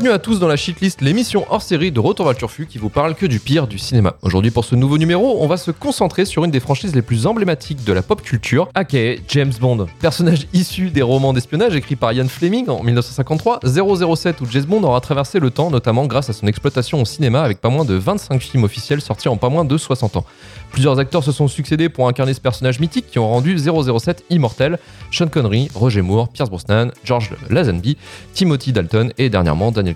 Bienvenue 0.00 0.16
à 0.16 0.18
tous 0.18 0.40
dans 0.40 0.48
la 0.48 0.56
Shitlist, 0.56 1.02
l'émission 1.02 1.44
hors 1.50 1.60
série 1.60 1.92
de 1.92 2.00
Retour 2.00 2.24
vers 2.24 2.32
le 2.32 2.38
Turfu 2.38 2.64
qui 2.64 2.78
vous 2.78 2.88
parle 2.88 3.14
que 3.14 3.26
du 3.26 3.38
pire 3.38 3.66
du 3.66 3.76
cinéma. 3.76 4.14
Aujourd'hui, 4.22 4.50
pour 4.50 4.64
ce 4.64 4.74
nouveau 4.74 4.96
numéro, 4.96 5.36
on 5.42 5.46
va 5.46 5.58
se 5.58 5.70
concentrer 5.70 6.24
sur 6.24 6.42
une 6.42 6.50
des 6.50 6.58
franchises 6.58 6.94
les 6.94 7.02
plus 7.02 7.26
emblématiques 7.26 7.84
de 7.84 7.92
la 7.92 8.00
pop 8.00 8.22
culture, 8.22 8.70
aka 8.74 9.16
James 9.28 9.52
Bond. 9.60 9.88
Personnage 10.00 10.46
issu 10.54 10.88
des 10.88 11.02
romans 11.02 11.34
d'espionnage 11.34 11.76
écrits 11.76 11.96
par 11.96 12.14
Ian 12.14 12.28
Fleming 12.28 12.70
en 12.70 12.82
1953, 12.82 13.60
007 13.62 14.40
ou 14.40 14.46
James 14.50 14.64
Bond 14.64 14.82
aura 14.84 15.02
traversé 15.02 15.38
le 15.38 15.50
temps, 15.50 15.68
notamment 15.68 16.06
grâce 16.06 16.30
à 16.30 16.32
son 16.32 16.46
exploitation 16.46 17.02
au 17.02 17.04
cinéma 17.04 17.42
avec 17.42 17.60
pas 17.60 17.68
moins 17.68 17.84
de 17.84 17.92
25 17.92 18.40
films 18.40 18.64
officiels 18.64 19.02
sortis 19.02 19.28
en 19.28 19.36
pas 19.36 19.50
moins 19.50 19.66
de 19.66 19.76
60 19.76 20.16
ans. 20.16 20.24
Plusieurs 20.72 20.98
acteurs 20.98 21.24
se 21.24 21.32
sont 21.32 21.46
succédés 21.46 21.90
pour 21.90 22.08
incarner 22.08 22.32
ce 22.32 22.40
personnage 22.40 22.80
mythique 22.80 23.06
qui 23.10 23.18
ont 23.18 23.28
rendu 23.28 23.58
007 23.58 24.24
immortel. 24.30 24.78
Sean 25.10 25.28
Connery, 25.28 25.68
Roger 25.74 26.00
Moore, 26.00 26.30
Pierce 26.30 26.48
Brosnan, 26.48 26.90
George 27.04 27.32
Lazenby, 27.50 27.98
Timothy 28.32 28.72
Dalton 28.72 29.12
et 29.18 29.28
dernièrement 29.28 29.72
Daniel 29.72 29.89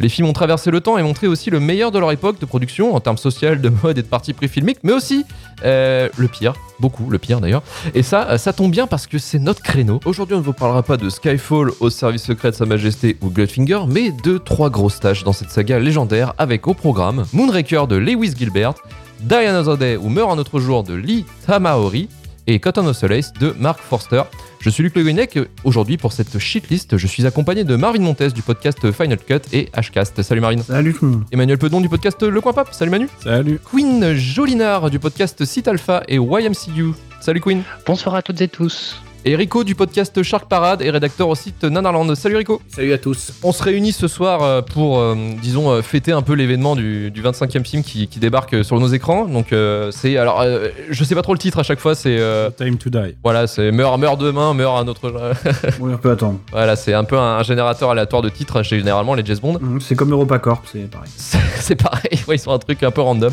Les 0.00 0.08
films 0.08 0.28
ont 0.28 0.32
traversé 0.32 0.70
le 0.70 0.80
temps 0.80 0.98
et 0.98 1.02
montré 1.02 1.26
aussi 1.26 1.50
le 1.50 1.60
meilleur 1.60 1.90
de 1.90 1.98
leur 1.98 2.12
époque 2.12 2.40
de 2.40 2.46
production 2.46 2.94
en 2.94 3.00
termes 3.00 3.16
social, 3.18 3.60
de 3.60 3.68
mode 3.68 3.98
et 3.98 4.02
de 4.02 4.06
parties 4.06 4.32
pris 4.32 4.48
filmiques, 4.48 4.78
mais 4.82 4.92
aussi 4.92 5.24
euh, 5.64 6.08
le 6.16 6.28
pire, 6.28 6.54
beaucoup 6.80 7.08
le 7.10 7.18
pire 7.18 7.40
d'ailleurs. 7.40 7.62
Et 7.94 8.02
ça, 8.02 8.38
ça 8.38 8.52
tombe 8.52 8.70
bien 8.70 8.86
parce 8.86 9.06
que 9.06 9.18
c'est 9.18 9.38
notre 9.38 9.62
créneau. 9.62 10.00
Aujourd'hui, 10.04 10.34
on 10.34 10.40
ne 10.40 10.44
vous 10.44 10.52
parlera 10.52 10.82
pas 10.82 10.96
de 10.96 11.08
Skyfall 11.08 11.70
au 11.80 11.90
service 11.90 12.24
secret 12.24 12.50
de 12.50 12.56
Sa 12.56 12.66
Majesté 12.66 13.16
ou 13.22 13.30
Goldfinger, 13.30 13.80
mais 13.88 14.12
de 14.12 14.38
trois 14.38 14.70
grosses 14.70 15.00
tâches 15.00 15.24
dans 15.24 15.32
cette 15.32 15.50
saga 15.50 15.78
légendaire 15.78 16.34
avec 16.38 16.66
au 16.66 16.74
programme 16.74 17.24
Moonraker 17.32 17.86
de 17.86 17.96
Lewis 17.96 18.34
Gilbert, 18.36 18.74
Die 19.20 19.34
Another 19.34 19.78
Day 19.78 19.96
ou 19.96 20.08
Meurt 20.08 20.30
un 20.30 20.38
autre 20.38 20.60
jour 20.60 20.82
de 20.82 20.94
Lee 20.94 21.24
Tamaori 21.46 22.08
et 22.46 22.58
Cotton 22.60 22.86
of 22.86 22.96
Solace 22.96 23.32
de 23.34 23.54
Mark 23.58 23.80
Forster. 23.80 24.22
Je 24.60 24.70
suis 24.70 24.82
Luc 24.82 24.96
Le 24.96 25.02
Guinec. 25.02 25.38
Aujourd'hui, 25.64 25.96
pour 25.96 26.12
cette 26.12 26.38
shitlist, 26.38 26.96
je 26.96 27.06
suis 27.06 27.26
accompagné 27.26 27.64
de 27.64 27.76
Marvin 27.76 28.00
Montes 28.00 28.22
du 28.34 28.42
podcast 28.42 28.90
Final 28.90 29.18
Cut 29.18 29.40
et 29.52 29.68
Hcast. 29.74 30.22
Salut 30.22 30.40
Marvin. 30.40 30.62
Salut 30.62 30.94
tout 30.94 31.04
le 31.04 31.10
monde. 31.12 31.24
Emmanuel 31.32 31.58
Pedon 31.58 31.80
du 31.80 31.88
podcast 31.88 32.22
Le 32.22 32.40
Coin 32.40 32.52
Pop. 32.52 32.68
Salut 32.72 32.90
Manu. 32.90 33.08
Salut. 33.22 33.60
Queen 33.70 34.14
Jolinard 34.14 34.90
du 34.90 34.98
podcast 34.98 35.44
Site 35.44 35.68
Alpha 35.68 36.02
et 36.08 36.16
YMCU. 36.16 36.92
Salut 37.20 37.40
Queen. 37.40 37.62
Bonsoir 37.86 38.14
à 38.14 38.22
toutes 38.22 38.40
et 38.40 38.48
tous. 38.48 39.00
Et 39.28 39.34
Rico 39.34 39.64
du 39.64 39.74
podcast 39.74 40.22
Shark 40.22 40.48
Parade 40.48 40.82
et 40.82 40.90
rédacteur 40.90 41.28
au 41.28 41.34
site 41.34 41.64
Nanarland. 41.64 42.14
Salut 42.14 42.36
Rico. 42.36 42.62
Salut 42.68 42.92
à 42.92 42.98
tous. 42.98 43.32
On 43.42 43.50
se 43.50 43.60
réunit 43.60 43.90
ce 43.90 44.06
soir 44.06 44.44
euh, 44.44 44.62
pour, 44.62 45.00
euh, 45.00 45.16
disons, 45.42 45.68
euh, 45.68 45.82
fêter 45.82 46.12
un 46.12 46.22
peu 46.22 46.34
l'événement 46.34 46.76
du, 46.76 47.10
du 47.10 47.22
25e 47.24 47.64
film 47.64 47.82
qui, 47.82 48.06
qui 48.06 48.20
débarque 48.20 48.64
sur 48.64 48.78
nos 48.78 48.86
écrans. 48.86 49.24
Donc 49.24 49.52
euh, 49.52 49.90
c'est, 49.90 50.16
alors, 50.16 50.42
euh, 50.42 50.68
je 50.90 51.02
sais 51.02 51.16
pas 51.16 51.22
trop 51.22 51.32
le 51.32 51.40
titre 51.40 51.58
à 51.58 51.64
chaque 51.64 51.80
fois. 51.80 51.96
C'est, 51.96 52.16
euh, 52.20 52.50
Time 52.50 52.78
to 52.78 52.88
die. 52.88 53.16
voilà, 53.24 53.48
c'est 53.48 53.72
meurt, 53.72 53.98
meurt 53.98 54.20
demain, 54.20 54.54
meurt 54.54 54.78
un 54.78 54.86
autre. 54.86 55.00
Oui, 55.80 55.90
on 55.92 55.98
peut 55.98 56.12
attendre. 56.12 56.38
voilà, 56.52 56.76
c'est 56.76 56.94
un 56.94 57.02
peu 57.02 57.18
un, 57.18 57.38
un 57.38 57.42
générateur 57.42 57.90
aléatoire 57.90 58.22
de 58.22 58.28
titres 58.28 58.62
chez 58.62 58.78
généralement 58.78 59.14
les 59.14 59.24
James 59.26 59.38
Bond. 59.42 59.58
Mhm, 59.60 59.80
C'est 59.80 59.96
comme 59.96 60.12
EuropaCorp, 60.12 60.62
c'est 60.72 60.88
pareil. 60.88 61.10
C'est 61.58 61.74
pareil, 61.74 62.20
ouais, 62.28 62.36
ils 62.36 62.38
sont 62.38 62.52
un 62.52 62.58
truc 62.60 62.80
un 62.84 62.92
peu 62.92 63.00
random. 63.00 63.32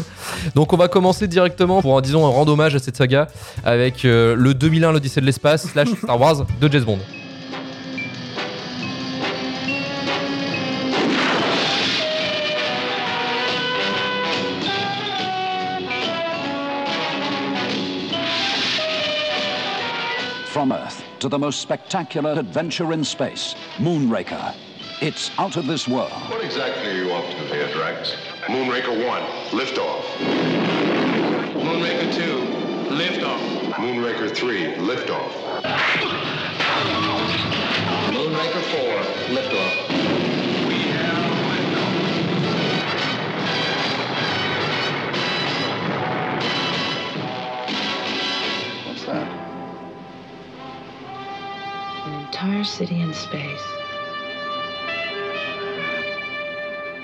Donc 0.56 0.73
on 0.73 0.78
va 0.78 0.88
commencer 0.88 1.28
directement 1.28 1.84
pour 1.84 2.01
disons, 2.01 2.25
un 2.25 2.29
rendre 2.29 2.53
hommage 2.53 2.73
à 2.73 2.79
cette 2.79 2.97
saga 2.97 3.28
avec 3.63 4.06
euh, 4.06 4.34
le 4.35 4.56
2001, 4.56 4.91
l'Odyssée 4.91 5.22
de 5.22 5.25
l'espace, 5.28 5.75
slash 5.85 5.99
Star 5.99 6.17
Wars 6.17 6.39
de 6.59 6.69
James 6.69 6.85
Bond. 6.85 7.01
From 20.47 20.71
Earth 20.71 21.03
to 21.19 21.27
the 21.27 21.39
most 21.39 21.61
spectacular 21.61 22.33
adventure 22.33 22.94
in 22.94 23.03
space, 23.03 23.55
Moonraker. 23.77 24.55
It's 25.01 25.31
out 25.38 25.57
of 25.57 25.67
this 25.67 25.88
world. 25.88 26.11
What 26.29 26.44
exactly 26.45 26.91
are 26.91 27.03
you 27.03 27.11
up 27.11 27.25
to 27.25 27.38
here, 27.47 27.67
Drax? 27.73 28.15
Moonraker 28.45 29.05
1, 29.05 29.21
liftoff. 29.50 30.03
Moonraker 31.55 32.13
2, 32.13 32.62
liftoff. 32.94 33.40
Moonraker 33.74 34.34
3, 34.36 34.76
liftoff. 34.76 35.31
Moonraker 38.14 38.62
4, 38.62 38.80
liftoff. 39.36 40.68
We 40.68 40.76
have 40.94 41.24
What's 48.88 49.04
that? 49.06 49.28
An 52.06 52.14
entire 52.25 52.64
city 52.64 53.02
in 53.02 53.14
space. 53.14 53.82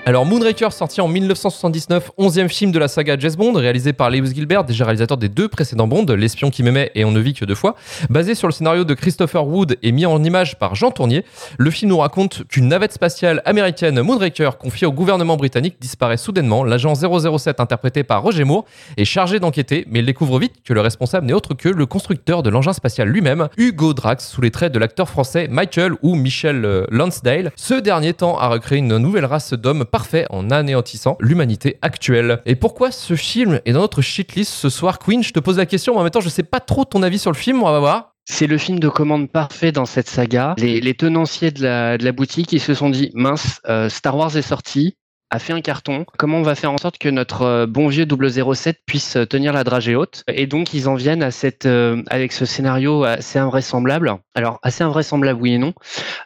Alors 0.06 0.24
Moonraker 0.24 0.72
sorti 0.72 1.02
en 1.02 1.08
1979, 1.08 2.12
11e 2.18 2.48
film 2.48 2.72
de 2.72 2.78
la 2.78 2.88
saga 2.88 3.18
James 3.18 3.34
Bond, 3.36 3.52
réalisé 3.52 3.92
par 3.92 4.08
Lewis 4.08 4.32
Gilbert, 4.34 4.64
déjà 4.64 4.86
réalisateur 4.86 5.18
des 5.18 5.28
deux 5.28 5.46
précédents 5.46 5.86
Bond, 5.86 6.06
L'espion 6.16 6.50
qui 6.50 6.62
m'aimait 6.62 6.90
et 6.94 7.04
On 7.04 7.10
ne 7.10 7.20
vit 7.20 7.34
que 7.34 7.44
deux 7.44 7.54
fois, 7.54 7.76
basé 8.08 8.34
sur 8.34 8.48
le 8.48 8.52
scénario 8.52 8.84
de 8.84 8.94
Christopher 8.94 9.46
Wood 9.46 9.76
et 9.82 9.92
mis 9.92 10.06
en 10.06 10.24
image 10.24 10.58
par 10.58 10.74
Jean 10.74 10.90
Tournier. 10.90 11.22
Le 11.58 11.70
film 11.70 11.90
nous 11.90 11.98
raconte 11.98 12.44
qu'une 12.48 12.68
navette 12.68 12.94
spatiale 12.94 13.42
américaine 13.44 14.00
Moonraker 14.00 14.56
confiée 14.58 14.86
au 14.86 14.92
gouvernement 14.92 15.36
britannique 15.36 15.76
disparaît 15.78 16.16
soudainement. 16.16 16.64
L'agent 16.64 16.94
007 16.94 17.60
interprété 17.60 18.02
par 18.02 18.22
Roger 18.22 18.44
Moore 18.44 18.64
est 18.96 19.04
chargé 19.04 19.38
d'enquêter, 19.38 19.84
mais 19.90 19.98
il 19.98 20.06
découvre 20.06 20.38
vite 20.38 20.54
que 20.64 20.72
le 20.72 20.80
responsable 20.80 21.26
n'est 21.26 21.34
autre 21.34 21.52
que 21.52 21.68
le 21.68 21.84
constructeur 21.84 22.42
de 22.42 22.48
l'engin 22.48 22.72
spatial 22.72 23.06
lui-même, 23.06 23.48
Hugo 23.58 23.92
Drax, 23.92 24.26
sous 24.26 24.40
les 24.40 24.50
traits 24.50 24.72
de 24.72 24.78
l'acteur 24.78 25.10
français 25.10 25.46
Michael 25.50 25.92
ou 26.00 26.14
Michel 26.14 26.64
euh, 26.64 26.86
Lansdale. 26.90 27.52
Ce 27.54 27.74
dernier 27.74 28.14
tend 28.14 28.38
à 28.38 28.48
recréer 28.48 28.78
une 28.78 28.96
nouvelle 28.96 29.26
race 29.26 29.52
d'hommes 29.52 29.84
parfait 29.90 30.26
en 30.30 30.50
anéantissant 30.50 31.16
l'humanité 31.20 31.78
actuelle. 31.82 32.40
Et 32.46 32.54
pourquoi 32.54 32.90
ce 32.90 33.14
film 33.14 33.60
est 33.64 33.72
dans 33.72 33.80
notre 33.80 34.02
shitlist 34.02 34.52
ce 34.52 34.68
soir, 34.68 34.98
Queen? 34.98 35.22
Je 35.22 35.32
te 35.32 35.40
pose 35.40 35.58
la 35.58 35.66
question, 35.66 35.94
mais 35.94 36.00
en 36.00 36.02
même 36.02 36.10
temps, 36.10 36.20
je 36.20 36.28
sais 36.28 36.42
pas 36.42 36.60
trop 36.60 36.84
ton 36.84 37.02
avis 37.02 37.18
sur 37.18 37.30
le 37.30 37.36
film, 37.36 37.62
on 37.62 37.70
va 37.70 37.80
voir. 37.80 38.14
C'est 38.24 38.46
le 38.46 38.58
film 38.58 38.78
de 38.78 38.88
commande 38.88 39.30
parfait 39.30 39.72
dans 39.72 39.86
cette 39.86 40.08
saga. 40.08 40.54
Les, 40.58 40.94
tenanciers 40.94 41.50
de 41.50 41.62
la, 41.62 41.98
de 41.98 42.04
la 42.04 42.12
boutique, 42.12 42.52
ils 42.52 42.60
se 42.60 42.74
sont 42.74 42.90
dit, 42.90 43.10
mince, 43.14 43.60
euh, 43.68 43.88
Star 43.88 44.16
Wars 44.16 44.36
est 44.36 44.42
sorti, 44.42 44.96
a 45.30 45.38
fait 45.38 45.52
un 45.52 45.60
carton. 45.60 46.04
Comment 46.18 46.38
on 46.38 46.42
va 46.42 46.54
faire 46.54 46.72
en 46.72 46.78
sorte 46.78 46.98
que 46.98 47.08
notre 47.08 47.42
euh, 47.42 47.66
bon 47.66 47.86
vieux 47.88 48.06
007 48.06 48.80
puisse 48.84 49.16
euh, 49.16 49.24
tenir 49.24 49.52
la 49.52 49.62
dragée 49.62 49.94
haute? 49.94 50.24
Et 50.26 50.46
donc 50.46 50.74
ils 50.74 50.88
en 50.88 50.96
viennent 50.96 51.22
à 51.22 51.30
cette, 51.30 51.66
euh, 51.66 52.02
avec 52.10 52.32
ce 52.32 52.44
scénario 52.44 53.04
assez 53.04 53.38
invraisemblable. 53.38 54.12
Alors 54.34 54.58
assez 54.62 54.82
invraisemblable, 54.82 55.40
oui 55.40 55.54
et 55.54 55.58
non, 55.58 55.72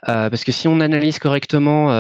parce 0.06 0.44
que 0.44 0.53
si 0.53 0.69
on 0.69 0.81
analyse 0.81 1.19
correctement, 1.19 1.91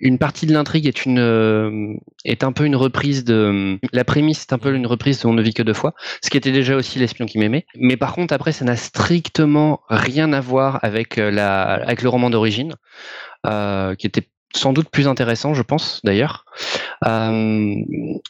une 0.00 0.18
partie 0.18 0.46
de 0.46 0.52
l'intrigue 0.52 0.86
est 0.86 1.04
une 1.04 1.98
est 2.24 2.44
un 2.44 2.52
peu 2.52 2.64
une 2.64 2.76
reprise 2.76 3.24
de 3.24 3.78
la 3.92 4.04
prémisse 4.04 4.42
est 4.42 4.52
un 4.52 4.58
peu 4.58 4.74
une 4.74 4.86
reprise 4.86 5.20
de 5.20 5.28
On 5.28 5.32
ne 5.32 5.42
vit 5.42 5.54
que 5.54 5.62
deux 5.62 5.74
fois, 5.74 5.94
ce 6.22 6.30
qui 6.30 6.36
était 6.36 6.52
déjà 6.52 6.76
aussi 6.76 6.98
l'espion 6.98 7.26
qui 7.26 7.38
m'aimait. 7.38 7.66
Mais 7.76 7.96
par 7.96 8.14
contre 8.14 8.34
après 8.34 8.52
ça 8.52 8.64
n'a 8.64 8.76
strictement 8.76 9.80
rien 9.88 10.32
à 10.32 10.40
voir 10.40 10.78
avec 10.82 11.16
la 11.16 11.62
avec 11.62 12.02
le 12.02 12.08
roman 12.08 12.30
d'origine, 12.30 12.74
qui 13.44 14.06
était 14.06 14.28
sans 14.54 14.72
doute 14.72 14.88
plus 14.90 15.08
intéressant, 15.08 15.54
je 15.54 15.62
pense 15.62 16.00
d'ailleurs. 16.04 16.44
Euh, 17.06 17.74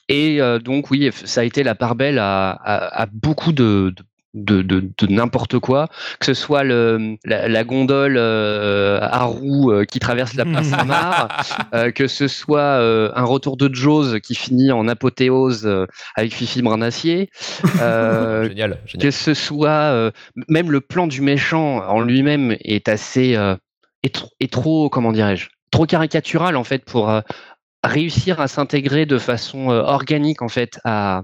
et 0.08 0.40
euh, 0.40 0.58
donc 0.58 0.90
oui, 0.90 1.10
ça 1.24 1.42
a 1.42 1.44
été 1.44 1.62
la 1.62 1.74
part 1.74 1.94
belle 1.94 2.18
à, 2.18 2.50
à, 2.50 3.02
à 3.02 3.06
beaucoup 3.06 3.52
de, 3.52 3.94
de, 4.34 4.62
de, 4.62 4.80
de 4.80 5.06
n'importe 5.06 5.58
quoi, 5.58 5.88
que 6.20 6.26
ce 6.26 6.34
soit 6.34 6.62
le, 6.64 7.16
la, 7.24 7.48
la 7.48 7.64
gondole 7.64 8.16
euh, 8.18 8.98
à 9.00 9.24
roues 9.24 9.72
euh, 9.72 9.84
qui 9.84 9.98
traverse 10.00 10.34
la 10.34 10.44
place 10.44 10.68
Samar, 10.68 11.28
euh, 11.74 11.90
que 11.90 12.06
ce 12.06 12.28
soit 12.28 12.76
un 12.78 13.24
retour 13.24 13.56
de 13.56 13.72
Jaws 13.74 14.20
qui 14.20 14.34
finit 14.34 14.70
en 14.72 14.88
apothéose 14.88 15.68
avec 16.16 16.34
Fifi 16.34 16.62
Branacier, 16.62 17.30
euh, 17.80 18.44
génial, 18.48 18.78
génial. 18.86 19.02
que 19.02 19.10
ce 19.10 19.34
soit 19.34 20.12
même 20.48 20.70
le 20.70 20.80
plan 20.80 21.06
du 21.06 21.20
méchant 21.20 21.78
en 21.78 22.00
lui-même 22.00 22.56
est 22.60 22.88
assez 22.88 23.36
est 24.02 24.52
trop 24.52 24.88
comment 24.88 25.12
dirais-je 25.12 25.48
trop 25.70 25.86
caricatural 25.86 26.56
en 26.56 26.64
fait 26.64 26.84
pour 26.84 27.10
euh, 27.10 27.20
réussir 27.84 28.40
à 28.40 28.48
s'intégrer 28.48 29.06
de 29.06 29.18
façon 29.18 29.70
euh, 29.70 29.82
organique 29.82 30.42
en 30.42 30.48
fait 30.48 30.80
à, 30.84 31.22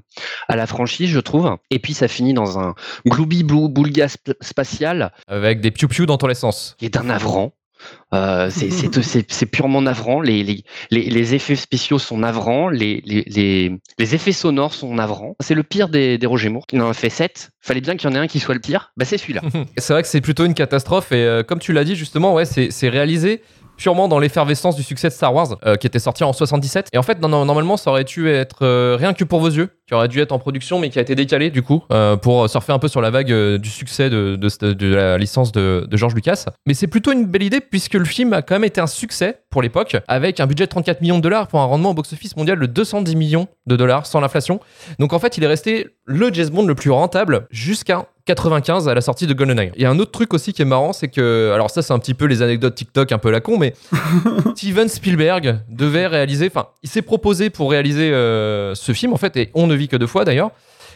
à 0.48 0.56
la 0.56 0.66
franchise 0.66 1.10
je 1.10 1.18
trouve 1.20 1.56
et 1.70 1.78
puis 1.80 1.94
ça 1.94 2.06
finit 2.08 2.32
dans 2.32 2.58
un 2.60 2.74
gloubi 3.06 3.42
blou 3.42 3.68
boulga 3.68 4.06
sp- 4.06 4.34
spatial 4.40 5.12
Avec 5.26 5.60
des 5.60 5.70
piou-piou 5.72 6.06
dans 6.06 6.16
tous 6.16 6.28
les 6.28 6.34
sens. 6.34 6.76
qui 6.78 6.86
est 6.86 6.90
d'un 6.94 7.04
navrant 7.04 7.52
euh, 8.14 8.48
c'est- 8.50 9.46
purement 9.46 9.82
navrant. 9.82 10.22
Les, 10.22 10.42
les, 10.42 10.64
les, 10.90 11.02
les 11.10 11.34
effets 11.34 11.56
spéciaux 11.56 11.98
sont 11.98 12.16
navrants. 12.16 12.70
Les, 12.70 13.02
les, 13.04 13.24
les, 13.26 13.76
les 13.98 14.14
effets 14.14 14.32
sonores 14.32 14.72
sont 14.72 14.94
navrants. 14.94 15.36
C'est 15.40 15.54
le 15.54 15.64
pire 15.64 15.90
des, 15.90 16.16
des 16.16 16.26
Roger 16.26 16.48
Moore. 16.48 16.64
Il 16.72 16.80
en 16.80 16.88
a 16.88 16.94
fait 16.94 17.10
7. 17.10 17.50
Fallait 17.60 17.82
bien 17.82 17.96
qu'il 17.96 18.08
y 18.08 18.12
en 18.12 18.16
ait 18.16 18.20
un 18.20 18.26
qui 18.26 18.40
soit 18.40 18.54
le 18.54 18.60
pire. 18.60 18.90
Bah, 18.96 19.04
c'est 19.04 19.18
celui-là. 19.18 19.42
C'est 19.76 19.92
vrai 19.92 20.00
que 20.02 20.08
c'est 20.08 20.22
plutôt 20.22 20.46
une 20.46 20.54
catastrophe 20.54 21.12
et 21.12 21.16
euh, 21.26 21.42
comme 21.42 21.58
tu 21.58 21.74
l'as 21.74 21.84
dit 21.84 21.94
justement, 21.96 22.32
ouais, 22.32 22.46
c'est 22.46 22.70
c'est 22.70 22.88
réalisé 22.88 23.42
purement 23.76 24.08
dans 24.08 24.18
l'effervescence 24.18 24.76
du 24.76 24.82
succès 24.82 25.08
de 25.08 25.12
Star 25.12 25.34
Wars, 25.34 25.56
euh, 25.64 25.76
qui 25.76 25.86
était 25.86 25.98
sorti 25.98 26.24
en 26.24 26.32
77. 26.32 26.88
Et 26.92 26.98
en 26.98 27.02
fait, 27.02 27.20
normalement, 27.20 27.76
ça 27.76 27.90
aurait 27.90 28.04
dû 28.04 28.28
être 28.28 28.64
euh, 28.64 28.96
rien 28.98 29.14
que 29.14 29.24
pour 29.24 29.40
vos 29.40 29.50
yeux, 29.50 29.70
qui 29.86 29.94
aurait 29.94 30.08
dû 30.08 30.20
être 30.20 30.32
en 30.32 30.38
production, 30.38 30.78
mais 30.78 30.90
qui 30.90 30.98
a 30.98 31.02
été 31.02 31.14
décalé 31.14 31.50
du 31.50 31.62
coup, 31.62 31.82
euh, 31.92 32.16
pour 32.16 32.48
surfer 32.48 32.72
un 32.72 32.78
peu 32.78 32.88
sur 32.88 33.00
la 33.00 33.10
vague 33.10 33.32
du 33.56 33.68
succès 33.68 34.10
de 34.10 34.94
la 34.94 35.18
licence 35.18 35.52
de, 35.52 35.86
de 35.88 35.96
George 35.96 36.14
Lucas. 36.14 36.46
Mais 36.66 36.74
c'est 36.74 36.86
plutôt 36.86 37.12
une 37.12 37.26
belle 37.26 37.42
idée, 37.42 37.60
puisque 37.60 37.94
le 37.94 38.04
film 38.04 38.32
a 38.32 38.42
quand 38.42 38.54
même 38.54 38.64
été 38.64 38.80
un 38.80 38.86
succès 38.86 39.40
pour 39.50 39.62
l'époque, 39.62 39.96
avec 40.08 40.40
un 40.40 40.46
budget 40.46 40.64
de 40.64 40.70
34 40.70 41.00
millions 41.00 41.18
de 41.18 41.22
dollars 41.22 41.48
pour 41.48 41.60
un 41.60 41.66
rendement 41.66 41.90
au 41.90 41.94
box-office 41.94 42.36
mondial 42.36 42.58
de 42.58 42.66
210 42.66 43.16
millions 43.16 43.48
de 43.66 43.76
dollars 43.76 44.06
sans 44.06 44.20
l'inflation. 44.20 44.60
Donc 44.98 45.12
en 45.12 45.18
fait, 45.18 45.38
il 45.38 45.44
est 45.44 45.48
resté 45.48 45.88
le 46.04 46.32
James 46.32 46.48
Bond 46.50 46.66
le 46.66 46.74
plus 46.74 46.90
rentable 46.90 47.46
jusqu'à 47.50 48.06
95 48.26 48.88
à 48.88 48.94
la 48.94 49.00
sortie 49.00 49.26
de 49.26 49.34
GoldenEye. 49.34 49.72
Il 49.76 49.82
y 49.82 49.84
a 49.84 49.90
un 49.90 49.98
autre 49.98 50.10
truc 50.10 50.32
aussi 50.32 50.52
qui 50.52 50.62
est 50.62 50.66
marrant, 50.66 50.92
c'est 50.92 51.08
que, 51.08 51.52
alors 51.54 51.70
ça 51.70 51.82
c'est 51.82 51.92
un 51.92 51.98
petit 51.98 52.14
peu 52.14 52.24
les 52.24 52.42
anecdotes 52.42 52.74
TikTok 52.74 53.12
un 53.12 53.18
peu 53.18 53.30
la 53.30 53.40
con, 53.40 53.58
mais 53.58 53.74
Steven 54.56 54.88
Spielberg 54.88 55.60
devait 55.68 56.06
réaliser, 56.06 56.46
enfin 56.46 56.68
il 56.82 56.88
s'est 56.88 57.02
proposé 57.02 57.50
pour 57.50 57.70
réaliser 57.70 58.12
euh, 58.12 58.74
ce 58.74 58.92
film 58.92 59.12
en 59.12 59.18
fait, 59.18 59.36
et 59.36 59.50
on 59.54 59.66
ne 59.66 59.74
vit 59.74 59.88
que 59.88 59.96
deux 59.96 60.06
fois 60.06 60.24
d'ailleurs. 60.24 60.50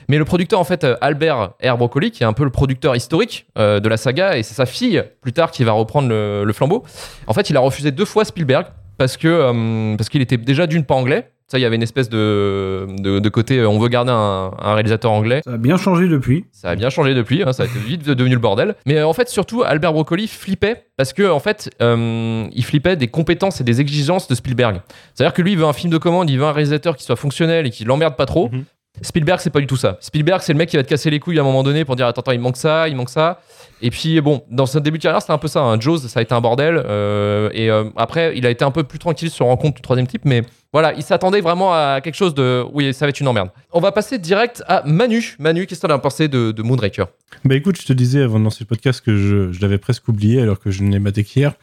Mais 0.09 0.17
le 0.17 0.25
producteur 0.25 0.59
en 0.59 0.65
fait 0.65 0.85
euh, 0.85 0.97
Albert 1.03 1.51
R. 1.63 1.77
Broccoli, 1.77 2.11
qui 2.11 2.23
est 2.23 2.27
un 2.27 2.33
peu 2.33 2.45
le 2.45 2.51
producteur 2.51 2.97
historique 2.97 3.47
euh, 3.59 3.79
de 3.79 3.89
la 3.91 3.99
saga, 3.99 4.39
et 4.39 4.43
c'est 4.43 4.55
sa 4.55 4.65
fille 4.65 5.03
plus 5.21 5.35
tard 5.35 5.51
qui 5.51 5.65
va 5.65 5.73
reprendre 5.73 6.09
le, 6.09 6.45
le 6.45 6.53
flambeau. 6.55 6.83
En 7.27 7.35
fait, 7.35 7.51
il 7.51 7.57
a 7.57 7.61
refusé 7.61 7.91
deux 7.91 8.07
fois 8.07 8.25
Spielberg 8.25 8.67
parce 8.97 9.17
que 9.17 9.29
euh, 9.29 9.97
parce 9.97 10.09
qu'il 10.09 10.23
était 10.23 10.39
déjà 10.39 10.67
d'une 10.67 10.85
pas 10.85 10.95
anglais. 10.95 11.31
Ça, 11.51 11.59
il 11.59 11.63
y 11.63 11.65
avait 11.65 11.77
une 11.77 11.83
espèce 11.83 12.11
de, 12.11 12.87
de, 12.99 13.21
de 13.21 13.29
côté, 13.31 13.57
euh, 13.59 13.69
on 13.71 13.79
veut 13.79 13.89
garder 13.89 14.13
un, 14.13 14.51
un 14.59 14.75
réalisateur 14.75 15.11
anglais. 15.11 15.41
Ça 15.45 15.53
a 15.55 15.57
bien 15.57 15.79
changé 15.79 16.07
depuis. 16.07 16.45
Ça 16.53 16.69
a 16.69 16.77
bien 16.77 16.91
changé 16.91 17.15
depuis, 17.15 17.43
hein, 17.43 17.55
ça 17.55 17.63
a 17.63 17.67
été 17.67 17.79
vite 17.79 18.05
devenu 18.07 18.35
le 18.35 18.41
bordel. 18.41 18.75
Mais 18.85 18.99
euh, 18.99 19.07
en 19.07 19.15
fait, 19.15 19.31
surtout, 19.31 19.63
Albert 19.63 19.95
Broccoli 19.95 20.29
flippait 20.29 20.85
parce 20.99 21.15
que 21.15 21.31
en 21.31 21.41
fait, 21.41 21.71
euh, 21.81 22.47
il 22.53 22.65
flippait 22.67 22.97
des 22.97 23.09
compétences 23.09 23.63
et 23.63 23.65
des 23.65 23.81
exigences 23.81 24.29
de 24.29 24.35
Spielberg. 24.35 24.83
C'est-à-dire 25.15 25.33
que 25.33 25.41
lui, 25.41 25.53
il 25.53 25.59
veut 25.59 25.65
un 25.65 25.73
film 25.73 25.91
de 25.91 25.97
commande, 25.99 26.29
il 26.29 26.39
veut 26.39 26.45
un 26.45 26.53
réalisateur 26.53 26.97
qui 26.99 27.05
soit 27.05 27.17
fonctionnel 27.17 27.67
et 27.67 27.71
qui 27.71 27.85
l'emmerde 27.85 28.15
pas 28.17 28.27
trop. 28.27 28.51
Mhm. 28.51 28.65
Spielberg, 29.03 29.41
c'est 29.41 29.51
pas 29.51 29.61
du 29.61 29.67
tout 29.67 29.77
ça. 29.77 29.99
Spielberg, 30.01 30.41
c'est 30.43 30.53
le 30.53 30.59
mec 30.59 30.69
qui 30.69 30.77
va 30.77 30.83
te 30.83 30.89
casser 30.89 31.11
les 31.11 31.21
couilles 31.21 31.39
à 31.39 31.43
un 31.43 31.45
moment 31.45 31.63
donné 31.63 31.85
pour 31.85 31.97
dire 31.97 32.07
attends, 32.07 32.21
attends, 32.21 32.33
il 32.33 32.41
manque 32.41 32.57
ça, 32.57 32.89
il 32.89 32.97
manque 32.97 33.11
ça. 33.11 33.41
Et 33.81 33.91
puis 33.91 34.21
bon, 34.21 34.43
dans 34.51 34.67
son 34.67 34.81
début 34.81 34.99
de 34.99 35.03
carrière, 35.03 35.21
c'était 35.21 35.33
un 35.33 35.39
peu 35.39 35.49
ça. 35.49 35.61
Hein. 35.61 35.79
Jaws, 35.81 35.99
ça 35.99 36.21
a 36.21 36.23
été 36.23 36.35
un 36.35 36.41
bordel. 36.41 36.83
euh, 36.85 37.51
et 37.53 37.71
euh, 37.71 37.85
après, 37.97 38.37
il 38.37 38.47
a 38.47 38.51
été 38.51 38.65
un 38.65 38.71
peu 38.71 38.83
plus 38.83 38.99
tranquille 38.99 39.31
sur 39.31 39.47
Rencontre 39.47 39.77
du 39.77 39.83
troisième 39.83 40.07
type, 40.07 40.23
mais 40.25 40.43
voilà, 40.73 40.93
il 40.95 41.03
s'attendait 41.03 41.41
vraiment 41.41 41.73
à 41.73 42.01
quelque 42.03 42.15
chose 42.15 42.35
de. 42.35 42.65
Oui, 42.73 42.93
ça 42.93 43.07
va 43.07 43.11
être 43.11 43.21
une 43.21 43.29
emmerde. 43.29 43.51
On 43.73 43.81
va 43.81 43.93
passer 43.93 44.19
direct 44.19 44.63
à 44.67 44.83
Manu. 44.85 45.37
Manu, 45.39 45.67
qu'est-ce 45.67 45.81
que 45.81 45.87
t'en 45.87 45.95
as 45.95 45.99
pensé 45.99 46.29
de, 46.29 46.55
Moonraker? 46.63 47.07
Bah 47.45 47.55
écoute, 47.55 47.81
je 47.81 47.87
te 47.87 47.93
disais 47.93 48.23
avant 48.23 48.39
de 48.39 48.45
lancer 48.45 48.59
le 48.61 48.67
podcast 48.67 49.01
que 49.01 49.17
je, 49.17 49.61
l'avais 49.61 49.79
presque 49.79 50.09
oublié 50.09 50.43
alors 50.43 50.59
que 50.59 50.71
je 50.71 50.83
ne 50.83 50.91
l'ai 50.91 50.99
maté 50.99 51.25
qu'hier. 51.25 51.55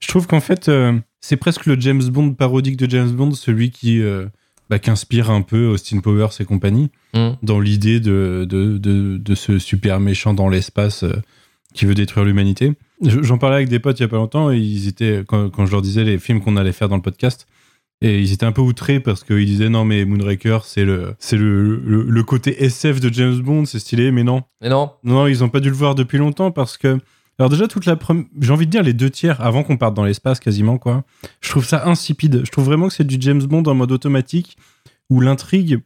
Je 0.00 0.08
trouve 0.08 0.26
qu'en 0.26 0.40
fait, 0.40 0.68
euh, 0.68 0.92
c'est 1.20 1.36
presque 1.36 1.66
le 1.66 1.78
James 1.78 2.02
Bond 2.04 2.32
parodique 2.32 2.76
de 2.76 2.88
James 2.88 3.10
Bond, 3.10 3.32
celui 3.32 3.70
qui, 3.70 4.02
bah, 4.70 4.78
qui 4.78 4.90
inspire 4.90 5.30
un 5.30 5.42
peu 5.42 5.66
Austin 5.66 6.00
Powers 6.00 6.30
et 6.40 6.44
compagnie, 6.44 6.90
Mm. 7.14 7.30
dans 7.42 7.58
l'idée 7.60 8.00
de, 8.00 8.46
de, 8.48 8.76
de, 8.78 9.16
de 9.16 9.34
ce 9.34 9.58
super 9.58 9.98
méchant 9.98 10.34
dans 10.34 10.48
l'espace 10.50 11.04
euh, 11.04 11.12
qui 11.74 11.86
veut 11.86 11.94
détruire 11.94 12.24
l'humanité. 12.26 12.74
Je- 13.02 13.22
J'en 13.22 13.38
parlais 13.38 13.56
avec 13.56 13.68
des 13.68 13.78
potes 13.78 13.98
il 13.98 14.02
y 14.02 14.04
a 14.04 14.08
pas 14.08 14.16
longtemps 14.16 14.50
et 14.50 14.58
ils 14.58 14.88
étaient, 14.88 15.22
quand, 15.26 15.48
quand 15.50 15.64
je 15.66 15.72
leur 15.72 15.80
disais 15.82 16.04
les 16.04 16.18
films 16.18 16.40
qu'on 16.42 16.56
allait 16.58 16.72
faire 16.72 16.88
dans 16.90 16.96
le 16.96 17.02
podcast, 17.02 17.46
et 18.02 18.20
ils 18.20 18.32
étaient 18.32 18.44
un 18.46 18.52
peu 18.52 18.60
outrés 18.60 19.00
parce 19.00 19.24
qu'ils 19.24 19.44
disaient 19.46 19.68
non 19.70 19.84
mais 19.84 20.04
Moonraker 20.04 20.58
c'est 20.64 20.84
le 20.84 21.14
c'est 21.18 21.36
le, 21.36 21.76
le, 21.84 22.02
le 22.04 22.22
côté 22.22 22.62
SF 22.62 23.00
de 23.00 23.12
James 23.12 23.38
Bond 23.40 23.64
c'est 23.64 23.80
stylé 23.80 24.12
mais 24.12 24.22
non 24.22 24.42
Mais 24.60 24.68
non 24.68 24.92
non, 25.02 25.26
ils 25.26 25.42
ont 25.42 25.48
pas 25.48 25.58
dû 25.60 25.68
le 25.70 25.74
voir 25.74 25.94
depuis 25.96 26.18
longtemps 26.18 26.50
parce 26.52 26.76
que. 26.76 26.98
Alors, 27.38 27.50
déjà, 27.50 27.68
toute 27.68 27.86
la 27.86 27.96
première. 27.96 28.24
J'ai 28.40 28.52
envie 28.52 28.66
de 28.66 28.70
dire 28.70 28.82
les 28.82 28.92
deux 28.92 29.10
tiers 29.10 29.40
avant 29.40 29.62
qu'on 29.62 29.76
parte 29.76 29.94
dans 29.94 30.04
l'espace 30.04 30.40
quasiment, 30.40 30.76
quoi. 30.78 31.04
Je 31.40 31.50
trouve 31.50 31.64
ça 31.64 31.86
insipide. 31.88 32.42
Je 32.44 32.50
trouve 32.50 32.64
vraiment 32.64 32.88
que 32.88 32.94
c'est 32.94 33.04
du 33.06 33.16
James 33.20 33.42
Bond 33.42 33.62
en 33.64 33.74
mode 33.74 33.92
automatique 33.92 34.56
où 35.10 35.20
l'intrigue 35.20 35.80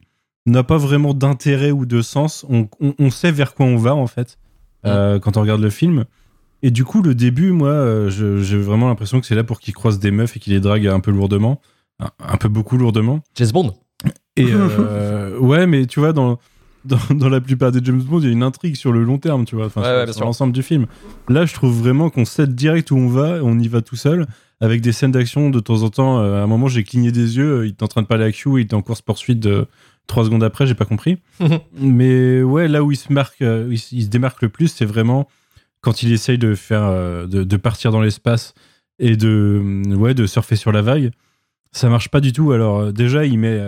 n'a 0.45 0.63
pas 0.63 0.77
vraiment 0.77 1.13
d'intérêt 1.13 1.71
ou 1.71 1.85
de 1.85 2.01
sens. 2.01 2.45
On, 2.49 2.67
on- 2.81 2.93
on 2.99 3.09
sait 3.11 3.31
vers 3.31 3.53
quoi 3.53 3.65
on 3.67 3.77
va, 3.77 3.93
en 3.95 4.07
fait, 4.07 4.37
euh, 4.85 5.19
quand 5.19 5.37
on 5.37 5.41
regarde 5.41 5.61
le 5.61 5.69
film. 5.69 6.05
Et 6.63 6.71
du 6.71 6.85
coup, 6.85 7.01
le 7.01 7.13
début, 7.13 7.51
moi, 7.51 7.69
euh, 7.69 8.09
j'ai 8.09 8.57
vraiment 8.57 8.87
l'impression 8.87 9.19
que 9.19 9.25
c'est 9.27 9.35
là 9.35 9.43
pour 9.43 9.59
qu'il 9.59 9.73
croise 9.73 9.99
des 9.99 10.11
meufs 10.11 10.35
et 10.35 10.39
qu'il 10.39 10.53
les 10.53 10.59
drague 10.59 10.87
un 10.87 10.99
peu 11.01 11.11
lourdement. 11.11 11.61
Un, 11.99 12.09
un 12.19 12.37
peu 12.37 12.49
beaucoup 12.49 12.77
lourdement. 12.77 13.19
James 13.35 13.51
Bond 13.53 13.73
Et 14.37 14.47
euh, 14.51 15.37
ouais, 15.39 15.67
mais 15.67 15.85
tu 15.85 15.99
vois, 15.99 16.13
dans, 16.13 16.39
dans, 16.85 16.97
dans 17.15 17.29
la 17.29 17.41
plupart 17.41 17.71
des 17.71 17.79
James 17.83 18.01
Bond, 18.01 18.19
il 18.19 18.25
y 18.25 18.29
a 18.29 18.31
une 18.31 18.43
intrigue 18.43 18.75
sur 18.75 18.91
le 18.91 19.03
long 19.03 19.17
terme, 19.17 19.45
tu 19.45 19.55
vois, 19.55 19.65
enfin, 19.67 19.81
Ouais, 19.81 20.05
sur, 20.11 20.21
ouais, 20.21 20.25
l'ensemble 20.25 20.53
du 20.53 20.63
film. 20.63 20.85
Là, 21.29 21.45
je 21.45 21.53
trouve 21.53 21.77
vraiment 21.79 22.09
qu'on 22.09 22.25
sait 22.25 22.47
direct 22.47 22.91
où 22.91 22.97
on 22.97 23.07
va, 23.07 23.39
on 23.43 23.57
y 23.59 23.67
va 23.67 23.81
tout 23.81 23.95
seul, 23.95 24.27
avec 24.61 24.81
des 24.81 24.91
scènes 24.91 25.11
d'action 25.11 25.49
de 25.49 25.59
temps 25.59 25.83
en 25.83 25.89
temps. 25.89 26.19
euh, 26.19 26.39
à 26.39 26.43
un 26.43 26.47
moment, 26.47 26.67
j'ai 26.67 26.83
cligné 26.83 27.11
des 27.11 27.37
yeux, 27.37 27.59
euh, 27.59 27.65
il 27.65 27.71
était 27.71 27.83
en 27.83 27.87
train 27.87 28.01
de 28.01 28.07
parler 28.07 28.25
à 28.25 28.31
Q, 28.31 28.49
il 28.57 28.61
était 28.61 28.73
en 28.75 28.81
course-poursuite 28.81 29.39
de 29.39 29.65
trois 30.07 30.25
secondes 30.25 30.43
après, 30.43 30.67
j'ai 30.67 30.75
pas 30.75 30.85
compris. 30.85 31.17
mais 31.79 32.41
ouais, 32.43 32.67
là 32.67 32.83
où 32.83 32.91
il 32.91 32.97
se 32.97 33.11
marque, 33.11 33.41
euh, 33.41 33.67
il, 33.71 33.77
se- 33.79 34.07
démarque 34.09 34.41
le 34.41 34.49
plus, 34.49 34.67
c'est 34.67 34.85
vraiment 34.85 35.27
quand 35.81 36.03
il 36.03 36.11
essaye 36.13 36.37
de 36.37 36.55
faire, 36.55 36.89
de, 37.27 37.43
de 37.43 37.57
partir 37.57 37.91
dans 37.91 38.01
l'espace 38.01 38.53
et 38.99 39.17
de, 39.17 39.83
ouais, 39.95 40.13
de 40.13 40.25
surfer 40.25 40.55
sur 40.55 40.71
la 40.71 40.81
vague. 40.81 41.11
Ça 41.73 41.89
marche 41.89 42.09
pas 42.09 42.21
du 42.21 42.31
tout. 42.31 42.51
Alors, 42.53 42.93
déjà, 42.93 43.25
il 43.25 43.37
met. 43.39 43.59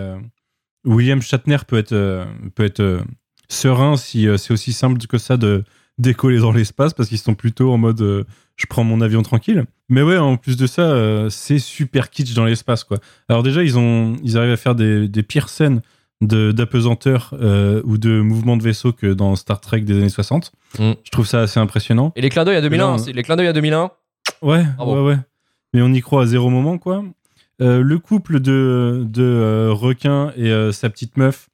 William 0.86 1.20
Shatner 1.20 1.58
peut 1.66 1.76
être, 1.78 1.92
euh, 1.92 2.24
peut 2.54 2.64
être 2.64 2.80
euh, 2.80 3.00
serein 3.48 3.96
si 3.96 4.26
euh, 4.28 4.36
c'est 4.38 4.52
aussi 4.52 4.72
simple 4.72 4.98
que 5.06 5.18
ça 5.18 5.36
de 5.36 5.64
décoller 5.98 6.38
dans 6.38 6.52
l'espace 6.52 6.92
parce 6.94 7.08
qu'ils 7.08 7.18
sont 7.18 7.34
plutôt 7.34 7.72
en 7.72 7.78
mode 7.78 8.00
euh, 8.00 8.24
je 8.56 8.66
prends 8.66 8.84
mon 8.84 9.00
avion 9.00 9.22
tranquille. 9.22 9.64
Mais 9.88 10.02
ouais, 10.02 10.16
en 10.18 10.36
plus 10.36 10.56
de 10.56 10.66
ça, 10.66 10.82
euh, 10.82 11.28
c'est 11.30 11.58
super 11.58 12.10
kitsch 12.10 12.34
dans 12.34 12.44
l'espace 12.44 12.84
quoi. 12.84 12.98
Alors 13.28 13.42
déjà, 13.42 13.62
ils 13.62 13.78
ont 13.78 14.16
ils 14.22 14.38
arrivent 14.38 14.52
à 14.52 14.56
faire 14.56 14.74
des, 14.74 15.08
des 15.08 15.22
pires 15.22 15.48
scènes 15.48 15.80
d'apesanteur 16.22 17.34
euh, 17.40 17.82
ou 17.84 17.98
de 17.98 18.20
mouvement 18.20 18.56
de 18.56 18.62
vaisseau 18.62 18.92
que 18.92 19.06
dans 19.12 19.36
Star 19.36 19.60
Trek 19.60 19.80
des 19.82 19.96
années 19.98 20.08
60. 20.08 20.52
Mm. 20.78 20.92
Je 21.04 21.10
trouve 21.10 21.26
ça 21.26 21.40
assez 21.42 21.60
impressionnant. 21.60 22.12
Et 22.16 22.20
les 22.20 22.28
clins 22.30 22.44
d'œil 22.44 22.56
à 22.56 22.60
2001, 22.62 22.86
Non, 22.86 22.92
hein, 22.94 22.98
c'est- 22.98 23.12
les 23.12 23.22
clins 23.22 23.36
d'œil 23.36 23.48
à 23.48 23.52
2001. 23.52 23.90
Ouais, 24.42 24.64
Bravo. 24.76 24.94
ouais, 24.94 25.10
ouais. 25.14 25.18
Mais 25.74 25.82
on 25.82 25.92
y 25.92 26.00
croit 26.00 26.22
à 26.22 26.26
zéro 26.26 26.48
moment, 26.50 26.78
quoi. 26.78 27.04
Euh, 27.62 27.82
le 27.82 27.98
couple 27.98 28.40
de, 28.40 29.04
de 29.08 29.22
euh, 29.22 29.70
requin 29.72 30.30
et 30.36 30.50
euh, 30.50 30.72
sa 30.72 30.90
petite 30.90 31.16
meuf. 31.16 31.48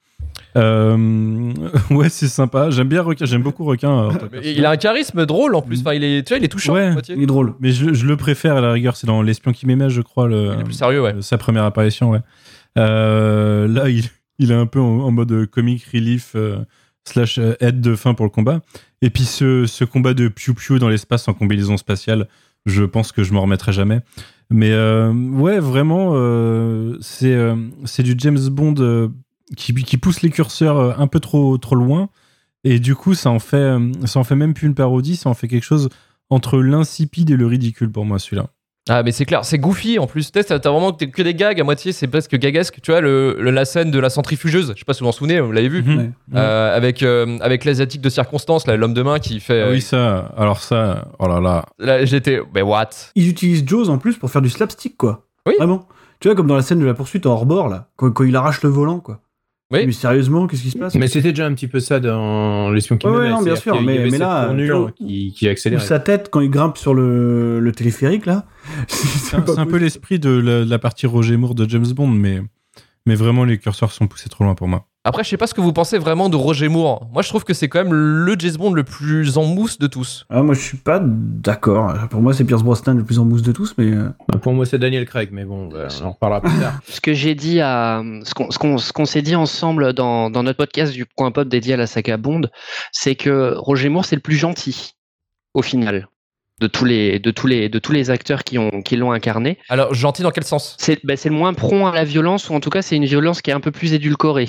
euh, 0.57 1.53
ouais, 1.91 2.09
c'est 2.09 2.29
sympa. 2.29 2.71
J'aime 2.71 2.89
bien 2.89 3.03
requin. 3.03 3.25
J'aime 3.25 3.43
beaucoup 3.43 3.65
requin. 3.65 4.11
euh, 4.11 4.41
Il 4.45 4.67
a 4.67 4.71
un 4.71 4.77
charisme 4.77 5.25
drôle 5.27 5.55
en 5.55 5.63
plus. 5.63 5.81
Enfin, 5.81 5.95
il 5.95 6.03
est, 6.05 6.27
tu 6.27 6.31
vois, 6.35 6.39
il 6.39 6.45
est 6.45 6.49
touchant. 6.49 6.75
Ouais. 6.75 6.93
Il 7.09 7.23
est 7.23 7.27
drôle. 7.27 7.55
Mais 7.61 7.71
je, 7.73 7.93
je 7.95 8.07
le 8.07 8.17
préfère 8.17 8.57
à 8.57 8.61
la 8.61 8.73
rigueur. 8.73 8.97
C'est 8.97 9.07
dans 9.07 9.23
L'espion 9.23 9.53
qui 9.53 9.67
m'aimait, 9.67 9.91
je 9.91 10.01
crois. 10.03 10.27
Le, 10.29 10.53
Il 10.55 10.61
est 10.61 10.65
plus 10.65 10.73
sérieux, 10.75 11.03
ouais. 11.03 11.15
sa 11.21 11.39
première 11.39 11.65
apparition, 11.65 12.11
ouais. 12.11 12.21
Euh, 12.79 13.69
là, 13.69 13.89
il, 13.89 14.05
il 14.39 14.51
est 14.51 14.55
un 14.57 14.67
peu 14.67 14.81
en, 14.81 15.01
en 15.01 15.11
mode 15.11 15.47
comic 15.47 15.85
relief 15.93 16.33
euh, 16.35 16.59
slash 17.05 17.39
euh, 17.39 17.55
aide 17.61 17.81
de 17.81 17.95
fin 17.95 18.15
pour 18.15 18.25
le 18.27 18.31
combat. 18.31 18.61
Et 19.03 19.11
puis 19.11 19.25
ce, 19.25 19.67
ce 19.67 19.85
combat 19.85 20.15
de 20.15 20.29
Piu 20.29 20.55
Piu 20.55 20.79
dans 20.79 20.89
l'espace 20.89 21.29
en 21.29 21.35
combinaison 21.35 21.77
spatiale, 21.77 22.29
je 22.67 22.85
pense 22.85 23.13
que 23.13 23.23
je 23.25 23.33
m'en 23.33 23.43
remettrai 23.43 23.73
jamais. 23.73 24.01
Mais 24.53 24.71
euh, 24.71 25.13
ouais, 25.13 25.59
vraiment, 25.59 26.13
euh, 26.15 26.99
c'est 27.01 27.35
euh, 27.35 27.57
c'est 27.85 28.03
du 28.03 28.15
James 28.19 28.49
Bond 28.51 29.11
qui, 29.57 29.73
pousse 29.97 30.23
les 30.23 30.31
curseurs 30.31 31.01
un 31.01 31.07
peu 31.07 31.21
trop, 31.21 31.59
loin. 31.73 32.09
Et 32.65 32.79
du 32.79 32.95
coup, 32.95 33.15
ça 33.15 33.31
en, 33.31 33.39
fait, 33.39 33.77
ça 34.05 34.21
en 34.21 34.25
fait 34.25 34.37
même 34.37 34.55
plus 34.55 34.67
une 34.67 34.75
parodie, 34.75 35.17
ça 35.17 35.31
en 35.31 35.35
fait 35.35 35.49
quelque 35.49 35.65
chose 35.65 35.89
entre 36.31 36.59
l'insipide 36.59 37.31
et 37.31 37.37
le 37.37 37.47
ridicule 37.47 37.91
pour 37.91 38.05
moi, 38.05 38.19
celui-là. 38.19 38.49
Ah, 38.89 39.05
mais 39.05 39.13
c'est 39.13 39.25
clair, 39.25 39.45
c'est 39.45 39.59
goofy 39.59 40.01
en 40.01 40.09
plus. 40.09 40.33
Tu 40.33 40.43
sais, 40.43 40.59
T'as 40.59 40.71
vraiment 40.71 40.93
que 40.93 41.23
des 41.23 41.35
gags 41.35 41.61
à 41.61 41.63
moitié, 41.65 41.93
c'est 41.93 42.09
presque 42.09 42.37
gagesque. 42.37 42.81
Tu 42.83 42.91
vois, 42.91 43.01
le, 43.01 43.37
le- 43.39 43.53
la 43.53 43.65
scène 43.65 43.93
de 43.93 43.99
la 44.01 44.11
centrifugeuse, 44.11 44.73
je 44.75 44.79
sais 44.81 44.85
pas 44.85 44.93
si 44.93 45.01
vous 45.01 45.05
vous 45.05 45.11
en 45.11 45.13
souvenez, 45.13 45.39
vous 45.41 45.53
l'avez 45.53 45.69
vu, 45.69 45.83
Mhm. 45.85 45.97
Ouais. 45.99 46.11
Euh, 46.35 46.77
avec, 46.77 47.03
euh, 47.05 47.39
avec 47.43 47.65
l'asiatique 47.65 48.01
de 48.01 48.09
circonstance, 48.09 48.67
là, 48.67 48.77
l'homme 48.77 48.95
de 48.95 49.03
main 49.03 49.21
qui 49.21 49.39
fait. 49.39 49.61
Ah 49.63 49.67
euh, 49.67 49.73
oui, 49.73 49.81
ça, 49.81 50.33
alors 50.37 50.59
ça, 50.61 51.09
oh 51.21 51.29
là 51.29 51.39
là. 51.41 51.65
là, 51.79 52.05
J'étais. 52.05 52.41
Mais 52.55 52.63
what? 52.63 52.91
Ils 53.15 53.29
utilisent 53.29 53.65
Jaws 53.67 53.89
en 53.89 53.99
plus 53.99 54.17
pour 54.17 54.31
faire 54.31 54.43
du 54.43 54.51
slapstick, 54.51 54.97
quoi. 54.97 55.27
Oui. 55.47 55.55
Vraiment. 55.59 55.87
Tu 56.19 56.27
vois, 56.29 56.35
comme 56.35 56.47
dans 56.49 56.57
la 56.57 56.63
scène 56.63 56.81
de 56.81 56.87
la 56.87 56.95
poursuite 56.95 57.25
en 57.27 57.33
hors-bord, 57.35 57.69
là, 57.69 57.89
quand, 57.97 58.11
quand 58.11 58.25
il 58.25 58.35
arrache 58.35 58.63
le 58.63 58.69
volant, 58.69 58.99
quoi. 58.99 59.21
Oui. 59.73 59.87
Mais 59.87 59.93
sérieusement, 59.93 60.47
qu'est-ce 60.47 60.63
qui 60.63 60.71
se 60.71 60.77
passe? 60.79 60.95
Mais 60.95 61.09
c'était 61.09 61.31
déjà 61.31 61.47
un 61.47 61.55
petit 61.55 61.67
peu 61.67 61.81
ça 61.81 61.99
dans 61.99 62.71
L'espion 62.71 62.99
qui 62.99 63.07
Ouais, 63.07 63.31
non, 63.31 63.43
bien 63.43 63.57
sûr, 63.57 63.81
mais- 63.81 64.11
là, 64.19 64.53
qui, 64.95 65.33
qui 65.35 65.47
Ou 65.47 65.51
accélérait. 65.51 65.83
sa 65.85 65.99
tête 65.99 66.29
quand 66.31 66.41
il 66.41 66.51
grimpe 66.51 66.77
sur 66.77 66.93
le, 66.95 67.59
le 67.59 67.73
téléphérique, 67.73 68.27
là. 68.27 68.45
C'est 68.89 69.37
un, 69.37 69.67
peu 69.67 69.79
l'esprit 69.79 70.19
de 70.19 70.31
la, 70.31 70.65
de 70.65 70.71
la 70.71 70.79
partie 70.79 71.07
Roger 71.07 71.37
Moore 71.37 71.55
de 71.55 71.69
James 71.69 71.87
Bond, 71.87 72.09
mais, 72.09 72.43
mais 73.07 73.15
vraiment 73.15 73.45
les 73.45 73.59
curseurs 73.59 73.93
sont 73.93 74.07
poussés 74.07 74.29
trop 74.29 74.45
loin 74.45 74.55
pour 74.55 74.69
moi. 74.69 74.87
Après, 75.05 75.25
je 75.25 75.29
sais 75.31 75.37
pas 75.37 75.49
ce 75.49 75.55
que 75.55 75.61
vous 75.61 75.73
pensez 75.73 75.99
vraiment 75.99 76.29
de 76.29 76.37
Roger 76.37 76.69
Moore. 76.69 77.09
Moi, 77.13 77.23
je 77.23 77.29
trouve 77.29 77.43
que 77.43 77.55
c'est 77.55 77.69
quand 77.69 77.83
même 77.83 77.93
le 77.93 78.37
James 78.39 78.55
Bond 78.57 78.73
le 78.73 78.85
plus 78.85 79.37
en 79.37 79.45
mousse 79.45 79.77
de 79.81 79.89
tous. 79.89 80.27
Ah, 80.31 80.43
moi, 80.43 80.55
je 80.55 80.61
suis 80.61 80.77
pas 80.79 81.01
d'accord. 81.03 81.93
Pour 82.09 82.21
moi, 82.23 82.33
c'est 82.33 82.45
Pierce 82.45 82.63
Brosnan 82.63 82.95
le 82.97 83.03
plus 83.03 83.19
en 83.19 83.25
mousse 83.25 83.43
de 83.43 83.51
tous, 83.51 83.75
mais. 83.79 83.87
euh, 83.91 84.11
Bah, 84.29 84.39
Pour 84.39 84.53
moi, 84.53 84.65
c'est 84.65 84.79
Daniel 84.79 85.05
Craig, 85.05 85.31
mais 85.33 85.45
bon, 85.45 85.67
bah, 85.67 85.89
on 86.01 86.05
en 86.07 86.11
reparlera 86.13 86.41
plus 86.41 86.57
tard. 86.61 86.79
Ce 86.89 87.01
que 87.01 87.15
j'ai 87.15 87.35
dit 87.35 87.61
à 87.61 88.01
ce 88.25 88.33
qu'on 88.33 88.53
ce 88.53 88.59
qu'on 88.59 88.79
ce 88.79 88.93
qu'on 88.93 89.05
s'est 89.05 89.23
dit 89.23 89.35
ensemble 89.35 89.93
dans, 89.93 90.31
dans 90.31 90.45
notre 90.45 90.59
podcast 90.59 90.93
du 90.93 91.05
point 91.05 91.33
pop 91.33 91.49
dédié 91.49 91.75
à 91.75 91.79
la 91.79 91.89
saga 91.89 92.17
Bond, 92.17 92.43
c'est 92.93 93.17
que 93.17 93.55
Roger 93.57 93.89
Moore 93.89 94.05
c'est 94.05 94.15
le 94.17 94.23
plus 94.23 94.37
gentil 94.37 94.93
au 95.55 95.63
final 95.63 96.07
de 96.63 96.69
tous 96.69 96.85
les 96.85 97.19
de 97.19 97.31
tous 97.33 97.49
les 97.49 97.69
de 97.69 97.79
tous 97.81 97.93
les 97.93 98.11
acteurs 98.11 98.45
qui 98.45 98.57
ont 98.57 98.83
qui 98.83 98.97
l'ont 98.97 99.13
incarné. 99.13 99.59
Alors, 99.69 99.93
gentil 99.93 100.23
dans 100.23 100.31
quel 100.31 100.45
sens? 100.45 100.77
C'est 100.79 101.05
bah, 101.05 101.17
c'est 101.17 101.29
le 101.29 101.35
moins 101.35 101.53
prompt 101.55 101.87
à 101.87 101.93
la 101.93 102.05
violence 102.05 102.49
ou 102.49 102.55
en 102.55 102.61
tout 102.61 102.71
cas 102.71 102.83
c'est 102.83 102.97
une 102.97 103.05
violence 103.05 103.43
qui 103.43 103.51
est 103.51 103.55
un 103.55 103.61
peu 103.61 103.73
plus 103.73 103.93
édulcorée, 103.93 104.49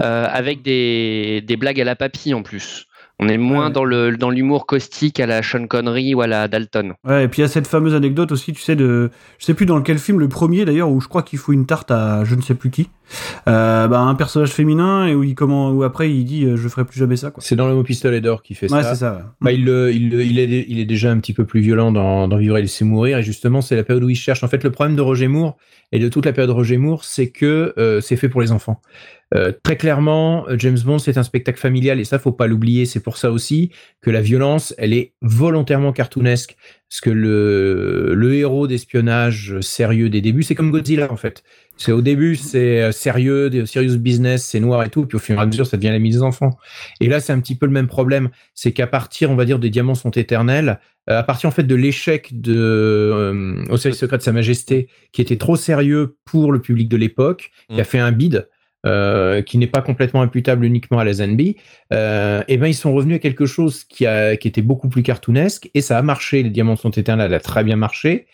euh, 0.00 0.26
avec 0.30 0.62
des 0.62 1.42
des 1.46 1.56
blagues 1.56 1.80
à 1.80 1.84
la 1.84 1.96
papille 1.96 2.32
en 2.34 2.42
plus. 2.42 2.86
On 3.20 3.28
est 3.28 3.38
moins 3.38 3.66
ouais. 3.68 3.72
dans 3.72 3.84
le 3.84 4.16
dans 4.16 4.30
l'humour 4.30 4.66
caustique 4.66 5.20
à 5.20 5.26
la 5.26 5.40
Sean 5.42 5.66
Connery 5.68 6.14
ou 6.14 6.20
à 6.20 6.26
la 6.26 6.48
Dalton. 6.48 6.94
Ouais, 7.04 7.24
et 7.24 7.28
puis 7.28 7.38
il 7.40 7.42
y 7.42 7.44
a 7.44 7.48
cette 7.48 7.68
fameuse 7.68 7.94
anecdote 7.94 8.32
aussi, 8.32 8.52
tu 8.52 8.60
sais, 8.60 8.74
de. 8.74 9.10
Je 9.38 9.44
sais 9.44 9.54
plus 9.54 9.66
dans 9.66 9.80
quel 9.82 9.98
film, 9.98 10.18
le 10.18 10.28
premier 10.28 10.64
d'ailleurs, 10.64 10.90
où 10.90 11.00
je 11.00 11.06
crois 11.06 11.22
qu'il 11.22 11.38
faut 11.38 11.52
une 11.52 11.64
tarte 11.64 11.92
à 11.92 12.24
je 12.24 12.34
ne 12.34 12.42
sais 12.42 12.54
plus 12.54 12.70
qui. 12.70 12.90
Euh, 13.48 13.86
bah, 13.86 14.00
un 14.00 14.14
personnage 14.16 14.50
féminin, 14.50 15.06
et 15.06 15.14
où, 15.14 15.22
il, 15.22 15.34
comment, 15.36 15.70
où 15.70 15.82
après 15.84 16.10
il 16.10 16.24
dit 16.24 16.44
euh, 16.44 16.56
je 16.56 16.66
ferai 16.68 16.84
plus 16.84 16.98
jamais 16.98 17.16
ça, 17.16 17.30
quoi. 17.30 17.42
C'est 17.42 17.54
dans 17.54 17.68
le 17.68 17.74
mot 17.74 17.82
pistolet 17.84 18.20
d'or 18.20 18.42
qui 18.42 18.54
fait 18.54 18.70
Ouais, 18.72 18.82
ça. 18.82 18.90
c'est 18.94 19.00
ça. 19.00 19.12
ouais. 19.14 19.22
Bah, 19.42 19.52
il, 19.52 19.64
le- 19.64 19.92
il, 19.92 20.10
le- 20.10 20.24
il, 20.24 20.38
est, 20.40 20.64
il 20.68 20.80
est 20.80 20.84
déjà 20.84 21.10
un 21.12 21.18
petit 21.18 21.34
peu 21.34 21.44
plus 21.44 21.60
violent 21.60 21.92
dans, 21.92 22.26
dans 22.26 22.36
Vivre 22.36 22.56
et 22.58 22.62
laisser 22.62 22.84
mourir. 22.84 23.18
Et 23.18 23.22
justement, 23.22 23.60
c'est 23.60 23.76
la 23.76 23.84
période 23.84 24.02
où 24.02 24.10
il 24.10 24.16
cherche. 24.16 24.42
En 24.42 24.48
fait, 24.48 24.64
le 24.64 24.70
problème 24.70 24.96
de 24.96 25.02
Roger 25.02 25.28
Moore 25.28 25.56
et 25.92 25.98
de 26.00 26.08
toute 26.08 26.26
la 26.26 26.32
période 26.32 26.50
de 26.50 26.54
Roger 26.54 26.78
Moore, 26.78 27.04
c'est 27.04 27.28
que 27.30 27.74
euh, 27.78 28.00
c'est 28.00 28.16
fait 28.16 28.28
pour 28.28 28.40
les 28.40 28.50
enfants. 28.50 28.80
Euh, 29.34 29.52
très 29.62 29.76
clairement, 29.76 30.46
euh, 30.48 30.56
James 30.58 30.78
Bond, 30.84 30.98
c'est 30.98 31.16
un 31.18 31.22
spectacle 31.22 31.58
familial 31.58 31.98
et 31.98 32.04
ça, 32.04 32.18
faut 32.18 32.32
pas 32.32 32.46
l'oublier. 32.46 32.86
C'est 32.86 33.00
pour 33.00 33.16
ça 33.16 33.30
aussi 33.30 33.70
que 34.00 34.10
la 34.10 34.20
violence, 34.20 34.74
elle 34.78 34.92
est 34.92 35.12
volontairement 35.22 35.92
cartoonesque. 35.92 36.56
Parce 36.88 37.00
que 37.00 37.10
le, 37.10 38.14
le 38.14 38.34
héros 38.34 38.68
d'espionnage 38.68 39.58
sérieux 39.60 40.08
des 40.08 40.20
débuts, 40.20 40.44
c'est 40.44 40.54
comme 40.54 40.70
Godzilla 40.70 41.10
en 41.10 41.16
fait. 41.16 41.42
C'est 41.76 41.90
au 41.90 42.02
début, 42.02 42.36
c'est 42.36 42.82
euh, 42.82 42.92
sérieux, 42.92 43.50
serious 43.66 43.98
business, 43.98 44.44
c'est 44.44 44.60
noir 44.60 44.84
et 44.84 44.90
tout, 44.90 45.04
puis 45.06 45.16
au 45.16 45.18
fur 45.18 45.36
et 45.36 45.42
à 45.42 45.46
mesure, 45.46 45.66
ça 45.66 45.76
devient 45.76 45.88
l'ami 45.90 46.10
des 46.10 46.22
enfants. 46.22 46.56
Et 47.00 47.08
là, 47.08 47.18
c'est 47.18 47.32
un 47.32 47.40
petit 47.40 47.56
peu 47.56 47.66
le 47.66 47.72
même 47.72 47.88
problème, 47.88 48.28
c'est 48.54 48.70
qu'à 48.70 48.86
partir, 48.86 49.30
on 49.32 49.34
va 49.34 49.44
dire, 49.44 49.58
des 49.58 49.70
diamants 49.70 49.96
sont 49.96 50.12
éternels, 50.12 50.78
à 51.08 51.22
partir 51.24 51.48
en 51.48 51.52
fait 51.52 51.64
de 51.64 51.74
l'échec 51.74 52.40
de 52.40 52.54
euh, 52.56 53.64
au 53.70 53.76
service 53.76 53.98
secret 53.98 54.18
de 54.18 54.22
Sa 54.22 54.32
Majesté, 54.32 54.88
qui 55.12 55.20
était 55.20 55.36
trop 55.36 55.56
sérieux 55.56 56.16
pour 56.24 56.52
le 56.52 56.60
public 56.60 56.88
de 56.88 56.96
l'époque, 56.96 57.50
qui 57.68 57.80
a 57.80 57.82
Mm. 57.82 57.86
fait 57.86 57.98
un 57.98 58.12
bid. 58.12 58.48
Euh, 58.86 59.42
qui 59.42 59.58
n'est 59.58 59.66
pas 59.66 59.80
complètement 59.82 60.22
imputable 60.22 60.64
uniquement 60.64 60.98
à 60.98 61.04
la 61.04 61.12
Zenby, 61.14 61.56
euh, 61.92 62.42
et 62.48 62.56
ben 62.58 62.66
ils 62.66 62.74
sont 62.74 62.92
revenus 62.92 63.16
à 63.16 63.18
quelque 63.18 63.46
chose 63.46 63.84
qui, 63.84 64.06
a, 64.06 64.36
qui 64.36 64.48
était 64.48 64.62
beaucoup 64.62 64.88
plus 64.88 65.02
cartoonesque 65.02 65.70
et 65.74 65.80
ça 65.80 65.96
a 65.98 66.02
marché. 66.02 66.42
Les 66.42 66.50
diamants 66.50 66.76
sont 66.76 66.90
éternels 66.90 67.32
a 67.34 67.40
très 67.40 67.64
bien 67.64 67.76
marché. 67.76 68.26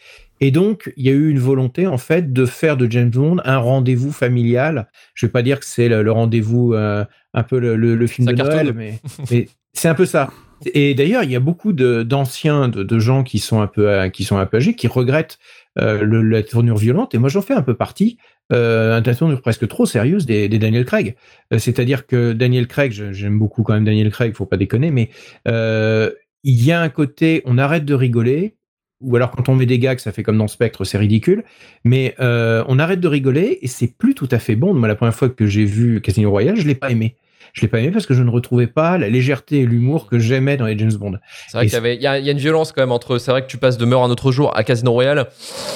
Et 0.42 0.50
donc, 0.50 0.90
il 0.97 1.04
y 1.04 1.11
a 1.11 1.12
eu 1.12 1.28
une 1.28 1.38
volonté, 1.38 1.87
en 1.87 1.99
fait, 1.99 2.33
de 2.33 2.47
faire 2.47 2.78
de 2.78 2.90
James 2.90 3.11
Bond 3.11 3.37
un 3.45 3.59
rendez-vous 3.59 4.11
familial. 4.11 4.88
Je 5.14 5.26
vais 5.26 5.30
pas 5.33 5.42
dire 5.42 5.61
que 5.61 5.66
c'est 5.66 5.88
le, 5.88 6.02
le 6.02 6.12
rendez-vous, 6.12 6.73
euh, 6.73 7.04
un 7.35 7.42
peu 7.42 7.59
le, 7.59 7.76
le- 7.76 7.95
le 7.95 8.07
film 8.07 8.26
Ça 8.26 8.33
de 8.33 8.37
cartonne. 8.38 8.54
Noël, 8.62 8.73
mais, 8.75 8.95
mais 9.30 9.49
c'est 9.75 9.88
un 9.88 9.95
peu 9.95 10.07
ça. 10.07 10.30
Et 10.75 10.95
d'ailleurs, 10.95 11.25
il 11.25 11.30
y 11.30 11.37
a 11.37 11.40
beaucoup 11.40 11.73
d'anciens, 11.75 12.69
de, 12.69 12.83
de 12.83 12.99
gens 12.99 13.23
qui 13.23 13.38
sont 13.38 13.61
un 13.61 13.66
peu, 13.66 14.09
qui 14.09 14.25
sont 14.25 14.38
un 14.38 14.47
peu 14.47 14.57
âgés, 14.57 14.75
qui 14.75 14.88
regrettent 14.88 15.38
euh, 15.78 16.02
le- 16.02 16.23
la 16.23 16.42
tournure 16.42 16.76
violente. 16.78 17.14
Et 17.14 17.19
moi, 17.19 17.28
j'en 17.28 17.42
fais 17.42 17.54
un 17.54 17.62
peu 17.62 17.75
partie. 17.75 18.16
Euh, 18.52 19.00
une 19.00 19.14
tournure 19.14 19.40
presque 19.42 19.69
trop 19.69 19.87
sérieuse 19.87 20.26
des, 20.26 20.49
des 20.49 20.59
Daniel 20.59 20.85
Craig. 20.85 21.16
Euh, 21.52 21.59
C'est-à-dire 21.59 22.07
que 22.07 22.33
Daniel 22.33 22.66
Craig, 22.66 22.92
j'aime 22.92 23.38
beaucoup 23.38 23.62
quand 23.62 23.75
même 23.75 23.85
Daniel 23.85 24.11
Craig, 24.11 24.35
faut 24.35 24.47
pas 24.47 24.57
déconner, 24.57 24.90
mais 24.90 25.11
euh, 25.47 26.11
il 26.42 26.64
y 26.64 26.73
a 26.73 26.80
un 26.80 26.88
côté, 26.88 27.42
on 27.45 27.59
arrête 27.59 27.85
de 27.85 27.95
rigoler, 27.95 28.57
ou 29.00 29.16
alors 29.16 29.30
quand 29.30 29.49
on 29.49 29.54
met 29.54 29.66
des 29.66 29.78
gags, 29.78 29.99
ça 29.99 30.12
fait 30.12 30.23
comme 30.23 30.38
dans 30.38 30.49
Spectre, 30.49 30.85
c'est 30.85 30.99
ridicule, 30.99 31.45
mais 31.85 32.14
euh, 32.21 32.64
on 32.69 32.78
arrête 32.78 33.00
de 33.00 33.09
rigoler 33.09 33.59
et 33.62 33.66
c'est 33.66 33.97
plus 33.97 34.14
tout 34.14 34.28
à 34.30 34.38
fait 34.38 34.57
bon. 34.57 34.75
Moi, 34.75 34.88
la 34.88 34.95
première 34.95 35.14
fois 35.14 35.28
que 35.28 35.47
j'ai 35.47 35.64
vu 35.64 36.00
Casino 36.00 36.30
Royale, 36.30 36.57
je 36.57 36.66
l'ai 36.66 36.75
pas 36.75 36.90
aimé. 36.90 37.16
Je 37.52 37.62
l'ai 37.62 37.69
pas 37.69 37.80
aimé 37.80 37.90
parce 37.90 38.07
que 38.07 38.14
je 38.14 38.23
ne 38.23 38.30
retrouvais 38.30 38.66
pas 38.66 38.99
la 38.99 39.09
légèreté 39.09 39.61
et 39.61 39.66
l'humour 39.66 40.07
que 40.07 40.19
j'aimais 40.19 40.57
dans 40.57 40.66
les 40.66 40.78
James 40.78 40.92
Bond. 40.92 41.19
C'est 41.49 41.57
vrai 41.57 41.66
qu'il 41.66 42.00
y, 42.00 42.02
y 42.02 42.07
a 42.07 42.30
une 42.30 42.38
violence 42.38 42.73
quand 42.73 42.83
même 42.83 42.92
entre. 42.92 43.19
C'est 43.19 43.30
vrai 43.30 43.42
que 43.42 43.49
tu 43.49 43.57
passes 43.57 43.78
de 43.78 43.85
Meurt 43.85 44.04
un 44.04 44.11
autre 44.11 44.33
jour 44.33 44.57
à 44.57 44.62
Casino 44.64 44.92
Royale. 44.92 45.26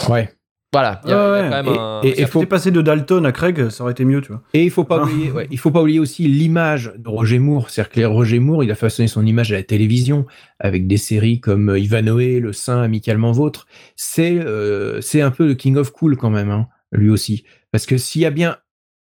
Ouais. 0.08 0.28
Voilà, 0.74 1.00
il 1.04 1.10
y 1.10 1.12
a, 1.12 1.16
il 1.16 1.18
y 1.18 1.22
a 1.22 1.30
Ouais, 1.32 1.48
quand 1.50 1.62
même 1.64 1.74
et- 1.74 1.78
un. 1.78 2.00
et- 2.02 2.20
Et 2.22 2.26
faut- 2.26 2.44
passer 2.46 2.70
de 2.70 2.82
Dalton 2.82 3.24
à 3.24 3.32
Craig, 3.32 3.68
ça 3.70 3.84
aurait 3.84 3.92
été 3.92 4.04
mieux, 4.04 4.20
tu 4.20 4.28
vois. 4.32 4.42
Et 4.54 4.64
il 4.64 4.70
faut 4.70 4.84
pas 4.84 4.98
Ah. 5.00 5.04
oublier, 5.04 5.30
ouais, 5.30 5.46
il 5.50 5.58
faut 5.58 5.70
pas 5.70 5.80
oublier 5.80 6.00
aussi 6.00 6.26
l'image 6.26 6.92
de 6.98 7.08
Roger 7.08 7.38
Moore. 7.38 7.70
C'est-à-dire 7.70 7.90
que 7.92 8.00
Roger 8.04 8.38
Moore, 8.40 8.64
il 8.64 8.70
a 8.70 8.74
façonné 8.74 9.06
son 9.08 9.24
image 9.24 9.52
à 9.52 9.56
la 9.56 9.62
télévision 9.62 10.26
avec 10.58 10.86
des 10.86 10.96
séries 10.96 11.40
comme 11.40 11.74
Ivanhoe, 11.76 12.40
Le 12.40 12.52
Saint, 12.52 12.82
Amicalement 12.82 13.32
Vôtre. 13.32 13.66
C'est 13.96 14.38
euh, 14.38 15.00
c'est 15.00 15.20
un 15.20 15.30
peu 15.30 15.46
le 15.46 15.54
King 15.54 15.76
of 15.76 15.92
Cool 15.92 16.16
quand 16.16 16.30
même, 16.30 16.50
hein, 16.50 16.66
lui 16.92 17.08
aussi. 17.10 17.44
Parce 17.72 17.86
que 17.86 17.96
s'il 17.96 18.22
y 18.22 18.26
a 18.26 18.30
bien 18.30 18.56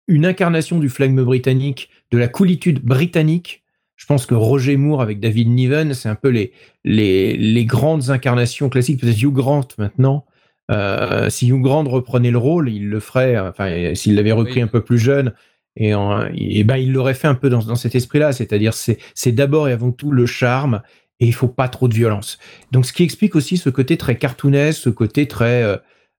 une 0.08 0.26
incarnation 0.26 0.78
du 0.80 0.88
flegme 0.88 1.22
britannique, 1.22 1.88
de 2.10 2.18
la 2.18 2.26
coolitude 2.26 2.80
britannique, 2.82 3.62
je 3.94 4.06
pense 4.06 4.26
que 4.26 4.34
Roger 4.34 4.76
Moore 4.76 5.02
avec 5.02 5.20
David 5.20 5.48
Niven, 5.50 5.94
c'est 5.94 6.08
un 6.08 6.14
peu 6.16 6.30
les, 6.30 6.52
les, 6.84 7.36
les 7.36 7.64
grandes 7.64 8.10
incarnations 8.10 8.68
classiques. 8.68 9.00
Peut-être 9.00 9.22
Hugh 9.22 9.32
Grant 9.32 9.68
maintenant. 9.78 10.24
Euh, 10.70 11.28
si 11.30 11.48
Hugh 11.48 11.60
Grant 11.60 11.84
reprenait 11.84 12.30
le 12.30 12.38
rôle, 12.38 12.70
il 12.70 12.88
le 12.88 13.00
ferait. 13.00 13.38
Enfin, 13.38 13.94
s'il 13.94 14.14
l'avait 14.14 14.32
repris 14.32 14.56
Oui. 14.56 14.62
un 14.62 14.66
peu 14.68 14.82
plus 14.82 14.98
jeune, 14.98 15.32
et, 15.76 15.94
en- 15.94 16.26
et 16.34 16.64
ben 16.64 16.76
il 16.76 16.92
l'aurait 16.92 17.14
fait 17.14 17.28
un 17.28 17.34
peu 17.34 17.50
dans, 17.50 17.60
dans 17.64 17.74
cet 17.76 17.94
esprit-là. 17.94 18.32
C'est-à-dire, 18.32 18.74
c'est 18.74 18.98
c'est 19.14 19.32
d'abord 19.32 19.68
et 19.68 19.72
avant 19.72 19.92
tout 19.92 20.12
le 20.12 20.26
charme, 20.26 20.82
et 21.18 21.26
il 21.26 21.34
faut 21.34 21.48
pas 21.48 21.68
trop 21.68 21.88
de 21.88 21.94
violence. 21.94 22.38
Donc, 22.72 22.86
ce 22.86 22.92
qui 22.92 23.02
explique 23.02 23.36
aussi 23.36 23.56
ce 23.56 23.68
côté 23.70 23.96
très 23.96 24.16
cartoonesque, 24.16 24.80
ce 24.82 24.90
côté 24.90 25.26
très 25.26 25.62
euh, 25.62 25.76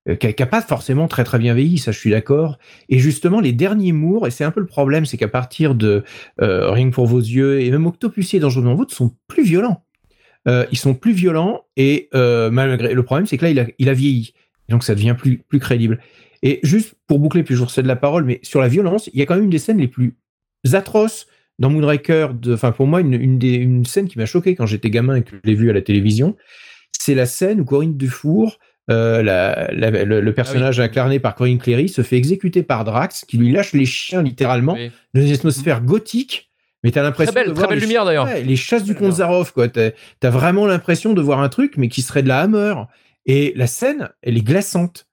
euh, 0.10 0.15
qui 0.15 0.34
n'a 0.38 0.46
pas 0.48 0.62
forcément 0.62 1.08
très 1.08 1.24
très 1.24 1.39
bien 1.39 1.53
vieilli, 1.53 1.77
ça 1.77 1.91
je 1.91 2.00
suis 2.00 2.12
d'accord. 2.12 2.58
Et 2.89 3.00
justement, 3.00 3.39
les 3.39 3.53
derniers 3.53 3.91
Moore, 3.93 4.27
et 4.27 4.31
c'est 4.31 4.43
un 4.43 4.51
peu 4.51 4.60
le 4.60 4.65
problème, 4.65 5.05
c'est 5.05 5.17
qu'à 5.17 5.27
partir 5.27 5.75
de 5.75 6.03
euh, 6.41 6.74
que 6.74 6.91
pour 6.91 7.05
vos 7.08 7.20
yeux, 7.20 7.62
et 7.62 7.72
même 7.72 7.86
Octopussy 7.86 8.38
et 8.38 8.39
Dangereusement 8.39 8.75
Vôtre 8.75 8.93
sont 8.93 9.12
plus 9.27 9.43
violents. 9.43 9.84
Euh, 10.48 10.65
ils 10.72 10.77
sont 10.77 10.96
plus 10.96 11.13
violents, 11.13 11.62
et 11.77 12.10
euh, 12.15 12.50
malgré 12.50 12.96
le 12.96 13.03
problème, 13.03 13.27
c'est 13.27 13.38
que 13.38 13.46
là, 13.46 13.51
il 13.51 13.60
a, 13.60 13.65
il 13.77 13.89
a 13.89 13.93
vieilli. 13.93 14.34
Donc 14.70 14.84
ça 14.84 14.96
devient 14.96 15.15
plus, 15.18 15.39
plus 15.39 15.60
crédible. 15.60 16.00
Et 16.44 16.60
juste 16.63 16.96
pour 17.08 17.20
boucler, 17.20 17.44
puis 17.44 17.53
je 17.56 17.60
vous 17.60 17.65
recède 17.65 17.86
la 17.86 17.96
parole, 17.96 18.24
mais 18.24 18.39
sur 18.44 18.62
la 18.62 18.68
violence, 18.68 19.10
il 19.13 19.20
y 19.20 19.22
a 19.22 19.25
quand 19.25 19.36
même 19.36 19.44
une 19.44 19.50
des 19.50 19.60
scènes 19.60 19.77
les 19.80 19.88
plus 19.88 20.15
atroces 20.74 21.27
dans 21.60 21.70
Moonraker. 21.70 22.30
Enfin, 22.50 22.72
pour 22.72 22.88
moi, 22.88 23.01
une, 23.01 23.13
une, 23.13 23.38
des, 23.38 23.53
une 23.56 23.86
scène 23.86 24.08
qui 24.08 24.18
m'a 24.18 24.25
choqué 24.25 24.56
quand 24.56 24.65
j'étais 24.65 24.89
gamin 24.89 25.15
et 25.18 25.22
que 25.24 25.32
je 25.36 25.41
l'ai 25.44 25.56
vue 25.56 25.70
à 25.70 25.74
la 25.74 25.82
télévision, 25.82 26.36
c'est 26.98 27.15
la 27.15 27.25
scène 27.25 27.62
où 27.62 27.65
Corinne 27.65 27.96
Dufour, 27.98 28.58
euh, 28.89 29.22
la- 29.22 29.70
la- 29.72 30.03
le, 30.03 30.22
le 30.22 30.34
personnage 30.34 30.80
incarné 30.80 31.20
par 31.20 31.36
Corinne 31.36 31.60
Cléry, 31.60 31.89
se 31.89 32.01
fait 32.01 32.18
exécuter 32.18 32.63
par 32.63 32.84
Drax, 32.86 33.25
qui 33.25 33.38
lui 33.38 33.51
lâche 33.51 33.74
les 33.74 33.86
chiens 33.86 34.24
littéralement 34.24 34.74
Oui. 34.74 34.91
dans 35.13 35.22
une 35.22 35.32
atmosphère 35.34 35.82
gothique. 35.82 36.50
Mais 36.84 36.89
t'as 36.89 37.03
l'impression 37.03 37.32
Très 37.34 37.41
belle- 37.41 37.50
de 37.50 37.53
très 37.53 37.60
voir 37.60 37.70
belle 37.70 37.80
les- 37.80 37.86
lumière, 37.86 38.06
d'ailleurs. 38.06 38.25
Ouais, 38.25 38.41
les 38.41 38.56
chasses 38.56 38.84
du 38.84 38.96
Zaroff, 39.12 39.51
quoi. 39.51 39.68
T'as 39.68 39.91
as 40.24 40.30
vraiment 40.32 40.65
l'impression 40.65 41.13
de 41.13 41.22
voir 41.22 41.39
un 41.39 41.50
truc, 41.50 41.77
mais 41.77 41.89
qui 41.89 42.01
serait 42.01 42.24
de 42.24 42.27
la 42.27 42.39
Hammer. 42.39 42.74
Et 43.25 43.53
la 43.55 43.67
scène, 43.67 44.09
elle 44.21 44.37
est 44.37 44.41
glaçante. 44.41 45.07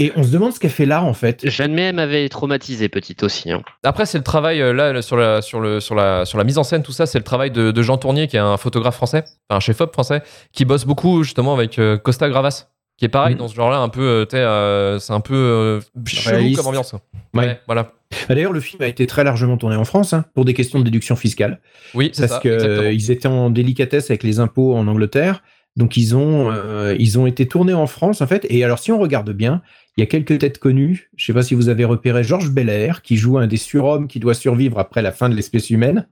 Et 0.00 0.10
on 0.16 0.24
se 0.24 0.30
demande 0.30 0.52
ce 0.52 0.58
qu'elle 0.58 0.72
fait 0.72 0.86
là, 0.86 1.04
en 1.04 1.14
fait. 1.14 1.48
Jeanne 1.48 1.72
May 1.72 1.92
m'avait 1.92 2.28
traumatisé 2.28 2.88
petite 2.88 3.22
aussi. 3.22 3.52
hein. 3.52 3.62
Après, 3.84 4.06
c'est 4.06 4.18
le 4.18 4.24
travail, 4.24 4.60
euh, 4.60 4.72
là, 4.72 5.00
sur 5.02 5.16
la, 5.16 5.40
sur, 5.40 5.60
le, 5.60 5.78
sur, 5.78 5.94
la, 5.94 6.24
sur 6.24 6.36
la 6.36 6.42
mise 6.42 6.58
en 6.58 6.64
scène, 6.64 6.82
tout 6.82 6.90
ça, 6.90 7.06
c'est 7.06 7.18
le 7.18 7.24
travail 7.24 7.52
de, 7.52 7.70
de 7.70 7.82
Jean 7.82 7.96
Tournier, 7.96 8.26
qui 8.26 8.34
est 8.36 8.40
un 8.40 8.56
photographe 8.56 8.96
français, 8.96 9.22
un 9.50 9.60
chef-op 9.60 9.92
français, 9.92 10.22
qui 10.52 10.64
bosse 10.64 10.84
beaucoup, 10.84 11.22
justement, 11.22 11.54
avec 11.54 11.78
euh, 11.78 11.96
Costa 11.96 12.28
Gravas, 12.28 12.66
qui 12.96 13.04
est 13.04 13.08
pareil, 13.08 13.34
Mhm. 13.34 13.38
dans 13.38 13.46
ce 13.48 13.54
genre-là, 13.54 13.78
un 13.78 13.88
peu, 13.88 14.02
euh, 14.02 14.26
euh, 14.34 14.98
c'est 14.98 15.12
un 15.12 15.20
peu 15.20 15.34
euh, 15.36 15.80
chelou 16.08 16.36
Réaliste. 16.38 16.56
comme 16.58 16.66
ambiance. 16.68 16.94
Ouais. 17.32 17.60
voilà. 17.66 17.92
Bah, 18.28 18.34
D'ailleurs, 18.34 18.52
le 18.52 18.60
film 18.60 18.82
a 18.82 18.88
été 18.88 19.06
très 19.06 19.22
largement 19.22 19.56
tourné 19.56 19.76
en 19.76 19.84
France, 19.84 20.12
hein, 20.12 20.24
pour 20.34 20.44
des 20.44 20.54
questions 20.54 20.80
de 20.80 20.84
déduction 20.84 21.14
fiscale. 21.14 21.60
Oui, 21.94 22.10
c'est 22.12 22.22
Parce 22.22 22.32
ça, 22.34 22.40
que 22.40 22.48
exactement. 22.48 22.82
euh, 22.82 22.92
ils 22.92 23.10
étaient 23.12 23.28
en 23.28 23.50
délicatesse 23.50 24.10
avec 24.10 24.24
les 24.24 24.40
impôts 24.40 24.74
en 24.74 24.88
Angleterre. 24.88 25.42
Donc, 25.76 25.96
ils 25.96 26.14
ont, 26.14 26.50
euh, 26.52 26.94
ils 26.98 27.18
ont 27.18 27.26
été 27.26 27.46
tournés 27.46 27.74
en 27.74 27.86
France, 27.86 28.20
en 28.20 28.26
fait. 28.26 28.46
Et 28.48 28.62
alors, 28.62 28.78
si 28.78 28.92
on 28.92 28.98
regarde 28.98 29.32
bien, 29.32 29.60
il 29.96 30.00
y 30.00 30.02
a 30.02 30.06
quelques 30.06 30.38
têtes 30.38 30.58
connues. 30.58 31.10
Je 31.16 31.24
sais 31.24 31.32
pas 31.32 31.42
si 31.42 31.54
vous 31.54 31.68
avez 31.68 31.84
repéré 31.84 32.24
Georges 32.24 32.50
Belair, 32.50 33.02
qui 33.02 33.16
joue 33.16 33.38
un 33.38 33.46
des 33.46 33.56
surhommes 33.56 34.08
qui 34.08 34.20
doit 34.20 34.34
survivre 34.34 34.78
après 34.78 35.02
la 35.02 35.12
fin 35.12 35.28
de 35.28 35.34
l'espèce 35.34 35.70
humaine. 35.70 36.06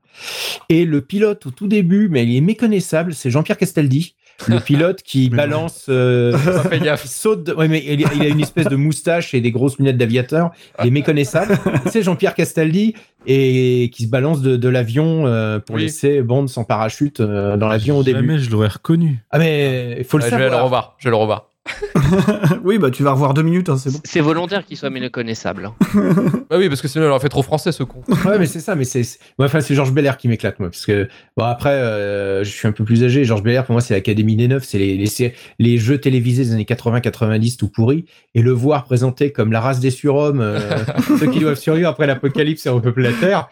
Et 0.69 0.85
le 0.85 1.01
pilote 1.01 1.47
au 1.47 1.51
tout 1.51 1.69
début, 1.69 2.09
mais 2.09 2.25
il 2.25 2.37
est 2.37 2.41
méconnaissable, 2.41 3.15
c'est 3.15 3.31
Jean-Pierre 3.31 3.59
Castaldi. 3.59 4.15
Le 4.49 4.59
pilote 4.65 5.03
qui 5.03 5.29
balance, 5.31 5.87
euh, 5.89 6.37
il 6.73 6.97
saute. 7.09 7.45
de- 7.45 7.53
Ouais, 7.55 7.69
mais 7.69 7.83
il, 7.87 8.01
il 8.01 8.23
a 8.23 8.29
une 8.29 8.41
espèce 8.41 8.67
de 8.67 8.77
moustache 8.77 9.35
et 9.35 9.41
des 9.41 9.51
grosses 9.51 9.79
lunettes 9.79 9.99
d'aviateur. 9.99 10.51
Il 10.81 10.89
est 10.89 10.91
méconnaissable. 10.91 11.59
c'est 11.87 12.03
Jean-Pierre 12.03 12.35
Castaldi 12.35 12.95
et 13.27 13.91
qui 13.95 14.05
se 14.05 14.09
balance 14.09 14.43
de, 14.43 14.57
de 14.57 14.69
l'avion 14.69 15.27
euh, 15.27 15.59
pour 15.61 15.77
Oui. 15.77 15.83
laisser 15.83 16.23
Bond 16.23 16.47
sans 16.49 16.65
parachute 16.65 17.21
euh, 17.21 17.57
dans 17.57 17.69
l'avion 17.69 17.99
au 17.99 18.03
début. 18.03 18.21
Jamais 18.27 18.39
je 18.39 18.51
l'aurais 18.51 18.69
reconnu. 18.69 19.23
Ah 19.31 19.39
mais 19.39 19.97
il 19.99 20.05
faut 20.05 20.19
le 20.19 20.25
Ouais, 20.25 20.31
je 20.31 20.35
vais 20.37 20.43
le 20.43 20.49
savoir. 20.49 20.65
revoir, 20.65 20.95
je 20.99 21.05
vais 21.05 21.11
le 21.11 21.17
revoir. 21.17 21.49
oui, 22.65 22.79
bah 22.79 22.91
tu 22.91 23.03
vas 23.05 23.13
revoir 23.13 23.35
deux 23.35 23.43
minutes, 23.43 23.69
hein, 23.69 23.77
c'est 23.77 23.91
bon. 23.93 23.99
C'est 24.05 24.21
volontaire 24.21 24.65
qu'il 24.65 24.77
soit 24.77 24.91
méconnaissable. 24.91 25.67
hein. 25.67 25.75
Bah 26.51 26.57
oui, 26.59 26.69
parce 26.69 26.83
que 26.83 26.89
sinon, 26.89 27.07
il 27.07 27.09
aurait 27.09 27.21
fait 27.21 27.29
trop 27.31 27.43
français, 27.43 27.73
ce 27.73 27.83
con. 27.83 28.03
Ouais, 28.27 28.39
mais 28.39 28.47
c'est 28.47 28.61
ça. 28.61 28.75
Mais 28.75 28.85
c'est, 28.85 29.03
moi, 29.39 29.47
enfin, 29.47 29.61
c'est 29.61 29.75
Georges 29.75 29.93
Belair 29.93 30.17
qui 30.19 30.29
m'éclate, 30.29 30.59
moi, 30.61 30.69
parce 30.69 30.85
que 30.85 31.09
bon 31.37 31.45
après, 31.45 31.71
euh, 31.71 32.45
je 32.45 32.51
suis 32.51 32.69
un 32.69 32.73
peu 32.73 32.85
plus 32.85 33.05
âgé. 33.05 33.25
Georges 33.25 33.43
Belair, 33.43 33.65
pour 33.65 33.73
moi, 33.73 33.81
c'est 33.81 33.95
l'Académie 33.95 34.37
des 34.37 34.49
Neufs, 34.49 34.65
c'est 34.65 34.79
les, 34.79 34.97
les, 34.99 35.35
les 35.59 35.79
jeux 35.79 35.99
télévisés 35.99 36.45
des 36.45 36.53
années 36.53 36.65
80-90 36.65 37.57
tout 37.57 37.69
pourris, 37.69 38.05
et 38.35 38.43
le 38.43 38.51
voir 38.53 38.85
présenté 38.85 39.33
comme 39.33 39.53
la 39.53 39.61
race 39.61 39.81
des 39.81 39.91
surhommes, 39.91 40.41
euh, 40.41 40.59
ceux 41.19 41.27
qui 41.31 41.41
doivent 41.41 41.59
survivre 41.59 41.89
après 41.89 42.07
l'apocalypse 42.07 42.67
et 42.67 42.71
repeupler 42.71 43.05
la 43.05 43.13
Terre. 43.15 43.49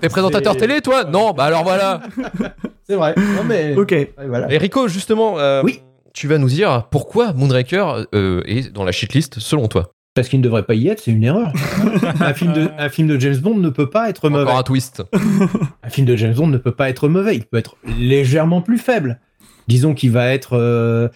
T'es 0.00 0.08
présentateur 0.08 0.56
télé, 0.56 0.80
toi? 0.82 1.04
Non, 1.04 1.32
bah 1.32 1.44
alors 1.44 1.62
voilà. 1.62 2.02
C'est 2.86 2.96
vrai. 2.96 3.14
Non 3.16 3.44
mais. 3.46 3.74
Ok. 3.76 3.92
Ouais, 3.92 4.08
voilà. 4.26 4.52
Et 4.52 4.58
Rico, 4.58 4.88
justement, 4.88 5.38
euh, 5.38 5.62
Oui. 5.64 5.80
Tu 6.14 6.28
vas 6.28 6.38
nous 6.38 6.48
dire 6.48 6.86
pourquoi 6.90 7.32
Moonraker 7.32 8.06
euh, 8.14 8.42
est 8.46 8.72
dans 8.72 8.84
la 8.84 8.92
shitlist 8.92 9.38
selon 9.40 9.68
toi. 9.68 9.92
Parce 10.14 10.28
qu'il 10.28 10.40
ne 10.40 10.44
devrait 10.44 10.64
pas 10.64 10.74
y 10.74 10.88
être, 10.88 11.00
c'est 11.00 11.10
une 11.10 11.24
erreur. 11.24 11.50
un, 12.20 12.34
film 12.34 12.52
de, 12.52 12.68
un 12.78 12.88
film 12.90 13.08
de 13.08 13.18
James 13.18 13.38
Bond 13.38 13.54
ne 13.56 13.70
peut 13.70 13.88
pas 13.88 14.10
être 14.10 14.28
mauvais. 14.28 14.44
Encore 14.44 14.58
un 14.58 14.62
twist. 14.62 15.02
Un 15.82 15.88
film 15.88 16.06
de 16.06 16.16
James 16.16 16.34
Bond 16.34 16.48
ne 16.48 16.58
peut 16.58 16.72
pas 16.72 16.90
être 16.90 17.08
mauvais. 17.08 17.36
Il 17.36 17.44
peut 17.44 17.56
être 17.56 17.76
légèrement 17.98 18.60
plus 18.60 18.76
faible. 18.76 19.20
Disons 19.68 19.94
qu'il 19.94 20.10
va 20.10 20.26
être. 20.34 20.52
euh, 20.58 21.08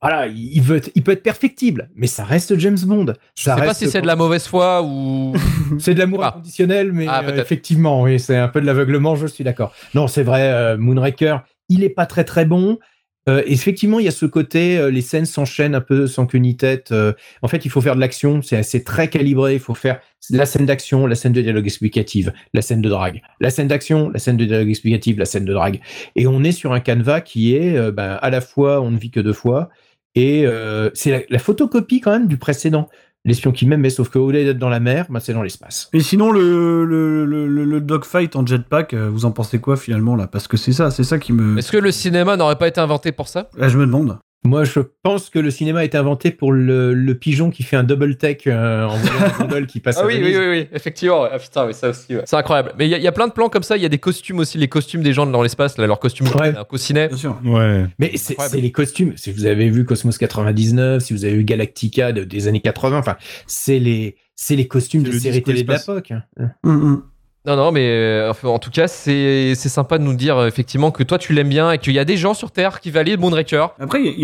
voilà, 0.00 0.26
il, 0.28 0.60
veut 0.60 0.76
être- 0.76 0.90
il 0.94 1.02
peut 1.02 1.12
être 1.12 1.22
perfectible, 1.22 1.88
mais 1.96 2.06
ça 2.06 2.22
reste 2.24 2.56
James 2.58 2.78
Bond. 2.84 3.14
Je 3.36 3.42
Ça 3.44 3.56
sais 3.56 3.64
pas 3.64 3.74
si 3.74 3.90
c'est 3.90 4.02
de 4.02 4.06
la 4.06 4.14
mauvaise 4.16 4.46
foi 4.46 4.82
ou. 4.84 5.34
C'est 5.80 5.94
de 5.94 5.98
l'amour 5.98 6.22
Ah. 6.22 6.28
inconditionnel, 6.28 6.92
mais 6.92 7.06
Ah, 7.08 7.22
euh, 7.26 7.36
effectivement, 7.40 8.02
oui, 8.02 8.20
c'est 8.20 8.36
un 8.36 8.46
peu 8.48 8.60
de 8.60 8.66
l'aveuglement, 8.66 9.16
je 9.16 9.26
suis 9.26 9.42
d'accord. 9.42 9.72
Non, 9.94 10.06
c'est 10.06 10.22
vrai, 10.22 10.42
euh, 10.52 10.76
Moonraker, 10.76 11.38
il 11.70 11.82
est 11.82 11.88
pas 11.88 12.06
très 12.06 12.22
très 12.24 12.44
bon. 12.44 12.78
Euh, 13.28 13.42
effectivement, 13.46 14.00
il 14.00 14.04
y 14.04 14.08
a 14.08 14.10
ce 14.10 14.26
côté, 14.26 14.76
euh, 14.78 14.90
les 14.90 15.00
scènes 15.00 15.24
s'enchaînent 15.24 15.74
un 15.74 15.80
peu 15.80 16.06
sans 16.06 16.26
queue 16.26 16.38
ni 16.38 16.56
tête. 16.56 16.92
euh, 16.92 17.14
en 17.40 17.48
fait, 17.48 17.64
il 17.64 17.70
faut 17.70 17.80
faire 17.80 17.94
de 17.94 18.00
l'action, 18.00 18.42
c'est 18.42 18.62
c'est 18.62 18.84
très 18.84 19.08
calibré. 19.08 19.54
Il 19.54 19.60
faut 19.60 19.74
faire 19.74 20.00
la 20.30 20.44
scène 20.44 20.66
d'action, 20.66 21.06
la 21.06 21.14
scène 21.14 21.32
de 21.32 21.40
dialogue 21.40 21.64
explicative, 21.66 22.32
la 22.52 22.60
scène 22.60 22.82
de 22.82 22.88
drague, 22.88 23.22
la 23.40 23.50
scène 23.50 23.68
d'action, 23.68 24.10
la 24.10 24.18
scène 24.18 24.36
de 24.36 24.44
dialogue 24.44 24.68
explicative, 24.68 25.18
la 25.18 25.24
scène 25.24 25.46
de 25.46 25.52
drague. 25.54 25.80
Et 26.16 26.26
on 26.26 26.44
est 26.44 26.52
sur 26.52 26.72
un 26.72 26.80
canevas 26.80 27.22
qui 27.22 27.54
est 27.54 27.90
ben, 27.92 28.18
à 28.20 28.30
la 28.30 28.40
fois, 28.40 28.80
on 28.82 28.90
ne 28.90 28.98
vit 28.98 29.10
que 29.10 29.20
deux 29.20 29.32
fois, 29.32 29.70
et 30.14 30.46
c'est 30.94 31.26
la 31.28 31.38
photocopie 31.38 32.00
quand 32.00 32.12
même 32.12 32.26
du 32.28 32.38
précédent. 32.38 32.88
L'espion 33.26 33.52
qui 33.52 33.64
m'aime, 33.66 33.80
mais 33.80 33.88
sauf 33.88 34.10
qu'au 34.10 34.30
lieu 34.30 34.44
d'être 34.44 34.58
dans 34.58 34.68
la 34.68 34.80
mer, 34.80 35.06
ben, 35.08 35.18
c'est 35.18 35.32
dans 35.32 35.42
l'espace. 35.42 35.88
Et 35.94 36.00
sinon, 36.00 36.30
le, 36.30 36.84
le, 36.84 37.24
le, 37.24 37.46
le- 37.64 37.80
dogfight 37.80 38.36
en 38.36 38.44
jetpack, 38.46 38.92
euh, 38.92 39.08
vous 39.08 39.24
en 39.24 39.30
pensez 39.30 39.60
quoi 39.60 39.76
finalement 39.78 40.14
là? 40.14 40.26
Parce 40.26 40.46
que 40.46 40.58
c'est 40.58 40.72
ça, 40.72 40.90
c'est 40.90 41.04
ça 41.04 41.18
qui 41.18 41.32
me. 41.32 41.56
Est-ce 41.56 41.72
que 41.72 41.78
le 41.78 41.90
cinéma 41.90 42.36
n'aurait 42.36 42.56
pas 42.58 42.68
été 42.68 42.80
inventé 42.82 43.12
pour 43.12 43.28
ça? 43.28 43.48
Là, 43.56 43.68
je 43.68 43.78
me 43.78 43.86
demande. 43.86 44.18
Moi, 44.46 44.64
je 44.64 44.80
pense 45.02 45.30
que 45.30 45.38
le 45.38 45.50
cinéma 45.50 45.80
a 45.80 45.84
été 45.84 45.96
inventé 45.96 46.30
pour 46.30 46.52
le, 46.52 46.92
le 46.92 47.14
pigeon 47.14 47.50
qui 47.50 47.62
fait 47.62 47.76
un 47.76 47.82
double 47.82 48.16
take 48.16 48.50
euh, 48.50 48.86
en 48.86 48.96
gondole 49.38 49.66
qui 49.66 49.80
passe 49.80 49.96
Ah 49.98 50.02
à 50.02 50.06
oui, 50.06 50.20
Venise. 50.20 50.36
oui, 50.36 50.44
oui, 50.44 50.50
oui, 50.60 50.68
effectivement. 50.72 51.24
Ah 51.32 51.38
putain, 51.38 51.66
oui, 51.66 51.72
ça 51.72 51.88
aussi. 51.88 52.14
ouais. 52.14 52.22
C'est 52.26 52.36
incroyable. 52.36 52.72
Mais 52.78 52.86
il 52.86 52.90
y, 52.90 52.94
a- 52.94 52.98
il 52.98 53.02
y 53.02 53.06
a 53.06 53.12
plein 53.12 53.26
de 53.26 53.32
plans 53.32 53.48
comme 53.48 53.62
ça. 53.62 53.78
Il 53.78 53.82
y 53.82 53.86
a 53.86 53.88
des 53.88 53.96
costumes 53.98 54.38
aussi, 54.40 54.58
les 54.58 54.68
costumes 54.68 55.02
des 55.02 55.14
gens 55.14 55.24
dans 55.26 55.42
l'espace, 55.42 55.78
là, 55.78 55.86
leurs 55.86 55.98
costumes 55.98 56.26
Ouais. 56.38 56.54
un 56.56 56.64
au 56.68 56.76
ciné. 56.76 57.08
Bien 57.08 57.16
sûr. 57.16 57.38
Ouais. 57.44 57.86
Mais 57.98 58.12
c'est 58.16 58.36
les 58.60 58.70
costumes. 58.70 59.14
Si 59.16 59.32
vous 59.32 59.46
avez 59.46 59.70
vu 59.70 59.86
Cosmos 59.86 60.18
99, 60.18 61.02
si 61.02 61.14
vous 61.14 61.24
avez 61.24 61.36
vu 61.36 61.44
Galactica 61.44 62.12
de- 62.12 62.24
des 62.24 62.46
années 62.46 62.60
80, 62.60 62.98
enfin, 62.98 63.16
c'est 63.46 63.78
les, 63.78 64.16
c'est 64.36 64.56
les 64.56 64.68
costumes 64.68 65.02
C'est 65.04 65.08
de 65.08 65.14
le 65.14 65.20
séries 65.20 65.42
télé 65.42 65.62
de 65.62 65.72
l'époque. 65.72 66.10
hein. 66.10 66.22
Hum, 66.64 66.82
hum. 66.84 67.02
Non, 67.46 67.56
non, 67.56 67.72
mais 67.72 67.86
euh, 67.90 68.30
enfin, 68.30 68.48
en 68.48 68.58
tout 68.58 68.70
cas, 68.70 68.88
c'est 68.88 69.54
c'est 69.54 69.68
sympa 69.68 69.98
de 69.98 70.02
nous 70.02 70.14
dire 70.14 70.38
euh, 70.38 70.46
effectivement 70.48 70.90
que 70.90 71.02
toi 71.02 71.18
tu 71.18 71.34
l'aimes 71.34 71.50
bien 71.50 71.72
et 71.72 71.78
qu'il 71.78 71.92
y 71.92 71.98
a 71.98 72.06
des 72.06 72.16
gens 72.16 72.32
sur 72.32 72.50
Terre 72.50 72.80
qui 72.80 72.90
valident 72.90 73.20
Moonraker. 73.20 73.66
Après, 73.78 74.02
il 74.02 74.18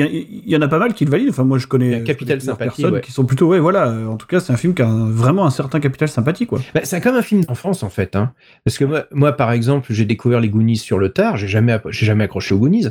y, 0.47 0.50
y 0.50 0.57
en 0.57 0.62
a 0.62 0.69
pas 0.69 0.79
mal 0.79 0.95
qui 0.95 1.05
le 1.05 1.11
valident. 1.11 1.29
Enfin, 1.29 1.45
moi, 1.45 1.59
je 1.59 1.67
connais. 1.67 1.99
Je 1.99 2.05
capital 2.05 2.39
connais 2.39 2.47
sympathie, 2.47 2.81
personnes 2.81 2.95
ouais. 2.95 3.00
Qui 3.03 3.12
sont 3.12 3.27
plutôt, 3.27 3.49
ouais, 3.49 3.59
voilà. 3.59 3.91
En 4.09 4.17
tout 4.17 4.27
cas, 4.27 4.41
c'est 4.41 4.55
un 4.55 4.57
film 4.57 4.73
qui 4.75 4.81
a 4.81 4.87
un- 4.89 5.11
vraiment 5.11 5.45
un 5.45 5.50
certain 5.50 5.81
capital 5.81 6.09
sympathie, 6.09 6.47
quoi. 6.47 6.61
Bah, 6.75 6.81
c'est 6.85 6.99
comme 7.03 7.15
un 7.17 7.21
film 7.23 7.45
d'enfance 7.45 7.83
en 7.83 7.91
fait, 7.91 8.17
hein. 8.17 8.33
Parce 8.65 8.79
que 8.79 8.87
moi, 8.87 9.05
moi, 9.12 9.33
par 9.33 9.52
exemple, 9.52 9.93
j'ai 9.93 10.06
découvert 10.06 10.41
les 10.41 10.49
Goonies 10.49 10.78
sur 10.78 10.99
le 10.99 11.11
tard. 11.11 11.37
J'ai 11.37 11.49
jamais, 11.49 11.78
jamais 11.91 12.25
accroché 12.25 12.54
aux 12.54 12.59
Goonies. 12.59 12.87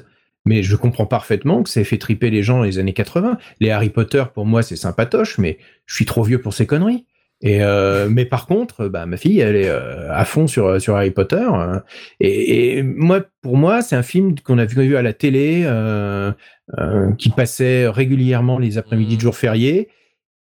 Mais 0.45 0.61
je 0.63 0.75
comprends 0.75 1.05
parfaitement 1.07 1.63
que 1.63 1.69
ça 1.69 1.81
ait 1.81 1.83
fait 1.83 1.97
triper 1.97 2.29
les 2.29 2.43
gens 2.43 2.59
dans 2.59 2.63
les 2.63 2.77
années 2.77 2.93
80. 2.93 3.37
Les 3.59 3.71
Harry 3.71 3.89
Potter, 3.89 4.23
pour 4.33 4.45
moi, 4.45 4.61
c'est 4.61 4.75
sympatoche, 4.77 5.37
mais 5.39 5.57
je 5.87 5.95
suis 5.95 6.05
trop 6.05 6.23
vieux 6.23 6.39
pour 6.39 6.53
ces 6.53 6.65
conneries. 6.67 7.05
Et 7.41 7.63
euh, 7.63 8.09
mais 8.09 8.25
par 8.25 8.47
contre, 8.47 8.87
bah, 8.89 9.05
ma 9.05 9.15
fille, 9.15 9.39
elle 9.39 9.55
est 9.55 9.69
euh, 9.69 10.11
à 10.13 10.25
fond 10.25 10.47
sur, 10.47 10.81
sur 10.81 10.95
Harry 10.95 11.11
Potter. 11.11 11.47
euh, 11.53 11.79
et, 12.19 12.77
et 12.79 12.83
moi, 12.83 13.21
pour 13.41 13.55
moi, 13.57 13.81
c'est 13.81 13.95
un 13.95 14.03
film 14.03 14.35
qu'on 14.39 14.57
a 14.57 14.65
vu 14.65 14.95
à 14.97 15.01
la 15.01 15.13
télé, 15.13 15.63
euh, 15.65 16.31
euh, 16.77 17.11
qui 17.13 17.29
passait 17.29 17.87
régulièrement 17.87 18.59
les 18.59 18.77
après-midi 18.77 19.15
de 19.15 19.21
jours 19.21 19.35
fériés. 19.37 19.89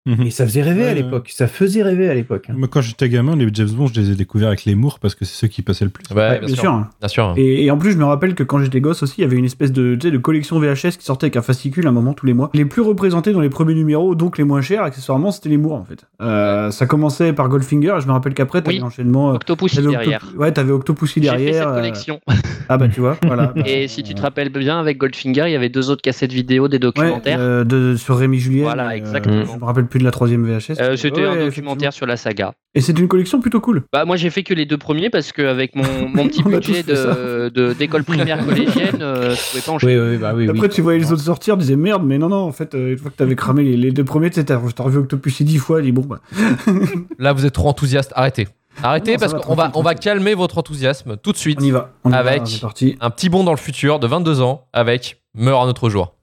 Mhm. 0.09 0.23
Et 0.27 0.31
ça 0.31 0.45
faisait 0.47 0.63
rêver 0.63 0.81
Ouais, 0.83 0.87
à 0.87 0.89
ouais. 0.91 0.95
l'époque. 0.95 1.31
Ça 1.35 1.47
faisait 1.47 1.83
rêver 1.83 2.09
à 2.09 2.15
l'époque. 2.15 2.47
hein. 2.49 2.55
Moi, 2.57 2.67
quand 2.69 2.81
j'étais 2.81 3.09
gamin, 3.09 3.37
les 3.37 3.49
James 3.53 3.69
Bond, 3.71 3.89
je 3.95 4.01
les 4.01 4.11
ai 4.11 4.15
découverts 4.15 4.49
avec 4.49 4.65
les 4.65 4.75
Mours 4.75 4.99
parce 4.99 5.15
que 5.15 5.25
c'est 5.25 5.35
ceux 5.35 5.49
qui 5.49 5.63
passaient 5.63 5.85
le 5.85 5.91
plus. 5.91 6.05
Ouais, 6.15 6.39
bien 6.41 6.49
sûr. 6.55 6.87
Bien 7.01 7.09
sûr. 7.09 7.35
Et, 7.37 7.65
et 7.67 7.71
en 7.71 7.77
plus, 7.79 7.93
je 7.93 7.99
me 7.99 8.05
rappelle 8.05 8.35
que 8.35 8.43
quand 8.43 8.59
j'étais 8.59 8.81
gosse 8.81 9.03
aussi, 9.03 9.17
il 9.19 9.23
y 9.23 9.25
avait 9.25 9.37
une 9.37 9.45
espèce 9.45 9.71
de, 9.73 9.97
collection 10.19 10.59
VHS 10.59 10.97
qui 10.99 11.05
sortait 11.05 11.27
avec 11.27 11.37
un 11.37 11.43
fascicule 11.43 11.87
à 11.87 11.91
un 11.91 11.93
moment 11.93 12.15
tous 12.15 12.27
les 12.27 12.35
mois. 12.35 12.51
Les 12.55 12.65
plus 12.65 12.83
représentés 12.83 13.33
dans 13.33 13.41
les 13.41 13.51
premiers 13.51 13.75
numéros, 13.75 14.15
donc 14.15 14.39
les 14.39 14.45
moins 14.45 14.63
chers, 14.63 14.83
accessoirement, 14.83 15.31
c'était 15.31 15.51
les 15.51 15.59
Moors 15.59 15.75
en 15.79 15.85
fait. 15.85 16.05
Euh, 16.23 16.71
ça 16.71 16.87
commençait 16.87 17.33
par 17.33 17.49
Goldfinger, 17.49 17.95
et 17.99 18.01
je 18.01 18.07
me 18.07 18.13
rappelle 18.13 18.35
qu'après, 18.35 18.63
t'avais 18.63 18.77
Oui. 18.77 18.81
l'enchaînement. 18.83 19.31
euh, 19.31 19.35
Octopussy 19.35 19.77
t'avais 19.77 19.89
derrière. 19.91 20.25
Octop- 20.25 20.39
Ouais, 20.39 20.53
t'avais 20.53 20.73
Octopussy 20.73 21.21
J'ai 21.23 21.29
fait 21.29 21.37
derrière. 21.37 21.55
cette 21.55 21.67
euh, 21.73 21.75
collection. 21.75 22.21
Ah 22.69 22.79
bah 22.79 22.89
tu 22.89 23.01
vois, 23.01 23.17
voilà. 23.27 23.53
Et 23.67 23.89
si 23.89 24.03
tu 24.03 24.15
te 24.15 24.23
rappelles 24.23 24.49
bien, 24.51 24.79
avec 24.81 24.99
Goldfinger, 24.99 25.45
il 25.47 25.53
y 25.53 25.57
avait 25.57 25.69
deux 25.69 25.91
autres 25.91 26.03
cassettes 26.03 26.33
vidéo, 26.33 26.69
des 26.69 26.77
Ouais, 26.77 26.81
documentaires. 26.81 27.39
euh, 27.41 27.65
de, 27.65 27.97
sur 27.97 28.17
Rémi 28.19 28.39
Julien. 28.39 28.65
Voilà, 28.65 28.89
euh, 28.89 28.91
exactement. 28.93 29.45
je 29.45 29.59
me 29.59 29.65
rappelle 29.65 29.87
plus 29.87 29.98
de 29.99 30.05
la 30.05 30.11
troisième 30.11 30.45
VHS. 30.45 30.81
Euh, 30.81 30.97
C'était 30.97 31.21
Ouais, 31.23 31.27
un 31.27 31.45
documentaire 31.47 31.93
sur 31.93 32.07
la 32.07 32.17
saga. 32.17 32.53
Et 32.75 32.81
c'était 32.81 33.01
une 33.01 33.09
collection 33.09 33.41
plutôt 33.41 33.61
cool. 33.61 33.83
Bah 33.93 34.05
moi 34.05 34.17
j'ai 34.17 34.31
fait 34.31 34.43
que 34.43 34.55
les 34.55 34.67
deux 34.67 34.79
premiers 34.79 35.11
parce 35.11 35.33
qu'avec 35.33 35.75
mon, 35.75 35.85
mon 36.15 36.29
petit 36.29 36.43
budget 36.43 36.83
de 36.83 37.73
d'école 37.75 38.05
primaire 38.05 38.45
collégienne, 38.45 38.99
euh, 39.01 39.35
je 39.35 39.51
pouvais 39.51 39.63
pas 39.63 39.73
en 39.73 39.77
Oui, 39.87 39.97
oui, 39.99 40.17
bah 40.19 40.33
oui. 40.35 40.49
Après, 40.49 40.61
oui. 40.63 40.69
tu 40.69 40.81
voyais 40.83 40.99
les 40.99 41.13
autres 41.13 41.23
sortir, 41.23 41.55
tu 41.55 41.61
disais 41.61 41.77
merde, 41.77 42.03
mais 42.05 42.19
non, 42.19 42.29
non, 42.29 42.37
en 42.43 42.53
fait, 42.53 42.75
euh, 42.75 42.93
une 42.93 42.99
fois 42.99 43.11
que 43.11 43.17
t'avais 43.17 43.35
cramé 43.37 43.63
les, 43.65 43.77
les 43.77 43.91
deux 43.91 44.05
premiers, 44.05 44.31
tu 44.31 44.45
t'as 44.45 44.59
t'as 44.75 44.83
revu 44.83 44.99
Octopussy 44.99 45.45
dix 45.45 45.59
fois, 45.59 45.81
dis 45.83 45.93
bon, 45.93 46.03
bah. 46.03 46.21
Là, 47.19 47.33
vous 47.33 47.45
êtes 47.47 47.53
trop 47.55 47.69
enthousiaste. 47.69 48.13
Arrêtez. 48.15 48.49
Arrêtez 48.83 49.13
Non, 49.15 49.19
parce 49.19 49.35
qu'on 49.35 49.55
va, 49.55 49.71
on 49.75 49.83
va 49.83 49.95
calmer 49.97 50.35
votre 50.35 50.59
enthousiasme 50.59 51.17
tout 51.17 51.33
de 51.33 51.37
suite. 51.37 51.59
On 51.61 51.65
y 51.65 51.71
va. 51.73 51.91
On 52.05 52.11
y 52.11 52.13
va, 52.13 52.19
Avec- 52.19 52.43
on 52.43 52.47
est 52.47 52.61
parti. 52.61 52.97
Un 53.01 53.11
petit 53.11 53.29
bond 53.29 53.43
dans 53.43 53.51
le 53.51 53.57
futur 53.59 53.99
de 53.99 54.07
22 54.07 54.41
ans 54.41 54.67
avec 54.73 55.21
Meurt 55.35 55.65
un 55.65 55.69
autre 55.69 55.91
jour. 55.91 56.15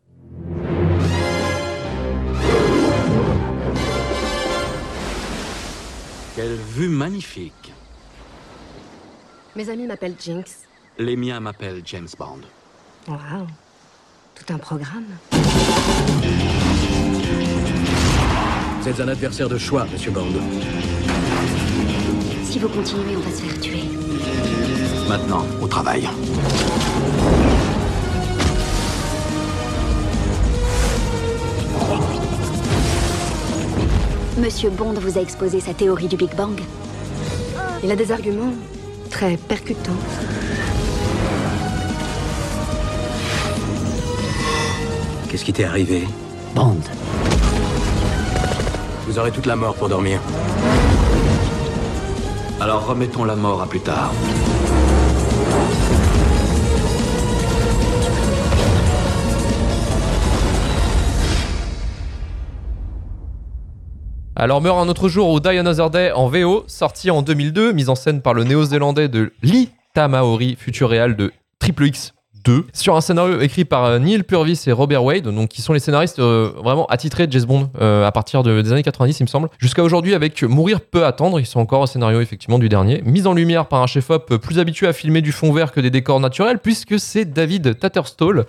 Vue 6.86 6.96
magnifique. 6.96 7.74
Mes 9.56 9.70
amis 9.70 9.88
m'appellent 9.88 10.16
Jinx. 10.20 10.68
Les 10.98 11.16
miens 11.16 11.40
m'appellent 11.40 11.82
James 11.84 12.08
Bond. 12.18 12.42
Waouh. 13.08 13.48
Tout 14.36 14.54
un 14.54 14.58
programme. 14.58 15.06
Vous 18.82 18.88
êtes 18.88 19.00
un 19.00 19.08
adversaire 19.08 19.50
de 19.50 19.58
choix, 19.58 19.86
Monsieur 19.92 20.12
Bond. 20.12 20.34
Si 22.44 22.60
vous 22.60 22.70
continuez, 22.70 23.16
on 23.16 23.20
va 23.20 23.32
se 23.32 23.42
faire 23.42 23.60
tuer. 23.62 23.84
Maintenant, 25.08 25.46
au 25.62 25.68
travail. 25.68 26.08
Monsieur 34.38 34.70
Bond 34.70 34.96
vous 34.96 35.18
a 35.18 35.22
exposé 35.22 35.62
sa 35.62 35.74
théorie 35.74 36.10
du 36.10 36.18
Big 36.18 36.36
Bang. 36.36 36.60
Il 37.82 37.90
a 37.90 37.96
des 37.96 38.12
arguments 38.12 38.52
très 39.10 39.38
percutants. 39.38 39.94
Qu'est-ce 45.30 45.46
qui 45.46 45.54
t'est 45.54 45.64
arrivé? 45.64 46.06
Bond. 46.54 46.82
Vous 49.08 49.18
aurez 49.20 49.32
toute 49.32 49.46
la 49.46 49.56
mort 49.56 49.76
pour 49.76 49.88
dormir. 49.88 50.20
Alors 52.60 52.88
remettons 52.88 53.24
la 53.24 53.38
mort 53.38 53.62
à 53.62 53.68
plus 53.68 53.80
tard. 53.80 54.12
Alors 64.38 64.60
meurt 64.62 64.78
un 64.80 64.90
autre 64.90 65.08
jour 65.08 65.30
ou 65.30 65.40
Die 65.40 65.48
Another 65.48 65.90
Day 65.90 66.12
en 66.12 66.28
VO, 66.28 66.66
sorti 66.68 67.10
en 67.10 67.22
2002, 67.22 67.72
mise 67.72 67.88
en 67.88 67.96
scène 67.96 68.22
par 68.22 68.34
le 68.34 68.44
néo-zélandais 68.44 69.08
de 69.08 69.32
Lee 69.42 69.70
Tamaori, 69.94 70.58
futur 70.60 70.90
réal 70.90 71.16
de 71.16 71.32
Triple 71.60 71.86
X 71.86 72.15
2, 72.46 72.66
sur 72.74 72.96
un 72.96 73.02
scénario 73.02 73.42
écrit 73.42 73.66
par 73.66 73.86
euh, 73.86 74.00
Neil 74.00 74.24
Purvis 74.24 74.64
et 74.68 74.72
Robert 74.72 75.04
Wade, 75.04 75.24
donc 75.28 75.50
qui 75.50 75.62
sont 75.62 75.74
les 75.74 75.80
scénaristes 75.80 76.20
euh, 76.20 76.52
vraiment 76.64 76.86
attitrés 76.88 77.28
de 77.28 77.32
James 77.32 77.46
Bond 77.46 77.70
euh, 77.82 78.06
à 78.06 78.12
partir 78.12 78.44
de- 78.44 78.62
des 78.62 78.72
années 78.72 78.84
90, 78.84 79.20
il 79.20 79.24
me 79.24 79.28
semble, 79.28 79.50
jusqu'à 79.60 79.84
aujourd'hui 79.84 80.14
avec 80.14 80.44
Mourir 80.44 80.82
peut 80.82 81.06
attendre, 81.06 81.40
ils 81.40 81.46
sont 81.46 81.60
encore 81.60 81.82
au 81.82 81.88
scénario 81.88 82.22
effectivement 82.22 82.60
du 82.60 82.70
dernier, 82.70 83.02
mise 83.06 83.28
en 83.28 83.34
lumière 83.34 83.66
par 83.68 83.82
un 83.82 83.88
chef-op 83.88 84.36
plus 84.38 84.60
habitué 84.60 84.88
à 84.88 84.94
filmer 84.94 85.22
du 85.22 85.32
fond 85.32 85.52
vert 85.52 85.72
que 85.72 85.80
des 85.80 85.90
décors 85.90 86.20
naturels, 86.20 86.60
puisque 86.60 87.00
c'est 87.00 87.26
David 87.26 87.80
Tatterstall 87.80 88.46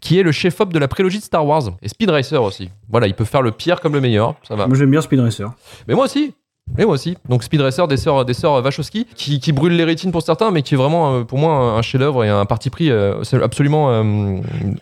qui 0.00 0.18
est 0.18 0.22
le 0.22 0.32
chef-op 0.32 0.72
de 0.72 0.78
la 0.78 0.88
prélogie 0.88 1.18
de 1.18 1.24
Star 1.24 1.44
Wars 1.46 1.62
et 1.82 1.88
Speed 1.88 2.10
Racer 2.10 2.42
aussi. 2.42 2.70
Voilà, 2.88 3.06
il 3.06 3.14
peut 3.14 3.24
faire 3.24 3.42
le 3.42 3.50
pire 3.52 3.80
comme 3.80 3.92
le 3.94 4.00
meilleur, 4.00 4.34
ça 4.46 4.54
va. 4.56 4.66
Moi, 4.66 4.76
j'aime 4.76 4.90
bien 4.90 5.00
Speed 5.00 5.20
Racer. 5.20 5.50
Mais 5.88 5.94
moi 5.94 6.04
aussi. 6.04 6.34
Mais 6.76 6.84
moi 6.84 6.94
aussi. 6.94 7.16
Donc 7.28 7.42
Speed 7.42 7.60
Racer 7.60 7.86
des 7.88 7.96
sœurs, 7.96 8.24
des 8.24 8.34
sœurs 8.34 8.62
Wachowski, 8.64 9.06
qui, 9.14 9.40
qui 9.40 9.52
brûle 9.52 9.74
les 9.74 9.84
rétines 9.84 10.12
pour 10.12 10.22
certains, 10.22 10.50
mais 10.50 10.62
qui 10.62 10.74
est 10.74 10.76
vraiment 10.76 11.14
euh, 11.14 11.24
pour 11.24 11.38
moi 11.38 11.52
un 11.52 11.82
chef-d'œuvre 11.82 12.24
et 12.24 12.28
un 12.28 12.44
parti 12.44 12.70
pris 12.70 12.90
euh, 12.90 13.22
absolument 13.42 13.90
euh, 13.90 14.38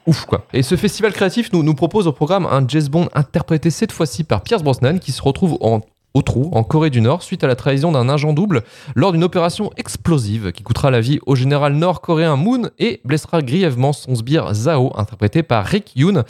ouf 0.07 0.25
quoi. 0.27 0.45
Et 0.53 0.63
ce 0.63 0.77
festival 0.77 1.13
créatif 1.13 1.53
nous, 1.53 1.63
nous 1.63 1.75
propose 1.75 2.07
au 2.07 2.13
programme 2.13 2.47
un 2.47 2.67
James 2.69 2.89
Bond 2.89 3.09
interprété 3.15 3.71
cette 3.71 3.93
fois-ci 3.93 4.25
par 4.25 4.43
Pierce 4.43 4.63
Brosnan, 4.63 4.99
qui 4.99 5.13
se 5.13 5.23
retrouve 5.23 5.59
en 5.61 5.81
au 6.15 6.23
trou, 6.23 6.51
en 6.53 6.65
Corée 6.65 6.91
du 6.91 7.01
Nord, 7.01 7.23
suite 7.23 7.45
à 7.45 7.47
la 7.47 7.55
trahison 7.55 7.93
d'un 7.93 8.09
agent 8.09 8.33
double 8.33 8.63
lors 8.95 9.13
d'une 9.13 9.25
opération 9.25 9.71
explosive 9.77 10.53
qui 10.53 10.63
coûtera 10.63 10.91
la 10.91 11.01
vie 11.01 11.21
au 11.27 11.37
général 11.37 11.75
nord-coréen 11.75 12.37
Moon 12.37 12.71
et 12.79 13.01
blessera 13.05 13.43
grièvement 13.43 13.93
son 13.93 14.15
sbire 14.15 14.53
Zhao, 14.55 14.93
interprété 14.97 15.43
par 15.43 15.65
Rick 15.65 15.93
Yoon. 15.97 16.25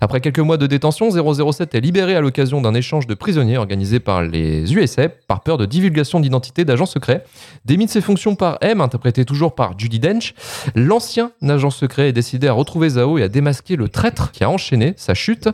Après 0.00 0.20
quelques 0.20 0.40
mois 0.40 0.56
de 0.56 0.66
détention, 0.66 1.08
007 1.10 1.74
est 1.74 1.80
libéré 1.80 2.16
à 2.16 2.20
l'occasion 2.20 2.60
d'un 2.60 2.74
échange 2.74 3.06
de 3.06 3.14
prisonniers 3.14 3.58
organisé 3.58 4.00
par 4.00 4.22
les 4.22 4.74
USA 4.74 5.08
par 5.08 5.40
peur 5.42 5.56
de 5.56 5.66
divulgation 5.66 6.20
d'identité 6.20 6.64
d'agents 6.64 6.86
secrets. 6.86 7.24
Démis 7.64 7.86
de 7.86 7.90
ses 7.90 8.00
fonctions 8.00 8.34
par 8.34 8.58
M, 8.60 8.80
interprété 8.80 9.24
toujours 9.24 9.54
par 9.54 9.78
Judy 9.78 10.00
Dench, 10.00 10.34
l'ancien 10.74 11.30
agent 11.48 11.70
secret 11.70 12.08
est 12.08 12.12
décidé 12.12 12.48
à 12.48 12.52
retrouver 12.52 12.90
Zhao 12.90 13.18
et 13.18 13.22
à 13.22 13.28
démasquer 13.28 13.76
le 13.76 13.88
traître 13.88 14.32
qui 14.32 14.44
a 14.44 14.50
enchaîné 14.50 14.94
sa 14.96 15.14
chute. 15.14 15.48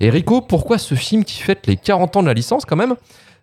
Et 0.00 0.10
Rico, 0.10 0.40
pourquoi 0.40 0.78
ce 0.78 0.94
film 0.94 1.24
qui 1.24 1.40
fête 1.40 1.66
les 1.66 1.76
40 1.76 2.16
ans 2.16 2.22
de 2.22 2.28
la 2.28 2.34
licence 2.34 2.64
quand 2.64 2.76
même? 2.76 2.96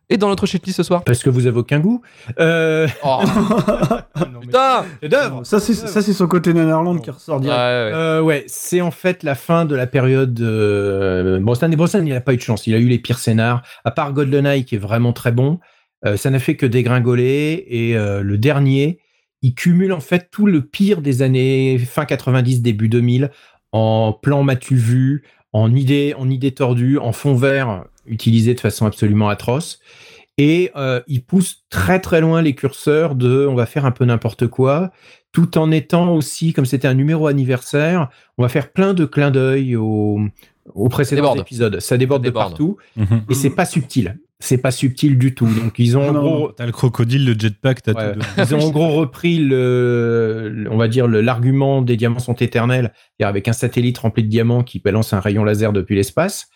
Est 0.10 0.17
dans 0.17 0.30
notre 0.30 0.45
shitlist 0.45 0.78
ce 0.78 0.84
soir 0.84 1.04
Parce 1.04 1.24
que 1.24 1.30
vous 1.30 1.45
avez 1.48 1.60
aucun 1.60 1.80
goût. 1.80 2.02
Euh... 2.39 2.88
Oh. 3.04 3.19
Putain 4.41 4.86
d'œuvre. 5.04 5.45
Ça, 5.45 5.60
c'est 5.60 5.74
ça, 5.74 6.02
c'est 6.02 6.13
son 6.13 6.28
côté 6.28 6.54
Nanarland 6.54 6.98
qui 7.00 7.12
ressort 7.12 7.39
direct. 7.39 7.58
ouais. 7.58 7.63
Euh, 7.63 8.22
ouais, 8.22 8.43
c'est 8.48 8.82
en 8.82 8.91
fait 8.91 9.24
la 9.24 9.36
fin 9.36 9.65
de 9.65 9.76
la 9.76 9.88
période 9.88 10.39
euh, 10.41 11.39
Brosnan. 11.39 11.72
Et 11.72 11.76
Brosnan, 11.76 12.06
il 12.06 12.13
n'a 12.13 12.22
pas 12.22 12.34
eu 12.34 12.38
de 12.38 12.41
chance. 12.41 12.65
Il 12.67 12.74
a 12.74 12.80
eu 12.80 12.88
les 12.88 13.00
pires 13.00 13.19
scénars. 13.19 13.62
À 13.86 13.91
part 13.91 14.13
GoldenEye, 14.13 14.65
qui 14.65 14.76
est 14.76 14.80
vraiment 14.80 15.13
très 15.13 15.32
bon, 15.32 15.60
euh, 16.06 16.17
ça 16.17 16.30
n'a 16.30 16.39
fait 16.39 16.56
que 16.56 16.65
dégringoler. 16.65 17.65
Et 17.67 17.98
euh, 17.98 18.22
le 18.22 18.38
dernier, 18.38 19.00
il 19.41 19.54
cumule 19.54 19.93
en 19.93 20.00
fait 20.00 20.30
tout 20.32 20.45
le 20.45 20.65
pire 20.65 21.02
des 21.02 21.22
années 21.22 21.78
fin 21.78 22.06
90, 22.06 22.62
début 22.62 22.89
2000, 22.89 23.32
en 23.72 24.13
plan 24.13 24.43
matu 24.43 24.76
vu, 24.76 25.24
en 25.54 25.74
idées, 25.74 26.13
en 26.17 26.30
idées 26.30 26.52
tordues, 26.52 26.98
en 26.98 27.12
fond 27.12 27.36
vert 27.36 27.86
utilisé 28.10 28.54
de 28.54 28.60
façon 28.60 28.86
absolument 28.86 29.30
atroce. 29.30 29.80
Et 30.38 30.72
euh, 30.78 31.02
il 31.08 31.24
pousse 31.24 31.65
très 31.69 32.00
très 32.00 32.22
loin 32.22 32.41
les 32.41 32.56
curseurs 32.56 33.15
de 33.15 33.45
on 33.45 33.56
va 33.56 33.65
faire 33.65 33.86
un 33.86 33.91
peu 33.91 34.06
n'importe 34.06 34.48
quoi, 34.48 34.91
tout 35.34 35.58
en 35.58 35.69
étant 35.69 36.13
aussi, 36.15 36.54
comme 36.54 36.65
c'était 36.65 36.88
un 36.88 36.93
numéro 36.93 37.28
anniversaire, 37.28 38.10
on 38.38 38.43
va 38.43 38.50
faire 38.50 38.72
plein 38.72 38.93
de 38.93 39.04
clins 39.06 39.32
d'œil 39.32 39.76
précédents 40.89 41.22
déborde. 41.24 41.39
épisodes. 41.39 41.80
Ça 41.80 41.98
déborde, 41.98 42.22
Ça 42.24 42.30
déborde. 42.30 42.45
de 42.45 42.50
partout 42.58 42.78
Mhm. 42.95 43.22
et 43.30 43.34
c'est 43.34 43.50
pas 43.50 43.65
subtil. 43.65 44.17
C'est 44.41 44.60
pas 44.60 44.72
subtil 44.72 45.17
du 45.17 45.36
tout. 45.36 45.48
Donc 45.48 45.78
ils 45.80 45.98
ont 45.98 46.08
en 46.08 46.13
Non, 46.13 46.22
gros, 46.22 46.52
T'as 46.54 46.65
le 46.65 46.72
crocodile, 46.72 47.26
le 47.26 47.34
jetpack, 47.38 47.82
t'as 47.84 47.93
Ouais. 47.93 48.13
tout. 48.13 48.19
ils 48.38 48.56
ont 48.56 48.62
en 48.62 48.69
gros 48.69 48.88
repris 48.93 49.39
le, 49.39 50.50
le- 50.50 50.72
on 50.72 50.78
va 50.78 50.88
dire 50.88 51.08
le- 51.08 51.19
l'argument 51.19 51.82
des 51.82 51.98
diamants 51.98 52.19
sont 52.19 52.36
éternels, 52.36 52.93
avec 53.22 53.50
un 53.50 53.54
satellite 53.54 53.98
rempli 53.98 54.24
de 54.24 54.30
diamants 54.30 54.63
qui 54.63 54.80
balance 54.80 55.12
un 55.12 55.19
rayon 55.19 55.43
laser 55.43 55.74
depuis 55.74 55.95
l'espace. 55.98 56.48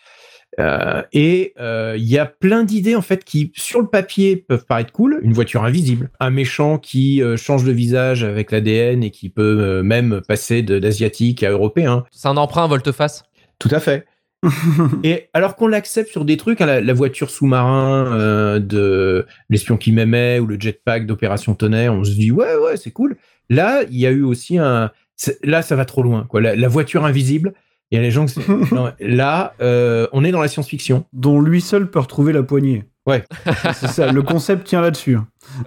Euh, 0.60 1.02
et 1.12 1.52
euh, 1.58 1.94
il 1.98 2.04
y 2.08 2.18
a 2.18 2.26
plein 2.26 2.64
d'idées 2.64 2.94
en 2.94 3.02
fait 3.02 3.24
qui, 3.24 3.52
sur 3.56 3.80
le 3.80 3.88
papier, 3.88 4.36
peuvent 4.36 4.64
paraître 4.66 4.92
cool. 4.92 5.18
Une 5.22 5.32
voiture 5.32 5.64
invisible, 5.64 6.10
un 6.20 6.30
méchant 6.30 6.78
qui 6.78 7.22
euh, 7.22 7.36
change 7.36 7.64
de 7.64 7.72
visage 7.72 8.22
avec 8.24 8.52
l'ADN 8.52 9.02
et 9.02 9.10
qui 9.10 9.30
peut 9.30 9.58
euh, 9.60 9.82
même 9.82 10.20
passer 10.28 10.62
de- 10.62 10.78
d'asiatique 10.78 11.42
à 11.42 11.50
européen. 11.50 12.04
C'est 12.12 12.28
un 12.28 12.36
emprunt 12.36 12.66
volte-face. 12.66 13.24
Tout 13.58 13.68
à 13.72 13.80
fait. 13.80 14.06
Et 15.02 15.28
alors 15.32 15.56
qu'on 15.56 15.68
l'accepte 15.68 16.10
sur 16.10 16.24
des 16.26 16.36
trucs, 16.36 16.60
hein, 16.60 16.66
la, 16.66 16.80
la 16.82 16.92
voiture 16.92 17.30
sous-marin 17.30 18.06
euh, 18.12 18.58
de 18.60 19.26
l'espion 19.48 19.76
qui 19.78 19.90
m'aimait 19.90 20.38
ou 20.38 20.46
le 20.46 20.60
jetpack 20.60 21.06
d'Opération 21.06 21.54
Tonnerre, 21.54 21.94
on 21.94 22.04
se 22.04 22.10
dit 22.12 22.30
ouais 22.30 22.54
ouais 22.56 22.76
c'est 22.76 22.90
cool. 22.90 23.16
Là 23.48 23.82
il 23.90 23.98
y 23.98 24.06
a 24.06 24.10
eu 24.10 24.22
aussi 24.22 24.58
un, 24.58 24.90
là 25.42 25.62
ça 25.62 25.76
va 25.76 25.86
trop 25.86 26.02
loin 26.02 26.26
quoi. 26.28 26.42
La, 26.42 26.54
la 26.56 26.68
voiture 26.68 27.06
invisible, 27.06 27.54
il 27.90 27.96
y 27.96 27.98
a 27.98 28.02
les 28.02 28.10
gens 28.10 28.26
qui 28.26 28.40
non, 28.72 28.92
là 29.00 29.54
euh, 29.60 30.06
on 30.12 30.24
est 30.24 30.32
dans 30.32 30.40
la 30.40 30.48
science-fiction. 30.48 31.04
Dont 31.12 31.40
lui 31.40 31.60
seul 31.60 31.90
peut 31.90 32.00
retrouver 32.00 32.32
la 32.32 32.42
poignée. 32.42 32.84
Ouais. 33.06 33.22
c'est 33.74 33.88
ça. 33.88 34.10
Le 34.10 34.22
concept 34.22 34.66
tient 34.66 34.80
là-dessus. 34.80 35.18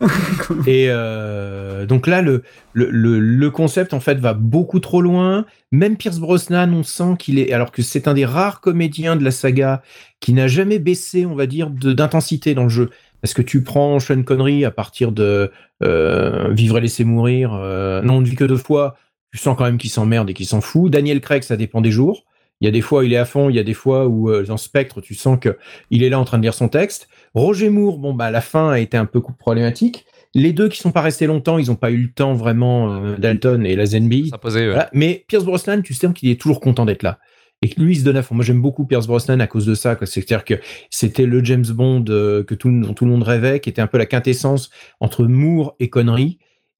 Et 0.66 0.88
euh, 0.90 1.86
donc 1.86 2.08
là, 2.08 2.22
le, 2.22 2.42
le, 2.74 2.90
le, 2.90 3.20
le 3.20 3.52
concept, 3.52 3.94
en 3.94 4.00
fait, 4.00 4.20
va 4.20 4.34
beaucoup 4.34 4.80
trop 4.80 5.02
loin. 5.02 5.46
Même 5.72 5.98
Pierce 5.98 6.20
Brosnan, 6.20 6.74
on 6.74 6.84
sent 6.84 7.16
qu'il 7.20 7.38
est... 7.38 7.54
Alors 7.54 7.72
que 7.72 7.84
c'est 7.84 8.08
un 8.08 8.16
des 8.16 8.26
rares 8.26 8.60
comédiens 8.60 9.16
de 9.16 9.24
la 9.24 9.32
saga 9.32 9.84
qui 10.20 10.34
n'a 10.34 10.48
jamais 10.48 10.80
baissé, 10.80 11.26
on 11.26 11.36
va 11.36 11.46
dire, 11.46 11.70
d'intensité 11.70 12.56
dans 12.56 12.64
le 12.64 12.70
jeu. 12.70 12.90
Parce 13.22 13.34
que 13.34 13.42
tu 13.44 13.64
prends 13.64 14.00
Sean 14.00 14.24
Connery 14.24 14.66
à 14.66 14.72
partir 14.72 15.12
de 15.12 15.52
euh, 15.84 16.52
Vivre 16.54 16.80
et 16.80 16.82
laisser 16.82 17.04
mourir, 17.04 17.52
Non, 17.52 18.16
on 18.16 18.22
ne 18.22 18.26
vit 18.26 18.36
que 18.36 18.46
deux 18.46 18.58
fois, 18.58 18.96
tu 19.32 19.38
sens 19.38 19.58
quand 19.58 19.66
même 19.66 19.78
qu'il 19.78 19.90
s'emmerde 19.90 20.30
et 20.30 20.34
qu'il 20.34 20.46
s'en 20.46 20.62
fout. 20.62 20.92
Daniel 20.92 21.22
Craig, 21.22 21.44
ça 21.44 21.58
dépend 21.58 21.82
des 21.82 21.92
jours. 21.92 22.24
Il 22.60 22.66
y 22.66 22.68
a 22.68 22.72
des 22.72 22.82
fois, 22.82 23.06
il 23.06 23.14
est 23.14 23.18
à 23.18 23.26
fond. 23.26 23.50
Il 23.50 23.56
y 23.56 23.60
a 23.60 23.64
des 23.64 23.74
fois 23.74 24.08
où, 24.08 24.30
euh, 24.30 24.44
dans 24.44 24.58
Spectre, 24.58 25.02
tu 25.02 25.14
sens 25.14 25.38
que 25.40 25.58
il 25.92 26.04
est 26.04 26.10
là 26.10 26.20
en 26.20 26.26
train 26.26 26.38
de 26.38 26.44
lire 26.44 26.54
son 26.54 26.70
texte. 26.70 27.08
Roger 27.36 27.70
Moore, 27.70 28.00
bon, 28.00 28.14
bah, 28.14 28.32
la 28.32 28.42
fin 28.42 28.72
a 28.72 28.80
été 28.80 28.98
un 28.98 29.06
peu 29.06 29.22
problématique. 29.22 30.06
Les 30.34 30.54
deux 30.54 30.68
qui 30.70 30.80
sont 30.80 30.92
pas 30.92 31.02
restés 31.02 31.28
longtemps, 31.28 31.58
ils 31.58 31.68
n'ont 31.68 31.76
pas 31.76 31.92
eu 31.92 31.98
le 31.98 32.12
temps 32.12 32.34
vraiment, 32.34 32.94
euh, 32.94 33.18
Dalton 33.18 33.66
et 33.66 33.76
Lazenby. 33.76 34.30
S'imposer, 34.30 34.62
ouais. 34.62 34.68
Voilà. 34.68 34.90
Mais 34.94 35.26
Pierce 35.28 35.46
Brosnan, 35.46 35.82
tu 35.82 35.94
sais 35.94 36.12
qu'il 36.14 36.30
est 36.30 36.40
toujours 36.40 36.60
content 36.60 36.86
d'être 36.86 37.04
là. 37.04 37.20
Et 37.62 37.70
que 37.70 37.82
lui, 37.82 37.94
il 37.94 38.00
se 38.00 38.04
donne 38.04 38.18
à 38.18 38.24
fond. 38.24 38.36
Moi, 38.36 38.44
j'aime 38.44 38.62
beaucoup 38.62 38.86
Pierce 38.86 39.08
Brosnan 39.08 39.40
à 39.40 39.48
cause 39.48 39.66
de 39.66 39.74
ça. 39.74 39.98
C'est-à-dire 40.04 40.46
que 40.46 40.56
c'était 40.92 41.26
le 41.26 41.44
James 41.44 41.66
Bond 41.68 42.06
euh, 42.10 42.44
que 42.44 42.54
tout, 42.54 42.70
dont 42.70 42.94
tout 42.94 43.06
le 43.06 43.12
monde 43.12 43.24
rêvait, 43.24 43.60
qui 43.60 43.70
était 43.70 43.82
un 43.82 43.88
peu 43.88 43.98
la 43.98 44.06
quintessence 44.06 44.70
entre 45.00 45.26
Moore 45.26 45.76
et 45.80 45.90
Connery. 45.90 46.38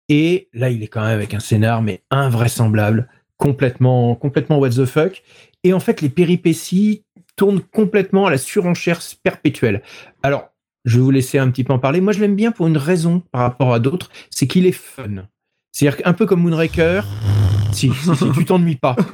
Et 0.10 0.50
là, 0.54 0.70
il 0.70 0.84
est 0.84 0.88
quand 0.88 1.02
même 1.02 1.12
avec 1.12 1.34
un 1.34 1.40
scénar, 1.40 1.82
mais 1.82 2.02
invraisemblable, 2.12 3.10
complètement, 3.38 4.16
complètement 4.16 4.58
what 4.58 4.70
the 4.70 4.86
fuck. 4.86 5.24
Et 5.64 5.74
en 5.74 5.80
fait, 5.80 6.02
les 6.02 6.10
péripéties 6.10 7.04
tournent 7.36 7.62
complètement 7.62 8.26
à 8.26 8.32
la 8.32 8.38
surenchère 8.38 9.02
perpétuelle. 9.24 9.82
Alors, 10.24 10.50
je 10.86 10.98
vais 10.98 11.04
vous 11.04 11.12
laisser 11.12 11.38
un 11.38 11.50
petit 11.52 11.64
peu 11.64 11.74
en 11.74 11.80
parler. 11.80 12.02
Moi, 12.02 12.14
je 12.14 12.20
l'aime 12.20 12.36
bien 12.36 12.52
pour 12.52 12.68
une 12.68 12.78
raison 12.78 13.22
par 13.32 13.42
rapport 13.42 13.74
à 13.74 13.80
d'autres, 13.80 14.10
c'est 14.30 14.48
qu'il 14.48 14.66
est 14.66 14.72
fun. 14.72 15.28
C'est-à-dire 15.72 15.98
qu'un 15.98 16.14
peu 16.14 16.26
comme 16.26 16.42
Moonraker, 16.42 17.04
si, 17.72 17.92
si, 17.92 18.16
si, 18.16 18.32
tu 18.32 18.46
t'ennuies 18.46 18.76
pas. 18.78 18.96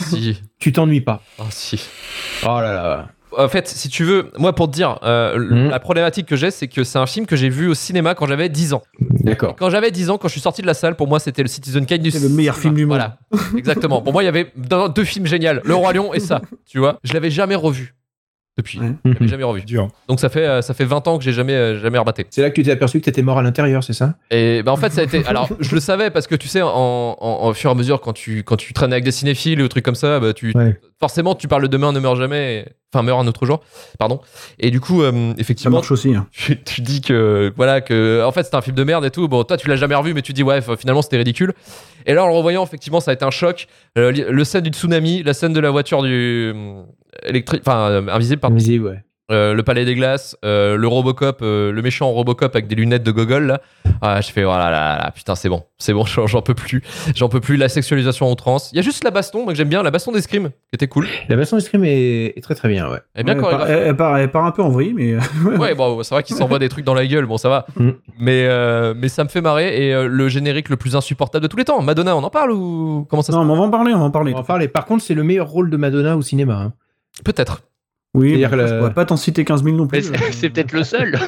Si. 0.00 0.42
Tu 0.58 0.72
t'ennuies 0.72 1.00
pas. 1.00 1.22
Oh, 1.38 1.44
si. 1.48 1.80
Oh 2.42 2.60
là 2.60 2.72
là. 2.74 3.08
En 3.36 3.48
fait, 3.48 3.68
si 3.68 3.88
tu 3.88 4.04
veux, 4.04 4.30
moi 4.38 4.54
pour 4.54 4.68
te 4.68 4.72
dire, 4.74 4.98
euh, 5.02 5.38
Mhm. 5.38 5.70
la 5.70 5.78
problématique 5.80 6.26
que 6.26 6.36
j'ai, 6.36 6.50
c'est 6.50 6.68
que 6.68 6.82
c'est 6.84 6.98
un 6.98 7.06
film 7.06 7.26
que 7.26 7.36
j'ai 7.36 7.48
vu 7.50 7.68
au 7.68 7.74
cinéma 7.74 8.14
quand 8.14 8.26
j'avais 8.26 8.48
10 8.48 8.72
ans. 8.72 8.82
D'accord. 9.00 9.54
Quand 9.58 9.70
j'avais 9.70 9.90
10 9.90 10.10
ans, 10.10 10.18
quand 10.18 10.28
je 10.28 10.32
suis 10.32 10.40
sorti 10.40 10.62
de 10.62 10.66
la 10.66 10.74
salle, 10.74 10.96
pour 10.96 11.08
moi 11.08 11.18
c'était 11.20 11.42
le 11.42 11.48
Citizen 11.48 11.84
Kane 11.86 12.00
du 12.00 12.10
C'est 12.10 12.20
le 12.20 12.28
meilleur 12.30 12.56
film 12.56 12.74
du 12.74 12.86
monde. 12.86 12.96
Voilà, 12.96 13.18
exactement. 13.56 14.00
Pour 14.00 14.12
moi, 14.12 14.22
il 14.22 14.26
y 14.26 14.28
avait 14.30 14.50
deux 14.56 14.88
deux 14.88 15.04
films 15.04 15.26
géniaux, 15.26 15.60
Le 15.64 15.74
Roi 15.74 15.92
Lion 15.92 16.14
et 16.14 16.20
ça, 16.20 16.40
tu 16.66 16.78
vois. 16.78 16.98
Je 17.04 17.12
l'avais 17.12 17.30
jamais 17.30 17.54
revu 17.54 17.94
depuis. 18.58 18.78
Ouais. 18.80 18.92
Je 19.04 19.10
l'avais 19.12 19.28
jamais 19.28 19.44
revu. 19.44 19.62
Dur. 19.62 19.88
Donc 20.08 20.20
ça 20.20 20.28
fait, 20.28 20.46
euh, 20.46 20.60
ça 20.62 20.74
fait 20.74 20.84
20 20.84 21.08
ans 21.08 21.16
que 21.18 21.24
j'ai 21.24 21.32
jamais, 21.32 21.54
euh, 21.54 21.80
jamais 21.80 21.96
rebatté. 21.98 22.26
C'est 22.30 22.42
là 22.42 22.50
que 22.50 22.54
tu 22.56 22.62
t'es 22.64 22.70
aperçu 22.72 23.00
que 23.00 23.04
t'étais 23.06 23.22
mort 23.22 23.38
à 23.38 23.42
l'intérieur, 23.42 23.82
c'est 23.82 23.92
ça? 23.94 24.14
Et 24.30 24.62
ben 24.62 24.72
en 24.72 24.76
fait, 24.76 24.90
ça 24.92 25.00
a 25.00 25.04
été. 25.04 25.24
Alors, 25.26 25.48
je 25.60 25.74
le 25.74 25.80
savais 25.80 26.10
parce 26.10 26.26
que 26.26 26.34
tu 26.34 26.48
sais, 26.48 26.60
en, 26.62 26.68
en, 26.68 27.16
en 27.20 27.54
fur 27.54 27.70
et 27.70 27.72
à 27.72 27.74
mesure, 27.76 28.00
quand 28.00 28.12
tu, 28.12 28.42
quand 28.42 28.56
tu 28.56 28.72
traînes 28.74 28.92
avec 28.92 29.04
des 29.04 29.12
cinéphiles 29.12 29.60
ou 29.60 29.62
des 29.62 29.68
trucs 29.70 29.84
comme 29.84 29.94
ça, 29.94 30.20
bah, 30.20 30.32
tu, 30.34 30.52
Ouais. 30.54 30.78
forcément, 31.00 31.34
tu 31.34 31.48
parles 31.48 31.62
de 31.62 31.68
demain 31.68 31.92
ne 31.92 32.00
meurt 32.00 32.16
jamais. 32.18 32.66
Enfin, 32.94 33.02
meurt 33.02 33.20
un 33.20 33.26
autre 33.26 33.44
jour, 33.44 33.60
pardon. 33.98 34.18
Et 34.58 34.70
du 34.70 34.80
coup, 34.80 35.02
euh, 35.02 35.12
Ça 35.12 35.34
effectivement, 35.38 35.76
marche 35.76 35.90
aussi. 35.90 36.14
hein. 36.14 36.26
tu, 36.32 36.62
tu 36.62 36.80
dis 36.80 37.02
que 37.02 37.52
voilà 37.54 37.82
que 37.82 38.24
en 38.24 38.32
fait 38.32 38.44
c'était 38.44 38.56
un 38.56 38.62
film 38.62 38.74
de 38.76 38.82
merde 38.82 39.04
et 39.04 39.10
tout 39.10 39.28
bon 39.28 39.44
toi 39.44 39.58
tu 39.58 39.68
l'as 39.68 39.76
jamais 39.76 39.94
revu 39.94 40.14
mais 40.14 40.22
tu 40.22 40.32
dis 40.32 40.42
ouais 40.42 40.60
finalement 40.78 41.02
c'était 41.02 41.18
ridicule 41.18 41.52
et 42.06 42.14
là 42.14 42.24
en 42.24 42.28
le 42.28 42.32
revoyant 42.32 42.64
effectivement 42.64 43.00
ça 43.00 43.10
a 43.10 43.14
été 43.14 43.26
un 43.26 43.30
choc 43.30 43.66
Euh, 43.98 44.10
le 44.10 44.44
scène 44.44 44.62
du 44.62 44.70
tsunami 44.70 45.22
la 45.22 45.34
scène 45.34 45.52
de 45.52 45.60
la 45.60 45.70
voiture 45.70 46.02
du 46.02 46.54
électrique 47.24 47.62
enfin 47.66 47.88
euh, 47.90 48.02
invisible 48.08 48.40
pardon 48.40 48.56
Invisible, 48.56 48.86
ouais. 48.86 49.04
Euh, 49.30 49.52
le 49.52 49.62
palais 49.62 49.84
des 49.84 49.94
glaces 49.94 50.38
euh, 50.42 50.76
le 50.78 50.88
Robocop 50.88 51.40
euh, 51.42 51.70
le 51.70 51.82
méchant 51.82 52.10
Robocop 52.10 52.56
avec 52.56 52.66
des 52.66 52.74
lunettes 52.74 53.02
de 53.02 53.10
gogol 53.12 53.44
là 53.46 53.60
ah, 54.00 54.22
je 54.22 54.30
fais 54.32 54.42
voilà 54.42 54.70
là, 54.70 54.96
là, 54.96 55.10
putain 55.10 55.34
c'est 55.34 55.50
bon 55.50 55.64
c'est 55.76 55.92
bon 55.92 56.06
j'en 56.26 56.40
peux 56.40 56.54
plus 56.54 56.82
j'en 57.14 57.28
peux 57.28 57.40
plus 57.40 57.58
la 57.58 57.68
sexualisation 57.68 58.26
à 58.26 58.30
outrance 58.30 58.70
il 58.72 58.76
y 58.76 58.78
a 58.78 58.82
juste 58.82 59.04
la 59.04 59.10
baston 59.10 59.44
moi 59.44 59.52
que 59.52 59.58
j'aime 59.58 59.68
bien 59.68 59.82
la 59.82 59.90
baston 59.90 60.12
d'escrime 60.12 60.48
qui 60.48 60.54
était 60.76 60.86
cool 60.88 61.06
La 61.28 61.36
baston 61.36 61.56
d'escrime 61.56 61.84
est, 61.84 62.38
est 62.38 62.42
très 62.42 62.54
très 62.54 62.68
bien, 62.70 62.90
ouais. 62.90 63.00
elle 63.14 63.28
est 63.28 63.34
bien 63.34 63.42
Ouais, 63.42 63.50
elle, 63.50 63.58
part, 63.58 63.68
elle 63.68 63.96
part- 63.96 64.16
elle 64.18 64.30
part 64.30 64.44
un 64.46 64.50
peu 64.50 64.62
en 64.62 64.70
vrille, 64.70 64.94
mais. 64.94 65.16
Ouais, 65.58 65.74
bon, 65.74 66.02
c'est 66.02 66.14
vrai 66.14 66.22
qu'il 66.22 66.36
s'envoie 66.36 66.58
des 66.58 66.68
trucs 66.70 66.84
dans 66.84 66.92
la 66.94 67.06
gueule, 67.06 67.24
bon, 67.26 67.36
ça 67.38 67.48
va. 67.48 67.64
Mm. 67.76 67.90
Mais, 68.18 68.46
euh, 68.48 68.92
mais 68.96 69.08
ça 69.08 69.24
me 69.24 69.28
fait 69.30 69.40
marrer. 69.40 69.86
Et 69.88 69.94
euh, 69.94 70.06
le 70.08 70.28
générique 70.28 70.68
le 70.68 70.76
plus 70.76 70.94
insupportable 70.94 71.42
de 71.42 71.48
tous 71.48 71.56
les 71.56 71.64
temps, 71.64 71.80
Madonna, 71.80 72.14
on 72.16 72.22
en 72.22 72.28
parle 72.30 72.52
ou 72.52 73.06
comment 73.08 73.22
ça 73.22 73.32
se 73.32 73.38
non, 73.38 73.44
mais 73.46 73.52
on 73.52 73.56
va 73.56 73.62
en 73.62 73.70
parler, 73.70 73.94
on 73.94 73.98
va 73.98 74.04
en 74.04 74.10
parler. 74.10 74.32
On 74.32 74.36
va 74.36 74.40
en 74.42 74.44
parler. 74.44 74.68
Par 74.68 74.84
contre, 74.84 75.02
c'est 75.02 75.14
le 75.14 75.22
meilleur 75.22 75.48
rôle 75.48 75.70
de 75.70 75.76
Madonna 75.78 76.16
au 76.18 76.22
cinéma. 76.22 76.54
hein. 76.56 76.72
Peut-être. 77.24 77.62
Oui, 78.14 78.36
mais 78.38 78.44
que 78.44 78.50
je 78.50 78.56
la- 78.56 78.78
pourrais 78.78 78.94
pas 78.94 79.04
t'en 79.04 79.16
citer 79.18 79.44
15 79.44 79.62
000 79.62 79.76
non 79.76 79.86
plus. 79.86 80.02
c'est 80.02 80.32
c'est 80.32 80.50
peut-être 80.50 80.72
le 80.72 80.82
seul. 80.84 81.18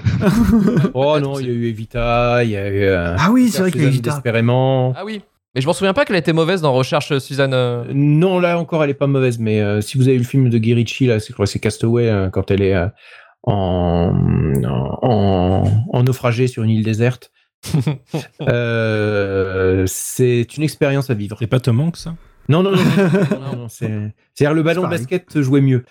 Oh 0.95 1.19
non, 1.21 1.39
il 1.39 1.47
y 1.47 1.51
a 1.51 1.53
eu 1.53 1.67
Evita, 1.69 2.43
il 2.45 2.51
y 2.51 2.57
a 2.57 2.69
eu. 2.69 2.83
euh, 2.83 3.15
Ah 3.19 3.31
oui, 3.31 3.49
c'est 3.51 3.61
vrai 3.63 3.71
qu'il 3.71 3.83
y 3.83 3.85
a 3.85 3.89
Suzanne 3.89 3.99
Evita. 4.01 4.11
Despérément. 4.15 4.95
Ah 4.97 5.05
oui. 5.05 5.23
Mais 5.55 5.61
je 5.61 5.67
m'en 5.67 5.73
souviens 5.73 5.93
pas 5.93 6.05
qu'elle 6.05 6.17
était 6.17 6.33
mauvaise 6.33 6.63
dans 6.63 6.73
Recherche 6.73 7.19
Suzanne. 7.19 7.53
euh, 7.55 7.85
Non, 7.93 8.39
là 8.39 8.57
encore, 8.59 8.83
elle 8.85 8.91
est 8.91 8.95
pas 8.95 9.07
mauvaise, 9.09 9.39
mais 9.41 9.61
euh, 9.61 9.81
si 9.81 9.99
vous 9.99 10.05
avez 10.05 10.15
vu 10.17 10.23
le 10.23 10.29
film 10.29 10.49
de 10.49 10.59
Guy 10.59 10.75
Ritchie, 10.75 11.07
là, 11.07 11.19
c'est 11.21 11.59
Castaway, 11.59 12.09
euh, 12.09 12.31
quand 12.31 12.51
elle 12.53 12.63
est 12.63 12.75
euh, 12.75 12.87
en, 13.43 14.13
en, 15.03 15.65
en 15.93 16.03
naufragé 16.05 16.47
sur 16.47 16.63
une 16.63 16.71
île 16.71 16.85
déserte. 16.85 17.31
Euh, 18.49 19.85
c'est 19.87 20.57
une 20.57 20.63
expérience 20.63 21.11
à 21.11 21.15
vivre. 21.15 21.37
C'est 21.39 21.47
pas 21.47 21.61
Tom 21.61 21.81
Hanks, 21.81 21.97
ça? 21.99 22.15
Non, 22.51 22.63
non, 22.63 22.73
non, 22.73 22.79
non, 22.79 23.41
non, 23.41 23.57
non, 23.57 23.69
c'est- 23.69 23.87
c'est-à-dire 24.35 24.55
le 24.55 24.63
ballon 24.63 24.83
basket 24.91 25.41
jouait 25.41 25.61
mieux. 25.61 25.85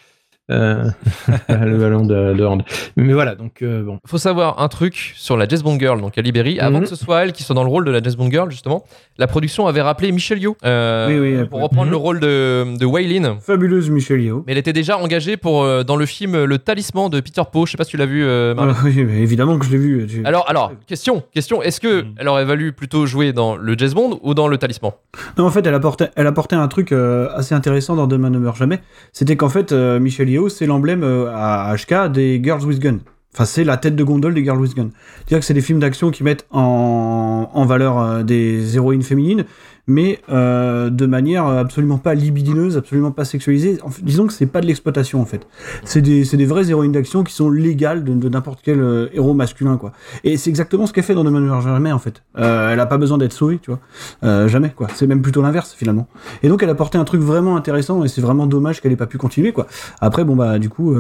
Euh, 0.50 0.86
le 1.50 1.78
ballon 1.78 2.06
de, 2.06 2.34
de 2.34 2.44
hand. 2.46 2.64
Mais 2.98 3.14
voilà, 3.14 3.36
donc 3.36 3.62
euh, 3.62 3.84
bon. 3.84 4.00
Faut 4.06 4.18
savoir 4.18 4.62
un 4.62 4.68
truc 4.68 5.14
sur 5.16 5.38
la 5.38 5.48
Jazz 5.48 5.64
Bond 5.64 5.78
Girl, 5.80 6.00
donc 6.02 6.18
à 6.18 6.22
Libéry. 6.22 6.60
Avant 6.60 6.78
Mhm. 6.80 6.84
que 6.84 6.90
ce 6.90 6.96
soit 6.96 7.24
elle 7.24 7.32
qui 7.32 7.44
soit 7.44 7.56
dans 7.56 7.64
le 7.64 7.70
rôle 7.70 7.86
de 7.86 7.92
la 7.92 8.02
Jazz 8.02 8.16
Bond 8.16 8.30
Girl, 8.32 8.50
justement, 8.52 8.84
la 9.18 9.28
production 9.28 9.68
avait 9.68 9.82
rappelé 9.82 10.12
Michelle 10.12 10.40
Yeoh 10.40 10.56
euh, 10.66 11.08
Oui, 11.08 11.38
oui, 11.38 11.46
pour 11.48 11.62
reprendre 11.62 11.86
Mhm. 11.86 11.92
le 11.92 11.98
rôle 11.98 12.20
de, 12.20 12.78
de 12.78 12.86
Waylin. 12.86 13.38
Fabuleuse 13.42 13.90
Michelle 13.90 14.22
Yeoh. 14.22 14.44
Mais 14.48 14.54
elle 14.54 14.58
était 14.60 14.74
déjà 14.74 14.98
engagée 14.98 15.38
pour, 15.38 15.64
euh, 15.64 15.84
dans 15.84 15.96
le 15.96 16.06
film 16.06 16.44
Le 16.44 16.58
Talisman 16.58 17.10
de 17.10 17.20
Peter 17.20 17.42
Poe. 17.52 17.66
Je 17.66 17.72
sais 17.72 17.78
pas 17.78 17.84
si 17.84 17.92
tu 17.92 17.98
l'as 17.98 18.06
vu, 18.06 18.24
euh, 18.26 18.54
Marvin. 18.56 18.74
Ah, 18.78 18.82
oui, 18.86 19.04
mais 19.04 19.20
évidemment 19.22 19.58
que 19.58 19.66
je 19.66 19.72
l'ai 19.72 19.78
vu. 19.78 20.08
Alors, 20.26 20.46
alors, 20.50 20.72
question, 20.88 21.24
question. 21.34 21.62
Est-ce 21.62 21.80
que 21.80 22.02
Mhm. 22.04 22.14
elle 22.18 22.28
aurait 22.28 22.46
valu 22.46 22.72
plutôt 22.74 23.06
jouer 23.06 23.34
dans 23.34 23.56
le 23.56 23.78
Jazz 23.78 23.94
Bond 23.94 24.20
ou 24.24 24.34
dans 24.34 24.48
le 24.48 24.58
Talisman? 24.58 24.92
Non, 25.38 25.46
en 25.46 25.50
fait, 25.52 25.66
elle 25.66 25.74
apportait, 25.74 26.10
elle 26.16 26.28
apportait 26.28 26.56
un 26.56 26.68
truc 26.68 26.92
euh, 26.92 27.28
assez 27.36 27.54
intéressant 27.56 27.96
dans 27.96 28.08
Demain 28.08 28.30
ne 28.30 28.40
meurt 28.40 28.58
jamais. 28.58 28.80
C'était 29.14 29.36
qu'en 29.36 29.50
fait, 29.50 29.72
euh, 29.72 30.00
Michelle 30.00 30.30
C'est 30.48 30.66
l'emblème 30.66 31.04
euh, 31.04 31.32
à 31.34 31.76
HK 31.76 32.12
des 32.12 32.40
Girls 32.42 32.64
with 32.64 32.80
Gun. 32.80 33.00
Enfin, 33.34 33.46
c'est 33.46 33.64
la 33.64 33.78
tête 33.78 33.96
de 33.96 34.04
gondole 34.04 34.34
des 34.34 34.44
Girls 34.44 34.60
with 34.60 34.76
Gun. 34.76 34.90
C'est-à-dire 35.18 35.40
que 35.40 35.46
c'est 35.46 35.54
des 35.54 35.62
films 35.62 35.80
d'action 35.80 36.12
qui 36.12 36.24
mettent 36.24 36.46
en, 36.52 37.50
en 37.54 37.66
valeur 37.66 38.00
euh, 38.00 38.24
des 38.24 38.76
héroïnes 38.76 39.04
féminines, 39.04 39.46
mais 39.90 40.20
euh, 40.30 40.90
de 40.90 41.06
manière 41.06 41.46
absolument 41.48 41.98
pas 41.98 42.14
libidineuse, 42.14 42.78
absolument 42.78 43.12
pas 43.12 43.26
sexualisée. 43.26 43.80
En 43.84 43.90
fait, 43.90 44.04
disons 44.06 44.28
que 44.28 44.34
c'est 44.34 44.46
pas 44.46 44.62
de 44.62 44.68
l'exploitation 44.68 45.22
en 45.22 45.26
fait. 45.26 45.46
C'est 45.84 46.02
des, 46.02 46.24
des 46.24 46.46
vraies 46.46 46.70
héroïnes 46.70 46.92
d'action 46.94 47.24
qui 47.24 47.34
sont 47.34 47.50
légales 47.50 48.04
de, 48.04 48.14
de 48.14 48.30
n'importe 48.30 48.60
quel 48.64 48.80
euh, 48.80 49.08
héros 49.14 49.34
masculin 49.34 49.78
quoi. 49.78 49.92
Et 50.24 50.38
c'est 50.38 50.50
exactement 50.50 50.86
ce 50.86 50.94
qu'elle 50.94 51.04
fait 51.04 51.16
dans 51.16 51.24
ne 51.24 51.30
meurt 51.32 51.64
jamais 51.64 51.92
en 51.92 52.00
fait. 52.00 52.24
Euh, 52.38 52.72
elle 52.72 52.80
a 52.80 52.86
pas 52.86 52.98
besoin 52.98 53.18
d'être 53.18 53.34
sauvée, 53.34 53.60
tu 53.62 53.72
vois. 53.72 54.48
Jamais 54.48 54.70
quoi. 54.70 54.88
C'est 54.96 55.08
même 55.08 55.22
plutôt 55.22 55.42
l'inverse 55.42 55.74
finalement. 55.74 56.08
Et 56.44 56.48
donc 56.50 56.62
elle 56.64 56.70
a 56.70 56.76
porté 56.76 56.98
un 56.98 57.04
truc 57.04 57.22
vraiment 57.22 57.58
intéressant 57.58 58.04
et 58.04 58.08
c'est 58.08 58.22
vraiment 58.22 58.46
dommage 58.48 58.82
qu'elle 58.82 58.92
ait 58.92 58.96
pas 58.96 59.08
pu 59.08 59.18
continuer 59.18 59.52
quoi. 59.52 59.68
Après 60.02 60.24
bon 60.24 60.36
bah 60.36 60.60
du 60.60 60.70
coup 60.70 60.96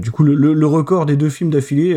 du 0.00 0.10
coup 0.10 0.24
le, 0.24 0.34
le- 0.34 0.52
le 0.54 0.66
record 0.66 1.06
des 1.06 1.16
deux 1.16 1.30
films 1.30 1.50
d'affilée 1.50 1.94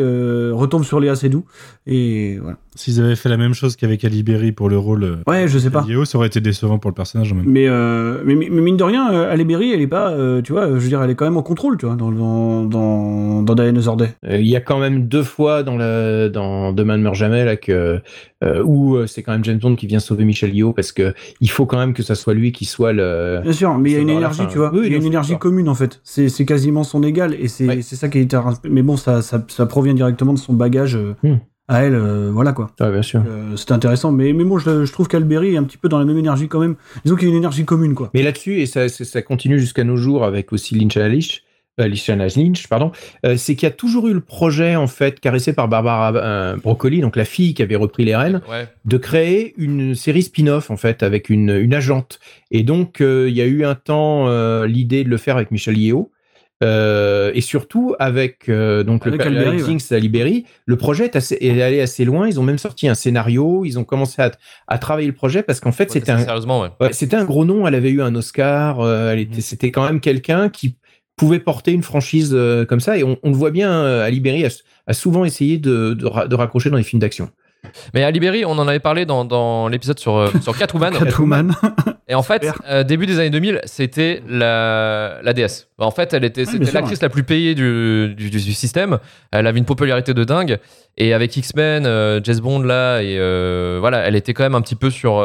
retombe 0.52 0.84
sur 0.84 1.00
Léa 1.00 1.16
Seydoux 1.16 1.44
et 1.88 2.38
voilà. 2.42 2.58
S'ils 2.76 3.00
avaient 3.00 3.16
fait 3.16 3.30
la 3.30 3.38
même 3.38 3.54
chose 3.54 3.78
qu'avec 3.78 4.04
Ali 4.04 4.22
Berry 4.22 4.52
pour 4.52 4.68
le 4.70 4.78
rôle 4.78 5.20
Ouais 5.28 5.48
je 5.48 5.58
sais 5.58 5.70
pas. 5.70 5.86
Ça 6.06 6.18
aurait 6.18 6.28
été 6.28 6.35
décevant 6.41 6.78
pour 6.80 6.89
le 6.91 6.95
personnage 6.95 7.32
en 7.32 7.36
même 7.36 7.45
temps. 7.45 7.52
Mais, 7.52 7.67
euh, 7.67 8.21
mais, 8.26 8.36
mais 8.36 8.50
mine 8.50 8.78
de 8.78 8.84
rien, 8.84 9.12
euh, 9.13 9.32
Halle 9.32 9.43
Berry, 9.45 9.71
elle 9.71 9.82
est 9.82 9.88
pas, 9.88 10.12
euh, 10.12 10.41
tu 10.41 10.52
vois, 10.54 10.67
je 10.67 10.74
veux 10.74 10.88
dire, 10.88 11.02
elle 11.04 11.10
est 11.10 11.15
quand 11.15 11.26
même 11.26 11.38
en 11.38 11.43
contrôle, 11.43 11.78
tu 11.78 11.86
vois, 11.86 11.95
dans, 11.95 12.12
dans, 12.12 12.63
dans, 12.65 13.41
dans 13.41 13.56
Dinosaur 13.56 13.98
Day. 13.98 14.10
Euh, 14.28 14.38
Il 14.39 14.48
y 14.48 14.56
a 14.56 14.62
quand 14.62 14.80
même 14.80 15.08
deux 15.08 15.24
fois 15.24 15.63
dans, 15.63 15.78
le, 15.78 16.30
dans 16.30 16.74
Demain 16.74 16.98
ne 16.98 17.04
meurt 17.04 17.15
jamais 17.15 17.45
là, 17.45 17.56
que, 17.56 18.02
euh, 18.43 18.63
où 18.63 19.06
c'est 19.08 19.24
quand 19.24 19.32
même 19.32 19.43
James 19.43 19.60
Bond 19.60 19.76
qui 19.76 19.88
vient 19.88 20.00
sauver 20.00 20.26
Michel 20.26 20.54
Yeoh 20.56 20.74
parce 20.74 20.91
que 20.91 21.13
il 21.41 21.50
faut 21.50 21.65
quand 21.65 21.78
même 21.78 21.93
que 21.93 22.04
ça 22.04 22.15
soit 22.15 22.34
lui 22.34 22.52
qui 22.52 22.65
soit 22.65 22.93
le. 22.93 23.39
Bien 23.43 23.54
sûr, 23.54 23.74
mais 23.78 23.91
il 23.91 23.93
y 23.93 23.98
a 23.98 24.00
une 24.02 24.08
la 24.08 24.13
énergie, 24.15 24.38
fin. 24.39 24.45
tu 24.48 24.58
vois. 24.58 24.71
Oui, 24.74 24.82
il 24.86 24.91
y 24.91 24.95
a 24.95 24.98
une 24.98 25.06
énergie 25.06 25.38
commune, 25.38 25.69
en 25.69 25.76
fait. 25.76 26.00
C'est 26.04 26.30
c'est 26.30 26.45
quasiment 26.45 26.84
son 26.84 27.04
égal, 27.04 27.34
et 27.39 27.48
c'est 27.48 27.67
Ouais. 27.67 27.82
c'est 27.82 27.95
ça 27.95 28.10
qui 28.10 28.19
est 28.19 28.36
Mais 28.69 28.82
bon, 28.84 28.98
ça, 28.98 29.21
ça, 29.21 29.43
ça 29.48 29.65
provient 29.65 29.93
directement 29.93 30.34
de 30.34 30.38
son 30.39 30.54
bagage 30.54 30.95
euh, 30.95 31.13
Hmm. 31.24 31.38
À 31.67 31.84
elle, 31.84 31.95
euh, 31.95 32.30
voilà 32.32 32.54
quoi. 32.54 32.71
Ah, 32.80 32.91
bien 32.91 33.01
sûr. 33.01 33.23
Euh, 33.28 33.56
c'est 33.56 33.71
intéressant, 33.71 34.12
mais, 34.12 34.34
mais 34.34 34.43
moi, 34.43 34.60
je, 34.63 34.86
je 34.86 34.91
trouve 34.91 35.08
qu'Alberry 35.08 35.56
est 35.56 35.58
un 35.58 35.63
petit 35.63 35.78
peu 35.78 35.89
dans 35.89 35.99
la 35.99 36.06
même 36.06 36.17
énergie 36.17 36.47
quand 36.47 36.60
même. 36.60 36.75
Disons 37.04 37.15
qu'il 37.15 37.28
y 37.28 37.32
a 37.32 37.34
une 37.34 37.39
énergie 37.39 37.65
commune, 37.65 37.95
quoi. 37.95 38.12
Mais 38.13 38.21
là-dessus, 38.23 38.60
et 38.62 38.65
ça, 38.65 38.88
ça, 38.89 39.21
continue 39.21 39.60
jusqu'à 39.60 39.84
nos 39.84 39.97
jours 39.97 40.23
avec 40.23 40.54
aussi 40.54 40.75
Lynch 40.75 40.97
à 40.97 41.08
Lynch, 41.08 41.41
euh, 41.80 41.89
Lynch, 41.89 42.67
pardon, 42.67 42.91
euh, 43.25 43.36
c'est 43.36 43.56
qu'il 43.56 43.63
y 43.67 43.71
a 43.71 43.75
toujours 43.75 44.08
eu 44.08 44.13
le 44.13 44.21
projet, 44.21 44.75
en 44.75 44.88
fait, 44.88 45.19
caressé 45.19 45.54
par 45.54 45.67
Barbara 45.67 46.15
euh, 46.15 46.56
Broccoli, 46.56 47.01
donc 47.01 47.15
la 47.15 47.25
fille 47.25 47.54
qui 47.54 47.62
avait 47.63 47.75
repris 47.75 48.06
les 48.06 48.15
rênes, 48.15 48.41
Ouais. 48.49 48.67
de 48.86 48.97
créer 48.97 49.54
une 49.58 49.93
série 49.95 50.23
spin-off, 50.23 50.69
en 50.71 50.78
fait, 50.78 51.04
avec 51.04 51.30
une, 51.30 51.49
une 51.49 51.73
agente. 51.73 52.19
Et 52.51 52.63
donc, 52.63 53.01
euh, 53.01 53.25
il 53.28 53.36
y 53.36 53.41
a 53.41 53.45
eu 53.45 53.65
un 53.65 53.75
temps 53.75 54.30
euh, 54.30 54.67
l'idée 54.67 55.04
de 55.04 55.10
le 55.10 55.17
faire 55.17 55.36
avec 55.36 55.51
Michel 55.51 55.78
Yeo. 55.78 56.12
Euh, 56.63 57.32
et 57.34 57.41
surtout 57.41 57.96
avec 58.00 58.48
euh, 58.48 58.84
donc 58.84 59.06
Avec 59.06 59.20
le 59.20 59.28
Alberi, 59.28 59.48
avec 59.48 59.60
ouais. 59.60 59.65
Jinx 59.65 59.91
à 59.91 60.00
Libéry, 60.00 60.46
le 60.65 60.78
projet 60.78 61.04
est, 61.06 61.15
assez, 61.18 61.38
est 61.41 61.62
allé 61.62 61.82
assez 61.82 62.06
loin. 62.06 62.30
Ils 62.30 62.39
ont 62.39 62.44
même 62.44 62.58
sorti 62.58 62.88
un 62.88 62.96
scénario, 62.96 63.65
ils 63.65 63.78
ont 63.78 63.84
commencé 63.84 64.22
à, 64.22 64.32
à 64.68 64.78
travailler 64.78 65.08
le 65.08 65.13
projet 65.13 65.44
parce 65.44 65.60
qu'en 65.60 65.74
fait 65.74 65.86
Ouais, 65.86 65.89
c'était 66.00 66.12
un, 66.13 66.20
Sérieusement, 66.20 66.62
ouais. 66.62 66.70
Ouais, 66.80 66.94
c'était 66.94 67.18
un 67.18 67.26
gros 67.26 67.44
nom, 67.44 67.68
elle 67.68 67.76
avait 67.76 67.89
eu 67.91 68.02
un 68.02 68.15
Oscar, 68.15 68.80
euh, 68.80 69.12
elle 69.12 69.20
était, 69.20 69.41
c'était 69.41 69.72
quand 69.72 69.84
même 69.86 70.00
quelqu'un 70.00 70.48
qui 70.48 70.78
pouvait 71.18 71.39
porter 71.39 71.74
une 71.74 71.84
franchise 71.84 72.32
euh, 72.34 72.63
comme 72.65 72.80
ça, 72.80 72.98
et 72.98 73.04
on, 73.04 73.18
on 73.24 73.32
le 73.32 73.36
voit 73.36 73.52
bien, 73.52 73.72
euh, 73.72 74.06
Ali 74.06 74.22
Berry 74.22 74.46
a, 74.46 74.50
a 74.88 74.94
souvent 74.94 75.26
essayé 75.26 75.58
de, 75.58 75.94
de, 75.94 76.06
ra- 76.06 76.28
de 76.28 76.36
raccrocher 76.36 76.70
dans 76.70 76.78
les 76.78 76.84
films 76.84 77.02
d'action. 77.02 77.30
Mais 77.93 78.04
Ali 78.04 78.19
Berry, 78.19 78.45
on 78.45 78.51
en 78.51 78.67
avait 78.67 78.80
parlé 78.80 79.06
dans, 79.06 79.25
dans 79.25 79.67
l'épisode 79.67 79.99
sur, 79.99 80.15
euh, 80.17 80.30
sur 80.41 80.58
Catwoman. 80.58 80.93
Catwoman. 80.99 81.54
Et 82.08 82.15
en 82.15 82.23
fait, 82.23 82.47
euh, 82.69 82.84
début 82.84 83.06
des 83.06 83.19
années 83.19 83.30
2000, 83.30 83.62
c'était 83.65 84.21
la, 84.30 85.19
la 85.23 85.34
DS. 85.34 85.67
En 85.78 85.91
fait, 85.91 86.13
elle 86.13 86.23
était, 86.23 86.45
c'était 86.45 86.65
sûr, 86.65 86.73
l'actrice 86.75 87.01
la 87.01 87.10
plus 87.10 87.23
payée 87.23 87.56
du, 87.56 88.13
du, 88.15 88.30
du 88.30 88.54
système. 88.54 88.99
Elle 89.32 89.47
avait 89.47 89.60
une 89.60 89.65
popularité 89.65 90.13
de 90.13 90.23
dingue. 90.23 90.60
Et 90.97 91.13
avec 91.13 91.36
X-Men, 91.36 91.86
euh, 91.86 92.21
Jess 92.23 92.39
Bond 92.39 92.62
là, 92.62 93.01
et 93.01 93.17
euh, 93.19 93.78
voilà, 93.82 93.99
elle 93.99 94.15
était 94.15 94.34
quand 94.34 94.43
même 94.43 94.56
un 94.56 94.62
petit 94.62 94.75
peu 94.75 94.89
sur, 94.89 95.19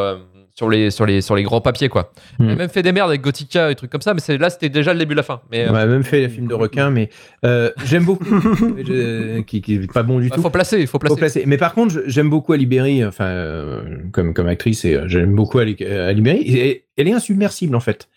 sur, 0.61 0.69
les, 0.69 0.91
sur, 0.91 1.07
les, 1.07 1.23
sur 1.23 1.35
les 1.37 1.43
grands 1.43 1.63
papiers, 1.63 1.89
quoi. 1.89 2.13
Elle 2.39 2.51
a 2.51 2.55
même 2.55 2.69
fait 2.69 2.83
des 2.83 2.93
merdes 2.93 3.09
avec 3.09 3.23
Gothica 3.23 3.71
et 3.71 3.75
trucs 3.75 3.91
comme 3.91 4.03
ça, 4.03 4.13
mais 4.13 4.21
c'est, 4.21 4.37
là, 4.37 4.51
c'était 4.51 4.69
déjà 4.69 4.93
le 4.93 4.99
début 4.99 5.15
de 5.15 5.17
la 5.17 5.23
fin. 5.23 5.41
Mais 5.51 5.67
On 5.71 5.75
euh, 5.75 5.83
a 5.83 5.87
même 5.87 6.03
fait 6.03 6.21
le 6.21 6.29
film 6.29 6.49
de 6.49 6.55
requin, 6.55 6.91
mais 6.91 7.09
euh, 7.47 7.71
j'aime 7.87 8.05
beaucoup, 8.05 8.27
euh, 8.91 9.41
qui, 9.41 9.63
qui 9.63 9.77
est 9.77 9.91
pas 9.91 10.03
bon 10.03 10.21
du 10.21 10.29
bah, 10.29 10.37
tout. 10.37 10.43
faut 10.43 10.51
placer, 10.51 10.79
il 10.79 10.87
faut 10.87 10.99
placer. 10.99 11.15
Faut 11.15 11.19
placer. 11.19 11.45
Mais 11.47 11.57
par 11.57 11.73
contre, 11.73 12.03
j'aime 12.05 12.29
beaucoup 12.29 12.53
Ali 12.53 12.67
Berry, 12.67 13.03
enfin, 13.07 13.25
euh, 13.25 13.81
comme, 14.13 14.35
comme 14.35 14.49
actrice, 14.49 14.85
et 14.85 14.97
euh, 14.97 15.09
j'aime 15.09 15.35
beaucoup 15.35 15.61
Ali, 15.61 15.79
euh, 15.81 16.11
Ali 16.11 16.21
Berry. 16.21 16.43
Et 16.43 16.85
elle 16.99 17.09
est 17.09 17.13
insubmersible, 17.15 17.75
en 17.75 17.81
fait. 17.81 18.11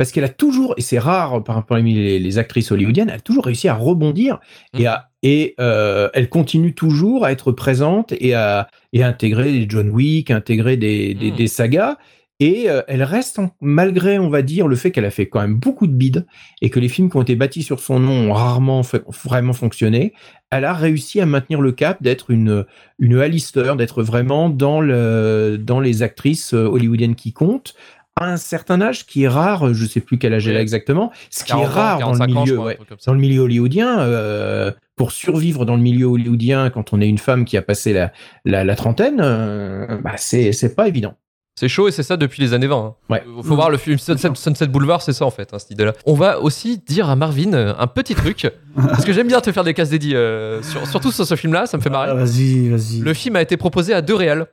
Parce 0.00 0.12
qu'elle 0.12 0.24
a 0.24 0.30
toujours, 0.30 0.72
et 0.78 0.80
c'est 0.80 0.98
rare 0.98 1.44
par 1.44 1.56
rapport 1.56 1.76
parmi 1.76 1.92
les, 1.92 2.18
les 2.18 2.38
actrices 2.38 2.72
hollywoodiennes, 2.72 3.10
elle 3.10 3.16
a 3.16 3.20
toujours 3.20 3.44
réussi 3.44 3.68
à 3.68 3.74
rebondir 3.74 4.40
et, 4.78 4.86
à, 4.86 5.10
et 5.22 5.54
euh, 5.60 6.08
elle 6.14 6.30
continue 6.30 6.74
toujours 6.74 7.26
à 7.26 7.32
être 7.32 7.52
présente 7.52 8.14
et 8.18 8.32
à, 8.32 8.66
et 8.94 9.02
à 9.02 9.08
intégrer 9.08 9.52
des 9.52 9.66
John 9.68 9.90
Wick, 9.90 10.30
à 10.30 10.36
intégrer 10.36 10.78
des, 10.78 11.12
des, 11.12 11.30
Mm. 11.32 11.36
des 11.36 11.46
sagas. 11.48 11.98
Et 12.42 12.70
euh, 12.70 12.80
elle 12.88 13.02
reste, 13.02 13.38
en- 13.38 13.50
malgré, 13.60 14.18
on 14.18 14.30
va 14.30 14.40
dire, 14.40 14.66
le 14.68 14.74
fait 14.74 14.90
qu'elle 14.90 15.04
a 15.04 15.10
fait 15.10 15.28
quand 15.28 15.42
même 15.42 15.56
beaucoup 15.56 15.86
de 15.86 15.92
bides 15.92 16.24
et 16.62 16.70
que 16.70 16.80
les 16.80 16.88
films 16.88 17.10
qui 17.10 17.18
ont 17.18 17.22
été 17.22 17.36
bâtis 17.36 17.62
sur 17.62 17.80
son 17.80 18.00
nom 18.00 18.30
ont 18.30 18.32
rarement 18.32 18.82
fait- 18.82 19.02
vraiment 19.22 19.52
fonctionné, 19.52 20.14
elle 20.50 20.64
a 20.64 20.72
réussi 20.72 21.20
à 21.20 21.26
maintenir 21.26 21.60
le 21.60 21.72
cap 21.72 22.02
d'être 22.02 22.30
une, 22.30 22.64
une 22.98 23.18
Alistair, 23.18 23.76
d'être 23.76 24.02
vraiment 24.02 24.48
dans, 24.48 24.80
le, 24.80 25.58
dans 25.60 25.80
les 25.80 26.02
actrices 26.02 26.54
euh, 26.54 26.64
hollywoodiennes 26.64 27.14
qui 27.14 27.34
comptent, 27.34 27.74
à 28.20 28.26
un 28.26 28.36
certain 28.36 28.80
âge 28.80 29.06
qui 29.06 29.24
est 29.24 29.28
rare, 29.28 29.72
je 29.74 29.86
sais 29.86 30.00
plus 30.00 30.18
quel 30.18 30.34
âge 30.34 30.46
elle 30.46 30.56
a 30.56 30.60
exactement, 30.60 31.10
ce 31.30 31.42
qui 31.44 31.50
40 31.52 31.64
est 31.64 31.66
ans, 31.66 31.70
rare 31.72 31.98
dans 32.00 32.12
le 32.12 32.18
45 32.18 32.36
ans, 32.36 32.44
je 32.46 32.52
milieu, 32.52 32.64
ouais. 32.64 32.78
dans 33.06 33.12
le 33.14 33.18
milieu 33.20 33.40
hollywoodien. 33.40 34.00
euh, 34.00 34.70
pour 34.96 35.12
survivre 35.12 35.64
dans 35.64 35.76
le 35.76 35.82
milieu 35.82 36.04
hollywoodien, 36.06 36.68
quand 36.68 36.92
on 36.92 37.00
est 37.00 37.08
une 37.08 37.16
femme 37.18 37.46
qui 37.46 37.56
a 37.56 37.62
passé 37.62 37.94
la, 37.94 38.12
la, 38.44 38.64
la 38.64 38.76
trentaine, 38.76 39.18
euh, 39.22 39.96
bah 40.04 40.12
c'est 40.18 40.52
c'est 40.52 40.74
pas 40.74 40.88
évident. 40.88 41.14
C'est 41.58 41.68
chaud 41.68 41.88
et 41.88 41.90
c'est 41.90 42.02
ça 42.02 42.16
depuis 42.18 42.42
les 42.42 42.52
années 42.54 42.66
20. 42.66 42.76
hein. 42.76 42.94
Ouais. 43.08 43.24
Faut 43.42 43.54
voir 43.54 43.70
le 43.70 43.76
film 43.78 43.98
Sunset, 43.98 44.28
Sunset 44.34 44.66
Boulevard, 44.68 45.00
c'est 45.02 45.12
ça 45.14 45.24
en 45.26 45.30
fait, 45.30 45.52
hein, 45.52 45.58
cette 45.58 45.70
idée-là. 45.72 45.94
On 46.06 46.14
va 46.14 46.40
aussi 46.40 46.78
dire 46.78 47.08
à 47.10 47.16
Marvin 47.16 47.52
euh, 47.54 47.72
un 47.78 47.86
petit 47.86 48.14
truc, 48.14 48.46
parce 48.76 49.04
que 49.06 49.12
j'aime 49.14 49.26
bien 49.28 49.40
te 49.40 49.50
faire 49.52 49.64
des 49.64 49.72
cases 49.74 49.88
dédiées, 49.90 50.16
euh, 50.16 50.62
sur- 50.62 50.86
surtout 50.86 51.12
sur 51.12 51.24
ce 51.26 51.34
film-là, 51.34 51.64
ça 51.66 51.76
me 51.78 51.82
fait 51.82 51.88
Ah, 51.92 52.06
marrer. 52.06 52.14
vas-y, 52.14 52.68
vas-y. 52.68 53.00
Le 53.00 53.14
film 53.14 53.36
a 53.36 53.42
été 53.42 53.56
proposé 53.56 53.94
à 53.94 54.02
deux 54.02 54.14
réals 54.14 54.46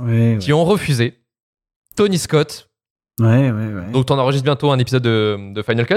Ouais, 0.00 0.32
ouais. 0.34 0.38
qui 0.40 0.52
ont 0.52 0.64
refusé. 0.64 1.14
Tony 1.96 2.18
Scott, 2.18 2.68
Ouais, 3.18 3.50
ouais, 3.50 3.50
ouais. 3.50 3.90
donc 3.92 4.04
on 4.10 4.18
enregistre 4.18 4.44
bientôt 4.44 4.70
un 4.70 4.78
épisode 4.78 5.02
de, 5.02 5.54
de 5.54 5.62
Final 5.62 5.86
Cut, 5.86 5.94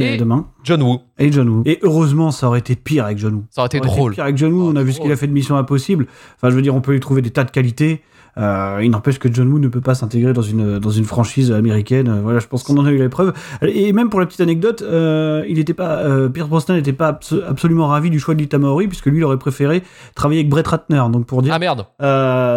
Et 0.00 0.14
et- 0.14 0.16
demain. 0.16 0.46
John 0.62 0.80
Woo. 0.82 1.00
Et 1.18 1.32
John 1.32 1.48
Woo. 1.48 1.62
Et 1.66 1.80
heureusement, 1.82 2.30
ça 2.30 2.46
aurait 2.46 2.60
été 2.60 2.76
pire 2.76 3.06
avec 3.06 3.18
John 3.18 3.34
Woo. 3.34 3.44
Ça 3.50 3.62
aurait 3.62 3.66
été 3.66 3.78
Ça 3.78 3.84
aurait 3.86 3.96
drôle. 3.96 4.14
pire 4.14 4.22
avec 4.24 4.36
John 4.36 4.52
Woo, 4.52 4.66
Oh, 4.68 4.70
on 4.72 4.76
a 4.76 4.82
vu 4.84 4.92
ce 4.92 5.00
qu'il 5.00 5.10
a 5.10 5.16
fait 5.16 5.26
de 5.26 5.32
Mission 5.32 5.56
Impossible. 5.56 6.06
Enfin, 6.36 6.48
je 6.50 6.54
veux 6.54 6.62
dire, 6.62 6.74
on 6.76 6.80
peut 6.80 6.92
lui 6.92 7.00
trouver 7.00 7.22
des 7.22 7.30
tas 7.30 7.42
de 7.42 7.50
qualités. 7.50 8.02
Euh, 8.38 8.80
il 8.82 8.90
n'empêche 8.90 9.18
que 9.18 9.32
John 9.32 9.48
Woo 9.52 9.58
ne 9.58 9.68
peut 9.68 9.80
pas 9.80 9.94
s'intégrer 9.94 10.32
dans 10.32 10.42
une, 10.42 10.78
dans 10.78 10.90
une 10.90 11.04
franchise 11.04 11.52
américaine. 11.52 12.08
Euh, 12.08 12.20
Voilà, 12.22 12.38
je 12.38 12.46
pense 12.46 12.62
qu'on 12.62 12.76
en 12.78 12.86
a 12.86 12.90
eu 12.90 12.98
la 12.98 13.08
preuve. 13.08 13.32
Et 13.62 13.92
même 13.92 14.08
pour 14.10 14.20
la 14.20 14.26
petite 14.26 14.40
anecdote, 14.40 14.82
euh, 14.82 15.44
il 15.48 15.58
était 15.58 15.74
pas, 15.74 15.98
euh, 15.98 16.28
Pierce 16.28 16.48
Brosnan 16.48 16.76
n'était 16.76 16.92
pas 16.92 17.12
abso- 17.12 17.42
absolument 17.46 17.88
ravi 17.88 18.10
du 18.10 18.18
choix 18.20 18.34
de 18.34 18.40
Lita 18.40 18.58
Maori, 18.58 18.86
puisque 18.88 19.06
lui, 19.06 19.18
il 19.18 19.24
aurait 19.24 19.38
préféré 19.38 19.82
travailler 20.14 20.40
avec 20.40 20.50
Brett 20.50 20.66
Ratner. 20.66 21.02
Donc, 21.12 21.26
pour 21.26 21.42
dire, 21.42 21.52
Ah 21.54 21.58
merde. 21.58 21.86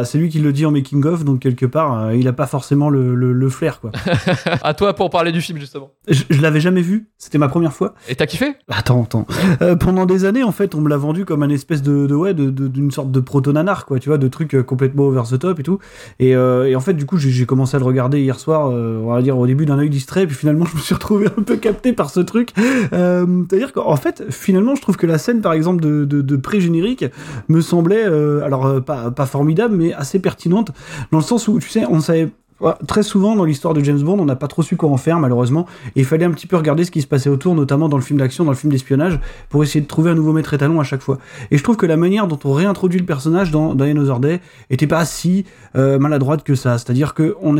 c'est 0.05 0.17
lui 0.17 0.29
qui 0.29 0.39
le 0.39 0.53
dit 0.53 0.65
en 0.65 0.71
making 0.71 1.03
of, 1.05 1.23
donc 1.25 1.39
quelque 1.39 1.65
part, 1.65 2.13
il 2.13 2.27
a 2.27 2.33
pas 2.33 2.47
forcément 2.47 2.89
le, 2.89 3.15
le, 3.15 3.33
le 3.33 3.49
flair, 3.49 3.79
quoi. 3.79 3.91
à 4.63 4.73
toi 4.73 4.93
pour 4.93 5.09
parler 5.09 5.31
du 5.31 5.41
film 5.41 5.57
justement. 5.59 5.91
je 6.07 6.23
je 6.29 6.41
l'avais 6.41 6.59
jamais 6.61 6.81
vu, 6.81 7.09
c'était 7.17 7.37
ma 7.37 7.47
première 7.47 7.73
fois. 7.73 7.93
Et 8.09 8.15
t'as 8.15 8.25
kiffé? 8.25 8.53
Attends, 8.69 9.03
attends. 9.03 9.25
Euh, 9.61 9.75
pendant 9.75 10.05
des 10.05 10.25
années, 10.25 10.43
en 10.43 10.51
fait, 10.51 10.75
on 10.75 10.81
me 10.81 10.89
l'a 10.89 10.97
vendu 10.97 11.25
comme 11.25 11.43
un 11.43 11.49
espèce 11.49 11.81
de, 11.81 12.07
de 12.07 12.15
ouais, 12.15 12.33
de- 12.33 12.49
de- 12.49 12.67
d'une 12.67 12.91
sorte 12.91 13.11
de 13.11 13.19
proto-nanar, 13.19 13.85
quoi, 13.85 13.99
tu 13.99 14.09
vois, 14.09 14.17
de 14.17 14.27
trucs 14.27 14.55
euh, 14.55 14.63
complètement 14.63 15.03
over 15.03 15.21
the 15.29 15.39
top 15.39 15.59
euh, 16.21 16.65
et 16.65 16.75
en 16.75 16.79
fait, 16.79 16.93
du 16.93 17.05
coup, 17.05 17.17
j'ai, 17.17 17.45
commencé 17.45 17.75
à 17.75 17.79
le 17.79 17.85
regarder 17.85 18.21
hier 18.21 18.39
soir, 18.39 18.69
euh, 18.71 18.99
on 19.03 19.13
va 19.13 19.21
dire 19.21 19.37
au 19.37 19.45
début 19.45 19.65
d'un 19.65 19.77
œil 19.79 19.89
distrait, 19.89 20.25
puis 20.25 20.35
finalement, 20.35 20.65
je 20.71 20.75
me 20.75 20.81
suis 20.81 20.93
retrouvé 20.93 21.27
un 21.37 21.41
peu 21.41 21.57
capté 21.57 21.93
par 21.93 22.09
ce 22.09 22.19
truc. 22.19 22.49
Euh, 22.93 23.25
c'est-à-dire 23.49 23.73
qu'en 23.73 23.95
fait, 23.95 24.23
finalement, 24.29 24.75
je 24.75 24.81
trouve 24.81 24.97
que 24.97 25.05
la 25.05 25.17
scène, 25.17 25.41
par 25.41 25.53
exemple, 25.53 25.81
de, 25.81 26.05
de, 26.05 26.35
pré-générique 26.35 27.05
me 27.47 27.61
semblait, 27.61 28.03
alors, 28.03 28.83
pas, 28.83 29.11
pas 29.11 29.25
formidable, 29.25 29.75
mais 29.75 29.93
assez 29.93 30.19
pertinente, 30.19 30.71
dans 31.11 31.19
le 31.19 31.23
sens 31.23 31.47
où, 31.47 31.59
tu 31.59 31.69
sais, 31.69 31.85
on 31.89 31.99
savait 31.99 32.29
Ouais, 32.59 32.71
Très 32.87 33.03
souvent 33.03 33.35
dans 33.35 33.45
l'histoire 33.45 33.73
de 33.73 33.83
James 33.83 34.01
Bond, 34.01 34.19
on 34.19 34.25
n'a 34.25 34.35
pas 34.35 34.47
trop 34.47 34.61
su 34.63 34.75
quoi 34.75 34.89
en 34.89 34.97
faire 34.97 35.19
malheureusement, 35.19 35.65
et 35.95 36.01
il 36.01 36.05
fallait 36.05 36.25
un 36.25 36.31
petit 36.31 36.47
peu 36.47 36.55
regarder 36.55 36.85
ce 36.85 36.91
qui 36.91 37.01
se 37.01 37.07
passait 37.07 37.29
autour, 37.29 37.55
notamment 37.55 37.89
dans 37.89 37.97
le 37.97 38.03
film 38.03 38.19
d'action, 38.19 38.43
dans 38.43 38.51
le 38.51 38.57
film 38.57 38.71
d'espionnage, 38.71 39.19
pour 39.49 39.63
essayer 39.63 39.81
de 39.81 39.87
trouver 39.87 40.11
un 40.11 40.15
nouveau 40.15 40.33
maître 40.33 40.53
étalon 40.53 40.79
à 40.79 40.83
chaque 40.83 41.01
fois. 41.01 41.17
Et 41.51 41.57
je 41.57 41.63
trouve 41.63 41.77
que 41.77 41.85
la 41.85 41.97
manière 41.97 42.27
dont 42.27 42.39
on 42.43 42.53
réintroduit 42.53 42.99
le 42.99 43.05
personnage 43.05 43.51
dans, 43.51 43.75
dans 43.75 43.85
Another 43.85 44.19
Day 44.19 44.41
était 44.69 44.87
pas 44.87 45.05
si 45.05 45.45
euh, 45.75 45.99
maladroite 45.99 46.43
que 46.43 46.55
ça. 46.55 46.77
C'est-à-dire 46.77 47.13
que 47.13 47.35
on 47.41 47.57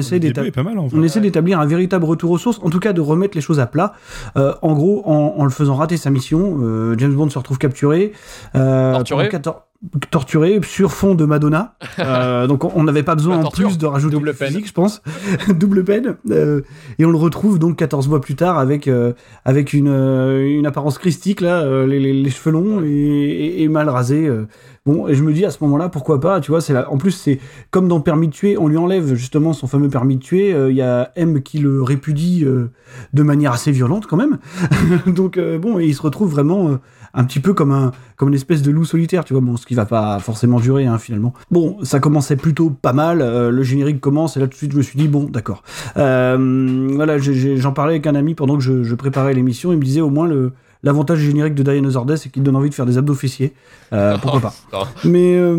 essaie 1.04 1.20
d'établir 1.22 1.60
un 1.60 1.66
véritable 1.66 2.06
retour 2.06 2.32
aux 2.32 2.38
sources, 2.38 2.60
en 2.64 2.70
tout 2.70 2.80
cas 2.80 2.94
de 2.94 3.02
remettre 3.02 3.36
les 3.36 3.42
choses 3.42 3.60
à 3.60 3.66
plat. 3.66 3.94
Euh, 4.38 4.54
en 4.62 4.74
gros, 4.74 5.04
en, 5.06 5.36
en 5.38 5.44
le 5.44 5.50
faisant 5.50 5.76
rater 5.76 5.98
sa 5.98 6.10
mission, 6.10 6.60
euh, 6.62 6.96
James 6.98 7.14
Bond 7.14 7.30
se 7.30 7.38
retrouve 7.38 7.58
capturé, 7.58 8.14
euh, 8.56 8.94
Torturé. 8.94 9.30
Pendant 9.92 10.00
14 10.00 10.10
torturé 10.12 10.60
sur 10.64 10.92
fond 10.92 11.16
de 11.16 11.26
Madonna. 11.26 11.76
Euh, 12.00 12.48
donc 12.48 12.64
on- 12.76 12.84
n'avait 12.84 13.04
pas 13.04 13.16
besoin 13.16 13.44
en 13.44 13.50
plus 13.50 13.78
de 13.78 13.86
rajouter 13.86 14.14
Double 14.16 14.34
peine. 14.34 14.48
physique, 14.50 14.68
je 14.68 14.74
pense. 14.74 15.02
Double 15.50 15.84
peine. 15.84 16.16
Euh, 16.32 16.62
et 16.98 17.06
on 17.06 17.12
le 17.12 17.18
retrouve 17.18 17.60
donc 17.60 17.78
14 17.78 18.08
mois 18.10 18.20
plus 18.20 18.36
tard 18.36 18.58
avec 18.58 18.88
euh, 18.88 19.14
avec 19.46 19.74
une, 19.74 19.88
une 19.88 20.66
apparence 20.66 20.98
christique 20.98 21.40
là, 21.42 21.86
les, 21.86 22.00
les- 22.00 22.14
les 22.14 22.30
cheveux 22.30 22.52
longs 22.52 22.82
et, 22.84 22.88
et- 22.90 23.64
et 23.64 23.68
mal 23.70 23.90
rasés. 23.90 24.30
Bon, 24.86 25.08
et 25.08 25.16
je 25.16 25.24
me 25.24 25.32
dis 25.32 25.46
à 25.46 25.52
ce 25.52 25.60
moment-là, 25.64 25.88
pourquoi 25.88 26.20
pas, 26.20 26.42
tu 26.42 26.52
vois, 26.52 26.60
c'est 26.60 26.76
en 26.76 26.98
plus 26.98 27.12
c'est 27.12 27.40
comme 27.72 27.88
dans 27.88 28.02
Permis 28.02 28.28
de 28.28 28.34
tuer, 28.34 28.58
on 28.58 28.68
lui 28.68 28.76
enlève 28.78 29.14
justement 29.14 29.54
son 29.54 29.66
fameux 29.68 29.88
permis 29.88 30.18
de 30.18 30.22
tuer, 30.22 30.54
euh, 30.54 30.72
il 30.72 30.76
y 30.76 30.82
a 30.82 31.12
M 31.16 31.42
qui 31.42 31.60
le 31.60 31.82
répudie 31.84 32.44
euh, 32.44 32.70
de 33.14 33.24
manière 33.24 33.54
assez 33.54 33.72
violente 33.72 34.08
quand 34.08 34.18
même. 34.18 34.40
Donc 35.08 35.38
euh, 35.38 35.58
bon, 35.58 35.80
et 35.80 35.86
il 35.86 35.94
se 35.96 36.02
retrouve 36.02 36.32
vraiment 36.32 36.80
un 37.14 37.24
petit 37.26 37.40
peu 37.40 37.54
comme 37.54 37.72
un 37.72 37.92
comme 38.16 38.30
une 38.30 38.36
espèce 38.36 38.62
de 38.62 38.72
loup 38.72 38.86
solitaire, 38.86 39.24
tu 39.26 39.34
vois, 39.34 39.42
bon, 39.42 39.58
ce 39.58 39.66
qui 39.66 39.76
va 39.76 39.86
pas 39.86 40.20
forcément 40.20 40.60
durer 40.60 40.86
hein, 40.86 40.98
finalement. 40.98 41.34
Bon, 41.52 41.78
ça 41.84 42.00
commençait 42.00 42.36
plutôt 42.36 42.70
pas 42.70 42.94
mal, 42.94 43.22
euh, 43.22 43.52
le 43.52 43.64
générique 43.64 44.00
commence 44.00 44.38
et 44.38 44.40
là 44.40 44.48
tout 44.48 44.54
de 44.54 44.58
suite 44.58 44.72
je 44.72 44.78
me 44.78 44.82
suis 44.82 44.98
dit 44.98 45.08
bon, 45.08 45.26
d'accord. 45.26 45.64
Euh, 45.98 46.88
voilà, 46.96 47.18
j'en 47.18 47.74
parlais 47.74 47.94
avec 47.94 48.08
un 48.08 48.16
ami 48.16 48.36
pendant 48.36 48.58
que 48.58 48.64
je, 48.64 48.84
je 48.84 48.96
préparais 48.96 49.34
l'émission, 49.34 49.72
il 49.72 49.78
me 49.78 49.84
disait 49.84 50.02
au 50.02 50.10
moins 50.10 50.28
le 50.28 50.54
L'avantage 50.84 51.20
du 51.20 51.26
générique 51.28 51.56
de 51.56 51.64
Diana 51.64 51.90
Zordes, 51.90 52.16
c'est 52.18 52.30
qu'il 52.30 52.44
donne 52.44 52.56
envie 52.56 52.70
de 52.70 52.76
faire 52.76 52.86
des 52.86 52.98
abdos 52.98 53.14
fessiers. 53.14 53.54
Euh, 53.94 54.18
pourquoi 54.22 54.42
pas 54.42 54.54
Non. 54.74 54.80
Mais 55.06 55.36
euh, 55.36 55.56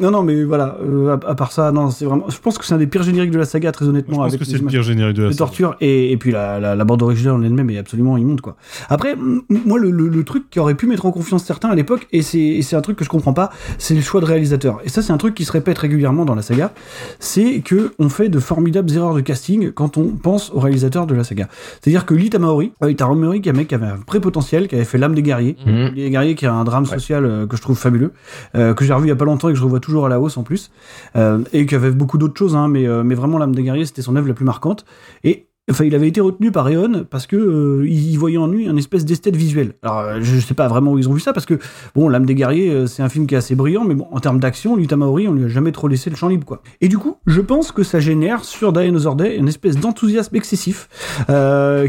non, 0.00 0.10
non, 0.10 0.22
mais 0.22 0.42
voilà. 0.44 0.76
euh, 0.82 1.16
à, 1.16 1.30
à 1.30 1.34
part 1.34 1.52
ça, 1.52 1.70
non, 1.72 1.90
c'est 1.90 2.04
vraiment. 2.04 2.28
Je 2.28 2.38
pense 2.38 2.58
que 2.58 2.64
c'est 2.64 2.74
un 2.74 2.78
des 2.78 2.86
pires 2.86 3.02
génériques 3.02 3.30
de 3.30 3.38
la 3.38 3.44
saga, 3.44 3.70
très 3.72 3.84
Moi, 3.84 3.90
honnêtement. 3.92 4.14
je 4.14 4.18
pense 4.20 4.28
avec 4.28 4.40
que 4.40 4.44
c'est 4.46 4.58
le 4.58 4.66
pire 4.66 4.82
générique 4.82 5.16
de 5.16 5.22
la 5.22 5.28
de 5.28 5.32
saga. 5.32 5.38
torture 5.46 5.76
et, 5.80 6.10
et 6.12 6.16
puis 6.16 6.32
la, 6.32 6.58
la, 6.60 6.74
la 6.74 6.84
bande 6.84 7.02
originale 7.02 7.34
en 7.34 7.42
elle-même 7.42 7.70
est 7.70 7.78
absolument 7.78 8.16
immonde 8.16 8.40
quoi. 8.40 8.56
Après, 8.88 9.14
moi 9.48 9.78
le, 9.78 9.90
le- 9.90 10.08
le 10.08 10.24
truc 10.24 10.50
qui 10.50 10.58
aurait 10.60 10.74
pu 10.74 10.86
mettre 10.86 11.06
en 11.06 11.12
confiance 11.12 11.44
certains 11.44 11.68
à 11.70 11.74
l'époque 11.74 12.06
et 12.12 12.22
c'est 12.22 12.38
et 12.40 12.62
c'est 12.62 12.76
un 12.76 12.80
truc 12.80 12.96
que 12.96 13.04
je 13.04 13.10
comprends 13.10 13.32
pas, 13.32 13.50
c'est 13.78 13.94
le 13.94 14.00
choix 14.00 14.20
de 14.20 14.26
réalisateur. 14.26 14.80
Et 14.84 14.88
ça 14.88 15.02
c'est 15.02 15.12
un 15.12 15.18
truc 15.18 15.34
qui 15.34 15.44
se 15.44 15.52
répète 15.52 15.78
régulièrement 15.78 16.24
dans 16.24 16.34
la 16.34 16.42
saga, 16.42 16.72
c'est 17.20 17.60
que 17.60 17.92
on 17.98 18.08
fait 18.08 18.28
de 18.28 18.38
formidables 18.40 18.92
erreurs 18.92 19.14
de 19.14 19.20
casting 19.20 19.70
quand 19.72 19.96
on 19.98 20.08
pense 20.08 20.50
au 20.52 20.60
réalisateur 20.60 21.06
de 21.06 21.14
la 21.14 21.22
saga. 21.24 21.48
C'est-à-dire 21.80 22.06
que 22.06 22.14
Lee 22.14 22.30
Tamahori, 22.30 22.72
euh, 22.82 22.88
Lee 22.88 22.96
Tamahori 22.96 23.40
qui 23.40 23.48
est 23.48 23.52
un 23.52 23.56
mec 23.56 23.68
qui 23.68 23.74
avait 23.74 23.86
un 23.86 23.98
vrai 24.06 24.20
potentiel, 24.20 24.63
qui 24.68 24.74
avait 24.74 24.84
fait 24.84 24.98
l'âme 24.98 25.14
des 25.14 25.22
guerriers, 25.22 25.56
Mhm. 25.66 25.92
les 25.94 26.10
guerriers 26.10 26.34
qui 26.34 26.46
a 26.46 26.52
un 26.52 26.64
drame 26.64 26.86
social 26.86 27.24
euh, 27.24 27.46
que 27.46 27.56
je 27.56 27.62
trouve 27.62 27.76
fabuleux, 27.78 28.12
euh, 28.54 28.74
que 28.74 28.84
j'ai 28.84 28.92
revu 28.92 29.06
il 29.06 29.08
y 29.10 29.12
a 29.12 29.16
pas 29.16 29.24
longtemps 29.24 29.48
et 29.48 29.52
que 29.52 29.58
je 29.58 29.64
revois 29.64 29.80
toujours 29.80 30.06
à 30.06 30.08
la 30.08 30.20
hausse 30.20 30.36
en 30.36 30.42
plus, 30.42 30.70
euh, 31.16 31.38
et 31.52 31.66
qui 31.66 31.74
avait 31.74 31.90
beaucoup 31.90 32.18
d'autres 32.18 32.38
choses, 32.38 32.54
hein, 32.56 32.68
mais, 32.68 32.86
mais 33.04 33.14
vraiment 33.14 33.38
l'âme 33.38 33.54
des 33.54 33.62
guerriers 33.62 33.84
c'était 33.86 34.02
son 34.02 34.16
œuvre 34.16 34.28
la 34.28 34.34
plus 34.34 34.44
marquante. 34.44 34.84
Et 35.24 35.46
enfin, 35.70 35.84
il 35.84 35.94
avait 35.94 36.08
été 36.08 36.20
retenu 36.20 36.50
par 36.50 36.68
Eon 36.68 37.06
parce 37.08 37.26
que 37.26 37.36
euh, 37.36 37.88
il 37.88 38.16
voyait 38.16 38.36
en 38.36 38.46
lui 38.46 38.68
un 38.68 38.76
espèce 38.76 39.04
d'esthète 39.04 39.36
visuel. 39.36 39.74
Alors 39.82 39.98
euh, 40.00 40.18
je 40.20 40.38
sais 40.38 40.54
pas 40.54 40.68
vraiment 40.68 40.92
où 40.92 40.98
ils 40.98 41.08
ont 41.08 41.12
vu 41.12 41.20
ça 41.20 41.32
parce 41.32 41.46
que 41.46 41.58
bon, 41.94 42.08
l'âme 42.08 42.26
des 42.26 42.34
guerriers 42.34 42.70
euh, 42.70 42.86
c'est 42.86 43.02
un 43.02 43.08
film 43.08 43.26
qui 43.26 43.34
est 43.34 43.38
assez 43.38 43.54
brillant, 43.54 43.84
mais 43.84 43.94
bon 43.94 44.06
en 44.10 44.20
termes 44.20 44.40
d'action, 44.40 44.76
lui 44.76 44.86
Tamahori 44.86 45.28
on 45.28 45.32
lui 45.32 45.44
a 45.44 45.48
jamais 45.48 45.72
trop 45.72 45.88
laissé 45.88 46.10
le 46.10 46.16
champ 46.16 46.28
libre 46.28 46.46
quoi. 46.46 46.62
Et 46.80 46.88
du 46.88 46.98
coup, 46.98 47.16
je 47.26 47.40
pense 47.40 47.72
que 47.72 47.82
ça 47.82 48.00
génère 48.00 48.44
sur 48.44 48.72
Die 48.72 48.80
Another 48.80 49.16
Day 49.16 49.36
une 49.36 49.48
espèce 49.48 49.76
d'enthousiasme 49.76 50.36
excessif 50.36 50.88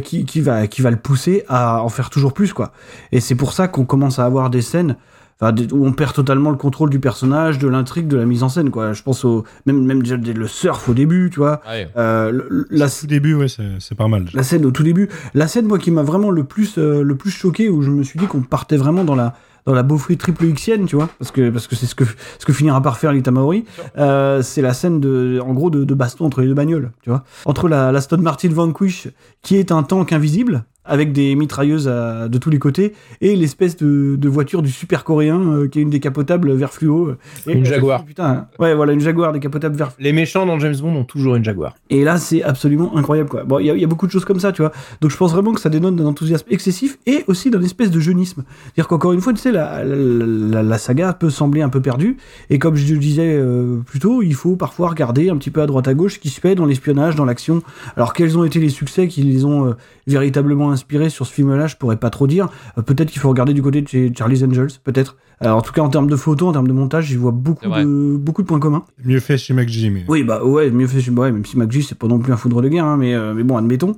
qui, 0.04 0.42
va 0.42 0.68
qui 0.68 0.82
va 0.82 0.92
le 0.92 0.98
pousser 0.98 1.44
à 1.48 1.84
en 1.84 1.90
faire 1.90 2.10
toujours 2.10 2.34
plus 2.34 2.54
quoi. 2.54 2.72
Et 3.12 3.20
c'est 3.20 3.36
pour 3.36 3.54
ça 3.54 3.68
qu'on 3.68 3.86
commence 3.86 4.20
à 4.20 4.26
avoir 4.26 4.50
des 4.50 4.62
scènes 4.62 4.96
où 5.42 5.86
on 5.86 5.92
perd 5.92 6.14
totalement 6.14 6.50
le 6.50 6.56
contrôle 6.58 6.90
du 6.90 7.00
personnage, 7.00 7.60
de 7.60 7.68
l'intrigue, 7.68 8.08
de 8.08 8.18
la 8.18 8.26
mise 8.26 8.42
en 8.44 8.50
scène 8.50 8.70
quoi. 8.72 8.94
Je 8.94 9.04
pense 9.04 9.26
au 9.26 9.44
même 9.66 9.84
même 9.86 10.02
déjà 10.02 10.16
le 10.18 10.48
surf 10.48 10.88
au 10.90 10.94
début, 10.94 11.30
tu 11.32 11.40
vois. 11.40 11.62
Ouais. 11.70 11.90
Euh, 11.98 12.32
le- 12.32 12.68
la, 12.70 12.86
Au 12.86 13.08
début, 13.08 13.34
ouais, 13.36 13.48
c'est 13.48 13.64
c'est 13.80 13.96
pas 13.96 14.08
mal. 14.08 14.26
la 14.34 14.44
scène 14.44 14.66
au 14.66 14.72
tout 14.72 14.84
début, 14.84 15.10
la 15.34 15.48
scène 15.48 15.66
moi 15.66 15.78
qui 15.78 15.92
m'a 15.92 16.04
vraiment 16.04 16.32
le 16.32 16.44
plus 16.46 16.78
euh, 16.78 17.04
le 17.04 17.16
plus 17.16 17.32
choqué 17.32 17.70
où 17.70 17.82
je 17.82 17.90
me 17.92 18.04
suis 18.04 18.18
dit 18.20 18.28
qu'on 18.28 18.42
partait 18.42 18.78
vraiment 18.78 19.04
dans 19.04 19.16
la 19.16 19.34
dans 19.66 19.74
la 19.74 19.82
beaufrie 19.82 20.16
triple 20.16 20.46
Xienne, 20.54 20.86
tu 20.86 20.96
vois, 20.96 21.10
parce 21.18 21.32
que 21.32 21.50
parce 21.50 21.68
que 21.68 21.76
c'est 21.76 21.88
ce 21.88 21.96
que 21.96 22.04
ce 22.40 22.46
que 22.46 22.54
finira 22.54 22.82
par 22.82 22.98
faire 22.98 23.12
l'Itamaori. 23.12 23.66
Euh, 23.98 24.42
c'est 24.44 24.62
la 24.62 24.74
scène 24.76 25.00
de 25.00 25.40
en 25.44 25.54
gros 25.54 25.70
de, 25.72 25.84
de 25.84 25.94
baston 25.96 26.26
entre 26.26 26.42
les 26.42 26.48
deux 26.48 26.54
bagnoles, 26.54 26.92
tu 27.02 27.10
vois, 27.10 27.24
entre 27.46 27.68
la, 27.68 27.92
la 27.92 28.00
Stone 28.00 28.22
Martin 28.22 28.50
Vanquish 28.50 29.08
qui 29.42 29.58
est 29.58 29.72
un 29.72 29.82
tank 29.84 30.14
invisible 30.14 30.66
avec 30.86 31.12
des 31.14 31.36
mitrailleuses 31.36 31.88
à- 31.88 32.28
de 32.28 32.38
tous 32.38 32.50
les 32.50 32.60
côtés 32.60 32.94
et 33.22 33.36
l'espèce 33.36 33.76
de, 33.78 34.16
de 34.18 34.30
voiture 34.30 34.62
du 34.62 34.72
super 34.72 35.04
coréen 35.04 35.40
euh, 35.42 35.68
qui 35.68 35.80
est 35.80 35.82
une 35.82 35.90
décapotable 35.90 36.52
vert 36.54 36.72
fluo. 36.74 37.12
Et- 37.48 37.54
Une 37.54 37.66
Jaguar. 37.66 38.06
Putain, 38.06 38.48
ouais 38.60 38.74
voilà 38.76 38.94
une 38.94 39.00
Jaguar 39.00 39.34
décapotable 39.34 39.76
vert 39.76 39.92
Les 40.00 40.14
méchants 40.14 40.46
dans 40.46 40.60
James 40.60 40.76
Bond 40.80 40.96
ont 40.96 41.04
toujours 41.04 41.36
une 41.36 41.44
Jaguar. 41.44 41.76
et 41.90 42.04
là, 42.04 42.18
c'est 42.18 42.44
absolument 42.44 42.96
incroyable, 42.98 43.30
quoi. 43.30 43.44
Bon, 43.44 43.60
il 43.60 43.66
y, 43.66 43.70
a- 43.72 43.76
il 43.76 43.82
y 43.82 43.84
a 43.84 43.88
beaucoup 43.88 44.06
de 44.08 44.12
choses 44.12 44.26
comme 44.26 44.40
ça, 44.40 44.52
tu 44.52 44.62
vois. 44.62 44.72
Donc, 45.02 45.12
je 45.12 45.18
pense 45.18 45.32
vraiment 45.32 45.54
que 45.54 45.62
ça 45.62 45.70
dénote 45.70 45.96
d'un 45.96 46.06
enthousiasme 46.06 46.46
excessif 46.50 46.98
et 47.06 47.24
aussi 47.28 47.50
d'un 47.52 47.62
espèce 47.62 47.92
de 47.92 48.00
jeunisme. 48.00 48.44
C'est-à-dire 48.66 48.88
qu'encore 48.88 49.14
une 49.14 49.22
fois, 49.22 49.34
tu 49.34 49.40
sais, 49.40 49.52
la, 49.52 49.84
la, 49.84 49.96
la- 49.96 50.64
la 50.64 50.78
saga 50.78 51.14
peut 51.14 51.30
sembler 51.30 51.62
un 51.62 51.70
peu 51.70 51.82
perdue. 51.82 52.18
Et 52.50 52.60
comme 52.60 52.76
je 52.76 52.94
le 52.94 53.00
disais 53.00 53.36
euh, 53.38 53.78
plus 53.86 54.00
tôt, 54.00 54.22
il 54.22 54.34
faut 54.36 54.56
parfois 54.56 54.90
regarder 54.90 55.30
un 55.30 55.38
petit 55.38 55.52
peu 55.52 55.62
à 55.62 55.66
droite 55.68 55.88
à 55.88 55.94
gauche 55.94 56.16
ce 56.16 56.20
qui 56.20 56.30
se 56.30 56.40
fait 56.40 56.56
dans 56.56 56.66
l'espionnage, 56.66 57.16
dans 57.16 57.26
l'action. 57.26 57.62
Alors, 57.96 58.14
quels 58.14 58.38
ont 58.38 58.44
été 58.44 58.60
les 58.60 58.70
succès 58.70 59.08
qui 59.08 59.24
les 59.24 59.46
ont 59.46 59.68
euh, 59.68 59.74
véritablement 60.08 60.72
inspirés 60.76 61.10
sur 61.10 61.26
ce 61.26 61.34
film-là, 61.34 61.68
je 61.68 61.76
pourrais 61.76 61.98
pas 61.98 62.10
trop 62.10 62.28
dire. 62.28 62.50
Euh, 62.78 62.82
peut-être 62.82 63.10
qu'il 63.10 63.20
faut 63.20 63.30
regarder 63.30 63.54
du 63.54 63.64
côté 63.64 63.82
de 63.82 64.12
Charlie's 64.16 64.44
Angels, 64.44 64.80
peut-être. 64.84 65.18
Alors, 65.42 65.58
en 65.58 65.62
tout 65.62 65.74
cas, 65.74 65.82
en 65.82 65.90
termes 65.90 66.10
de 66.10 66.16
photos, 66.16 66.50
en 66.50 66.52
termes 66.54 66.68
de 66.68 66.74
montage, 66.74 67.06
j'y 67.06 67.16
vois 67.16 67.32
beaucoup 67.32 67.68
de, 67.68 68.16
beaucoup 68.18 68.42
de 68.42 68.48
points 68.48 68.60
communs. 68.60 68.84
Mieux 69.04 69.20
fait 69.20 69.38
chez 69.38 69.54
mais. 69.54 70.06
Oui, 70.08 70.24
bah 70.24 70.44
ouais, 70.44 70.72
mieux 70.72 70.88
fait, 70.88 71.10
ouais, 71.10 71.32
même 71.32 71.46
si 71.46 71.58
McGee, 71.58 71.84
c'est 71.84 71.98
pas 71.98 72.08
non 72.08 72.20
plus 72.20 72.32
un 72.32 72.38
foudre 72.38 72.62
de 72.62 72.70
guerre, 72.70 72.86
hein, 72.86 72.98
mais, 72.98 73.14
euh, 73.14 73.34
mais 73.34 73.44
bon, 73.44 73.58
admettons. 73.58 73.96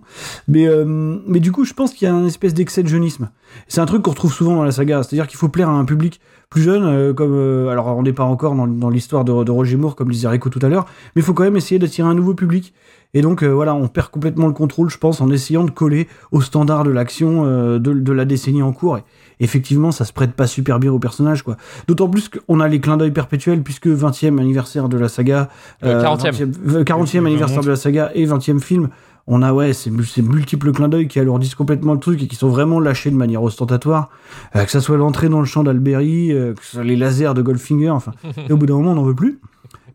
Mais, 0.48 0.68
euh, 0.68 1.18
mais 1.28 1.40
du 1.40 1.52
coup, 1.52 1.66
je 1.66 1.74
pense 1.74 1.94
qu'il 1.94 2.08
y 2.08 2.12
a 2.12 2.16
un 2.16 2.26
espèce 2.26 2.54
d'excès 2.54 2.84
de 2.84 2.88
jeunisme. 2.88 3.30
C'est 3.68 3.82
un 3.82 3.86
truc 3.86 4.02
qu'on 4.04 4.12
retrouve 4.12 4.34
souvent 4.34 4.56
dans 4.56 4.64
la 4.64 4.72
saga, 4.72 5.04
c'est-à-dire 5.04 5.28
qu'il 5.28 5.38
faut 5.38 5.50
plaire 5.50 5.70
à 5.70 5.74
un 5.74 5.86
public 5.86 6.20
plus 6.50 6.62
jeune, 6.62 6.84
euh, 6.86 7.14
comme. 7.14 7.34
euh, 7.34 7.70
alors, 7.70 7.88
on 7.88 8.04
n'est 8.04 8.14
pas 8.14 8.24
encore 8.24 8.56
dans, 8.56 8.68
dans 8.68 8.90
l'histoire 8.90 9.26
de, 9.26 9.44
de 9.44 9.52
Roger 9.52 9.78
Moore, 9.78 9.96
comme 9.96 10.10
disait 10.12 10.30
Rico 10.30 10.50
tout 10.50 10.60
à 10.62 10.70
l'heure, 10.70 10.86
mais 11.16 11.22
il 11.22 11.26
faut 11.26 11.34
quand 11.34 11.44
même 11.44 11.58
essayer 11.58 11.78
d'attirer 11.78 12.08
un 12.08 12.16
nouveau 12.16 12.34
public. 12.34 12.74
Et 13.14 13.22
donc, 13.22 13.42
euh, 13.42 13.48
voilà, 13.48 13.74
on 13.74 13.88
perd 13.88 14.10
complètement 14.10 14.48
le 14.48 14.54
contrôle, 14.54 14.90
je 14.90 14.98
pense, 14.98 15.22
en 15.22 15.30
essayant 15.30 15.64
de 15.64 15.72
coller 15.72 16.08
aux 16.32 16.42
standards 16.42 16.84
de 16.84 16.90
l'action 16.92 17.46
euh, 17.46 17.80
de, 17.80 17.94
de 17.94 18.12
la 18.12 18.26
décennie 18.26 18.62
en 18.62 18.74
cours. 18.74 18.98
Et 18.98 19.02
effectivement, 19.40 19.92
ça 19.92 20.06
se 20.06 20.14
prête 20.14 20.34
pas 20.34 20.48
super 20.48 20.80
bien 20.80 20.92
au 20.92 21.00
personnage, 21.00 21.44
quoi. 21.44 21.58
D'autant 21.88 22.08
plus 22.08 22.30
qu'on 22.30 22.60
a 22.60 22.68
les 22.68 22.80
clins 22.80 22.98
d'œil 22.98 23.12
perpétuels, 23.12 23.62
puisque 23.62 23.88
20e 23.88 24.40
anniversaire 24.40 24.90
de 24.90 24.98
la 24.98 25.10
saga. 25.10 25.50
Euh, 25.84 26.04
40e. 26.04 26.32
20e, 26.32 26.76
euh, 26.76 26.84
40e 26.84 27.20
Oui, 27.20 27.28
anniversaire 27.28 27.62
de 27.62 27.70
la 27.70 27.76
saga 27.76 28.12
et 28.16 28.26
20e 28.26 28.60
film. 28.60 28.90
On 29.30 29.42
a, 29.42 29.52
ouais, 29.52 29.74
ces, 29.74 29.92
ces 30.06 30.22
multiples 30.22 30.72
clins 30.72 30.88
d'œil 30.88 31.10
qui 31.10 31.20
alourdissent 31.20 31.56
complètement 31.56 31.94
le 31.94 32.00
truc 32.00 32.24
et 32.24 32.28
qui 32.28 32.38
sont 32.38 32.48
vraiment 32.48 32.80
lâchés 32.80 33.12
de 33.12 33.18
manière 33.18 33.44
ostentatoire. 33.44 34.10
Euh, 34.56 34.64
que 34.64 34.72
ça 34.72 34.80
soit 34.80 34.96
l'entrée 34.96 35.28
dans 35.28 35.42
le 35.42 35.46
champ 35.46 35.64
d'Alberi, 35.64 36.32
euh, 36.32 36.54
que 36.54 36.64
ce 36.64 36.72
soit 36.76 36.84
les 36.86 36.96
lasers 36.96 37.34
de 37.34 37.42
Goldfinger, 37.42 37.90
enfin. 37.90 38.14
et 38.50 38.54
au 38.54 38.58
bout 38.58 38.66
d'un 38.66 38.76
moment, 38.76 38.92
on 38.92 38.96
n'en 38.96 39.04
veut 39.04 39.16
plus. 39.16 39.40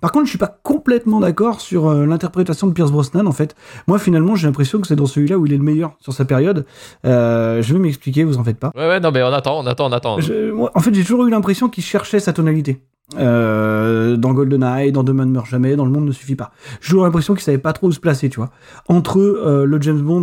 Par 0.03 0.13
contre, 0.13 0.27
je 0.27 0.31
suis 0.31 0.39
pas 0.39 0.59
complètement 0.63 1.21
d'accord 1.21 1.61
sur 1.63 1.89
euh, 1.89 2.05
l'interprétation 2.05 2.67
de 2.67 2.73
Pierce 2.73 2.91
Brosnan. 2.93 3.27
En 3.27 3.33
fait, 3.33 3.55
moi, 3.87 3.99
finalement, 3.99 4.35
j'ai 4.37 4.47
l'impression 4.49 4.81
que 4.81 4.87
c'est 4.87 4.97
dans 4.97 5.07
celui-là 5.07 5.39
où 5.39 5.47
il 5.47 5.53
est 5.55 5.57
le 5.57 5.63
meilleur 5.63 5.93
sur 6.01 6.13
sa 6.13 6.25
période. 6.27 6.67
Euh, 7.07 7.63
je 7.63 7.73
vais 7.73 7.79
m'expliquer, 7.79 8.25
vous 8.25 8.37
en 8.37 8.45
faites 8.45 8.59
pas. 8.59 8.71
Ouais, 8.77 8.87
ouais, 8.89 9.01
non, 9.01 9.11
mais 9.11 9.23
on 9.23 9.29
attend, 9.33 9.59
on 9.59 9.67
attend, 9.67 9.87
on 9.89 9.93
attend. 9.93 10.21
Je- 10.21 10.51
moi, 10.51 10.71
en 10.75 10.81
fait, 10.81 10.93
j'ai 10.93 11.03
toujours 11.03 11.25
eu 11.27 11.31
l'impression 11.31 11.69
qu'il 11.71 11.83
cherchait 11.85 12.21
sa 12.21 12.33
tonalité. 12.35 12.83
Euh, 13.19 14.17
dans 14.17 14.33
GoldenEye, 14.33 14.91
dans 14.91 15.03
Demain 15.03 15.27
ne 15.27 15.33
meurt 15.33 15.47
jamais, 15.47 15.77
dans 15.77 15.85
Le 15.85 15.91
Monde 15.91 16.07
ne 16.07 16.13
suffit 16.13 16.35
pas. 16.37 16.51
J'ai 16.81 16.89
toujours 16.91 17.05
l'impression 17.05 17.35
qu'il 17.35 17.43
savait 17.43 17.59
pas 17.59 17.73
trop 17.73 17.89
où 17.89 17.93
se 17.93 18.01
placer, 18.01 18.29
tu 18.29 18.39
vois. 18.39 18.51
Entre 18.89 19.19
euh, 19.21 19.65
le 19.67 19.81
James 19.83 20.01
Bond, 20.01 20.23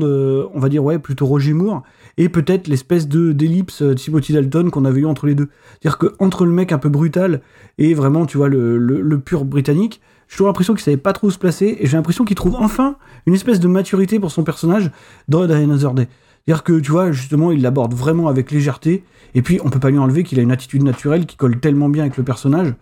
on 0.53 0.59
va 0.59 0.69
dire, 0.69 0.83
ouais, 0.83 0.97
plutôt 0.99 1.25
Roger 1.25 1.53
Moore, 1.53 1.83
et 2.19 2.27
peut-être 2.27 2.67
l'espèce 2.67 3.07
de 3.07 3.31
d'ellipse 3.31 3.81
euh, 3.81 3.95
Timothy 3.95 4.33
Dalton 4.33 4.69
qu'on 4.69 4.85
avait 4.85 4.99
eu 4.99 5.05
entre 5.05 5.25
les 5.25 5.35
deux. 5.35 5.47
C'est-à-dire 5.71 5.97
que 5.97 6.13
entre 6.19 6.45
le 6.45 6.51
mec 6.51 6.71
un 6.71 6.77
peu 6.77 6.89
brutal 6.89 7.41
et 7.79 7.93
vraiment, 7.93 8.25
tu 8.25 8.37
vois, 8.37 8.49
le, 8.49 9.19
pur 9.19 9.45
britannique, 9.45 10.01
j'ai 10.27 10.35
toujours 10.35 10.47
l'impression 10.47 10.73
qu'il 10.75 10.83
savait 10.83 10.97
pas 10.97 11.13
trop 11.13 11.27
où 11.27 11.31
se 11.31 11.39
placer, 11.39 11.77
et 11.79 11.87
j'ai 11.87 11.97
l'impression 11.97 12.25
qu'il 12.25 12.35
trouve 12.35 12.55
enfin 12.55 12.97
une 13.25 13.33
espèce 13.33 13.59
de 13.59 13.67
maturité 13.67 14.19
pour 14.19 14.31
son 14.31 14.43
personnage 14.43 14.91
dans 15.27 15.47
Die 15.47 15.53
Another 15.53 15.93
Day. 15.93 16.07
C'est-à-dire 16.45 16.63
que, 16.63 16.79
tu 16.79 16.91
vois, 16.91 17.11
justement, 17.11 17.51
il 17.51 17.61
l'aborde 17.61 17.93
vraiment 17.93 18.27
avec 18.27 18.51
légèreté, 18.51 19.03
et 19.33 19.41
puis 19.41 19.59
on 19.63 19.69
peut 19.69 19.79
pas 19.79 19.89
lui 19.89 19.97
enlever 19.97 20.23
qu'il 20.23 20.39
a 20.39 20.41
une 20.41 20.51
attitude 20.51 20.83
naturelle 20.83 21.25
qui 21.25 21.37
colle 21.37 21.59
tellement 21.59 21.89
bien 21.89 22.03
avec 22.03 22.17
le 22.17 22.23
personnage, 22.23 22.75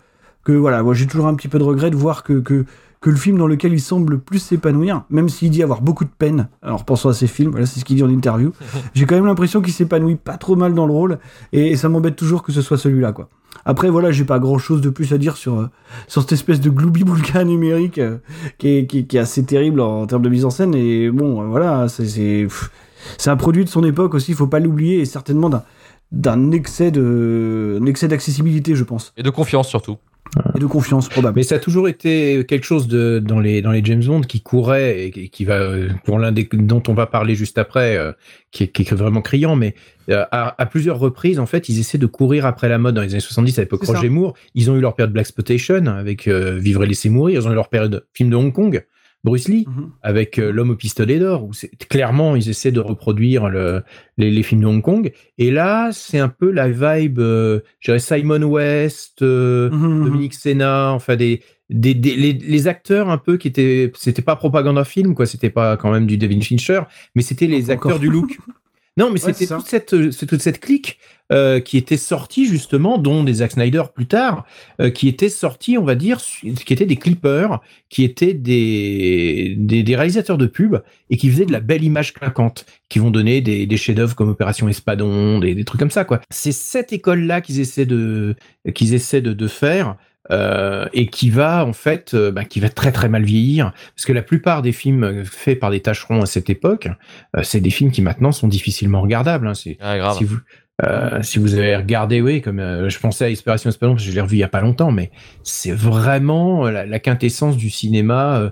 que 0.44 0.52
voilà, 0.52 0.82
moi 0.82 0.94
j'ai 0.94 1.06
toujours 1.06 1.26
un 1.26 1.34
petit 1.34 1.48
peu 1.48 1.58
de 1.58 1.64
regret 1.64 1.90
de 1.90 1.96
voir 1.96 2.22
que, 2.22 2.64
que 3.00 3.10
le 3.10 3.16
film 3.16 3.38
dans 3.38 3.46
lequel 3.46 3.72
il 3.72 3.80
semble 3.80 4.12
le 4.14 4.18
plus 4.18 4.38
s'épanouir, 4.40 5.04
même 5.10 5.28
s'il 5.28 5.50
dit 5.50 5.62
avoir 5.62 5.82
beaucoup 5.82 6.04
de 6.04 6.10
peine, 6.18 6.48
alors 6.62 6.84
pensons 6.84 7.08
à 7.08 7.14
ses 7.14 7.26
films, 7.26 7.50
voilà, 7.52 7.66
c'est 7.66 7.80
ce 7.80 7.84
qu'il 7.84 7.96
dit 7.96 8.02
en 8.02 8.08
interview, 8.08 8.52
j'ai 8.94 9.06
quand 9.06 9.14
même 9.14 9.26
l'impression 9.26 9.60
qu'il 9.60 9.72
s'épanouit 9.72 10.16
pas 10.16 10.36
trop 10.36 10.56
mal 10.56 10.74
dans 10.74 10.86
le 10.86 10.92
rôle, 10.92 11.18
et, 11.52 11.76
ça 11.76 11.88
m'embête 11.88 12.16
toujours 12.16 12.42
que 12.42 12.52
ce 12.52 12.60
soit 12.62 12.78
celui-là, 12.78 13.12
quoi. 13.12 13.28
Après, 13.64 13.90
voilà, 13.90 14.10
j'ai 14.12 14.24
pas 14.24 14.38
grand 14.38 14.58
chose 14.58 14.80
de 14.80 14.88
plus 14.90 15.12
à 15.12 15.18
dire 15.18 15.36
sur, 15.36 15.58
euh, 15.60 15.68
sur 16.06 16.22
cette 16.22 16.32
espèce 16.32 16.60
de 16.60 16.70
gloubi-boulga 16.70 17.44
numérique 17.44 17.98
euh, 17.98 18.18
qui, 18.58 18.68
est, 18.68 18.86
qui, 18.86 18.98
est- 19.00 19.04
qui 19.04 19.16
est 19.16 19.20
assez 19.20 19.42
terrible 19.44 19.80
en, 19.80 20.06
termes 20.06 20.22
de 20.22 20.28
mise 20.28 20.44
en 20.44 20.50
scène. 20.50 20.74
Et 20.74 21.10
bon, 21.10 21.42
euh, 21.42 21.46
voilà, 21.46 21.86
c'est- 21.88 22.46
un 23.26 23.36
produit 23.36 23.64
de 23.64 23.68
son 23.68 23.84
époque 23.84 24.14
aussi, 24.14 24.32
faut 24.32 24.46
pas 24.46 24.60
l'oublier, 24.60 25.00
et 25.00 25.04
certainement 25.04 25.48
d'un 25.50 25.62
d'un 26.10 26.52
excès 26.52 26.90
de 26.90 27.78
un 27.82 27.84
excès 27.84 28.08
d'accessibilité 28.08 28.74
je 28.74 28.82
pense 28.82 29.12
Et 29.18 29.22
de 29.22 29.28
confiance 29.28 29.68
surtout. 29.68 29.98
Et 30.54 30.58
de 30.58 30.66
confiance 30.66 31.08
probable 31.08 31.36
Mais 31.36 31.42
ça 31.42 31.56
a 31.56 31.58
toujours 31.58 31.88
été 31.88 32.44
quelque 32.46 32.64
chose 32.64 32.88
de, 32.88 33.18
dans, 33.24 33.40
les, 33.40 33.62
dans 33.62 33.70
les 33.70 33.82
James 33.84 34.04
Bond 34.04 34.22
qui 34.22 34.40
courait 34.40 35.06
et 35.06 35.28
qui, 35.28 35.44
va, 35.44 35.54
euh, 35.54 35.88
pour 36.04 36.18
l'un 36.18 36.32
des 36.32 36.48
dont 36.52 36.82
on 36.88 36.94
va 36.94 37.06
parler 37.06 37.34
juste 37.34 37.58
après, 37.58 37.96
euh, 37.96 38.12
qui, 38.50 38.64
est, 38.64 38.68
qui 38.68 38.82
est 38.82 38.94
vraiment 38.94 39.22
criant, 39.22 39.56
mais 39.56 39.74
euh, 40.10 40.24
à, 40.30 40.60
à 40.60 40.66
plusieurs 40.66 40.98
reprises, 40.98 41.38
en 41.38 41.46
fait, 41.46 41.68
ils 41.68 41.78
essaient 41.80 41.98
de 41.98 42.06
courir 42.06 42.46
après 42.46 42.68
la 42.68 42.78
mode 42.78 42.94
dans 42.94 43.02
les 43.02 43.12
années 43.12 43.20
70 43.20 43.58
à 43.58 43.62
l'époque. 43.62 43.84
Roger 43.84 44.08
Moore. 44.08 44.34
Ils 44.54 44.70
ont 44.70 44.76
eu 44.76 44.80
leur 44.80 44.94
période 44.94 45.12
Black 45.12 45.26
Exploitation 45.26 45.86
avec 45.86 46.26
euh, 46.28 46.58
Vivre 46.58 46.84
et 46.84 46.86
laisser 46.86 47.10
mourir. 47.10 47.40
Ils 47.40 47.48
ont 47.48 47.52
eu 47.52 47.54
leur 47.54 47.68
période 47.68 48.06
film 48.14 48.30
de 48.30 48.36
Hong 48.36 48.52
Kong, 48.52 48.84
Bruce 49.24 49.48
Lee, 49.48 49.64
Mhm. 49.66 49.90
avec 50.02 50.38
euh, 50.38 50.52
L'homme 50.52 50.70
au 50.70 50.76
pistolet 50.76 51.18
d'or, 51.18 51.44
où 51.44 51.50
clairement 51.88 52.36
ils 52.36 52.48
essaient 52.48 52.70
de 52.72 52.80
reproduire 52.80 53.48
le, 53.48 53.82
les, 54.16 54.30
les 54.30 54.42
films 54.42 54.60
de 54.62 54.66
Hong 54.66 54.80
Kong. 54.82 55.12
Et 55.38 55.50
là, 55.50 55.90
c'est 55.92 56.18
un 56.20 56.28
peu 56.28 56.50
la 56.52 56.68
vibe, 56.68 57.18
euh, 57.18 57.60
je 57.80 57.90
dirais 57.90 57.98
Simon 57.98 58.42
West, 58.44 59.22
euh, 59.22 59.70
Mhm, 59.70 60.04
Dominique 60.04 60.34
Senna, 60.34 60.92
enfin 60.92 61.16
des, 61.16 61.42
des, 61.68 61.94
des- 61.94 62.14
les, 62.16 62.32
les 62.32 62.66
acteurs 62.68 63.10
un 63.10 63.18
peu 63.18 63.36
qui 63.36 63.48
étaient, 63.48 63.90
c'était 63.96 64.22
pas 64.22 64.36
propaganda 64.36 64.84
film 64.84 65.14
quoi, 65.14 65.26
c'était 65.26 65.50
pas 65.50 65.76
quand 65.76 65.90
même 65.90 66.06
du 66.06 66.16
David 66.16 66.42
Fincher, 66.44 66.82
mais 67.14 67.22
c'était 67.22 67.46
les 67.48 67.62
Pas 67.64 67.72
acteurs 67.72 67.86
encore. 67.92 67.98
du 68.00 68.08
look. 68.10 68.38
Non, 68.96 69.10
mais 69.12 69.22
Ouais, 69.24 69.32
c'était 69.32 69.46
toute 69.54 69.66
cette, 69.66 69.94
euh, 69.94 70.10
toute 70.26 70.40
cette 70.42 70.58
clique 70.58 70.98
euh, 71.32 71.60
qui 71.60 71.76
était 71.76 71.96
sortie 71.98 72.46
justement, 72.46 72.96
dont 72.98 73.22
des 73.24 73.34
Zack 73.34 73.52
Snyder 73.52 73.82
plus 73.94 74.06
tard, 74.06 74.46
euh, 74.80 74.90
qui 74.90 75.08
étaient 75.08 75.28
sortis, 75.28 75.76
on 75.78 75.84
va 75.84 75.94
dire, 75.94 76.18
qui 76.20 76.72
étaient 76.72 76.86
des 76.86 76.96
clippers, 76.96 77.60
qui 77.90 78.04
étaient 78.04 78.34
des, 78.34 79.54
des, 79.58 79.82
des 79.82 79.96
réalisateurs 79.96 80.38
de 80.38 80.46
pub 80.46 80.76
et 81.10 81.16
qui 81.16 81.30
faisaient 81.30 81.46
de 81.46 81.52
la 81.52 81.60
belle 81.60 81.84
image 81.84 82.14
clinquante, 82.14 82.66
qui 82.88 82.98
vont 82.98 83.10
donner 83.10 83.40
des, 83.40 83.66
des 83.66 83.76
chefs-d'œuvre 83.76 84.14
comme 84.14 84.28
Opération 84.28 84.68
Espadon, 84.68 85.38
des, 85.38 85.54
des 85.54 85.64
trucs 85.64 85.80
comme 85.80 85.90
ça 85.90 86.04
quoi. 86.04 86.20
C'est 86.30 86.52
cette 86.52 86.92
école-là 86.92 87.40
qu'ils 87.40 87.60
essaient 87.60 87.86
de, 87.86 88.34
qu'ils 88.74 88.94
essaient 88.94 89.20
de, 89.22 89.32
de 89.32 89.46
faire. 89.48 89.96
euh, 90.30 90.86
et 90.92 91.06
qui 91.06 91.30
va 91.30 91.64
en 91.64 91.72
fait, 91.72 92.12
euh, 92.12 92.30
bah, 92.30 92.44
qui 92.44 92.60
va 92.60 92.68
très 92.68 92.92
très 92.92 93.08
mal 93.08 93.24
vieillir, 93.24 93.72
parce 93.96 94.04
que 94.04 94.12
la 94.12 94.20
plupart 94.20 94.60
des 94.60 94.72
films 94.72 95.24
faits 95.24 95.58
par 95.58 95.70
des 95.70 95.80
tâcherons 95.80 96.20
à 96.20 96.26
cette 96.26 96.50
époque, 96.50 96.88
euh, 97.34 97.40
c'est 97.42 97.60
des 97.62 97.70
films 97.70 97.90
qui 97.90 98.02
maintenant 98.02 98.30
sont 98.32 98.46
difficilement 98.48 99.00
regardables. 99.00 99.46
hein. 99.48 99.54
C'est- 99.54 99.78
Ah, 99.80 99.96
grave. 99.96 100.18
si 100.18 100.24
vous 100.24 100.36
euh, 100.84 101.22
si 101.22 101.40
vous 101.40 101.54
avez 101.54 101.74
regardé, 101.74 102.20
oui, 102.20 102.40
comme 102.40 102.60
euh, 102.60 102.88
je 102.88 103.00
pensais 103.00 103.24
à 103.24 103.28
Inspiration 103.28 103.70
que 103.70 104.00
je 104.00 104.12
l'ai 104.12 104.20
revu 104.20 104.36
il 104.36 104.40
y 104.40 104.44
a 104.44 104.48
pas 104.48 104.60
longtemps, 104.60 104.92
mais 104.92 105.10
c'est 105.42 105.72
vraiment 105.72 106.66
euh, 106.66 106.70
la, 106.70 106.86
la 106.86 106.98
quintessence 107.00 107.56
du 107.56 107.68
cinéma 107.68 108.38
euh, 108.38 108.50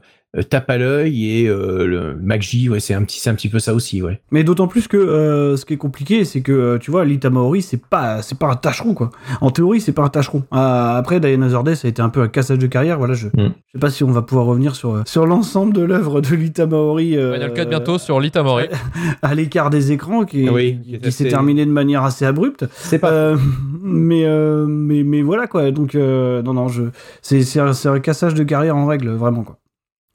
tape 0.51 0.68
à 0.70 0.77
l'œil 0.79 1.31
et 1.31 1.49
euh, 1.49 1.87
le 1.87 2.16
MacG, 2.20 2.68
ouais, 2.70 2.81
c'est 2.81 2.95
un 2.95 3.03
petit, 3.05 3.20
c'est 3.20 3.31
un 3.31 3.35
petit 3.35 3.49
peu 3.49 3.59
ça 3.59 3.74
aussi, 3.74 4.03
ouais. 4.03 4.20
mais 4.31 4.45
d'autant 4.45 4.66
plus 4.66 4.89
que 4.89 4.97
euh, 4.97 5.57
ce 5.57 5.64
qui 5.64 5.74
est 5.74 5.79
compliqué 5.79 6.24
c'est 6.24 6.41
que 6.41 6.53
euh, 6.53 6.79
tu 6.79 6.91
vois 6.91 7.05
Lita 7.05 7.31
Maori 7.31 7.62
c'est 7.62 7.81
pas 7.85 8.22
c'est 8.22 8.39
pas 8.39 8.49
un 8.49 8.57
tâcheron 8.57 8.95
quoi 8.95 9.11
en 9.41 9.51
théorie 9.51 9.81
c'est 9.81 9.93
pas 9.93 10.03
un 10.03 10.09
tâcheron 10.09 10.43
Ah, 10.51 10.97
après 10.97 11.20
Diana 11.20 11.49
Zorday 11.49 11.74
ça 11.74 11.87
a 11.87 11.91
été 11.91 12.03
un 12.03 12.09
peu 12.09 12.20
un 12.22 12.29
cassage 12.29 12.59
de 12.59 12.66
carrière 12.66 12.99
voilà 12.99 13.14
je 13.14 13.29
Mm. 13.37 13.49
je 13.66 13.72
sais 13.72 13.79
pas 13.79 13.91
si 13.91 14.05
on 14.05 14.11
va 14.11 14.22
pouvoir 14.22 14.47
revenir 14.47 14.74
sur 14.77 14.95
euh, 14.95 15.03
sur 15.05 15.27
l'ensemble 15.27 15.74
de 15.74 15.83
l'œuvre 15.83 16.20
de 16.20 16.35
Lita 16.35 16.66
Maori 16.66 17.16
euh, 17.16 17.35
Final 17.35 17.53
Cut 17.55 17.66
bientôt 17.66 17.99
sur 17.99 18.20
Lita 18.20 18.43
Mori. 18.43 18.66
à 19.22 19.35
l'écart 19.35 19.68
des 19.70 19.93
écrans 19.93 20.24
qui, 20.24 20.49
Oui, 20.49 20.79
qui, 20.83 20.89
qui 20.91 20.95
est 20.95 20.99
qui 20.99 21.12
s'est 21.12 21.29
terminé 21.29 21.66
de 21.66 21.70
manière 21.70 22.05
assez 22.05 22.24
abrupte 22.24 22.64
C'est 22.72 22.99
pas. 22.99 23.11
Euh, 23.11 23.37
mais, 23.83 24.24
euh, 24.24 24.66
mais, 24.66 25.03
mais 25.03 25.22
voilà 25.22 25.47
quoi. 25.47 25.70
Donc, 25.70 25.95
euh, 25.95 26.43
non, 26.43 26.55
non, 26.55 26.68
je, 26.68 26.85
c'est, 27.22 27.43
c'est, 27.43 27.61
un, 27.61 27.72
c'est 27.72 27.89
un 27.89 28.01
cassage 28.01 28.35
de 28.35 28.43
carrière 28.43 28.77
en 28.77 28.87
règle, 28.87 29.11
vraiment 29.11 29.43
quoi. 29.45 29.59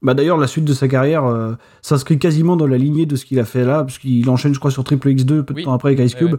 Bah 0.03 0.13
d'ailleurs, 0.15 0.37
la 0.37 0.47
suite 0.47 0.65
de 0.65 0.73
sa 0.73 0.87
carrière 0.87 1.25
euh, 1.25 1.53
s'inscrit 1.81 2.17
quasiment 2.17 2.55
dans 2.57 2.65
la 2.67 2.77
lignée 2.77 3.05
de 3.05 3.15
ce 3.15 3.23
qu'il 3.25 3.39
a 3.39 3.45
fait 3.45 3.63
là, 3.65 3.83
parce 3.83 3.99
qu'il 3.99 4.27
enchaîne, 4.29 4.53
je 4.53 4.59
crois, 4.59 4.71
sur 4.71 4.83
Triple 4.83 5.09
X2 5.09 5.43
peu 5.43 5.53
de 5.53 5.59
Oui. 5.59 5.63
temps 5.63 5.73
après 5.73 5.89
avec 5.93 5.99
Ice 6.05 6.13
Ouais, 6.15 6.27
Cube. 6.27 6.35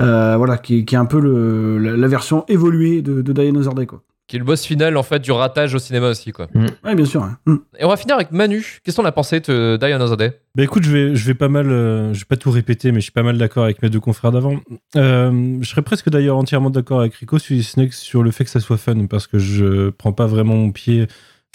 Euh, 0.00 0.34
voilà, 0.36 0.58
qui, 0.58 0.78
est- 0.80 0.84
qui 0.84 0.94
est 0.94 0.98
un 0.98 1.06
peu 1.06 1.20
le, 1.20 1.78
la, 1.78 1.96
la 1.96 2.08
version 2.08 2.44
évoluée 2.48 3.02
de, 3.02 3.22
de 3.22 3.32
Dinosaur 3.32 3.74
Day 3.74 3.86
quoi. 3.86 4.02
Qui 4.26 4.36
est 4.36 4.38
le 4.38 4.44
boss 4.46 4.64
final 4.64 4.96
en 4.96 5.02
fait 5.02 5.18
du 5.20 5.32
ratage 5.32 5.74
au 5.74 5.78
cinéma 5.78 6.08
aussi 6.08 6.32
quoi. 6.32 6.46
Ouais, 6.82 6.94
bien 6.94 7.04
sûr. 7.04 7.22
hein. 7.22 7.36
Mm. 7.46 7.56
Et 7.78 7.84
on 7.84 7.88
va 7.88 7.96
finir 7.98 8.14
avec 8.16 8.32
Manu. 8.32 8.80
Qu'est-ce 8.82 8.96
qu'on 8.96 9.04
a 9.04 9.12
pensé 9.12 9.40
de 9.40 9.76
Die 9.76 9.84
Another 9.92 10.16
Day 10.16 10.40
Bah 10.56 10.62
écoute, 10.64 10.82
je 10.82 10.90
vais, 10.90 11.14
je 11.14 11.26
vais 11.26 11.34
pas 11.34 11.48
mal, 11.48 11.70
euh, 11.70 12.14
je 12.14 12.20
vais 12.20 12.24
pas 12.26 12.36
tout 12.36 12.50
répéter, 12.50 12.90
mais 12.90 13.00
je 13.00 13.04
suis 13.04 13.12
pas 13.12 13.22
mal 13.22 13.36
d'accord 13.36 13.64
avec 13.64 13.82
mes 13.82 13.90
deux 13.90 14.00
confrères 14.00 14.32
d'avant. 14.32 14.56
Euh, 14.96 15.58
je 15.60 15.68
serais 15.68 15.82
presque 15.82 16.08
d'ailleurs 16.08 16.38
entièrement 16.38 16.70
d'accord 16.70 17.00
avec 17.00 17.14
Rico 17.14 17.38
sur, 17.38 17.54
sur 17.92 18.22
le 18.22 18.30
fait 18.30 18.44
que 18.44 18.50
ça 18.50 18.60
soit 18.60 18.78
fun, 18.78 19.04
parce 19.06 19.26
que 19.26 19.38
je 19.38 19.90
prends 19.90 20.12
pas 20.12 20.26
vraiment 20.26 20.54
mon 20.56 20.72
pied 20.72 21.06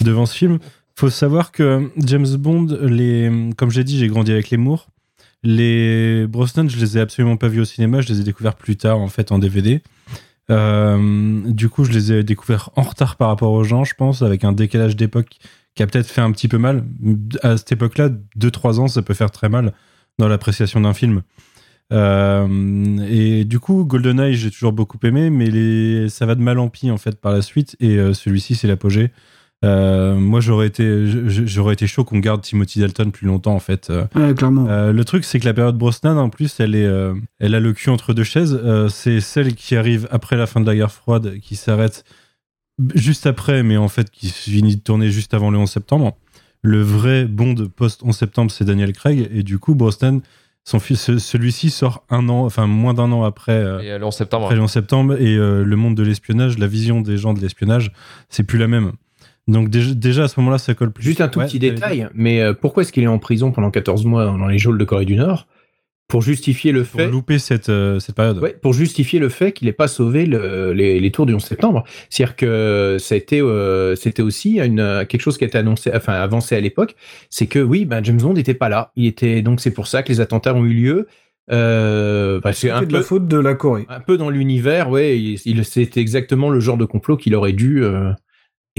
devant 0.04 0.24
ce 0.24 0.36
film. 0.36 0.58
Faut 1.00 1.08
savoir 1.08 1.50
que 1.50 1.90
James 1.96 2.36
Bond, 2.36 2.66
les, 2.82 3.32
comme 3.56 3.70
j'ai 3.70 3.84
dit, 3.84 3.98
j'ai 3.98 4.08
grandi 4.08 4.32
avec 4.32 4.50
les 4.50 4.58
Moore. 4.58 4.90
Les 5.42 6.26
Brosnan, 6.26 6.68
je 6.68 6.76
les 6.76 6.98
ai 6.98 7.00
absolument 7.00 7.38
pas 7.38 7.48
vus 7.48 7.60
au 7.60 7.64
cinéma, 7.64 8.02
je 8.02 8.08
les 8.12 8.20
ai 8.20 8.22
découverts 8.22 8.54
plus 8.54 8.76
tard 8.76 8.98
en 8.98 9.08
fait 9.08 9.32
en 9.32 9.38
DVD. 9.38 9.80
Euh, 10.50 11.40
du 11.46 11.70
coup, 11.70 11.84
je 11.84 11.92
les 11.92 12.12
ai 12.12 12.22
découverts 12.22 12.68
en 12.76 12.82
retard 12.82 13.16
par 13.16 13.28
rapport 13.28 13.52
aux 13.52 13.64
gens, 13.64 13.82
je 13.82 13.94
pense, 13.94 14.20
avec 14.20 14.44
un 14.44 14.52
décalage 14.52 14.94
d'époque 14.94 15.38
qui 15.74 15.82
a 15.82 15.86
peut-être 15.86 16.06
fait 16.06 16.20
un 16.20 16.32
petit 16.32 16.48
peu 16.48 16.58
mal. 16.58 16.84
À 17.42 17.56
cette 17.56 17.72
époque-là, 17.72 18.10
2-3 18.38 18.80
ans, 18.80 18.86
ça 18.86 19.00
peut 19.00 19.14
faire 19.14 19.30
très 19.30 19.48
mal 19.48 19.72
dans 20.18 20.28
l'appréciation 20.28 20.82
d'un 20.82 20.92
film. 20.92 21.22
Euh, 21.94 22.98
et 23.08 23.46
du 23.46 23.58
coup, 23.58 23.86
GoldenEye, 23.86 24.34
j'ai 24.34 24.50
toujours 24.50 24.74
beaucoup 24.74 24.98
aimé, 25.02 25.30
mais 25.30 26.10
ça 26.10 26.26
va 26.26 26.34
de 26.34 26.42
mal 26.42 26.58
en 26.58 26.68
pis 26.68 26.90
en 26.90 26.98
fait 26.98 27.18
par 27.18 27.32
la 27.32 27.40
suite. 27.40 27.74
Et 27.80 27.96
euh, 27.96 28.12
celui-ci, 28.12 28.54
c'est 28.54 28.68
l'apogée. 28.68 29.12
Euh, 29.64 30.14
moi, 30.14 30.40
j'aurais 30.40 30.66
été, 30.68 31.04
j'aurais 31.28 31.74
été 31.74 31.86
chaud 31.86 32.04
qu'on 32.04 32.18
garde 32.18 32.40
Timothy 32.40 32.80
Dalton 32.80 33.10
plus 33.10 33.26
longtemps 33.26 33.54
en 33.54 33.58
fait. 33.60 33.90
Euh, 33.90 34.04
Ouais, 34.14 34.32
clairement. 34.34 34.66
euh, 34.68 34.92
le 34.92 35.04
truc, 35.04 35.24
c'est 35.24 35.38
que 35.38 35.44
la 35.44 35.52
période 35.52 35.76
Brosnan, 35.76 36.16
en 36.16 36.30
plus, 36.30 36.60
elle, 36.60 36.74
est, 36.74 36.86
euh, 36.86 37.14
elle 37.40 37.54
a 37.54 37.60
le 37.60 37.72
cul 37.74 37.90
entre 37.90 38.14
deux 38.14 38.24
chaises. 38.24 38.58
Euh, 38.64 38.88
c'est 38.88 39.20
celle 39.20 39.54
qui 39.54 39.76
arrive 39.76 40.08
après 40.10 40.36
la 40.36 40.46
fin 40.46 40.60
de 40.60 40.66
la 40.66 40.74
guerre 40.74 40.92
froide, 40.92 41.38
qui 41.42 41.56
s'arrête 41.56 42.04
juste 42.94 43.26
après, 43.26 43.62
mais 43.62 43.76
en 43.76 43.88
fait, 43.88 44.10
qui 44.10 44.28
finit 44.30 44.76
de 44.76 44.80
tourner 44.80 45.10
juste 45.10 45.34
avant 45.34 45.50
le 45.50 45.58
11 45.58 45.70
septembre. 45.70 46.16
Le 46.62 46.80
vrai 46.80 47.26
Bond 47.26 47.54
post-11 47.76 48.12
septembre, 48.12 48.50
c'est 48.50 48.64
Daniel 48.64 48.92
Craig. 48.92 49.28
Et 49.32 49.42
du 49.42 49.58
coup, 49.58 49.74
Brosnan, 49.74 50.20
son 50.64 50.78
fils, 50.78 51.00
ce- 51.02 51.18
celui-ci 51.18 51.68
sort 51.70 52.04
un 52.08 52.28
an, 52.30 52.44
enfin 52.46 52.66
moins 52.66 52.94
d'un 52.94 53.12
an 53.12 53.24
après, 53.24 53.52
euh, 53.52 53.80
Et 53.80 53.98
le 53.98 54.04
11 54.06 54.14
septembre. 54.14 54.44
après 54.44 54.56
le 54.56 54.62
11 54.62 54.70
septembre. 54.70 55.20
Et 55.20 55.36
euh, 55.36 55.64
le 55.64 55.76
monde 55.76 55.94
de 55.96 56.02
l'espionnage, 56.02 56.58
la 56.58 56.66
vision 56.66 57.02
des 57.02 57.18
gens 57.18 57.34
de 57.34 57.40
l'espionnage, 57.40 57.92
c'est 58.30 58.42
plus 58.44 58.58
la 58.58 58.66
même. 58.68 58.92
Donc 59.48 59.68
déjà, 59.70 59.94
déjà 59.94 60.24
à 60.24 60.28
ce 60.28 60.38
moment-là, 60.40 60.58
ça 60.58 60.74
colle 60.74 60.92
plus. 60.92 61.02
Juste 61.02 61.20
un 61.20 61.28
tout 61.28 61.40
Ouais, 61.40 61.46
petit 61.46 61.58
détail, 61.58 62.08
mais 62.14 62.40
euh, 62.40 62.52
pourquoi 62.54 62.82
est-ce 62.82 62.92
qu'il 62.92 63.02
est 63.02 63.08
en 63.08 63.18
prison 63.18 63.50
pendant 63.52 63.70
14 63.70 64.04
mois 64.04 64.24
dans 64.26 64.46
les 64.46 64.58
geôles 64.58 64.78
de 64.78 64.84
Corée 64.84 65.04
du 65.06 65.16
Nord? 65.16 65.46
Pour 66.08 66.22
justifier 66.22 66.72
le 66.72 66.80
dire, 66.82 66.90
Pour 66.90 67.00
fait. 67.02 67.06
louper 67.08 67.38
cette, 67.38 67.68
euh, 67.68 68.00
cette 68.00 68.16
période. 68.16 68.38
Ouais, 68.38 68.56
pour 68.60 68.72
justifier 68.72 69.20
le 69.20 69.28
fait 69.28 69.52
qu'il 69.52 69.66
n'ait 69.66 69.72
pas 69.72 69.86
sauvé 69.86 70.26
le- 70.26 70.72
les, 70.72 70.98
les 70.98 71.10
tours 71.12 71.24
du 71.24 71.34
11 71.34 71.44
septembre. 71.44 71.84
C'est-à-dire 72.10 72.34
que 72.34 72.96
ça 72.98 73.14
a 73.14 73.18
été, 73.18 73.40
euh, 73.40 73.94
c'était 73.94 74.22
aussi 74.22 74.58
une, 74.58 75.06
quelque 75.08 75.20
chose 75.20 75.38
qui 75.38 75.44
a 75.44 75.46
été 75.46 75.56
annoncé, 75.58 75.88
enfin 75.94 76.14
avancé 76.14 76.56
à 76.56 76.60
l'époque, 76.60 76.96
c'est 77.30 77.46
que 77.46 77.60
oui, 77.60 77.84
ben, 77.84 78.02
James 78.04 78.16
Bond 78.20 78.32
n'était 78.34 78.54
pas 78.54 78.68
là. 78.68 78.90
Il 78.96 79.06
était 79.06 79.40
donc 79.40 79.60
c'est 79.60 79.70
pour 79.70 79.86
ça 79.86 80.02
que 80.02 80.08
les 80.08 80.20
attentats 80.20 80.52
ont 80.52 80.64
eu 80.64 80.74
lieu. 80.74 81.06
Euh, 81.52 82.40
bah, 82.40 82.52
c'est 82.52 82.70
un 82.70 82.82
de 82.82 82.92
la 82.92 82.98
peu, 83.00 83.04
faute 83.04 83.28
de 83.28 83.36
la 83.38 83.54
Corée. 83.54 83.86
un 83.88 84.00
peu 84.00 84.16
dans 84.16 84.30
l'univers, 84.30 84.90
ouais. 84.90 85.18
Il, 85.18 85.40
il- 85.44 85.64
c'était 85.64 86.00
exactement 86.00 86.50
le 86.50 86.58
genre 86.60 86.76
de 86.76 86.84
complot 86.84 87.16
qu'il 87.16 87.34
aurait 87.36 87.52
dû 87.52 87.84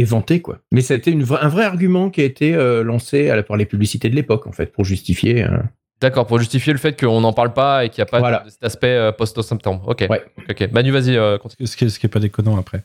euh, 0.01 0.05
éventer, 0.05 0.41
quoi. 0.41 0.59
Mais 0.71 0.81
c'était 0.81 1.11
une 1.11 1.23
vra- 1.23 1.39
un 1.41 1.47
vrai 1.49 1.63
argument 1.65 2.09
qui 2.09 2.21
a 2.21 2.23
été 2.25 2.53
euh, 2.55 2.83
lancé 2.83 3.29
à 3.29 3.35
la- 3.35 3.43
par 3.43 3.57
les 3.57 3.65
publicités 3.65 4.09
de 4.09 4.15
l'époque, 4.15 4.47
en 4.47 4.51
fait, 4.51 4.71
pour 4.71 4.83
justifier. 4.85 5.43
euh, 5.43 5.57
D'accord, 6.01 6.25
pour 6.25 6.39
justifier 6.39 6.73
le 6.73 6.79
fait 6.79 6.99
qu'on 6.99 7.21
n'en 7.21 7.31
parle 7.31 7.53
pas 7.53 7.85
et 7.85 7.89
qu'il 7.89 7.99
n'y 8.01 8.07
a 8.07 8.11
pas 8.11 8.17
Voilà. 8.19 8.39
de, 8.39 8.45
de 8.45 8.49
cet 8.49 8.63
aspect 8.63 8.87
euh, 8.87 9.11
post-11 9.11 9.43
septembre. 9.43 9.83
Ok. 9.87 10.07
Ouais. 10.09 10.23
Manu, 10.71 10.89
vas-y, 10.89 11.15
euh, 11.15 11.37
continue. 11.37 11.67
Ce 11.67 11.77
qui, 11.77 11.85
est, 11.85 11.89
ce 11.89 11.99
qui 11.99 12.07
est 12.07 12.09
pas 12.09 12.19
déconnant 12.19 12.57
après. 12.57 12.83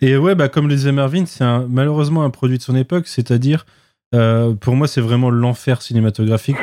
Et 0.00 0.16
ouais, 0.16 0.34
bah, 0.34 0.48
comme 0.48 0.68
le 0.68 0.74
disait 0.74 0.90
Mervyn, 0.92 1.26
c'est 1.26 1.44
malheureusement 1.68 2.24
un 2.24 2.30
produit 2.30 2.56
de 2.56 2.62
son 2.62 2.74
époque, 2.74 3.06
c'est-à-dire, 3.06 3.66
euh, 4.14 4.54
pour 4.54 4.76
moi, 4.76 4.88
c'est 4.88 5.02
vraiment 5.02 5.28
l'enfer 5.28 5.82
cinématographique 5.82 6.56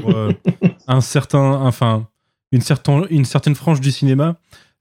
pour 0.00 0.16
euh, 0.16 0.30
un 0.86 1.00
certain, 1.00 1.40
enfin, 1.54 2.06
une, 2.52 2.60
certain, 2.60 3.02
une 3.10 3.24
certaine 3.24 3.56
frange 3.56 3.80
du 3.80 3.90
cinéma. 3.90 4.36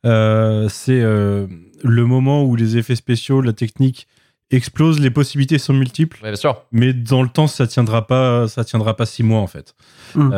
Euh, 0.05 0.69
c'est 0.69 1.01
euh, 1.01 1.47
le 1.83 2.05
moment 2.05 2.43
où 2.43 2.55
les 2.55 2.77
effets 2.77 2.95
spéciaux, 2.95 3.41
la 3.41 3.53
technique 3.53 4.07
explosent, 4.51 4.99
les 4.99 5.09
possibilités 5.11 5.57
sont 5.57 5.73
multiples, 5.73 6.19
Ouais, 6.23 6.29
bien 6.29 6.35
sûr. 6.37 6.61
mais 6.71 6.93
dans 6.93 7.21
le 7.21 7.29
temps, 7.29 7.47
ça 7.47 7.67
tiendra 7.67 8.07
pas, 8.07 8.47
ça 8.47 8.63
tiendra 8.63 8.95
pas 8.95 9.05
six 9.05 9.23
mois 9.23 9.39
en 9.41 9.47
fait. 9.47 9.75
Il 10.15 10.21
Mm. 10.21 10.31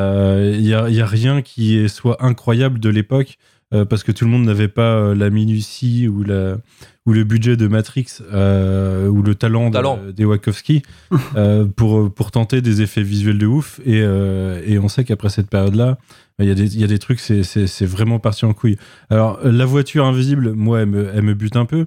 y, 0.61 0.73
a, 0.73 0.89
y 0.89 1.01
a 1.01 1.05
rien 1.05 1.41
qui 1.41 1.87
soit 1.89 2.23
incroyable 2.25 2.79
de 2.79 2.89
l'époque 2.89 3.37
euh, 3.71 3.85
parce 3.85 4.01
que 4.01 4.11
tout 4.11 4.25
le 4.25 4.31
monde 4.31 4.45
n'avait 4.45 4.67
pas 4.67 4.95
euh, 4.95 5.13
la 5.15 5.29
minutie 5.29 6.07
ou, 6.07 6.23
la, 6.23 6.57
ou 7.05 7.13
le 7.13 7.23
budget 7.23 7.55
de 7.55 7.67
Matrix 7.67 8.07
euh, 8.33 9.07
ou 9.07 9.21
le 9.21 9.35
talent, 9.35 9.67
de- 9.69 9.73
Talent. 9.73 9.99
des 10.11 10.25
Wachowski 10.25 10.81
euh, 11.35 11.65
pour, 11.67 12.11
pour 12.11 12.31
tenter 12.31 12.61
des 12.61 12.81
effets 12.81 13.03
visuels 13.03 13.37
de 13.37 13.45
ouf. 13.45 13.79
Et, 13.85 14.01
euh, 14.01 14.59
et 14.65 14.79
on 14.79 14.87
sait 14.87 15.03
qu'après 15.03 15.29
cette 15.29 15.51
période-là, 15.51 15.99
il 16.39 16.47
y, 16.47 16.51
a 16.51 16.55
des- 16.55 16.73
il 16.75 16.81
y 16.81 16.83
a 16.83 16.87
des 16.87 16.97
trucs, 16.97 17.19
c'est- 17.19 17.85
vraiment 17.85 18.17
parti 18.17 18.45
en 18.45 18.53
couille. 18.53 18.77
Alors, 19.11 19.39
euh, 19.45 19.51
la 19.51 19.65
voiture 19.65 20.03
invisible, 20.05 20.53
moi, 20.53 20.79
elle 20.81 20.87
me, 20.87 21.11
elle 21.13 21.21
me 21.21 21.35
bute 21.35 21.55
un 21.55 21.65
peu. 21.65 21.85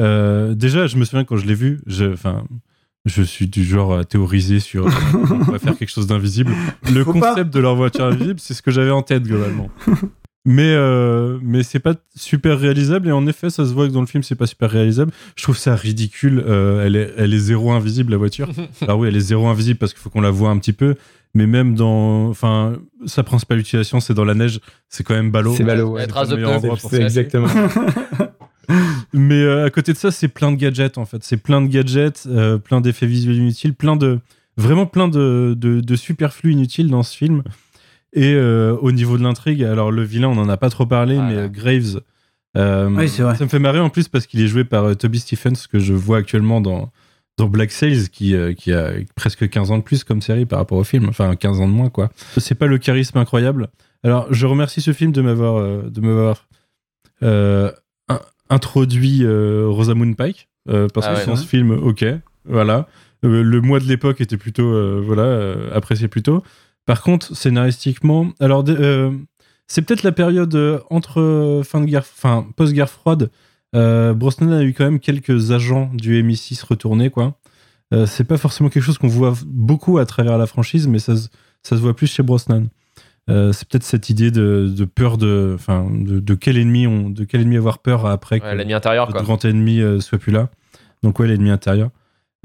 Euh, 0.00 0.54
déjà, 0.54 0.86
je 0.86 0.96
me 0.96 1.04
souviens 1.04 1.24
quand 1.24 1.36
je 1.36 1.46
l'ai 1.46 1.54
vue, 1.54 1.80
je, 1.86 2.06
enfin, 2.12 2.44
je 3.04 3.22
suis 3.22 3.48
du 3.48 3.64
genre 3.64 3.94
à 3.98 4.04
théoriser 4.04 4.60
sur 4.60 4.86
euh, 4.86 4.90
on 5.30 5.52
va 5.52 5.58
faire 5.58 5.76
quelque 5.76 5.90
chose 5.90 6.06
d'invisible. 6.06 6.52
Le 6.92 7.04
Faut 7.04 7.12
pas. 7.12 7.30
concept 7.30 7.52
de 7.52 7.60
leur 7.60 7.74
voiture 7.76 8.04
invisible, 8.04 8.38
c'est 8.40 8.54
ce 8.54 8.62
que 8.62 8.70
j'avais 8.70 8.90
en 8.90 9.02
tête 9.02 9.22
globalement. 9.24 9.70
Mais, 10.44 10.72
euh, 10.74 11.38
mais 11.42 11.62
c'est 11.62 11.78
pas 11.80 11.94
super 12.14 12.58
réalisable 12.58 13.08
et 13.08 13.12
en 13.12 13.26
effet, 13.26 13.50
ça 13.50 13.66
se 13.66 13.72
voit 13.74 13.86
que 13.86 13.92
dans 13.92 14.00
le 14.00 14.06
film, 14.06 14.22
c'est 14.22 14.34
pas 14.34 14.46
super 14.46 14.70
réalisable. 14.70 15.12
Je 15.36 15.42
trouve 15.42 15.58
ça 15.58 15.74
ridicule. 15.74 16.42
euh, 16.46 16.86
elle, 16.86 16.96
est, 16.96 17.12
elle 17.18 17.34
est 17.34 17.38
zéro 17.38 17.72
invisible, 17.72 18.12
la 18.12 18.16
voiture. 18.18 18.48
Alors 18.80 18.98
oui, 18.98 19.08
elle 19.08 19.16
est 19.16 19.20
zéro 19.20 19.46
invisible 19.48 19.78
parce 19.78 19.92
qu'il 19.92 20.00
faut 20.00 20.08
qu'on 20.10 20.22
la 20.22 20.30
voit 20.30 20.48
un 20.50 20.58
petit 20.58 20.72
peu. 20.72 20.94
Mais 21.34 21.46
même 21.46 21.74
dans. 21.74 22.28
Enfin, 22.28 22.78
sa 23.04 23.22
principale 23.22 23.58
utilisation, 23.58 24.00
c'est 24.00 24.14
dans 24.14 24.24
la 24.24 24.32
neige. 24.34 24.60
C'est 24.88 25.04
quand 25.04 25.12
même 25.12 25.30
ballot. 25.30 25.54
C'est 25.54 25.64
ballot, 25.64 25.90
ouais. 25.90 26.06
C'est 26.78 27.02
exactement. 27.02 27.48
mais 29.12 29.40
euh, 29.42 29.64
à 29.64 29.70
côté 29.70 29.92
de 29.92 29.98
ça, 29.98 30.10
c'est 30.10 30.28
plein 30.28 30.50
de 30.52 30.56
gadgets 30.56 30.98
en 30.98 31.04
fait. 31.06 31.22
C'est 31.24 31.36
plein 31.36 31.60
de 31.62 31.68
gadgets, 31.68 32.24
euh, 32.26 32.58
plein 32.58 32.80
d'effets 32.80 33.06
visuels 33.06 33.36
inutiles, 33.36 33.74
plein 33.74 33.96
de 33.96 34.20
vraiment 34.56 34.86
plein 34.86 35.08
de, 35.08 35.54
de, 35.56 36.48
inutiles 36.48 36.90
dans 36.90 37.02
ce 37.02 37.16
film. 37.16 37.42
Et 38.12 38.34
euh, 38.34 38.76
au 38.80 38.92
niveau 38.92 39.18
de 39.18 39.22
l'intrigue, 39.22 39.62
alors 39.62 39.92
le 39.92 40.02
vilain, 40.02 40.28
on 40.28 40.34
n'en 40.34 40.48
a 40.48 40.56
pas 40.56 40.70
trop 40.70 40.86
parlé, 40.86 41.16
Voilà. 41.16 41.42
mais 41.42 41.48
Graves, 41.50 42.00
Oui, 42.56 43.08
c'est 43.08 43.22
vrai. 43.22 43.36
ça 43.36 43.44
me 43.44 43.48
fait 43.48 43.58
marrer 43.58 43.80
en 43.80 43.90
plus 43.90 44.08
parce 44.08 44.26
qu'il 44.26 44.40
est 44.40 44.48
joué 44.48 44.64
par 44.64 44.96
Toby 44.96 45.18
Stephens 45.20 45.66
que 45.70 45.78
je 45.78 45.92
vois 45.94 46.18
actuellement 46.18 46.60
dans 46.60 46.90
dans 47.36 47.46
Black 47.48 47.70
Sails 47.70 48.08
qui, 48.08 48.34
qui 48.56 48.72
a 48.72 48.90
presque 49.14 49.48
15 49.48 49.70
ans 49.70 49.78
de 49.78 49.82
plus 49.84 50.02
comme 50.02 50.20
série 50.20 50.44
par 50.44 50.58
rapport 50.58 50.76
au 50.78 50.82
film, 50.82 51.08
enfin 51.08 51.36
15 51.36 51.60
ans 51.60 51.68
de 51.68 51.72
moins 51.72 51.88
quoi. 51.88 52.10
C'est 52.36 52.56
pas 52.56 52.66
le 52.66 52.78
charisme 52.78 53.16
incroyable. 53.18 53.68
Alors 54.02 54.26
je 54.34 54.44
remercie 54.46 54.80
ce 54.80 54.92
film 54.92 55.12
de 55.12 55.22
m'avoir 55.22 55.62
de 55.88 56.00
m'avoir 56.00 56.48
euh, 57.22 57.70
introduit 58.50 59.24
euh, 59.24 59.66
Rosamund 59.68 60.16
Pike 60.16 60.48
euh, 60.68 60.88
parce 60.92 61.06
Ah 61.06 61.14
que 61.14 61.18
ouais. 61.18 61.24
sans 61.24 61.36
ce 61.36 61.46
film, 61.46 61.70
ok, 61.70 62.04
voilà. 62.44 62.88
Euh, 63.24 63.42
le 63.42 63.60
mois 63.60 63.80
de 63.80 63.84
l'époque 63.84 64.20
était 64.20 64.36
plutôt 64.36 65.02
voilà 65.02 65.54
apprécié 65.72 66.08
plutôt. 66.08 66.42
Par 66.86 67.02
contre, 67.02 67.34
scénaristiquement, 67.36 68.32
alors 68.40 68.64
c'est 69.66 69.82
peut-être 69.82 70.02
la 70.02 70.12
période 70.12 70.82
entre 70.90 71.62
fin 71.64 71.80
de 71.80 71.86
guerre, 71.86 72.04
enfin 72.16 72.46
post-guerre 72.56 72.88
froide. 72.90 73.30
Euh, 73.74 74.14
Brosnan 74.14 74.52
a 74.52 74.62
eu 74.62 74.72
quand 74.72 74.84
même 74.84 75.00
quelques 75.00 75.50
agents 75.50 75.90
du 75.92 76.22
MI6 76.22 76.64
retournés, 76.64 77.10
quoi. 77.10 77.38
Euh, 77.94 78.06
c'est 78.06 78.24
pas 78.24 78.36
forcément 78.36 78.68
quelque 78.68 78.82
chose 78.82 78.98
qu'on 78.98 79.08
voit 79.08 79.34
beaucoup 79.46 79.98
à 79.98 80.06
travers 80.06 80.38
la 80.38 80.46
franchise, 80.46 80.86
mais 80.88 80.98
ça, 80.98 81.14
ça 81.16 81.30
se 81.76 81.80
voit 81.80 81.94
plus 81.94 82.06
chez 82.06 82.22
Brosnan. 82.22 82.66
Euh, 83.28 83.52
c'est 83.52 83.68
peut-être 83.68 83.84
cette 83.84 84.08
idée 84.10 84.30
de, 84.30 84.72
de 84.74 84.84
peur 84.84 85.18
de, 85.18 85.52
enfin, 85.54 85.86
de, 85.90 86.18
de 86.20 86.34
quel 86.34 86.56
ennemi 86.56 86.86
on, 86.86 87.10
de 87.10 87.24
quel 87.24 87.42
ennemi 87.42 87.56
avoir 87.56 87.78
peur 87.80 88.06
après 88.06 88.40
que 88.40 88.46
L'ennemi 88.46 88.72
intérieur, 88.72 89.06
le 89.06 89.12
quoi. 89.12 89.22
grand 89.22 89.44
ennemi 89.44 89.80
euh, 89.80 90.00
soit 90.00 90.18
plus 90.18 90.32
là. 90.32 90.48
Donc 91.02 91.18
ouais, 91.18 91.28
l'ennemi 91.28 91.50
intérieur. 91.50 91.90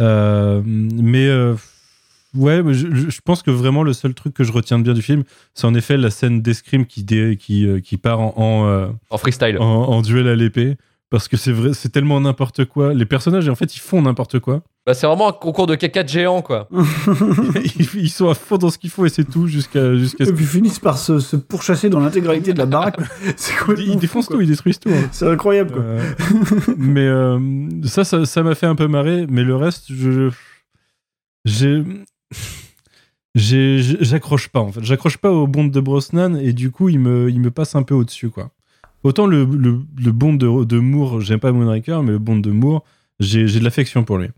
Euh, 0.01 0.61
mais 0.65 1.27
euh, 1.27 1.53
ouais, 2.35 2.61
je, 2.73 3.19
pense 3.23 3.43
que 3.43 3.51
vraiment 3.51 3.83
le 3.83 3.93
seul 3.93 4.13
truc 4.13 4.33
que 4.33 4.43
je 4.43 4.51
retiens 4.51 4.77
de 4.79 4.83
bien 4.83 4.93
du 4.93 5.01
film, 5.01 5.23
c'est 5.53 5.65
en 5.65 5.73
effet 5.75 5.95
la 5.97 6.09
scène 6.09 6.41
d'escrime 6.41 6.85
qui, 6.85 7.03
dé- 7.03 7.37
qui, 7.39 7.67
qui 7.81 7.97
part 7.97 8.19
en, 8.19 8.33
en, 8.35 8.95
En 9.09 9.17
freestyle. 9.17 9.57
en, 9.59 9.63
en 9.65 10.01
duel 10.01 10.27
à 10.27 10.35
l'épée. 10.35 10.75
Parce 11.13 11.27
que 11.27 11.37
c'est 11.37 11.51
vrai, 11.51 11.75
c'est 11.75 11.89
tellement 11.89 12.19
n'importe 12.19 12.65
quoi. 12.65 12.91
Les 12.91 13.05
personnages, 13.05 13.47
en 13.47 13.53
fait, 13.53 13.75
ils 13.75 13.79
font 13.79 14.01
n'importe 14.01 14.39
quoi. 14.39 14.63
Bah, 14.87 14.95
c'est 14.95 15.05
vraiment 15.05 15.29
un 15.29 15.31
concours 15.31 15.67
de 15.67 15.75
caca 15.75 16.01
de 16.01 16.09
géant, 16.09 16.41
quoi. 16.41 16.67
ils, 17.93 18.09
sont 18.09 18.29
à 18.29 18.33
fond 18.33 18.57
dans 18.57 18.71
ce 18.71 18.79
qu'ils 18.79 18.89
font 18.89 19.05
et 19.05 19.09
c'est 19.09 19.23
tout 19.23 19.45
jusqu'à 19.45 19.93
Et 19.93 19.99
puis 20.09 20.43
ils 20.43 20.47
finissent 20.47 20.79
par 20.79 20.97
se, 20.97 21.19
se 21.19 21.35
pourchasser 21.35 21.91
dans 21.91 21.99
l'intégralité 21.99 22.51
de 22.53 22.57
la 22.57 22.65
baraque. 22.65 22.97
C'est 23.37 23.53
Ils, 23.77 23.97
défoncent 23.97 24.27
tout, 24.27 24.41
ils 24.41 24.47
détruisent 24.47 24.79
tout. 24.79 24.89
hein. 24.89 25.07
C'est 25.11 25.27
incroyable, 25.27 25.73
quoi. 25.73 25.83
Euh, 25.83 26.13
mais 26.77 27.05
euh, 27.05 27.39
ça, 27.83 28.05
ça, 28.05 28.25
ça 28.25 28.41
m'a 28.41 28.55
fait 28.55 28.65
un 28.65 28.73
peu 28.75 28.87
marrer. 28.87 29.27
Mais 29.29 29.43
le 29.43 29.55
reste, 29.55 29.93
je, 29.93 30.31
j'ai, 31.45 31.83
j'ai, 33.35 33.83
j'accroche 34.01 34.47
pas 34.47 34.61
en 34.61 34.71
fait. 34.71 34.83
J'accroche 34.83 35.17
pas 35.17 35.31
au 35.31 35.45
bond 35.45 35.65
de 35.65 35.79
Brosnan 35.79 36.35
et 36.37 36.53
du 36.53 36.71
coup, 36.71 36.89
il 36.89 36.97
me, 36.97 37.29
il 37.29 37.39
me 37.39 37.51
passe 37.51 37.75
un 37.75 37.83
peu 37.83 37.93
au 37.93 38.03
dessus 38.03 38.31
quoi. 38.31 38.49
Autant 39.03 39.25
le, 39.27 39.43
le, 39.45 39.79
le 40.01 40.11
bond 40.11 40.33
de, 40.33 40.63
de 40.65 40.79
Moore, 40.79 41.21
j'aime 41.21 41.39
pas 41.39 41.51
Moonraker, 41.51 42.01
mais 42.03 42.11
le 42.11 42.19
bond 42.19 42.37
de 42.37 42.51
Moore, 42.51 42.83
j'ai, 43.19 43.47
j'ai 43.47 43.59
de 43.59 43.63
l'affection 43.63 44.03
pour 44.03 44.17
lui. 44.17 44.29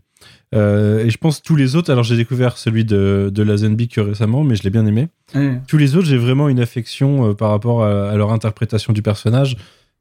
Euh, 0.54 1.04
et 1.04 1.10
je 1.10 1.18
pense 1.18 1.42
tous 1.42 1.56
les 1.56 1.76
autres. 1.76 1.90
Alors 1.90 2.04
j'ai 2.04 2.16
découvert 2.16 2.56
celui 2.56 2.84
de, 2.84 3.30
de 3.32 3.42
Lazenby 3.42 3.88
que 3.88 4.00
récemment, 4.00 4.44
mais 4.44 4.54
je 4.56 4.62
l'ai 4.62 4.70
bien 4.70 4.86
aimé. 4.86 5.08
Ouais. 5.34 5.60
Tous 5.68 5.76
les 5.76 5.96
autres, 5.96 6.06
j'ai 6.06 6.16
vraiment 6.18 6.48
une 6.48 6.60
affection 6.60 7.30
euh, 7.30 7.34
par 7.34 7.50
rapport 7.50 7.84
à, 7.84 8.10
à 8.10 8.16
leur 8.16 8.32
interprétation 8.32 8.92
du 8.92 9.02
personnage. 9.02 9.56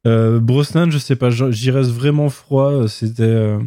Euh, 0.08 0.40
Brosnan, 0.40 0.92
je 0.92 0.98
sais 1.00 1.16
pas, 1.16 1.30
j'y 1.32 1.72
reste 1.72 1.90
vraiment 1.92 2.30
froid. 2.30 2.88
C'était 2.88 3.24
euh, 3.24 3.58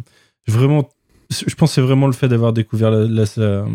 vraiment. 0.47 0.89
Je 1.29 1.53
pense 1.55 1.71
que 1.71 1.75
c'est 1.75 1.81
vraiment 1.81 2.07
le 2.07 2.13
fait 2.13 2.27
d'avoir 2.29 2.53
découvert 2.53 2.91
la- 2.91 3.05
la- 3.05 3.25
sa, 3.25 3.65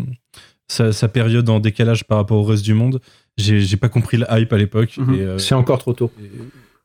sa- 0.67 0.91
sa 0.91 1.07
période 1.07 1.47
en 1.49 1.59
décalage 1.59 2.03
par 2.05 2.17
rapport 2.17 2.37
au 2.37 2.43
reste 2.43 2.65
du 2.65 2.73
monde. 2.73 2.99
J'ai 3.37 3.59
j'ai 3.61 3.77
pas 3.77 3.87
compris 3.89 4.17
le 4.17 4.25
hype 4.31 4.51
à 4.51 4.57
l'époque. 4.57 4.95
Mhm. 4.97 5.15
euh, 5.19 5.37
C'est 5.37 5.55
encore 5.55 5.77
trop 5.77 5.93
tôt. 5.93 6.11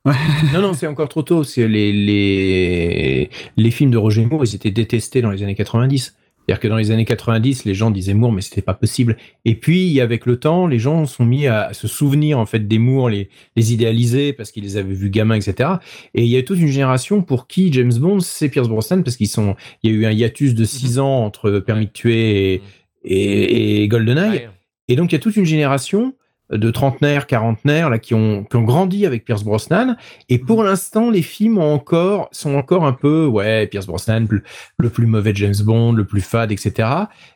Non, 0.05 0.61
non, 0.61 0.73
c'est 0.73 0.87
encore 0.87 1.09
trop 1.09 1.21
tôt. 1.21 1.43
C'est 1.43 1.67
les, 1.67 1.93
les, 1.93 3.29
les 3.57 3.71
films 3.71 3.91
de 3.91 3.97
Roger 3.97 4.25
Moore, 4.25 4.43
ils 4.45 4.55
étaient 4.55 4.71
détestés 4.71 5.21
dans 5.21 5.31
les 5.31 5.43
années 5.43 5.55
90. 5.55 6.15
C'est-à-dire 6.47 6.59
que 6.59 6.67
dans 6.67 6.77
les 6.77 6.89
années 6.89 7.05
90, 7.05 7.65
les 7.65 7.75
gens 7.75 7.91
disaient 7.91 8.15
Moore, 8.15 8.31
mais 8.31 8.41
c'était 8.41 8.63
pas 8.63 8.73
possible. 8.73 9.15
Et 9.45 9.53
puis, 9.53 10.01
avec 10.01 10.25
le 10.25 10.37
temps, 10.37 10.65
les 10.65 10.79
gens 10.79 11.05
sont 11.05 11.23
mis 11.23 11.45
à 11.45 11.71
se 11.73 11.87
souvenir, 11.87 12.39
en 12.39 12.47
fait, 12.47 12.67
des 12.67 12.79
Moore, 12.79 13.09
les, 13.09 13.29
les 13.55 13.73
idéaliser 13.73 14.33
parce 14.33 14.51
qu'ils 14.51 14.63
les 14.63 14.75
avaient 14.77 14.95
vus 14.95 15.11
gamins, 15.11 15.35
etc. 15.35 15.69
Et 16.15 16.23
il 16.23 16.29
y 16.29 16.37
a 16.37 16.41
toute 16.43 16.59
une 16.59 16.67
génération 16.67 17.21
pour 17.21 17.45
qui 17.45 17.71
James 17.71 17.93
Bond, 17.93 18.21
c'est 18.21 18.49
Pierce 18.49 18.69
Brosnan 18.69 19.03
parce 19.03 19.17
qu'ils 19.17 19.27
sont, 19.27 19.55
il 19.83 19.91
y 19.91 19.93
a 19.93 19.97
eu 19.97 20.05
un 20.07 20.11
hiatus 20.11 20.55
de 20.55 20.65
6 20.65 20.97
ans 20.97 21.23
entre 21.23 21.59
Permis 21.59 21.85
de 21.85 21.91
tuer 21.91 22.55
et, 22.55 22.61
et, 23.03 23.83
et 23.83 23.87
GoldenEye. 23.87 24.47
Et 24.87 24.95
donc, 24.95 25.11
il 25.11 25.15
y 25.15 25.17
a 25.17 25.19
toute 25.19 25.35
une 25.37 25.45
génération 25.45 26.15
de 26.51 26.71
trentenaires, 26.71 27.27
quarantenaires, 27.27 27.89
là, 27.89 27.99
qui 27.99 28.13
ont, 28.13 28.43
qui 28.43 28.55
ont 28.55 28.63
grandi 28.63 29.05
avec 29.05 29.25
Pierce 29.25 29.43
Brosnan. 29.43 29.95
Et 30.29 30.37
pour 30.37 30.63
l'instant, 30.63 31.09
les 31.09 31.21
films 31.21 31.57
ont 31.57 31.73
encore, 31.73 32.29
sont 32.31 32.55
encore 32.55 32.85
un 32.85 32.93
peu, 32.93 33.25
ouais, 33.25 33.67
Pierce 33.67 33.87
Brosnan, 33.87 34.27
le, 34.29 34.43
le 34.77 34.89
plus 34.89 35.05
mauvais 35.05 35.33
James 35.35 35.55
Bond, 35.63 35.93
le 35.93 36.05
plus 36.05 36.21
fade, 36.21 36.51
etc. 36.51 36.89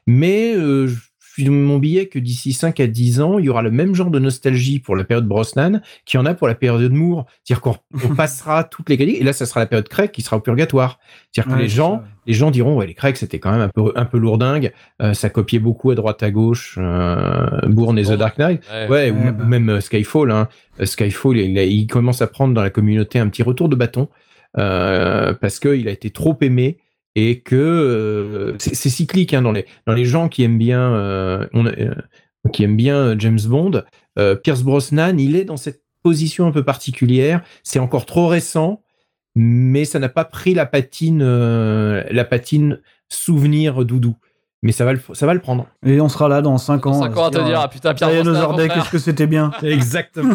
Mais, 0.08 0.54
euh, 0.56 0.90
suis 1.36 1.44
de 1.44 1.50
mon 1.50 1.78
billet 1.78 2.08
que 2.08 2.18
d'ici 2.18 2.54
5 2.54 2.80
à 2.80 2.88
10 2.88 3.22
ans, 3.22 3.40
il 3.40 3.46
y 3.46 3.50
aura 3.50 3.62
le 3.62 3.72
même 3.72 3.94
genre 3.94 4.10
de 4.10 4.20
nostalgie 4.20 4.80
pour 4.80 4.96
la 4.96 5.04
période 5.04 5.28
Brosnan 5.28 5.82
qu'il 6.06 6.18
y 6.18 6.22
en 6.22 6.26
a 6.26 6.34
pour 6.34 6.48
la 6.48 6.56
période 6.56 6.94
Moore. 6.94 7.26
C'est-à-dire 7.44 7.62
qu'on 7.62 7.76
on 8.04 8.16
passera 8.16 8.64
toutes 8.64 8.90
les 8.90 8.98
critiques, 8.98 9.20
et 9.20 9.24
là, 9.24 9.34
ça 9.34 9.46
sera 9.46 9.60
la 9.60 9.66
période 9.66 9.90
Craig 9.90 10.12
qui 10.12 10.22
sera 10.22 10.38
au 10.38 10.40
purgatoire. 10.40 11.00
C'est-à-dire 11.32 11.54
que 11.54 11.60
les 11.60 11.68
gens, 11.68 11.98
ça. 11.98 12.04
les 12.28 12.34
gens 12.34 12.52
diront, 12.52 12.78
ouais, 12.78 12.88
les 12.88 12.94
Craig, 12.94 13.18
c'était 13.18 13.40
quand 13.40 13.52
même 13.52 13.62
un 13.62 13.70
peu, 13.70 13.92
un 13.96 14.06
peu 14.06 14.18
lourdingue. 14.18 14.72
Euh, 15.02 15.14
ça 15.14 15.30
copiait 15.30 15.60
beaucoup 15.60 15.92
à 15.92 15.96
droite 15.96 16.24
à 16.24 16.32
gauche, 16.32 16.78
euh, 16.80 17.60
Bourne 17.68 18.00
et 18.00 18.04
The. 18.04 18.14
Dark 18.14 18.38
Knight. 18.38 18.64
Ouais. 18.72 18.88
Ouais, 18.88 19.12
ou 19.12 19.26
Ouais, 19.26 19.32
bah. 19.32 19.44
même 19.44 19.70
euh, 19.70 19.82
Skyfall. 19.82 20.32
Hein. 20.32 20.48
Euh, 20.80 20.86
Skyfall, 20.86 21.38
il, 21.38 21.58
il 21.58 21.88
commence 21.88 22.22
à 22.22 22.28
prendre 22.28 22.54
dans 22.54 22.62
la 22.62 22.70
communauté 22.70 23.20
un 23.20 23.28
petit 23.30 23.44
retour 23.44 23.70
de 23.70 23.76
bâton 23.76 24.10
euh, 24.58 25.34
parce 25.34 25.60
qu'il 25.60 25.88
a 25.88 25.92
été 25.92 26.10
trop 26.12 26.38
aimé 26.42 26.78
et 27.16 27.40
que 27.40 27.56
euh, 27.56 28.56
c'est 28.60 28.90
cyclique 28.90 29.34
hein, 29.34 29.42
dans 29.42 29.52
les 29.52 29.66
dans 29.88 29.94
les 29.94 30.06
gens 30.06 30.28
qui 30.30 30.44
aiment 30.44 30.58
bien 30.58 30.82
euh, 30.94 31.48
on 31.54 31.66
euh, 31.66 31.94
qui 32.54 32.64
aiment 32.64 32.76
bien 32.78 33.18
James 33.18 33.40
Bond. 33.48 33.84
euh, 34.20 34.36
Pierce 34.36 34.62
Brosnan, 34.64 35.18
il 35.18 35.36
est 35.36 35.46
dans 35.46 35.58
cette 35.58 35.82
position 36.04 36.46
un 36.48 36.52
peu 36.52 36.64
particulière. 36.64 37.42
C'est 37.64 37.80
encore 37.80 38.06
trop 38.06 38.28
récent, 38.28 38.84
mais 39.36 39.86
ça 39.86 39.98
n'a 40.00 40.10
pas 40.10 40.26
pris 40.26 40.54
la 40.54 40.66
patine 40.66 41.22
euh, 41.24 42.04
la 42.12 42.26
patine 42.26 42.80
souvenir 43.10 43.84
doudou. 43.86 44.16
Mais 44.62 44.72
ça 44.72 44.84
va 44.86 44.94
le 44.94 45.00
ça 45.14 45.26
va 45.26 45.34
le 45.34 45.40
prendre. 45.42 45.68
Et 45.86 46.02
on 46.02 46.10
sera 46.10 46.28
là 46.28 46.42
dans 46.42 46.58
5 46.58 46.86
ans. 46.88 46.94
5 46.94 47.18
ans 47.18 47.26
à 47.26 47.30
te 47.32 47.38
dire, 47.44 47.60
ah 47.60 47.68
putain, 47.68 47.94
Pierre 47.94 48.10
Brosnan, 48.24 48.56
qu'est-ce 48.68 48.90
que 48.90 48.98
c'était 48.98 49.28
bien. 49.28 49.52
Exactement. 49.64 50.34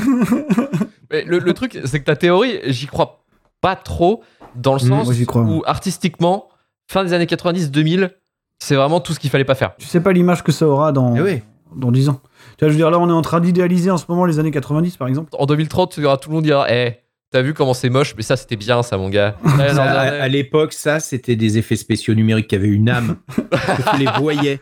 Mais 1.11 1.24
le, 1.24 1.39
le 1.41 1.53
truc, 1.53 1.78
c'est 1.85 1.99
que 2.01 2.05
ta 2.05 2.14
théorie, 2.16 2.59
j'y 2.66 2.87
crois 2.87 3.24
pas 3.61 3.74
trop, 3.76 4.22
dans 4.55 4.74
le 4.74 4.78
Mmh, 4.78 4.89
sens 4.89 5.05
moi, 5.07 5.14
j'y 5.14 5.26
crois. 5.26 5.43
où 5.43 5.62
artistiquement, 5.66 6.49
fin 6.91 7.05
des 7.05 7.12
années 7.12 7.26
90-2000, 7.26 8.11
c'est 8.59 8.74
vraiment 8.74 9.01
tout 9.01 9.12
ce 9.14 9.20
qu'il 9.20 9.30
fallait 9.30 9.45
pas 9.45 9.55
faire. 9.55 9.76
Tu 9.78 9.86
sais 9.86 10.01
pas 10.01 10.12
l'image 10.12 10.43
que 10.43 10.51
ça 10.51 10.66
aura 10.66 10.91
dans, 10.91 11.14
Eh 11.16 11.20
oui. 11.20 11.41
dans 11.76 11.93
10 11.93 12.09
ans. 12.09 12.20
Tu 12.59 12.64
vois, 12.64 12.68
je 12.68 12.72
veux 12.72 12.76
dire, 12.78 12.91
là, 12.91 12.99
on 12.99 13.09
est 13.09 13.12
en 13.12 13.22
train 13.22 13.41
d'idéaliser 13.41 13.91
en 13.93 13.97
ce 13.97 14.07
moment 14.09 14.26
les 14.26 14.41
années 14.41 14.51
90, 14.51 14.97
par 14.97 15.07
exemple. 15.07 15.30
En 15.38 15.47
2030, 15.47 15.93
tu 15.93 16.01
verras 16.01 16.16
tout 16.16 16.30
le 16.30 16.34
monde 16.34 16.45
dira, 16.45 16.66
eh, 16.68 16.97
t'as 17.30 17.43
vu 17.43 17.55
comment 17.55 17.74
c'est 17.74 17.91
moche, 17.91 18.14
mais 18.16 18.24
ça 18.24 18.36
c'était 18.36 18.57
bien 18.57 18.82
ça, 18.82 18.97
mon 18.99 19.09
gars. 19.09 19.36
Ouais, 19.45 19.68
Ça, 19.68 19.74
non, 19.74 19.82
à, 19.82 20.26
l'époque, 20.28 20.72
ça, 20.72 20.99
c'était 20.99 21.36
des 21.36 21.59
effets 21.59 21.76
spéciaux 21.76 22.14
numériques 22.14 22.49
qui 22.49 22.57
avaient 22.57 22.66
une 22.68 22.88
âme. 22.88 23.18
que 23.36 23.91
tu 23.93 24.05
les 24.05 24.11
voyais. 24.18 24.61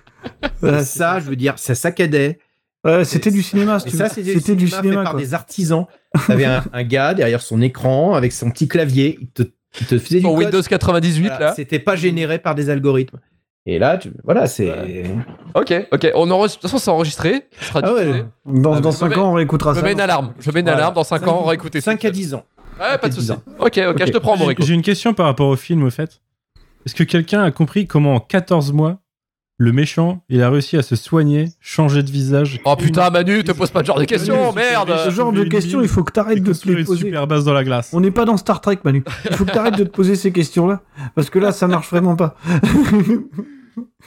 Ouais, 0.63 0.85
ça, 0.85 1.21
je 1.21 1.31
veux 1.31 1.37
dire, 1.37 1.55
ça 1.59 1.75
saccadait. 1.75 2.39
Ouais, 2.85 3.07
c'était 3.07 3.31
du 3.31 3.43
cinéma. 3.43 3.81
si 3.81 3.91
ça, 3.91 4.11
c'était 4.11 4.35
c'était 4.39 4.55
du 4.55 4.69
fait 4.69 4.77
cinéma. 4.77 5.03
par 5.03 5.13
quoi. 5.13 5.21
des 5.21 5.33
artisans. 5.33 5.87
T'avais 6.27 6.45
un, 6.45 6.63
un 6.75 6.85
gars 6.85 7.15
derrière 7.15 7.41
son 7.41 7.63
écran 7.63 8.15
avec 8.15 8.33
son 8.33 8.51
petit 8.51 8.69
clavier. 8.69 9.19
Il 9.21 9.29
te, 9.31 9.43
il 9.81 9.87
te 9.87 9.99
faisait 9.99 10.21
Sur 10.21 10.31
du 10.31 10.35
code. 10.37 10.45
Windows 10.45 10.63
98, 10.63 11.29
Voilà, 11.29 11.47
là. 11.47 11.53
C'était 11.55 11.79
pas 11.79 11.97
généré 11.97 12.39
par 12.39 12.55
des 12.55 12.71
algorithmes. 12.71 13.19
Et 13.67 13.79
là, 13.79 13.99
tu- 13.99 14.13
voilà, 14.25 14.47
c'est. 14.47 14.73
Ok, 15.55 15.75
ok. 15.93 16.11
On 16.15 16.31
enregistre... 16.31 16.59
De 16.59 16.63
toute 16.63 16.71
façon, 16.71 16.79
c'est 16.83 16.91
enregistré. 16.91 17.43
Ah 17.75 17.93
ouais. 17.93 18.25
Dans, 18.47 18.75
Ah, 18.75 18.81
dans 18.81 18.91
je 18.93 18.97
5 18.97 19.09
mets- 19.11 19.17
ans, 19.19 19.31
on 19.31 19.35
réécoutera 19.35 19.75
Je 19.75 19.81
ça. 19.81 19.85
mets 19.85 19.93
une 19.93 20.01
alarme. 20.01 20.33
Je 20.41 20.51
mets 20.51 20.61
une 20.61 20.67
Voilà. 20.67 20.79
alarme. 20.79 20.95
Dans 20.95 21.05
5 21.05 21.27
ans, 21.29 21.41
on 21.43 21.47
va 21.47 21.53
écouter 21.55 21.81
5 21.83 22.03
à 22.05 22.11
10 22.11 22.33
ans. 22.35 22.45
Ouais, 22.81 22.97
pas 22.97 23.09
de 23.09 23.13
10 23.13 23.17
soucis. 23.21 23.33
ans. 23.33 23.43
Ok, 23.59 23.79
ok, 23.91 24.07
je 24.07 24.13
te 24.13 24.19
prends, 24.19 24.37
mon 24.39 24.51
j'ai 24.59 24.73
une 24.75 24.83
question 24.83 25.13
par 25.13 25.27
rapport 25.27 25.49
au 25.49 25.57
film, 25.57 25.83
au 25.83 25.91
fait. 25.91 26.21
Est-ce 26.87 26.95
que 26.95 27.03
quelqu'un 27.05 27.43
a 27.43 27.51
compris 27.51 27.87
comment 27.87 28.15
en 28.15 28.21
14 28.21 28.73
mois, 28.73 29.01
le 29.61 29.73
méchant, 29.73 30.23
il 30.29 30.41
a 30.41 30.51
réussi 30.51 30.77
à 30.77 30.83
se 30.83 30.95
soigner, 30.95 31.47
changer 31.61 32.05
de 32.05 32.11
visage 32.11 32.61
Oh 32.65 32.77
putain, 32.77 33.11
Manu, 33.11 33.43
te 33.43 33.51
pose 33.51 33.71
pas 33.71 33.81
ce 33.81 33.87
genre 33.87 33.99
de 33.99 34.05
questions, 34.05 34.53
Ce 34.53 34.57
merde 34.57 35.11
genre 35.11 35.33
de 35.33 35.43
questions, 35.45 35.83
il 35.83 35.89
faut 35.89 36.05
que 36.05 36.13
t'arrêtes 36.13 36.45
de 36.45 36.53
te 36.53 36.69
les 36.69 36.85
poser. 36.85 37.07
super 37.07 37.27
base 37.27 37.45
dans 37.45 37.53
la 37.53 37.65
glace. 37.65 37.91
On 37.93 38.01
n'est 38.01 38.13
pas 38.13 38.25
dans 38.25 38.37
Star 38.37 38.61
Trek, 38.61 38.79
Manu. 38.85 39.03
Il 39.29 39.37
faut 39.37 39.45
que 39.45 39.51
t'arrêtes 39.51 39.77
de 39.77 39.83
te 39.83 39.91
poser 39.91 40.15
ces 40.15 40.31
questions-là. 40.31 40.83
Parce 41.17 41.29
que 41.29 41.41
là, 41.41 41.51
ça 41.51 41.67
marche 41.67 41.91
vraiment 41.91 42.15
pas. 42.15 42.37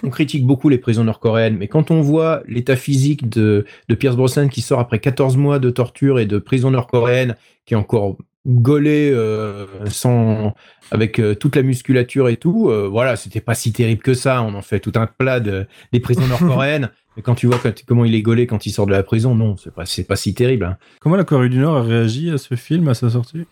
On 0.04 0.10
critique 0.10 0.46
beaucoup 0.46 0.70
les 0.70 0.78
prisons 0.78 1.04
nord-coréennes, 1.04 1.58
mais 1.58 1.68
quand 1.68 1.92
on 1.92 2.02
voit 2.02 2.42
l'état 2.48 2.76
physique 2.78 3.30
de, 3.30 3.66
de 3.90 3.96
Pierce 3.96 4.16
Brosnan 4.16 4.48
qui 4.48 4.62
sort 4.62 4.80
après 4.80 5.00
14 5.00 5.36
mois 5.38 5.60
de 5.60 5.70
torture 5.70 6.20
et 6.20 6.26
de 6.26 6.40
prison 6.40 6.72
nord-coréenne, 6.72 7.36
qui 7.66 7.74
est 7.74 7.78
encore 7.78 8.18
gaulé 8.48 9.12
euh, 9.14 9.66
sans, 9.88 10.54
avec 10.92 11.20
euh, 11.20 11.36
toute 11.36 11.56
la 11.56 11.62
musculature 11.62 12.28
et 12.30 12.38
tout, 12.38 12.70
euh, 12.70 12.88
voilà, 12.88 13.16
c'était 13.16 13.42
pas 13.42 13.54
si 13.56 13.72
terrible 13.74 14.02
que 14.02 14.14
ça. 14.14 14.42
On 14.44 14.54
en 14.56 14.62
fait 14.62 14.80
tout 14.80 14.92
un 14.96 15.08
plat 15.08 15.40
de, 15.40 15.68
des 15.92 16.00
prisons 16.00 16.26
nord-coréennes. 16.28 16.90
mais 17.16 17.22
quand 17.24 17.36
tu 17.36 17.48
vois 17.48 17.58
quand- 17.62 17.84
comment 17.86 18.06
il 18.06 18.16
est 18.16 18.22
gaulé 18.22 18.48
quand 18.48 18.66
il 18.66 18.72
sort 18.72 18.86
de 18.88 18.92
la 18.92 19.04
prison, 19.04 19.36
non, 19.36 19.58
c'est 19.58 19.74
pas, 19.74 19.86
c'est 19.86 20.04
pas 20.06 20.16
si 20.16 20.34
terrible. 20.34 20.66
hein. 20.66 20.78
Comment 21.00 21.16
la 21.16 21.24
Corée 21.24 21.50
du 21.50 21.58
Nord 21.60 21.78
a 21.78 21.84
réagi 21.84 22.32
à 22.32 22.38
ce 22.38 22.56
film, 22.56 22.88
à 22.88 22.94
sa 22.94 23.10
sortie? 23.10 23.46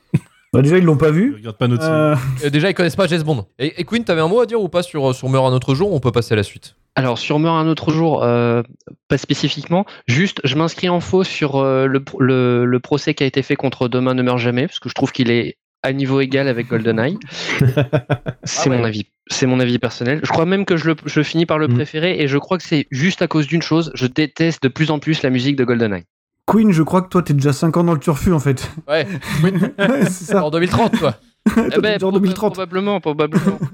Bah, 0.52 0.64
déjà, 0.64 0.80
ils 0.80 0.84
l'ont 0.84 0.98
pas 0.98 1.10
Je 1.10 1.14
vu. 1.14 1.36
regarde 1.36 1.58
pas 1.58 1.68
notre 1.68 2.50
Déjà, 2.50 2.72
ils 2.72 2.74
connaissent 2.74 2.96
pas 2.96 3.06
James 3.06 3.22
Bond. 3.22 3.46
Et, 3.60 3.80
et 3.80 3.84
Queen, 3.84 4.04
t'avais 4.04 4.22
un 4.22 4.28
mot 4.28 4.40
à 4.40 4.48
dire 4.48 4.60
ou 4.60 4.68
pas 4.70 4.82
sur, 4.82 5.14
sur 5.14 5.30
Meurt 5.30 5.46
un 5.46 5.54
autre 5.56 5.76
jour 5.76 5.94
On 5.94 6.00
peut 6.00 6.12
passer 6.12 6.34
à 6.34 6.38
la 6.38 6.42
suite? 6.44 6.76
Alors, 6.96 7.18
sur 7.18 7.40
Meurt 7.40 7.56
un 7.58 7.68
autre 7.68 7.92
jour, 7.92 8.24
euh, 8.24 8.62
pas 9.08 9.18
spécifiquement. 9.18 9.86
Juste, 10.08 10.42
je 10.44 10.56
m'inscris 10.56 10.90
en 10.90 11.00
faux 11.00 11.24
sur 11.24 11.56
euh, 11.58 11.86
le, 11.88 12.04
le, 12.20 12.66
le 12.66 12.80
procès 12.80 13.14
qui 13.14 13.24
a 13.24 13.26
été 13.28 13.42
fait 13.42 13.56
contre 13.56 13.88
Demain 13.88 14.14
ne 14.14 14.22
meurt 14.22 14.40
jamais, 14.40 14.68
parce 14.68 14.80
que 14.80 14.90
je 14.90 14.96
trouve 14.96 15.12
qu'il 15.12 15.32
est 15.32 15.58
à 15.82 15.94
niveau 15.94 16.20
égal 16.20 16.48
avec 16.50 16.68
GoldenEye. 16.68 17.18
c'est 18.44 18.70
mon 18.70 18.84
avis. 18.84 19.06
C'est 19.28 19.46
mon 19.46 19.60
avis 19.60 19.80
personnel. 19.80 20.20
Je 20.24 20.30
crois 20.32 20.46
même 20.46 20.66
que 20.66 20.76
je, 20.76 20.88
le, 20.88 20.96
je 21.06 21.22
finis 21.22 21.46
par 21.46 21.58
le 21.60 21.68
Mm. 21.68 21.74
préférer, 21.76 22.20
et 22.22 22.28
je 22.28 22.38
crois 22.38 22.58
que 22.58 22.64
c'est 22.64 22.88
juste 22.92 23.22
à 23.22 23.28
cause 23.28 23.48
d'une 23.48 23.62
chose. 23.62 23.92
Je 23.94 24.08
déteste 24.08 24.64
de 24.64 24.68
plus 24.68 24.92
en 24.92 25.00
plus 25.00 25.22
la 25.24 25.30
musique 25.30 25.56
de 25.56 25.64
GoldenEye. 25.64 26.04
Queen, 26.48 26.72
je 26.72 26.82
crois 26.82 27.04
que 27.04 27.10
toi, 27.10 27.22
t'es 27.22 27.34
déjà 27.36 27.54
5 27.54 27.78
ans 27.78 27.84
dans 27.84 27.94
le 27.94 28.00
turfu, 28.00 28.34
en 28.34 28.40
fait. 28.40 28.70
Ouais, 28.88 29.08
Ouais, 29.44 29.52
c'est 30.10 30.26
ça. 30.26 30.44
en 30.44 30.50
2030, 30.50 30.98
toi. 30.98 31.16
Eh 31.48 31.80
ben, 31.80 31.98
proba- 31.98 32.14
2030. 32.14 32.54
Probablement, 32.54 33.00
probablement. 33.00 33.60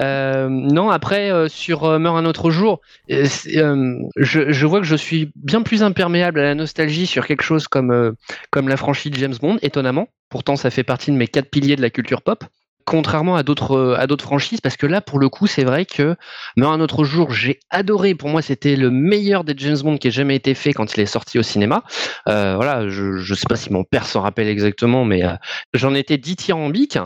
Euh, 0.00 0.48
non, 0.48 0.90
après, 0.90 1.30
euh, 1.30 1.46
sur 1.48 1.84
euh, 1.84 1.98
Meurt 1.98 2.16
un 2.16 2.24
autre 2.24 2.50
jour, 2.50 2.80
euh, 3.12 3.26
je, 4.16 4.50
je 4.52 4.66
vois 4.66 4.80
que 4.80 4.86
je 4.86 4.96
suis 4.96 5.30
bien 5.36 5.62
plus 5.62 5.82
imperméable 5.84 6.40
à 6.40 6.42
la 6.42 6.54
nostalgie 6.56 7.06
sur 7.06 7.26
quelque 7.26 7.42
chose 7.42 7.68
comme, 7.68 8.14
comme 8.50 8.68
la 8.68 8.76
franchise 8.76 9.12
James 9.14 9.34
Bond, 9.40 9.58
étonnamment. 9.62 10.08
Pourtant, 10.30 10.56
ça 10.56 10.70
fait 10.70 10.82
partie 10.82 11.12
de 11.12 11.16
mes 11.16 11.28
quatre 11.28 11.48
piliers 11.50 11.76
de 11.76 11.82
la 11.82 11.90
culture 11.90 12.22
pop. 12.22 12.44
Contrairement 12.86 13.36
à 13.36 13.42
d'autres 13.42 13.76
euh, 13.76 13.98
à 13.98 14.06
d'autres 14.06 14.24
franchises, 14.24 14.60
parce 14.60 14.76
que 14.76 14.86
là, 14.86 15.00
pour 15.00 15.18
le 15.18 15.28
coup, 15.28 15.46
c'est 15.46 15.64
vrai 15.64 15.86
que 15.86 16.16
Meurt 16.56 16.74
un 16.74 16.80
autre 16.80 17.04
jour, 17.04 17.32
j'ai 17.32 17.60
adoré. 17.70 18.14
Pour 18.14 18.28
moi, 18.28 18.42
c'était 18.42 18.76
le 18.76 18.90
meilleur 18.90 19.42
des 19.44 19.54
James 19.56 19.78
Bond 19.82 19.96
qui 19.96 20.08
ait 20.08 20.10
jamais 20.10 20.36
été 20.36 20.54
fait 20.54 20.74
quand 20.74 20.94
il 20.94 21.00
est 21.00 21.06
sorti 21.06 21.38
au 21.38 21.42
cinéma. 21.42 21.82
Euh, 22.28 22.56
voilà, 22.56 22.88
je, 22.88 23.16
je 23.16 23.34
sais 23.34 23.46
pas 23.48 23.56
si 23.56 23.72
mon 23.72 23.84
père 23.84 24.04
s'en 24.06 24.20
rappelle 24.20 24.48
exactement, 24.48 25.04
mais 25.04 25.24
euh, 25.24 25.34
j'en 25.72 25.94
étais 25.94 26.18
dithyrambique. 26.18 26.98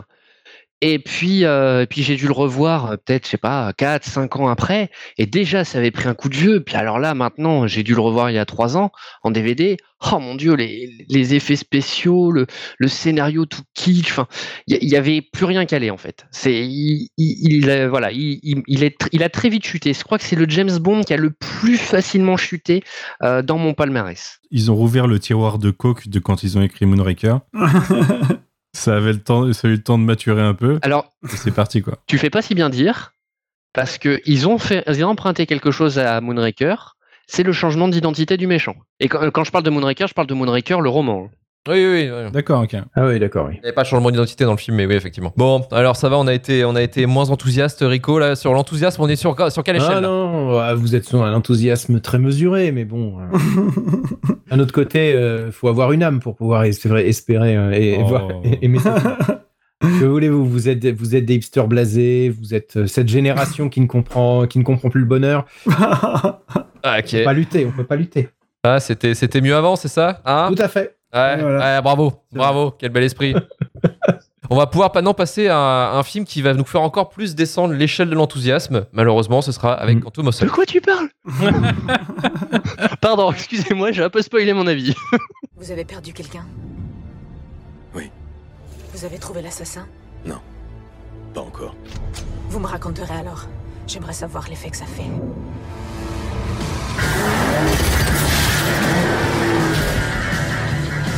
Et 0.81 0.99
puis, 0.99 1.43
euh, 1.43 1.81
et 1.83 1.87
puis 1.87 2.03
j'ai 2.03 2.15
dû 2.15 2.25
le 2.25 2.33
revoir 2.33 2.91
euh, 2.91 2.95
peut-être, 2.95 3.25
je 3.25 3.31
sais 3.31 3.37
pas, 3.37 3.73
4, 3.73 4.05
5 4.05 4.35
ans 4.37 4.47
après. 4.47 4.89
Et 5.17 5.25
déjà, 5.25 5.65
ça 5.65 5.79
avait 5.79 5.91
pris 5.91 6.07
un 6.07 6.13
coup 6.13 6.29
de 6.29 6.35
vieux. 6.35 6.63
Puis 6.63 6.75
alors 6.75 6.99
là, 6.99 7.13
maintenant, 7.13 7.67
j'ai 7.67 7.83
dû 7.83 7.93
le 7.93 8.01
revoir 8.01 8.29
il 8.29 8.35
y 8.35 8.39
a 8.39 8.45
3 8.45 8.77
ans 8.77 8.91
en 9.23 9.31
DVD. 9.31 9.75
Oh 10.13 10.19
mon 10.19 10.35
Dieu, 10.35 10.55
les, 10.55 11.05
les 11.09 11.35
effets 11.35 11.57
spéciaux, 11.57 12.31
le, 12.31 12.47
le 12.77 12.87
scénario 12.87 13.45
tout 13.45 13.63
kitsch. 13.73 14.11
Enfin, 14.11 14.27
il 14.67 14.81
y, 14.81 14.91
y 14.91 14.95
avait 14.95 15.21
plus 15.21 15.43
rien 15.43 15.65
qu'aller 15.65 15.89
en 15.89 15.97
fait. 15.97 16.25
C'est, 16.31 16.65
il, 16.65 17.09
il, 17.17 17.53
il, 17.53 17.69
euh, 17.69 17.89
voilà, 17.89 18.13
il, 18.13 18.39
il, 18.41 18.83
est, 18.83 18.95
il 19.11 19.23
a 19.23 19.29
très 19.29 19.49
vite 19.49 19.65
chuté. 19.65 19.91
Je 19.91 20.03
crois 20.05 20.17
que 20.17 20.23
c'est 20.23 20.37
le 20.37 20.47
James 20.47 20.77
Bond 20.79 21.01
qui 21.01 21.13
a 21.13 21.17
le 21.17 21.31
plus 21.31 21.77
facilement 21.77 22.37
chuté 22.37 22.83
euh, 23.23 23.41
dans 23.41 23.57
mon 23.57 23.73
palmarès. 23.73 24.39
Ils 24.51 24.71
ont 24.71 24.75
rouvert 24.75 25.07
le 25.07 25.19
tiroir 25.19 25.59
de 25.59 25.71
coke 25.71 26.07
de 26.07 26.19
quand 26.19 26.43
ils 26.43 26.57
ont 26.57 26.61
écrit 26.61 26.85
Moonraker. 26.85 27.39
ça 28.73 28.95
avait 28.95 29.13
le 29.13 29.21
temps, 29.21 29.51
ça 29.53 29.67
a 29.67 29.71
eu 29.71 29.75
le 29.75 29.83
temps 29.83 29.97
de 29.97 30.03
maturer 30.03 30.41
un 30.41 30.53
peu. 30.53 30.79
Alors, 30.81 31.09
c'est 31.27 31.53
parti, 31.53 31.81
quoi. 31.81 31.97
tu 32.07 32.17
fais 32.17 32.29
pas 32.29 32.41
si 32.41 32.55
bien 32.55 32.69
dire, 32.69 33.13
parce 33.73 33.97
que 33.97 34.21
ils 34.25 34.47
ont 34.47 34.57
fait, 34.57 34.83
ils 34.87 35.03
ont 35.03 35.09
emprunté 35.09 35.45
quelque 35.45 35.71
chose 35.71 35.99
à 35.99 36.21
Moonraker. 36.21 36.95
C'est 37.27 37.43
le 37.43 37.53
changement 37.53 37.87
d'identité 37.87 38.37
du 38.37 38.47
méchant. 38.47 38.75
Et 38.99 39.07
quand, 39.07 39.29
quand 39.29 39.43
je 39.43 39.51
parle 39.51 39.63
de 39.63 39.69
Moonraker, 39.69 40.07
je 40.07 40.13
parle 40.15 40.27
de 40.27 40.33
Moonraker 40.33 40.81
le 40.81 40.89
roman. 40.89 41.29
Oui, 41.67 41.75
oui, 41.85 42.09
oui. 42.09 42.31
D'accord, 42.31 42.63
ok. 42.63 42.75
Ah 42.95 43.05
oui, 43.05 43.19
d'accord, 43.19 43.47
oui. 43.47 43.55
Il 43.55 43.59
n'y 43.59 43.65
avait 43.65 43.73
pas 43.73 43.83
de 43.83 43.87
changement 43.87 44.09
d'identité 44.11 44.45
dans 44.45 44.51
le 44.53 44.57
film, 44.57 44.77
mais 44.77 44.85
oui, 44.85 44.95
effectivement. 44.95 45.33
Bon, 45.35 45.61
alors 45.71 45.95
ça 45.97 46.07
va, 46.09 46.17
on 46.17 46.25
a 46.25 46.33
été, 46.33 46.63
on 46.63 46.73
a 46.75 46.81
été 46.81 47.05
moins 47.05 47.29
enthousiaste, 47.29 47.79
Rico, 47.81 48.17
là, 48.17 48.35
sur 48.35 48.53
l'enthousiasme, 48.53 49.01
on 49.01 49.09
est 49.09 49.15
sur, 49.17 49.35
sur 49.51 49.63
quelle 49.63 49.75
échelle 49.75 49.97
Ah 49.97 50.01
non, 50.01 50.57
ah, 50.57 50.73
vous 50.73 50.95
êtes 50.95 51.05
sur 51.05 51.23
un 51.23 51.33
enthousiasme 51.33 51.99
très 51.99 52.17
mesuré, 52.17 52.71
mais 52.71 52.85
bon. 52.85 53.19
euh, 53.19 53.25
D'un 54.49 54.59
autre 54.59 54.73
côté, 54.73 55.11
il 55.45 55.51
faut 55.51 55.67
avoir 55.67 55.91
une 55.91 56.01
âme 56.01 56.21
pour 56.21 56.35
pouvoir 56.35 56.63
espérer, 56.63 57.07
espérer 57.07 57.55
euh, 57.57 57.71
et, 57.71 57.97
Oh. 57.99 58.05
voir, 58.05 58.27
et- 58.43 58.63
aimer 58.65 58.79
ça. 58.79 58.95
Que 59.81 60.03
voulez-vous 60.05 60.45
Vous 60.45 60.67
êtes, 60.67 60.85
vous 60.87 61.15
êtes 61.15 61.23
des 61.25 61.35
hipsters 61.35 61.67
blasés, 61.67 62.29
vous 62.37 62.53
êtes 62.53 62.75
euh, 62.75 62.85
cette 62.87 63.07
génération 63.07 63.69
qui 63.69 63.79
ne 63.79 63.85
comprend, 63.87 64.45
qui 64.45 64.59
ne 64.59 64.63
comprend 64.65 64.89
plus 64.89 64.99
le 64.99 65.05
bonheur. 65.07 65.45
Ah, 65.69 66.41
On 66.83 66.99
ok. 66.99 67.11
peut 67.11 67.23
pas 67.23 67.31
lutter, 67.33 67.65
on 67.65 67.71
peut 67.71 67.85
pas 67.85 67.95
lutter. 67.95 68.27
Ah, 68.65 68.81
c'était, 68.81 69.13
c'était 69.13 69.39
mieux 69.39 69.55
avant, 69.55 69.77
c'est 69.77 69.87
ça 69.87 70.21
Hein? 70.25 70.51
Tout 70.53 70.61
à 70.61 70.67
fait. 70.67 70.97
Ouais, 71.13 71.41
Voilà. 71.41 71.75
ouais, 71.77 71.81
bravo, 71.81 72.13
bravo, 72.31 72.71
quel 72.71 72.89
bel 72.91 73.03
esprit. 73.03 73.33
On 74.51 74.55
va 74.55 74.65
pouvoir 74.65 74.91
maintenant 74.95 75.13
passer 75.13 75.47
à 75.47 75.57
un, 75.57 75.99
un 75.99 76.03
film 76.03 76.25
qui 76.25 76.41
va 76.41 76.55
nous 76.55 76.65
faire 76.65 76.81
encore 76.81 77.09
plus 77.09 77.35
descendre 77.35 77.73
l'échelle 77.75 78.09
de 78.09 78.15
l'enthousiasme. 78.15 78.85
Malheureusement, 78.93 79.41
ce 79.43 79.51
sera 79.51 79.73
avec 79.73 79.97
Mm. 79.97 80.01
Quantum 80.01 80.27
of 80.27 80.39
De 80.39 80.49
quoi 80.49 80.65
tu 80.65 80.81
parles 80.81 81.09
Pardon, 83.01 83.31
excusez-moi, 83.31 83.91
j'ai 83.91 84.03
un 84.03 84.09
peu 84.09 84.21
spoilé 84.23 84.53
mon 84.53 84.65
avis. 84.65 84.95
Vous 85.55 85.71
avez 85.71 85.85
perdu 85.85 86.13
quelqu'un 86.13 86.45
Oui. 87.93 88.09
Vous 88.93 89.05
avez 89.05 89.19
trouvé 89.19 89.41
l'assassin 89.43 89.85
Pas 91.35 91.41
encore. 91.41 91.75
Vous 92.49 92.59
me 92.59 92.65
raconterez 92.67 93.13
alors. 93.13 93.45
J'aimerais 93.85 94.13
savoir 94.13 94.47
l'effet 94.49 94.71
que 94.71 94.77
ça 94.77 94.85
fait. 94.85 95.03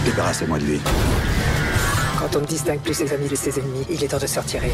Débarrassez-moi 0.06 0.60
de 0.60 0.66
lui. 0.66 0.82
Quand 2.18 2.36
on 2.36 2.42
ne 2.42 2.46
distingue 2.46 2.80
plus 2.80 2.94
ses 2.94 3.14
amis 3.14 3.28
de 3.28 3.36
ses 3.36 3.60
ennemis, 3.60 3.86
il 3.90 4.04
est 4.04 4.08
temps 4.08 4.18
de 4.18 4.28
se 4.28 4.40
retirer. 4.40 4.72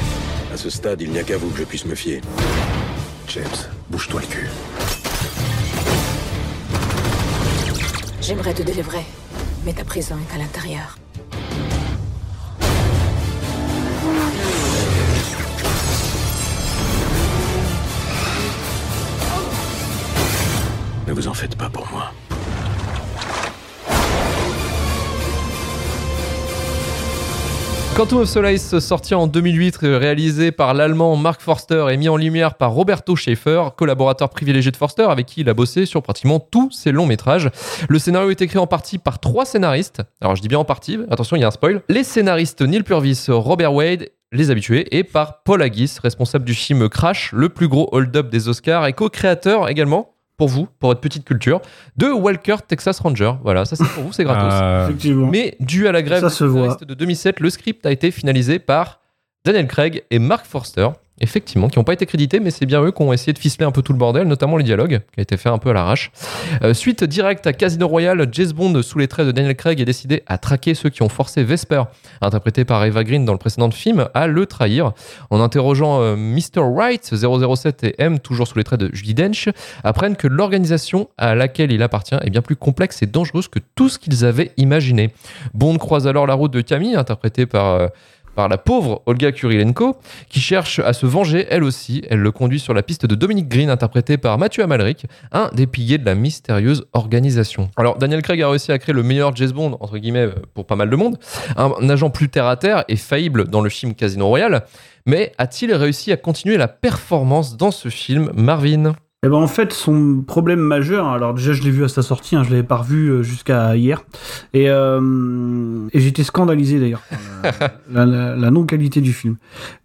À 0.53 0.57
ce 0.57 0.69
stade, 0.69 1.01
il 1.01 1.11
n'y 1.11 1.19
a 1.19 1.23
qu'à 1.23 1.38
vous 1.38 1.49
que 1.49 1.59
je 1.59 1.63
puisse 1.63 1.86
me 1.86 1.95
fier. 1.95 2.21
James, 3.30 3.45
bouge-toi 3.89 4.21
le 4.21 4.28
cul. 4.28 4.49
J'aimerais 8.21 8.53
te 8.53 8.61
délivrer, 8.61 9.05
mais 9.65 9.73
ta 9.73 9.84
prison 9.86 10.15
est 10.17 10.36
à 10.36 10.38
l'intérieur. 10.38 10.97
Ne 21.07 21.13
vous 21.13 21.28
en 21.30 21.34
faites 21.34 21.55
pas 21.55 21.69
pour 21.69 21.88
moi. 21.89 22.11
Quantum 27.97 28.19
of 28.19 28.29
Solace, 28.29 28.77
sorti 28.77 29.15
en 29.15 29.25
2008, 29.25 29.77
réalisé 29.81 30.51
par 30.51 30.75
l'allemand 30.75 31.15
Mark 31.15 31.41
Forster 31.41 31.87
et 31.89 31.97
mis 31.97 32.09
en 32.09 32.15
lumière 32.15 32.53
par 32.53 32.71
Roberto 32.71 33.15
Schaeffer, 33.15 33.69
collaborateur 33.75 34.29
privilégié 34.29 34.69
de 34.69 34.77
Forster, 34.77 35.07
avec 35.09 35.25
qui 35.25 35.41
il 35.41 35.49
a 35.49 35.55
bossé 35.55 35.87
sur 35.87 36.03
pratiquement 36.03 36.39
tous 36.39 36.69
ses 36.69 36.91
longs 36.91 37.07
métrages. 37.07 37.49
Le 37.89 37.97
scénario 37.97 38.29
est 38.29 38.39
écrit 38.39 38.59
en 38.59 38.67
partie 38.67 38.99
par 38.99 39.17
trois 39.17 39.45
scénaristes. 39.45 40.03
Alors 40.21 40.35
je 40.35 40.43
dis 40.43 40.47
bien 40.47 40.59
en 40.59 40.63
partie, 40.63 40.99
attention, 41.09 41.37
il 41.37 41.39
y 41.39 41.43
a 41.43 41.47
un 41.47 41.51
spoil. 41.51 41.81
Les 41.89 42.03
scénaristes 42.03 42.61
Neil 42.61 42.83
Purvis, 42.83 43.25
Robert 43.29 43.73
Wade, 43.73 44.09
les 44.31 44.51
habitués, 44.51 44.95
et 44.95 45.03
par 45.03 45.41
Paul 45.41 45.63
Haggis, 45.63 45.95
responsable 46.03 46.45
du 46.45 46.53
film 46.53 46.89
Crash, 46.89 47.31
le 47.33 47.49
plus 47.49 47.67
gros 47.67 47.89
hold-up 47.93 48.29
des 48.29 48.47
Oscars, 48.47 48.85
et 48.85 48.93
co-créateur 48.93 49.69
également, 49.69 50.13
pour 50.38 50.47
vous, 50.47 50.67
pour 50.79 50.89
votre 50.89 51.01
petite 51.01 51.25
culture, 51.25 51.61
de 51.97 52.07
Walker 52.07 52.57
Texas 52.67 52.99
Ranger. 52.99 53.33
Voilà, 53.43 53.65
ça 53.65 53.75
c'est 53.75 53.88
pour 53.89 54.03
vous, 54.03 54.13
c'est 54.13 54.23
gratos. 54.23 54.53
Ah, 54.53 54.85
Effectivement. 54.85 55.27
Mais 55.27 55.55
dû 55.59 55.88
à 55.88 55.91
la 55.91 56.01
grève 56.03 56.21
Ça 56.21 56.27
des 56.29 56.33
se 56.33 56.43
voit. 56.43 56.61
scénaristes 56.61 56.83
de 56.83 56.93
2007, 56.93 57.39
le 57.39 57.49
script 57.49 57.85
a 57.85 57.91
été 57.91 58.11
finalisé 58.11 58.59
par 58.59 58.99
Daniel 59.43 59.67
Craig 59.67 60.03
et 60.11 60.19
Mark 60.19 60.45
Forster. 60.45 60.89
Effectivement, 61.20 61.68
qui 61.68 61.80
n'ont 61.80 61.84
pas 61.84 61.93
été 61.93 62.05
crédités, 62.05 62.39
mais 62.39 62.51
c'est 62.51 62.68
bien 62.68 62.82
eux 62.84 62.91
qui 62.91 63.01
ont 63.01 63.11
essayé 63.11 63.34
de 63.34 63.39
ficeler 63.39 63.65
un 63.65 63.72
peu 63.72 63.82
tout 63.82 63.91
le 63.91 63.97
bordel, 63.97 64.28
notamment 64.28 64.55
les 64.55 64.63
dialogues, 64.63 65.01
qui 65.13 65.20
a 65.20 65.24
été 65.24 65.36
fait 65.36 65.49
un 65.49 65.57
peu 65.57 65.72
à 65.72 65.74
l'arrache. 65.74 66.11
Euh, 66.63 66.76
suite 66.76 67.03
directe 67.03 67.47
à 67.47 67.53
Casino 67.53 67.88
Royale, 67.88 68.28
James 68.32 68.51
Bond, 68.51 68.82
sous 68.84 68.99
les 68.99 69.07
traits 69.07 69.26
de 69.26 69.32
Daniel 69.32 69.55
Craig, 69.55 69.82
est 69.82 69.86
décidé 69.86 70.22
à 70.28 70.38
traquer 70.38 70.76
ceux 70.76 70.89
qui 70.89 71.01
ont 71.01 71.09
forcé 71.09 71.43
Vesper, 71.43 71.84
interprété 72.22 72.65
par 72.65 72.84
Eva 72.86 73.03
Green 73.03 73.26
dans 73.26 73.32
le 73.32 73.39
précédent 73.39 73.72
film, 73.72 74.07
à 74.13 74.28
le 74.28 74.45
trahir. 74.45 74.91
En 75.32 75.41
interrogeant 75.41 76.01
euh, 76.01 76.15
Mr. 76.15 76.61
Wright, 76.61 77.11
007 77.15 77.84
et 77.84 77.95
M, 77.97 78.20
toujours 78.20 78.47
sous 78.47 78.57
les 78.57 78.63
traits 78.63 78.80
de 78.80 78.89
Judy 78.93 79.15
Dench, 79.15 79.49
apprennent 79.84 80.15
que 80.15 80.28
l'organisation 80.28 81.09
à 81.18 81.34
laquelle 81.34 81.72
il 81.72 81.82
appartient 81.82 82.15
est 82.22 82.30
bien 82.30 82.41
plus 82.41 82.55
complexe 82.55 83.01
et 83.01 83.07
dangereuse 83.07 83.47
que 83.47 83.59
tout 83.76 83.89
ce 83.89 83.97
qu'ils 83.97 84.24
avaient 84.24 84.51
imaginé. 84.57 85.11
Bond 85.55 85.78
croise 85.78 86.07
alors 86.07 86.28
la 86.28 86.36
route 86.36 86.53
de 86.53 86.61
Camille, 86.61 86.95
interprétée 86.95 87.47
par... 87.47 87.74
euh, 87.74 87.88
par 88.38 88.47
la 88.47 88.59
pauvre 88.59 89.01
Olga 89.07 89.31
Kurilenko, 89.31 89.97
qui 90.29 90.39
cherche 90.39 90.77
à 90.77 90.93
se 90.93 91.07
venger 91.07 91.47
elle 91.49 91.63
aussi. 91.63 92.03
Elle 92.07 92.19
le 92.19 92.31
conduit 92.31 92.59
sur 92.59 92.75
la 92.75 92.83
piste 92.83 93.07
de 93.07 93.15
Dominic 93.15 93.49
Green, 93.49 93.71
interprété 93.71 94.17
par 94.17 94.38
Mathieu 94.38 94.61
Amalric, 94.61 95.07
un 95.31 95.49
des 95.55 95.65
piliers 95.65 95.97
de 95.97 96.05
la 96.05 96.13
mystérieuse 96.13 96.85
organisation. 96.93 97.71
Alors, 97.77 97.97
Daniel 97.97 98.21
Craig 98.21 98.39
a 98.43 98.49
réussi 98.49 98.71
à 98.71 98.77
créer 98.77 98.93
le 98.93 99.01
meilleur 99.01 99.35
James 99.35 99.51
Bond, 99.51 99.77
entre 99.79 99.97
guillemets, 99.97 100.29
pour 100.53 100.67
pas 100.67 100.75
mal 100.75 100.91
de 100.91 100.95
monde, 100.95 101.17
un 101.57 101.89
agent 101.89 102.11
plus 102.11 102.29
terre 102.29 102.45
à 102.45 102.57
terre 102.57 102.85
et 102.88 102.95
faillible 102.95 103.47
dans 103.47 103.61
le 103.61 103.71
film 103.71 103.95
Casino 103.95 104.27
Royale. 104.27 104.65
Mais 105.07 105.31
a-t-il 105.39 105.73
réussi 105.73 106.11
à 106.11 106.17
continuer 106.17 106.57
la 106.57 106.67
performance 106.67 107.57
dans 107.57 107.71
ce 107.71 107.89
film, 107.89 108.29
Marvin? 108.35 108.93
Eh 109.26 109.30
ben 109.30 109.38
en 109.38 109.47
fait, 109.47 109.74
son 109.74 110.22
problème 110.22 110.59
majeur, 110.59 111.07
alors 111.07 111.34
déjà 111.34 111.51
je 111.51 111.63
l'ai 111.63 111.72
vu 111.72 111.84
à 111.84 111.88
sa 111.88 112.03
sortie, 112.03 112.36
hein, 112.36 112.43
je 112.43 112.51
l'avais 112.51 112.61
pas 112.61 112.78
revu 112.78 113.07
euh, 113.09 113.24
jusqu'à 113.24 113.76
hier, 113.76 114.03
et, 114.53 114.70
euh, 114.70 115.88
et 115.91 115.99
j'étais 115.99 116.24
scandalisé 116.24 116.80
d'ailleurs 116.80 117.01
la, 117.91 118.05
la- 118.05 118.51
non-qualité 118.51 119.01
du 119.01 119.13
film. 119.13 119.38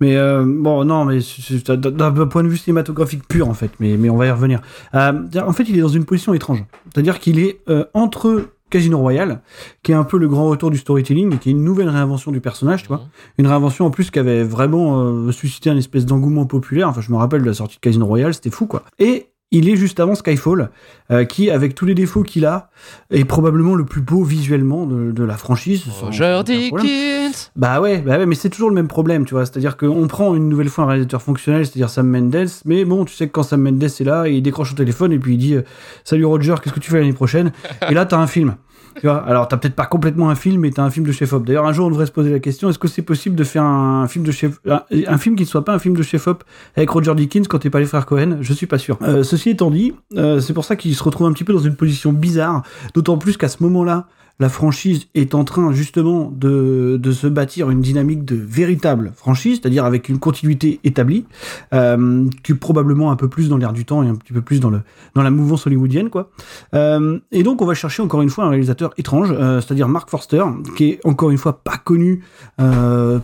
Mais 0.02 0.16
euh, 0.18 0.44
bon, 0.46 0.84
non, 0.84 1.06
mais 1.06 1.20
d'un 1.66 2.26
point 2.26 2.42
de 2.42 2.48
vue 2.48 2.58
cinématographique 2.58 3.26
pur 3.26 3.48
en 3.48 3.54
fait, 3.54 3.70
mais, 3.80 3.96
mais 3.96 4.10
on 4.10 4.18
va 4.18 4.26
y 4.26 4.30
revenir. 4.30 4.60
Euh, 4.94 5.12
en 5.42 5.52
fait, 5.54 5.64
il 5.66 5.78
est 5.78 5.82
dans 5.82 5.88
une 5.88 6.04
position 6.04 6.34
étrange, 6.34 6.62
c'est-à-dire 6.92 7.18
qu'il 7.18 7.38
est 7.38 7.60
euh, 7.70 7.86
entre 7.94 8.50
Casino 8.72 8.98
Royale, 8.98 9.42
qui 9.82 9.92
est 9.92 9.94
un 9.94 10.04
peu 10.04 10.18
le 10.18 10.28
grand 10.28 10.48
retour 10.48 10.70
du 10.70 10.78
storytelling, 10.78 11.38
qui 11.38 11.50
est 11.50 11.52
une 11.52 11.62
nouvelle 11.62 11.90
réinvention 11.90 12.32
du 12.32 12.40
personnage, 12.40 12.82
tu 12.82 12.88
vois. 12.88 13.02
Une 13.38 13.46
réinvention 13.46 13.86
en 13.86 13.90
plus 13.90 14.10
qui 14.10 14.18
avait 14.18 14.42
vraiment 14.42 15.02
euh, 15.02 15.30
suscité 15.30 15.68
un 15.70 15.76
espèce 15.76 16.06
d'engouement 16.06 16.46
populaire. 16.46 16.88
Enfin, 16.88 17.02
je 17.02 17.12
me 17.12 17.16
rappelle 17.16 17.42
de 17.42 17.46
la 17.46 17.54
sortie 17.54 17.76
de 17.76 17.80
Casino 17.80 18.06
Royale, 18.06 18.32
c'était 18.32 18.50
fou, 18.50 18.66
quoi. 18.66 18.82
Et 18.98 19.31
il 19.52 19.68
est 19.68 19.76
juste 19.76 20.00
avant 20.00 20.14
Skyfall, 20.14 20.70
euh, 21.10 21.24
qui, 21.24 21.50
avec 21.50 21.74
tous 21.74 21.86
les 21.86 21.94
défauts 21.94 22.22
qu'il 22.22 22.44
a, 22.46 22.70
est 23.10 23.24
probablement 23.24 23.74
le 23.74 23.84
plus 23.84 24.00
beau 24.00 24.24
visuellement 24.24 24.86
de, 24.86 25.12
de 25.12 25.22
la 25.24 25.36
franchise. 25.36 25.84
Roger. 26.00 26.40
Dickens 26.44 27.52
Bah 27.54 27.80
ouais, 27.80 27.98
bah 27.98 28.18
ouais, 28.18 28.26
mais 28.26 28.34
c'est 28.34 28.50
toujours 28.50 28.70
le 28.70 28.74
même 28.74 28.88
problème, 28.88 29.24
tu 29.24 29.34
vois. 29.34 29.46
C'est-à-dire 29.46 29.76
qu'on 29.76 30.08
prend 30.08 30.34
une 30.34 30.48
nouvelle 30.48 30.68
fois 30.68 30.84
un 30.84 30.88
réalisateur 30.88 31.22
fonctionnel, 31.22 31.66
c'est-à-dire 31.66 31.90
Sam 31.90 32.08
Mendes, 32.08 32.48
mais 32.64 32.84
bon, 32.84 33.04
tu 33.04 33.14
sais 33.14 33.26
que 33.26 33.32
quand 33.32 33.42
Sam 33.42 33.60
Mendes 33.62 33.82
est 33.82 34.00
là, 34.00 34.26
il 34.26 34.42
décroche 34.42 34.72
au 34.72 34.76
téléphone 34.76 35.12
et 35.12 35.18
puis 35.18 35.34
il 35.34 35.38
dit 35.38 35.54
euh, 35.54 35.62
Salut 36.02 36.24
Roger, 36.24 36.54
qu'est-ce 36.62 36.74
que 36.74 36.80
tu 36.80 36.90
fais 36.90 36.98
l'année 36.98 37.12
prochaine? 37.12 37.52
Et 37.90 37.94
là, 37.94 38.06
t'as 38.06 38.18
un 38.18 38.26
film. 38.26 38.56
Tu 38.96 39.06
vois, 39.06 39.18
alors 39.24 39.48
t'as 39.48 39.56
peut-être 39.56 39.74
pas 39.74 39.86
complètement 39.86 40.28
un 40.28 40.34
film, 40.34 40.60
mais 40.60 40.70
t'as 40.70 40.82
un 40.82 40.90
film 40.90 41.06
de 41.06 41.12
chef-op. 41.12 41.46
D'ailleurs, 41.46 41.66
un 41.66 41.72
jour, 41.72 41.86
on 41.86 41.90
devrait 41.90 42.06
se 42.06 42.12
poser 42.12 42.30
la 42.30 42.40
question 42.40 42.68
est-ce 42.68 42.78
que 42.78 42.88
c'est 42.88 43.02
possible 43.02 43.36
de 43.36 43.44
faire 43.44 43.62
un 43.62 44.06
film 44.06 44.24
de 44.24 44.32
chef, 44.32 44.60
un, 44.66 45.18
film 45.18 45.34
qui 45.36 45.44
ne 45.44 45.48
soit 45.48 45.64
pas 45.64 45.74
un 45.74 45.78
film 45.78 45.96
de 45.96 46.02
chef-op 46.02 46.44
avec 46.76 46.90
Roger 46.90 47.14
Dickens 47.14 47.48
quand 47.48 47.58
t'es 47.58 47.70
pas 47.70 47.80
les 47.80 47.86
frères 47.86 48.06
Cohen? 48.06 48.38
Je 48.40 48.52
suis 48.52 48.66
pas 48.66 48.78
sûr. 48.78 48.98
Euh, 49.02 49.22
ceci 49.22 49.50
étant 49.50 49.70
dit, 49.70 49.94
euh, 50.16 50.40
c'est 50.40 50.52
pour 50.52 50.64
ça 50.64 50.76
qu'il 50.76 50.94
se 50.94 51.02
retrouve 51.02 51.26
un 51.26 51.32
petit 51.32 51.44
peu 51.44 51.52
dans 51.52 51.58
une 51.58 51.76
position 51.76 52.12
bizarre, 52.12 52.62
d'autant 52.94 53.16
plus 53.16 53.36
qu'à 53.36 53.48
ce 53.48 53.62
moment-là, 53.62 54.06
la 54.42 54.48
franchise 54.48 55.06
est 55.14 55.36
en 55.36 55.44
train 55.44 55.72
justement 55.72 56.32
de, 56.34 56.98
de 57.00 57.12
se 57.12 57.28
bâtir 57.28 57.70
une 57.70 57.80
dynamique 57.80 58.24
de 58.24 58.34
véritable 58.34 59.12
franchise, 59.14 59.60
c'est-à-dire 59.60 59.84
avec 59.84 60.08
une 60.08 60.18
continuité 60.18 60.80
établie, 60.82 61.26
euh, 61.72 62.24
qui 62.42 62.50
est 62.50 62.56
probablement 62.56 63.12
un 63.12 63.16
peu 63.16 63.28
plus 63.28 63.48
dans 63.48 63.56
l'air 63.56 63.72
du 63.72 63.84
temps 63.84 64.02
et 64.02 64.08
un 64.08 64.16
petit 64.16 64.32
peu 64.32 64.40
plus 64.40 64.58
dans, 64.58 64.70
le, 64.70 64.80
dans 65.14 65.22
la 65.22 65.30
mouvance 65.30 65.64
hollywoodienne. 65.68 66.10
quoi. 66.10 66.30
Euh, 66.74 67.20
et 67.30 67.44
donc 67.44 67.62
on 67.62 67.66
va 67.66 67.74
chercher 67.74 68.02
encore 68.02 68.20
une 68.20 68.30
fois 68.30 68.44
un 68.46 68.48
réalisateur 68.48 68.90
étrange, 68.98 69.28
euh, 69.30 69.60
c'est-à-dire 69.60 69.86
Mark 69.86 70.10
Forster, 70.10 70.42
qui 70.76 70.90
est 70.90 71.00
encore 71.04 71.30
une 71.30 71.38
fois 71.38 71.60
pas 71.62 71.76
connu 71.76 72.24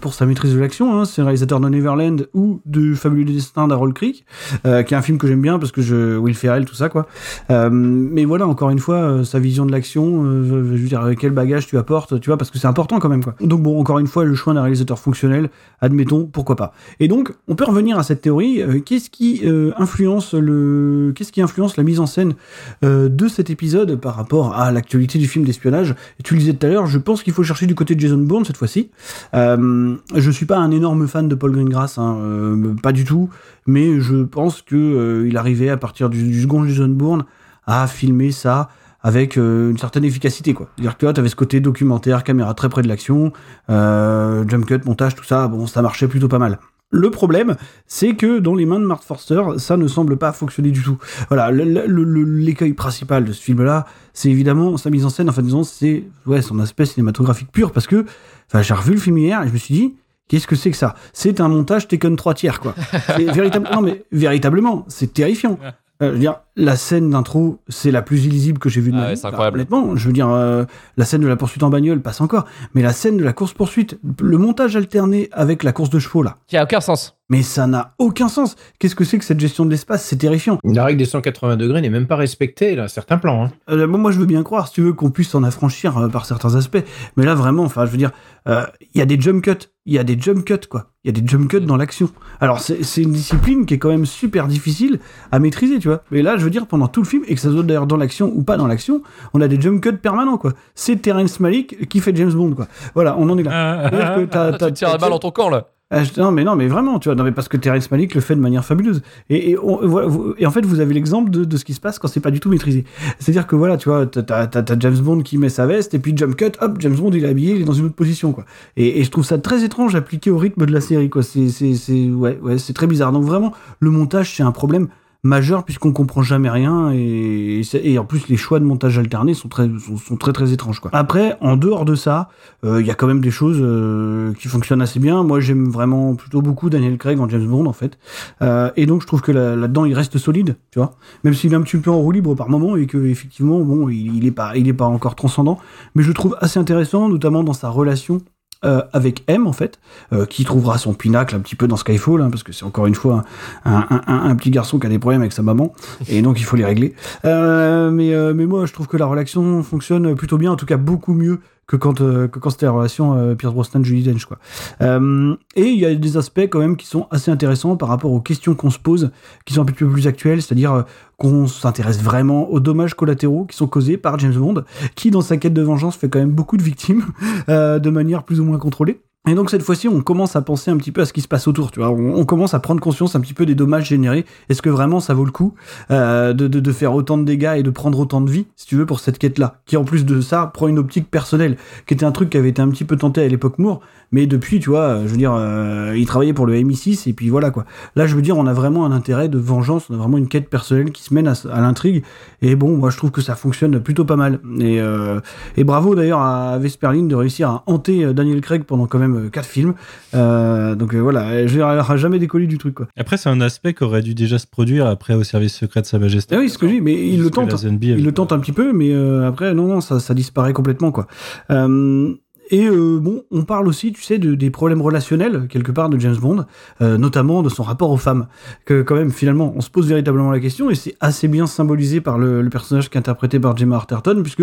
pour 0.00 0.14
sa 0.14 0.24
maîtrise 0.24 0.54
de 0.54 0.60
l'action. 0.60 0.98
hein. 1.00 1.04
C'est 1.04 1.22
réalisateur 1.22 1.58
de 1.58 1.68
Neverland 1.68 2.28
ou 2.32 2.60
de 2.64 2.94
Fabuleux 2.94 3.24
Destin 3.24 3.66
d'Harold 3.66 3.92
Creek, 3.92 4.24
qui 4.62 4.68
est 4.68 4.94
un 4.94 5.02
film 5.02 5.18
que 5.18 5.26
j'aime 5.26 5.42
bien 5.42 5.58
parce 5.58 5.72
que 5.72 5.82
je 5.82 6.16
Will 6.16 6.36
Ferrell, 6.36 6.64
tout 6.64 6.76
ça 6.76 6.88
quoi. 6.88 7.06
Mais 7.50 8.24
voilà, 8.24 8.46
encore 8.46 8.70
une 8.70 8.78
fois, 8.78 9.24
sa 9.24 9.40
vision 9.40 9.66
de 9.66 9.72
l'action, 9.72 10.24
je 10.44 10.54
veux 10.54 10.78
dire, 10.78 11.07
euh, 11.08 11.14
quel 11.18 11.32
bagage 11.32 11.66
tu 11.66 11.78
apportes, 11.78 12.20
tu 12.20 12.30
vois, 12.30 12.36
parce 12.36 12.50
que 12.50 12.58
c'est 12.58 12.66
important 12.66 12.98
quand 12.98 13.08
même, 13.08 13.22
quoi. 13.22 13.34
Donc 13.40 13.62
bon, 13.62 13.80
encore 13.80 13.98
une 13.98 14.06
fois, 14.06 14.24
le 14.24 14.34
choix 14.34 14.54
d'un 14.54 14.62
réalisateur 14.62 14.98
fonctionnel, 14.98 15.50
admettons, 15.80 16.26
pourquoi 16.26 16.56
pas. 16.56 16.72
Et 17.00 17.08
donc, 17.08 17.32
on 17.48 17.54
peut 17.54 17.64
revenir 17.64 17.98
à 17.98 18.02
cette 18.02 18.20
théorie, 18.20 18.62
euh, 18.62 18.80
qu'est-ce 18.80 19.10
qui 19.10 19.42
euh, 19.44 19.72
influence 19.78 20.34
le, 20.34 21.12
qu'est-ce 21.14 21.32
qui 21.32 21.42
influence 21.42 21.76
la 21.76 21.82
mise 21.82 22.00
en 22.00 22.06
scène 22.06 22.34
de 22.82 23.28
cet 23.28 23.50
épisode 23.50 23.96
par 23.96 24.14
rapport 24.14 24.54
à 24.54 24.70
l'actualité 24.72 25.18
du 25.18 25.26
film 25.26 25.44
d'espionnage? 25.44 25.94
Tu 26.24 26.34
le 26.34 26.40
disais 26.40 26.54
tout 26.54 26.66
à 26.66 26.70
l'heure, 26.70 26.86
je 26.86 26.98
pense 26.98 27.22
qu'il 27.22 27.32
faut 27.32 27.42
chercher 27.42 27.66
du 27.66 27.74
côté 27.74 27.94
de 27.94 28.00
Jason 28.00 28.18
Bourne 28.18 28.44
cette 28.44 28.56
fois-ci. 28.56 28.90
Je 29.32 30.30
suis 30.30 30.46
pas 30.46 30.58
un 30.58 30.70
énorme 30.70 31.06
fan 31.06 31.28
de 31.28 31.34
Paul 31.34 31.52
Greengrass, 31.52 31.98
hein, 31.98 32.74
pas 32.82 32.92
du 32.92 33.04
tout, 33.04 33.30
mais 33.66 34.00
je 34.00 34.22
pense 34.22 34.62
que 34.62 35.24
il 35.26 35.36
arrivait 35.36 35.70
à 35.70 35.76
partir 35.76 36.10
du, 36.10 36.22
du 36.22 36.42
second 36.42 36.64
Jason 36.66 36.88
Bourne 36.88 37.24
à 37.66 37.86
filmer 37.86 38.32
ça 38.32 38.68
avec 39.02 39.36
euh, 39.38 39.70
une 39.70 39.78
certaine 39.78 40.04
efficacité 40.04 40.54
quoi. 40.54 40.68
C'est-à-dire 40.76 40.96
que 40.98 41.06
tu 41.12 41.20
avais 41.20 41.28
ce 41.28 41.36
côté 41.36 41.60
documentaire, 41.60 42.24
caméra 42.24 42.54
très 42.54 42.68
près 42.68 42.82
de 42.82 42.88
l'action, 42.88 43.32
euh, 43.70 44.44
jump 44.48 44.66
cut, 44.66 44.80
montage, 44.84 45.14
tout 45.14 45.24
ça, 45.24 45.48
bon 45.48 45.66
ça 45.66 45.82
marchait 45.82 46.08
plutôt 46.08 46.28
pas 46.28 46.38
mal. 46.38 46.58
Le 46.90 47.10
problème, 47.10 47.54
c'est 47.86 48.14
que 48.14 48.38
dans 48.38 48.54
les 48.54 48.64
mains 48.64 48.80
de 48.80 48.86
Mark 48.86 49.02
Forster, 49.04 49.42
ça 49.58 49.76
ne 49.76 49.86
semble 49.88 50.16
pas 50.16 50.32
fonctionner 50.32 50.70
du 50.70 50.82
tout. 50.82 50.96
Voilà, 51.28 51.50
l'écueil 51.52 52.72
principal 52.72 53.26
de 53.26 53.32
ce 53.34 53.42
film-là, 53.42 53.84
c'est 54.14 54.30
évidemment 54.30 54.74
sa 54.78 54.88
mise 54.88 55.04
en 55.04 55.10
scène. 55.10 55.28
Enfin, 55.28 55.42
disons, 55.42 55.64
c'est 55.64 56.04
ouais, 56.24 56.40
son 56.40 56.58
aspect 56.60 56.86
cinématographique 56.86 57.52
pur, 57.52 57.72
parce 57.72 57.86
que, 57.86 58.06
enfin, 58.46 58.62
j'ai 58.62 58.72
revu 58.72 58.92
le 58.92 58.98
film 59.00 59.18
hier 59.18 59.42
et 59.42 59.48
je 59.48 59.52
me 59.52 59.58
suis 59.58 59.74
dit, 59.74 59.94
qu'est-ce 60.28 60.46
que 60.46 60.56
c'est 60.56 60.70
que 60.70 60.78
ça? 60.78 60.94
C'est 61.12 61.42
un 61.42 61.48
montage 61.48 61.88
Taken 61.88 62.16
3 62.16 62.32
tiers, 62.32 62.58
quoi. 62.58 62.74
Véritable- 63.18 63.68
non, 63.70 63.82
mais 63.82 64.04
véritablement, 64.10 64.86
c'est 64.88 65.12
terrifiant. 65.12 65.58
Euh, 66.00 66.06
je 66.08 66.12
veux 66.12 66.18
dire, 66.18 66.40
la 66.58 66.76
scène 66.76 67.08
d'intro, 67.10 67.60
c'est 67.68 67.90
la 67.90 68.02
plus 68.02 68.26
illisible 68.26 68.58
que 68.58 68.68
j'ai 68.68 68.80
vue 68.80 68.90
de 68.90 68.96
Ah 68.96 69.00
ma 69.00 69.06
ouais, 69.06 69.14
vie. 69.14 69.20
c'est 69.20 69.26
incroyable. 69.28 69.56
honnêtement, 69.58 69.96
je 69.96 70.06
veux 70.06 70.12
dire, 70.12 70.28
euh, 70.28 70.64
la 70.98 71.04
scène 71.06 71.22
de 71.22 71.26
la 71.28 71.36
poursuite 71.36 71.62
en 71.62 71.70
bagnole 71.70 72.02
passe 72.02 72.20
encore, 72.20 72.44
mais 72.74 72.82
la 72.82 72.92
scène 72.92 73.16
de 73.16 73.24
la 73.24 73.32
course 73.32 73.52
poursuite, 73.54 73.98
le 74.20 74.36
montage 74.36 74.76
alterné 74.76 75.28
avec 75.32 75.62
la 75.62 75.72
course 75.72 75.88
de 75.90 75.98
chevaux 75.98 76.22
là, 76.22 76.36
Qui 76.48 76.56
a 76.56 76.64
aucun 76.64 76.80
sens. 76.80 77.16
mais 77.30 77.42
ça 77.42 77.66
n'a 77.66 77.94
aucun 77.98 78.28
sens. 78.28 78.56
Qu'est-ce 78.78 78.94
que 78.96 79.04
c'est 79.04 79.18
que 79.18 79.24
cette 79.24 79.40
gestion 79.40 79.64
de 79.64 79.70
l'espace? 79.70 80.04
C'est 80.04 80.16
terrifiant. 80.16 80.58
La 80.64 80.84
règle 80.84 80.98
des 80.98 81.04
180 81.04 81.56
degrés 81.56 81.80
n'est 81.80 81.90
même 81.90 82.06
pas 82.08 82.16
respectée, 82.16 82.74
là, 82.74 82.84
à 82.84 82.88
certains 82.88 83.18
plans. 83.18 83.44
hein. 83.44 83.52
Euh, 83.70 83.86
bon, 83.86 83.98
moi, 83.98 84.10
je 84.10 84.18
veux 84.18 84.26
bien 84.26 84.42
croire, 84.42 84.66
si 84.68 84.74
tu 84.74 84.82
veux, 84.82 84.92
qu'on 84.92 85.10
puisse 85.10 85.28
s'en 85.30 85.44
affranchir 85.44 85.96
euh, 85.96 86.08
par 86.08 86.26
certains 86.26 86.56
aspects. 86.56 86.82
Mais 87.16 87.24
là, 87.24 87.34
vraiment, 87.34 87.62
enfin, 87.64 87.86
je 87.86 87.90
veux 87.92 87.98
dire, 87.98 88.10
euh, 88.48 88.64
il 88.94 88.98
y 88.98 89.02
a 89.02 89.06
des 89.06 89.20
jump 89.20 89.42
cuts. 89.44 89.68
Il 89.86 89.94
y 89.94 89.98
a 89.98 90.04
des 90.04 90.18
jump 90.20 90.44
cuts, 90.44 90.66
quoi. 90.68 90.90
Il 91.04 91.08
y 91.14 91.16
a 91.16 91.18
des 91.18 91.26
jump 91.26 91.48
cuts 91.48 91.60
dans 91.60 91.76
l'action. 91.78 92.10
Alors, 92.40 92.60
c'est 92.60 92.82
c'est 92.82 93.00
une 93.02 93.12
discipline 93.12 93.64
qui 93.64 93.72
est 93.74 93.78
quand 93.78 93.88
même 93.88 94.04
super 94.04 94.46
difficile 94.46 94.98
à 95.32 95.38
maîtriser, 95.38 95.78
tu 95.78 95.88
vois. 95.88 96.02
Mais 96.10 96.20
là, 96.20 96.36
je 96.36 96.47
veux 96.48 96.52
dire, 96.52 96.66
pendant 96.66 96.88
tout 96.88 97.00
le 97.02 97.06
film, 97.06 97.22
et 97.28 97.34
que 97.34 97.40
ça 97.40 97.50
soit 97.52 97.62
d'ailleurs 97.62 97.86
dans 97.86 97.96
l'action 97.96 98.32
ou 98.34 98.42
pas 98.42 98.56
dans 98.56 98.66
l'action, 98.66 99.02
on 99.34 99.40
a 99.40 99.48
des 99.48 99.60
jump 99.60 99.80
cuts 99.80 99.92
permanents, 99.92 100.38
quoi. 100.38 100.52
C'est 100.74 100.96
Terrence 100.96 101.40
Malick 101.40 101.88
qui 101.88 102.00
fait 102.00 102.14
James 102.16 102.32
Bond, 102.32 102.52
quoi. 102.54 102.66
Voilà, 102.94 103.16
on 103.18 103.28
en 103.30 103.38
est 103.38 103.42
là. 103.42 103.88
C'est-à-dire 103.90 104.14
que 104.16 104.24
t'as- 104.24 104.50
Ah, 104.60 104.66
tu 104.68 104.72
tires 104.72 104.90
la 104.90 104.98
balle 104.98 105.10
dans 105.10 105.18
ton 105.18 105.30
camp 105.30 105.48
là. 105.50 105.68
ah, 105.90 106.04
je- 106.04 106.20
non 106.20 106.30
mais 106.32 106.44
non 106.44 106.54
mais 106.54 106.66
vraiment 106.66 106.98
tu 106.98 107.08
vois 107.08 107.16
non 107.16 107.24
mais 107.24 107.32
parce 107.32 107.48
que 107.48 107.56
Terrence 107.56 107.90
Malick 107.90 108.14
le 108.14 108.20
fait 108.20 108.34
de 108.36 108.40
manière 108.42 108.62
fabuleuse 108.62 109.00
et, 109.30 109.52
et, 109.52 109.58
on- 109.58 109.78
voilà, 109.88 110.06
vous- 110.06 110.34
et 110.36 110.44
en 110.44 110.50
fait 110.50 110.62
vous 110.66 110.80
avez 110.80 110.92
l'exemple 110.92 111.30
de, 111.30 111.44
de 111.46 111.56
ce 111.56 111.64
qui 111.64 111.72
se 111.72 111.80
passe 111.80 111.98
quand 111.98 112.08
c'est 112.08 112.20
pas 112.20 112.30
du 112.30 112.40
tout 112.40 112.50
maîtrisé 112.50 112.84
c'est 113.18 113.30
à 113.30 113.32
dire 113.32 113.46
que 113.46 113.56
voilà 113.56 113.78
tu 113.78 113.88
vois 113.88 114.04
t'as, 114.04 114.76
James 114.80 114.98
Bond 114.98 115.22
qui 115.22 115.38
met 115.38 115.48
sa 115.48 115.64
veste 115.64 115.94
et 115.94 115.98
puis 115.98 116.14
jump 116.14 116.36
cut 116.36 116.52
hop 116.60 116.76
James 116.80 116.94
Bond 116.94 117.12
il 117.12 117.24
est 117.24 117.28
habillé 117.28 117.54
il 117.54 117.62
est 117.62 117.64
dans 117.64 117.72
une 117.72 117.86
autre 117.86 117.94
position 117.94 118.32
quoi 118.32 118.44
et, 118.76 119.00
et 119.00 119.04
je 119.04 119.10
trouve 119.10 119.24
ça 119.24 119.38
très 119.38 119.64
étrange 119.64 119.94
appliqué 119.94 120.30
au 120.30 120.36
rythme 120.36 120.66
de 120.66 120.72
la 120.74 120.82
série 120.82 121.08
quoi 121.08 121.22
c'est 121.22 121.48
c'est 121.48 121.74
c'est 121.74 122.10
ouais 122.10 122.38
ouais 122.42 122.58
c'est 122.58 122.74
très 122.74 122.86
bizarre 122.86 123.10
donc 123.12 123.24
vraiment 123.24 123.54
le 123.80 123.90
montage 123.90 124.34
c'est 124.36 124.42
un 124.42 124.52
problème 124.52 124.88
majeur 125.24 125.64
puisqu'on 125.64 125.92
comprend 125.92 126.22
jamais 126.22 126.48
rien 126.48 126.92
et, 126.92 127.62
et 127.82 127.98
en 127.98 128.04
plus 128.04 128.28
les 128.28 128.36
choix 128.36 128.60
de 128.60 128.64
montage 128.64 128.98
alternés 128.98 129.34
sont 129.34 129.48
très 129.48 129.68
sont, 130.06 130.16
très 130.16 130.32
très 130.32 130.52
étranges 130.52 130.78
quoi. 130.78 130.90
Après 130.94 131.36
en 131.40 131.56
dehors 131.56 131.84
de 131.84 131.96
ça, 131.96 132.28
euh, 132.64 132.80
il 132.80 132.86
y 132.86 132.90
a 132.90 132.94
quand 132.94 133.08
même 133.08 133.20
des 133.20 133.32
choses 133.32 133.58
euh, 133.60 134.32
qui 134.34 134.46
fonctionnent 134.48 134.80
assez 134.80 135.00
bien. 135.00 135.24
Moi 135.24 135.40
j'aime 135.40 135.68
vraiment 135.68 136.14
plutôt 136.14 136.40
beaucoup 136.40 136.70
Daniel 136.70 136.96
Craig 136.98 137.18
en 137.18 137.28
James 137.28 137.46
Bond 137.46 137.66
en 137.66 137.72
fait. 137.72 137.98
Euh, 138.42 138.70
et 138.76 138.86
donc 138.86 139.02
je 139.02 139.06
trouve 139.08 139.20
que 139.20 139.32
là- 139.32 139.56
là-dedans 139.56 139.84
il 139.84 139.94
reste 139.94 140.18
solide, 140.18 140.56
tu 140.70 140.78
vois. 140.78 140.94
Même 141.24 141.34
s'il 141.34 141.52
est 141.52 141.56
un 141.56 141.62
petit 141.62 141.78
peu 141.78 141.90
en 141.90 141.98
roue 141.98 142.12
libre 142.12 142.34
par 142.36 142.48
moment 142.48 142.76
et 142.76 142.86
que 142.86 142.98
effectivement 143.06 143.58
bon 143.60 143.88
il, 143.88 144.14
il 144.16 144.24
est 144.26 144.30
pas 144.30 144.56
il 144.56 144.68
est 144.68 144.72
pas 144.72 144.86
encore 144.86 145.16
transcendant, 145.16 145.58
mais 145.96 146.04
je 146.04 146.12
trouve 146.12 146.36
assez 146.40 146.60
intéressant 146.60 147.08
notamment 147.08 147.42
dans 147.42 147.52
sa 147.54 147.70
relation 147.70 148.20
euh, 148.64 148.82
avec 148.92 149.22
M 149.28 149.46
en 149.46 149.52
fait, 149.52 149.78
euh, 150.12 150.26
qui 150.26 150.44
trouvera 150.44 150.78
son 150.78 150.92
pinacle 150.94 151.36
un 151.36 151.40
petit 151.40 151.54
peu 151.56 151.68
dans 151.68 151.76
Skyfall, 151.76 152.22
hein, 152.22 152.30
parce 152.30 152.42
que 152.42 152.52
c'est 152.52 152.64
encore 152.64 152.86
une 152.86 152.94
fois 152.94 153.24
un, 153.64 153.84
un- 154.06 154.34
petit 154.36 154.50
garçon 154.50 154.78
qui 154.78 154.86
a 154.86 154.90
des 154.90 154.98
problèmes 154.98 155.20
avec 155.20 155.32
sa 155.32 155.42
maman, 155.42 155.72
et 156.08 156.22
donc 156.22 156.40
il 156.40 156.44
faut 156.44 156.56
les 156.56 156.64
régler. 156.64 156.94
Euh, 157.24 157.90
mais, 157.90 158.12
mais 158.34 158.46
moi 158.46 158.66
je 158.66 158.72
trouve 158.72 158.86
que 158.88 158.96
la 158.96 159.06
relation 159.06 159.62
fonctionne 159.62 160.14
plutôt 160.14 160.38
bien, 160.38 160.52
en 160.52 160.56
tout 160.56 160.66
cas 160.66 160.76
beaucoup 160.76 161.14
mieux 161.14 161.40
que 161.66 161.76
quand, 161.76 161.98
que 161.98 162.38
quand 162.38 162.50
c'était 162.50 162.64
la 162.66 162.72
relation 162.72 163.36
Pierce 163.36 163.52
Brosnan 163.52 163.84
Julie 163.84 164.02
Dench 164.02 164.24
quoi. 164.24 164.38
Et 164.80 165.62
il 165.66 165.78
y 165.78 165.84
a 165.84 165.94
des 165.94 166.16
aspects 166.16 166.40
quand 166.40 166.58
même 166.60 166.76
qui 166.76 166.86
sont 166.86 167.06
assez 167.10 167.30
intéressants 167.30 167.76
par 167.76 167.90
rapport 167.90 168.10
aux 168.12 168.20
questions 168.20 168.54
qu'on 168.54 168.70
se 168.70 168.78
pose, 168.78 169.10
qui 169.44 169.54
sont 169.54 169.62
un 169.62 169.66
petit 169.66 169.84
peu 169.84 169.88
plus 169.88 170.06
actuelles, 170.06 170.40
c'est-à-dire 170.40 170.84
qu'on 171.18 171.48
s'intéresse 171.48 172.00
vraiment 172.00 172.48
aux 172.48 172.60
dommages 172.60 172.94
collatéraux 172.94 173.44
qui 173.44 173.56
sont 173.56 173.66
causés 173.66 173.98
par 173.98 174.18
James 174.20 174.34
Bond, 174.34 174.64
qui 174.94 175.10
dans 175.10 175.20
sa 175.20 175.36
quête 175.36 175.52
de 175.52 175.62
vengeance 175.62 175.96
fait 175.96 176.08
quand 176.08 176.20
même 176.20 176.30
beaucoup 176.30 176.56
de 176.56 176.62
victimes 176.62 177.04
euh, 177.48 177.78
de 177.78 177.90
manière 177.90 178.22
plus 178.22 178.40
ou 178.40 178.44
moins 178.44 178.58
contrôlée. 178.58 179.00
Et 179.26 179.34
donc 179.34 179.50
cette 179.50 179.62
fois-ci, 179.62 179.88
on 179.88 180.00
commence 180.00 180.36
à 180.36 180.42
penser 180.42 180.70
un 180.70 180.76
petit 180.78 180.92
peu 180.92 181.02
à 181.02 181.04
ce 181.04 181.12
qui 181.12 181.20
se 181.20 181.28
passe 181.28 181.48
autour, 181.48 181.70
tu 181.70 181.80
vois. 181.80 181.90
On, 181.90 182.24
commence 182.24 182.54
à 182.54 182.60
prendre 182.60 182.80
conscience 182.80 183.14
un 183.14 183.20
petit 183.20 183.34
peu 183.34 183.44
des 183.44 183.54
dommages 183.54 183.88
générés. 183.88 184.24
Est-ce 184.48 184.62
que 184.62 184.70
vraiment 184.70 185.00
ça 185.00 185.12
vaut 185.12 185.24
le 185.24 185.32
coup 185.32 185.54
euh, 185.90 186.32
de, 186.32 186.46
de, 186.48 186.72
faire 186.72 186.94
autant 186.94 187.18
de 187.18 187.24
dégâts 187.24 187.56
et 187.56 187.62
de 187.62 187.68
prendre 187.68 187.98
autant 187.98 188.22
de 188.22 188.30
vie, 188.30 188.46
si 188.56 188.66
tu 188.66 188.76
veux, 188.76 188.86
pour 188.86 189.00
cette 189.00 189.18
quête-là, 189.18 189.60
qui 189.66 189.76
en 189.76 189.84
plus 189.84 190.06
de 190.06 190.22
ça 190.22 190.50
prend 190.54 190.66
une 190.66 190.78
optique 190.78 191.10
personnelle, 191.10 191.58
qui 191.86 191.92
était 191.92 192.06
un 192.06 192.12
truc 192.12 192.30
qui 192.30 192.38
avait 192.38 192.48
été 192.48 192.62
un 192.62 192.70
petit 192.70 192.84
peu 192.84 192.96
tenté 192.96 193.22
à 193.22 193.28
l'époque 193.28 193.58
Moore, 193.58 193.80
mais 194.12 194.26
depuis, 194.26 194.60
tu 194.60 194.70
vois, 194.70 195.02
je 195.04 195.08
veux 195.08 195.18
dire, 195.18 195.34
euh, 195.34 195.92
il 195.96 196.06
travaillait 196.06 196.32
pour 196.32 196.46
le 196.46 196.54
MI6 196.54 197.08
et 197.08 197.12
puis 197.12 197.28
voilà 197.28 197.50
quoi. 197.50 197.66
Là, 197.96 198.06
je 198.06 198.14
veux 198.14 198.22
dire, 198.22 198.38
on 198.38 198.46
a 198.46 198.54
vraiment 198.54 198.86
un 198.86 198.92
intérêt 198.92 199.28
de 199.28 199.38
vengeance, 199.38 199.90
on 199.90 199.94
a 199.94 199.98
vraiment 199.98 200.16
une 200.16 200.28
quête 200.28 200.48
personnelle 200.48 200.90
qui 200.90 201.02
se 201.02 201.12
mène 201.12 201.28
à, 201.28 201.60
l'intrigue. 201.60 202.02
Et 202.40 202.56
bon, 202.56 202.76
moi 202.76 202.88
je 202.88 202.96
trouve 202.96 203.10
que 203.10 203.20
ça 203.20 203.34
fonctionne 203.34 203.80
plutôt 203.80 204.06
pas 204.06 204.16
mal. 204.16 204.40
Et, 204.58 204.80
euh, 204.80 205.20
et 205.56 205.64
bravo 205.64 205.94
d'ailleurs 205.94 206.20
à 206.20 206.58
Vesperline 206.58 207.08
de 207.08 207.14
réussir 207.14 207.50
à 207.50 207.64
hanter 207.66 208.04
euh, 208.04 208.12
Daniel 208.14 208.40
Craig 208.40 208.64
pendant 208.64 208.86
quand 208.86 208.98
même 208.98 209.07
4 209.30 209.46
films. 209.46 209.74
Euh, 210.14 210.74
donc 210.74 210.94
euh, 210.94 210.98
voilà, 210.98 211.46
je 211.46 211.52
veux 211.52 211.58
dire, 211.58 211.68
elle 211.68 211.78
aura 211.78 211.96
jamais 211.96 212.18
décollé 212.18 212.46
du 212.46 212.58
truc 212.58 212.74
quoi. 212.74 212.88
Après, 212.96 213.16
c'est 213.16 213.28
un 213.28 213.40
aspect 213.40 213.74
qui 213.74 213.84
aurait 213.84 214.02
dû 214.02 214.14
déjà 214.14 214.38
se 214.38 214.46
produire 214.46 214.86
après 214.86 215.14
au 215.14 215.24
service 215.24 215.54
secret 215.54 215.82
de 215.82 215.86
Sa 215.86 215.98
Majesté. 215.98 216.36
Ah 216.36 216.38
oui, 216.40 216.48
ce 216.48 216.58
que 216.58 216.66
je 216.66 216.74
dis, 216.74 216.80
mais 216.80 217.08
il 217.08 217.22
le 217.22 217.30
tente. 217.30 217.54
Il 217.82 218.04
le 218.04 218.12
tente 218.12 218.32
un 218.32 218.38
petit 218.38 218.52
peu, 218.52 218.72
mais 218.72 218.92
euh, 218.92 219.26
après, 219.26 219.54
non, 219.54 219.66
non, 219.66 219.80
ça, 219.80 220.00
ça 220.00 220.14
disparaît 220.14 220.52
complètement 220.52 220.92
quoi. 220.92 221.06
Euh, 221.50 222.14
et 222.50 222.66
euh, 222.66 222.98
bon, 223.00 223.22
on 223.30 223.44
parle 223.44 223.68
aussi, 223.68 223.92
tu 223.92 224.02
sais, 224.02 224.18
de, 224.18 224.34
des 224.34 224.50
problèmes 224.50 224.82
relationnels, 224.82 225.46
quelque 225.48 225.72
part, 225.72 225.88
de 225.88 225.98
James 225.98 226.16
Bond, 226.16 226.44
euh, 226.80 226.98
notamment 226.98 227.42
de 227.42 227.48
son 227.48 227.62
rapport 227.62 227.90
aux 227.90 227.96
femmes. 227.96 228.26
Que 228.64 228.82
quand 228.82 228.94
même, 228.94 229.10
finalement, 229.10 229.52
on 229.56 229.60
se 229.60 229.70
pose 229.70 229.88
véritablement 229.88 230.30
la 230.30 230.40
question, 230.40 230.70
et 230.70 230.74
c'est 230.74 230.94
assez 231.00 231.28
bien 231.28 231.46
symbolisé 231.46 232.00
par 232.00 232.18
le, 232.18 232.42
le 232.42 232.50
personnage 232.50 232.90
qui 232.90 232.98
interprété 232.98 233.38
par 233.38 233.56
Gemma 233.56 233.76
Arterton, 233.76 234.22
puisque 234.22 234.42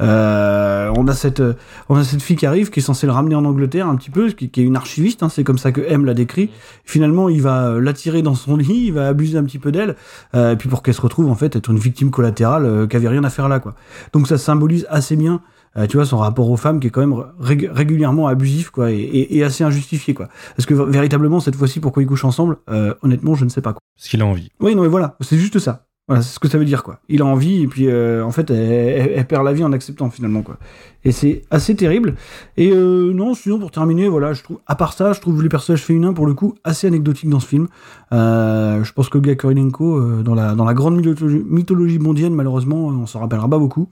euh, 0.00 0.92
on, 0.96 1.08
a 1.08 1.14
cette, 1.14 1.42
on 1.88 1.96
a 1.96 2.04
cette 2.04 2.22
fille 2.22 2.36
qui 2.36 2.46
arrive, 2.46 2.70
qui 2.70 2.80
est 2.80 2.82
censée 2.82 3.06
le 3.06 3.12
ramener 3.12 3.34
en 3.34 3.44
Angleterre 3.44 3.88
un 3.88 3.96
petit 3.96 4.10
peu, 4.10 4.28
qui, 4.30 4.50
qui 4.50 4.60
est 4.60 4.64
une 4.64 4.76
archiviste, 4.76 5.22
hein, 5.22 5.28
c'est 5.28 5.44
comme 5.44 5.58
ça 5.58 5.72
que 5.72 5.80
M 5.80 6.04
l'a 6.04 6.14
décrit. 6.14 6.50
Finalement, 6.84 7.28
il 7.28 7.42
va 7.42 7.68
euh, 7.68 7.80
l'attirer 7.80 8.22
dans 8.22 8.34
son 8.34 8.56
lit, 8.56 8.86
il 8.86 8.92
va 8.92 9.08
abuser 9.08 9.38
un 9.38 9.44
petit 9.44 9.58
peu 9.58 9.72
d'elle, 9.72 9.96
euh, 10.34 10.52
et 10.52 10.56
puis 10.56 10.68
pour 10.68 10.82
qu'elle 10.82 10.94
se 10.94 11.00
retrouve, 11.00 11.28
en 11.30 11.34
fait, 11.34 11.56
être 11.56 11.70
une 11.70 11.78
victime 11.78 12.10
collatérale 12.10 12.66
euh, 12.66 12.86
qui 12.86 12.96
avait 12.96 13.08
rien 13.08 13.24
à 13.24 13.30
faire 13.30 13.48
là, 13.48 13.58
quoi. 13.58 13.74
Donc 14.12 14.28
ça 14.28 14.38
symbolise 14.38 14.86
assez 14.90 15.16
bien 15.16 15.40
euh, 15.76 15.86
tu 15.86 15.96
vois, 15.96 16.06
son 16.06 16.18
rapport 16.18 16.48
aux 16.50 16.56
femmes 16.56 16.80
qui 16.80 16.86
est 16.86 16.90
quand 16.90 17.00
même 17.00 17.24
rég 17.38 17.68
régulièrement 17.72 18.28
abusif, 18.28 18.70
quoi, 18.70 18.92
et, 18.92 18.96
et, 18.96 19.36
et, 19.38 19.44
assez 19.44 19.64
injustifié, 19.64 20.14
quoi. 20.14 20.28
Parce 20.56 20.66
que 20.66 20.74
véritablement, 20.74 21.40
cette 21.40 21.56
fois-ci, 21.56 21.80
pourquoi 21.80 22.02
ils 22.02 22.06
couchent 22.06 22.24
ensemble, 22.24 22.58
euh, 22.70 22.94
honnêtement, 23.02 23.34
je 23.34 23.44
ne 23.44 23.50
sais 23.50 23.60
pas, 23.60 23.72
quoi. 23.72 23.80
Parce 23.96 24.08
qu'il 24.08 24.22
a 24.22 24.26
envie. 24.26 24.50
Oui, 24.60 24.74
non, 24.74 24.82
mais 24.82 24.88
voilà, 24.88 25.16
c'est 25.20 25.38
juste 25.38 25.58
ça. 25.58 25.86
Voilà, 26.06 26.22
c'est 26.22 26.34
ce 26.34 26.38
que 26.38 26.48
ça 26.48 26.58
veut 26.58 26.64
dire, 26.64 26.82
quoi. 26.82 27.00
Il 27.08 27.22
a 27.22 27.24
envie, 27.24 27.62
et 27.62 27.66
puis, 27.66 27.88
euh, 27.88 28.24
en 28.24 28.30
fait, 28.30 28.50
elle, 28.50 28.58
elle, 28.58 29.12
elle, 29.16 29.26
perd 29.26 29.44
la 29.44 29.52
vie 29.52 29.64
en 29.64 29.72
acceptant, 29.72 30.10
finalement, 30.10 30.42
quoi. 30.42 30.58
Et 31.04 31.12
c'est 31.12 31.42
assez 31.50 31.74
terrible. 31.76 32.14
Et 32.56 32.70
euh, 32.70 33.12
non, 33.12 33.34
sinon, 33.34 33.58
pour 33.58 33.70
terminer, 33.70 34.08
voilà, 34.08 34.32
je 34.32 34.42
trouve, 34.42 34.58
à 34.66 34.74
part 34.74 34.94
ça, 34.94 35.12
je 35.12 35.20
trouve 35.20 35.42
les 35.42 35.48
personnages 35.48 35.82
féminins, 35.82 36.12
pour 36.12 36.26
le 36.26 36.34
coup, 36.34 36.54
assez 36.64 36.86
anecdotiques 36.86 37.28
dans 37.28 37.40
ce 37.40 37.46
film. 37.46 37.68
Euh, 38.12 38.82
je 38.84 38.92
pense 38.92 39.08
que 39.08 39.18
Olga 39.18 39.34
Kurylenko, 39.34 39.96
euh, 39.96 40.22
dans, 40.22 40.34
la, 40.34 40.54
dans 40.54 40.64
la 40.64 40.74
grande 40.74 40.96
mythologie, 40.96 41.42
mythologie 41.46 41.98
malheureusement, 42.30 42.86
on 42.86 43.06
s'en 43.06 43.20
rappellera 43.20 43.48
pas 43.48 43.58
beaucoup. 43.58 43.88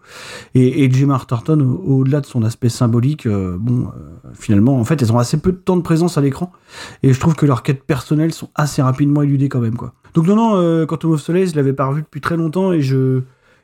Et, 0.54 0.84
et 0.84 0.90
Gemma 0.90 1.14
Arterton, 1.14 1.60
au-delà 1.84 2.20
de 2.20 2.26
son 2.26 2.42
aspect 2.42 2.68
symbolique, 2.68 3.26
euh, 3.26 3.56
bon, 3.58 3.88
euh, 3.88 4.28
finalement, 4.34 4.78
en 4.78 4.84
fait, 4.84 5.02
elles 5.02 5.12
ont 5.12 5.18
assez 5.18 5.36
peu 5.36 5.52
de 5.52 5.58
temps 5.58 5.76
de 5.76 5.82
présence 5.82 6.16
à 6.16 6.20
l'écran. 6.20 6.52
Et 7.02 7.12
je 7.12 7.20
trouve 7.20 7.34
que 7.34 7.46
leurs 7.46 7.62
quêtes 7.62 7.84
personnelles 7.84 8.32
sont 8.32 8.48
assez 8.54 8.80
rapidement 8.80 9.22
éludées 9.22 9.48
quand 9.48 9.60
même, 9.60 9.76
quoi. 9.76 9.92
Donc 10.14 10.26
non, 10.26 10.36
non, 10.36 10.52
euh, 10.56 10.86
Quantum 10.86 11.12
of 11.12 11.20
Solace, 11.20 11.50
je 11.50 11.56
l'avais 11.56 11.72
pas 11.72 11.86
revu 11.86 12.02
depuis 12.02 12.20
très 12.20 12.36
longtemps 12.36 12.72
et 12.72 12.80
je... 12.80 13.22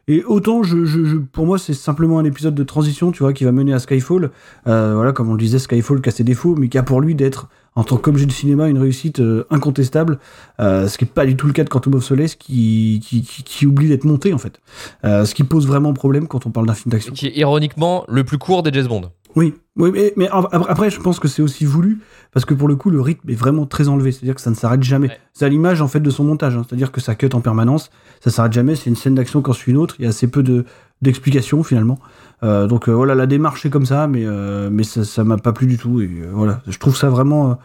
Et 0.08 0.24
autant, 0.24 0.62
je, 0.62 0.86
je, 0.86 1.04
je 1.04 1.16
pour 1.16 1.46
moi, 1.46 1.58
c'est 1.58 1.74
simplement 1.74 2.18
un 2.18 2.24
épisode 2.24 2.54
de 2.54 2.64
transition, 2.64 3.12
tu 3.12 3.22
vois, 3.22 3.34
qui 3.34 3.44
va 3.44 3.52
mener 3.52 3.74
à 3.74 3.78
Skyfall. 3.78 4.30
Euh, 4.66 4.94
voilà, 4.94 5.12
comme 5.12 5.28
on 5.28 5.34
le 5.34 5.38
disait, 5.38 5.58
Skyfall 5.58 6.00
qui 6.00 6.08
a 6.08 6.12
ses 6.12 6.24
défauts, 6.24 6.56
mais 6.56 6.68
qui 6.68 6.78
a 6.78 6.82
pour 6.82 7.02
lui 7.02 7.14
d'être, 7.14 7.48
en 7.74 7.84
tant 7.84 7.98
qu'objet 7.98 8.24
de 8.24 8.32
cinéma, 8.32 8.68
une 8.68 8.78
réussite 8.78 9.20
euh, 9.20 9.44
incontestable. 9.50 10.18
Euh, 10.60 10.88
ce 10.88 10.96
qui 10.96 11.04
n'est 11.04 11.10
pas 11.10 11.26
du 11.26 11.36
tout 11.36 11.46
le 11.46 11.52
cas 11.52 11.62
de 11.62 11.68
Quantum 11.68 11.94
of 11.94 12.04
Solace, 12.04 12.36
qui, 12.36 13.00
qui, 13.04 13.22
qui, 13.22 13.42
qui 13.42 13.66
oublie 13.66 13.88
d'être 13.88 14.04
monté, 14.04 14.32
en 14.32 14.38
fait. 14.38 14.60
Ce 15.04 15.34
qui 15.34 15.44
pose 15.44 15.66
vraiment 15.66 15.92
problème 15.92 16.26
quand 16.26 16.46
on 16.46 16.50
parle 16.50 16.66
d'un 16.66 16.74
film 16.74 16.90
d'action. 16.90 17.12
Qui 17.12 17.26
est 17.26 17.36
ironiquement 17.36 18.04
le 18.08 18.24
plus 18.24 18.38
court 18.38 18.62
des 18.62 18.72
James 18.72 18.88
Bond. 18.88 19.10
Oui, 19.36 19.54
oui 19.76 19.90
mais, 19.92 20.12
mais, 20.16 20.28
après, 20.32 20.90
je 20.90 21.00
pense 21.00 21.20
que 21.20 21.28
c'est 21.28 21.42
aussi 21.42 21.64
voulu, 21.64 22.00
parce 22.32 22.44
que 22.44 22.54
pour 22.54 22.66
le 22.66 22.76
coup, 22.76 22.90
le 22.90 23.00
rythme 23.00 23.28
est 23.30 23.34
vraiment 23.34 23.66
très 23.66 23.88
enlevé, 23.88 24.10
c'est-à-dire 24.10 24.34
que 24.34 24.40
ça 24.40 24.50
ne 24.50 24.54
s'arrête 24.54 24.82
jamais. 24.82 25.08
Ouais. 25.08 25.18
C'est 25.32 25.44
à 25.44 25.48
l'image, 25.48 25.80
en 25.80 25.88
fait, 25.88 26.00
de 26.00 26.10
son 26.10 26.24
montage, 26.24 26.56
hein. 26.56 26.64
c'est-à-dire 26.66 26.90
que 26.90 27.00
ça 27.00 27.14
cut 27.14 27.28
en 27.34 27.40
permanence, 27.40 27.90
ça 28.20 28.30
s'arrête 28.30 28.52
jamais, 28.52 28.76
c'est 28.76 28.90
une 28.90 28.96
scène 28.96 29.14
d'action 29.14 29.42
quand 29.42 29.52
suit 29.52 29.72
une 29.72 29.78
autre, 29.78 29.96
il 29.98 30.02
y 30.02 30.06
a 30.06 30.10
assez 30.10 30.28
peu 30.28 30.42
de 30.42 30.64
d'explications 31.00 31.62
finalement. 31.62 31.98
Euh, 32.42 32.66
donc 32.66 32.88
euh, 32.88 32.92
voilà, 32.92 33.14
la 33.14 33.26
démarche 33.26 33.64
est 33.66 33.70
comme 33.70 33.86
ça, 33.86 34.06
mais, 34.06 34.24
euh, 34.24 34.68
mais 34.70 34.82
ça 34.84 35.24
m'a 35.24 35.36
pas 35.36 35.52
plu 35.52 35.66
du 35.66 35.76
tout, 35.76 36.00
et 36.00 36.06
euh, 36.06 36.30
voilà, 36.32 36.60
je 36.66 36.78
trouve 36.78 36.96
ça 36.96 37.08
vraiment 37.08 37.58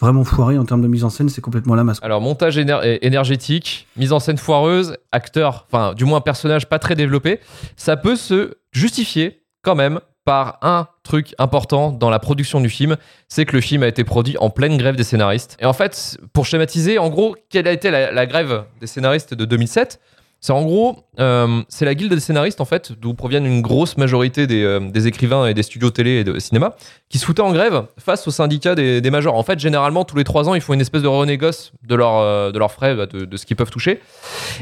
vraiment 0.00 0.22
foiré 0.22 0.56
en 0.58 0.64
termes 0.64 0.82
de 0.82 0.86
mise 0.86 1.02
en 1.02 1.10
scène, 1.10 1.28
c'est 1.28 1.40
complètement 1.40 1.74
la 1.74 1.82
masse. 1.82 1.98
Alors 2.02 2.20
montage 2.20 2.56
éner 2.56 2.98
énergétique, 3.02 3.88
mise 3.96 4.12
en 4.12 4.20
scène 4.20 4.38
foireuse, 4.38 4.96
acteur, 5.12 5.66
enfin 5.70 5.92
du 5.94 6.04
moins 6.04 6.20
personnage 6.20 6.68
pas 6.68 6.78
très 6.78 6.94
développé, 6.94 7.40
ça 7.76 7.96
peut 7.96 8.16
se 8.16 8.54
justifier 8.72 9.42
quand 9.62 9.74
même 9.74 10.00
par 10.24 10.58
un 10.62 10.86
truc 11.08 11.34
important 11.38 11.90
dans 11.90 12.10
la 12.10 12.18
production 12.18 12.60
du 12.60 12.68
film, 12.68 12.96
c'est 13.28 13.46
que 13.46 13.56
le 13.56 13.62
film 13.62 13.82
a 13.82 13.88
été 13.88 14.04
produit 14.04 14.36
en 14.38 14.50
pleine 14.50 14.76
grève 14.76 14.94
des 14.94 15.04
scénaristes. 15.04 15.56
Et 15.58 15.64
en 15.64 15.72
fait, 15.72 16.18
pour 16.34 16.44
schématiser, 16.44 16.98
en 16.98 17.08
gros, 17.08 17.34
quelle 17.48 17.66
a 17.66 17.72
été 17.72 17.90
la, 17.90 18.12
la 18.12 18.26
grève 18.26 18.64
des 18.80 18.86
scénaristes 18.86 19.32
de 19.32 19.44
2007 19.46 20.00
c'est 20.40 20.52
en 20.52 20.62
gros, 20.62 21.04
euh, 21.18 21.62
c'est 21.68 21.84
la 21.84 21.96
guilde 21.96 22.14
des 22.14 22.20
scénaristes 22.20 22.60
en 22.60 22.64
fait, 22.64 22.92
d'où 22.92 23.12
proviennent 23.12 23.44
une 23.44 23.60
grosse 23.60 23.96
majorité 23.96 24.46
des, 24.46 24.62
euh, 24.62 24.78
des, 24.78 25.08
écrivains 25.08 25.46
et 25.46 25.54
des 25.54 25.64
studios 25.64 25.90
télé 25.90 26.20
et 26.20 26.24
de 26.24 26.38
cinéma, 26.38 26.76
qui 27.08 27.18
se 27.18 27.24
foutaient 27.24 27.42
en 27.42 27.52
grève 27.52 27.86
face 27.98 28.28
au 28.28 28.30
syndicat 28.30 28.76
des, 28.76 29.00
des, 29.00 29.10
majors. 29.10 29.34
En 29.34 29.42
fait, 29.42 29.58
généralement, 29.58 30.04
tous 30.04 30.16
les 30.16 30.22
trois 30.22 30.48
ans, 30.48 30.54
ils 30.54 30.60
font 30.60 30.74
une 30.74 30.80
espèce 30.80 31.02
de 31.02 31.08
renégoce 31.08 31.72
de, 31.82 31.96
euh, 31.98 32.52
leurs 32.52 32.70
frais, 32.70 32.94
bah, 32.94 33.06
de, 33.06 33.36
ce 33.36 33.46
qu'ils 33.46 33.56
peuvent 33.56 33.70
toucher. 33.70 34.00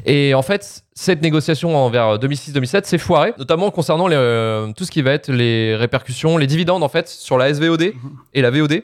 Et 0.07 0.33
en 0.33 0.41
fait, 0.41 0.83
cette 0.95 1.20
négociation 1.20 1.77
envers 1.77 2.18
2006-2007 2.18 2.85
s'est 2.85 2.97
foirée, 2.97 3.35
notamment 3.39 3.70
concernant 3.70 4.09
les, 4.09 4.72
tout 4.77 4.87
ce 4.87 4.91
qui 4.91 5.03
va 5.03 5.12
être 5.12 5.31
les 5.31 5.77
répercussions, 5.77 6.39
les 6.39 6.47
dividendes 6.47 6.85
en 6.85 6.89
fait, 6.89 7.07
sur 7.07 7.37
la 7.37 7.53
SVOD 7.53 7.93
et 8.33 8.41
la 8.41 8.51
VOD. 8.51 8.83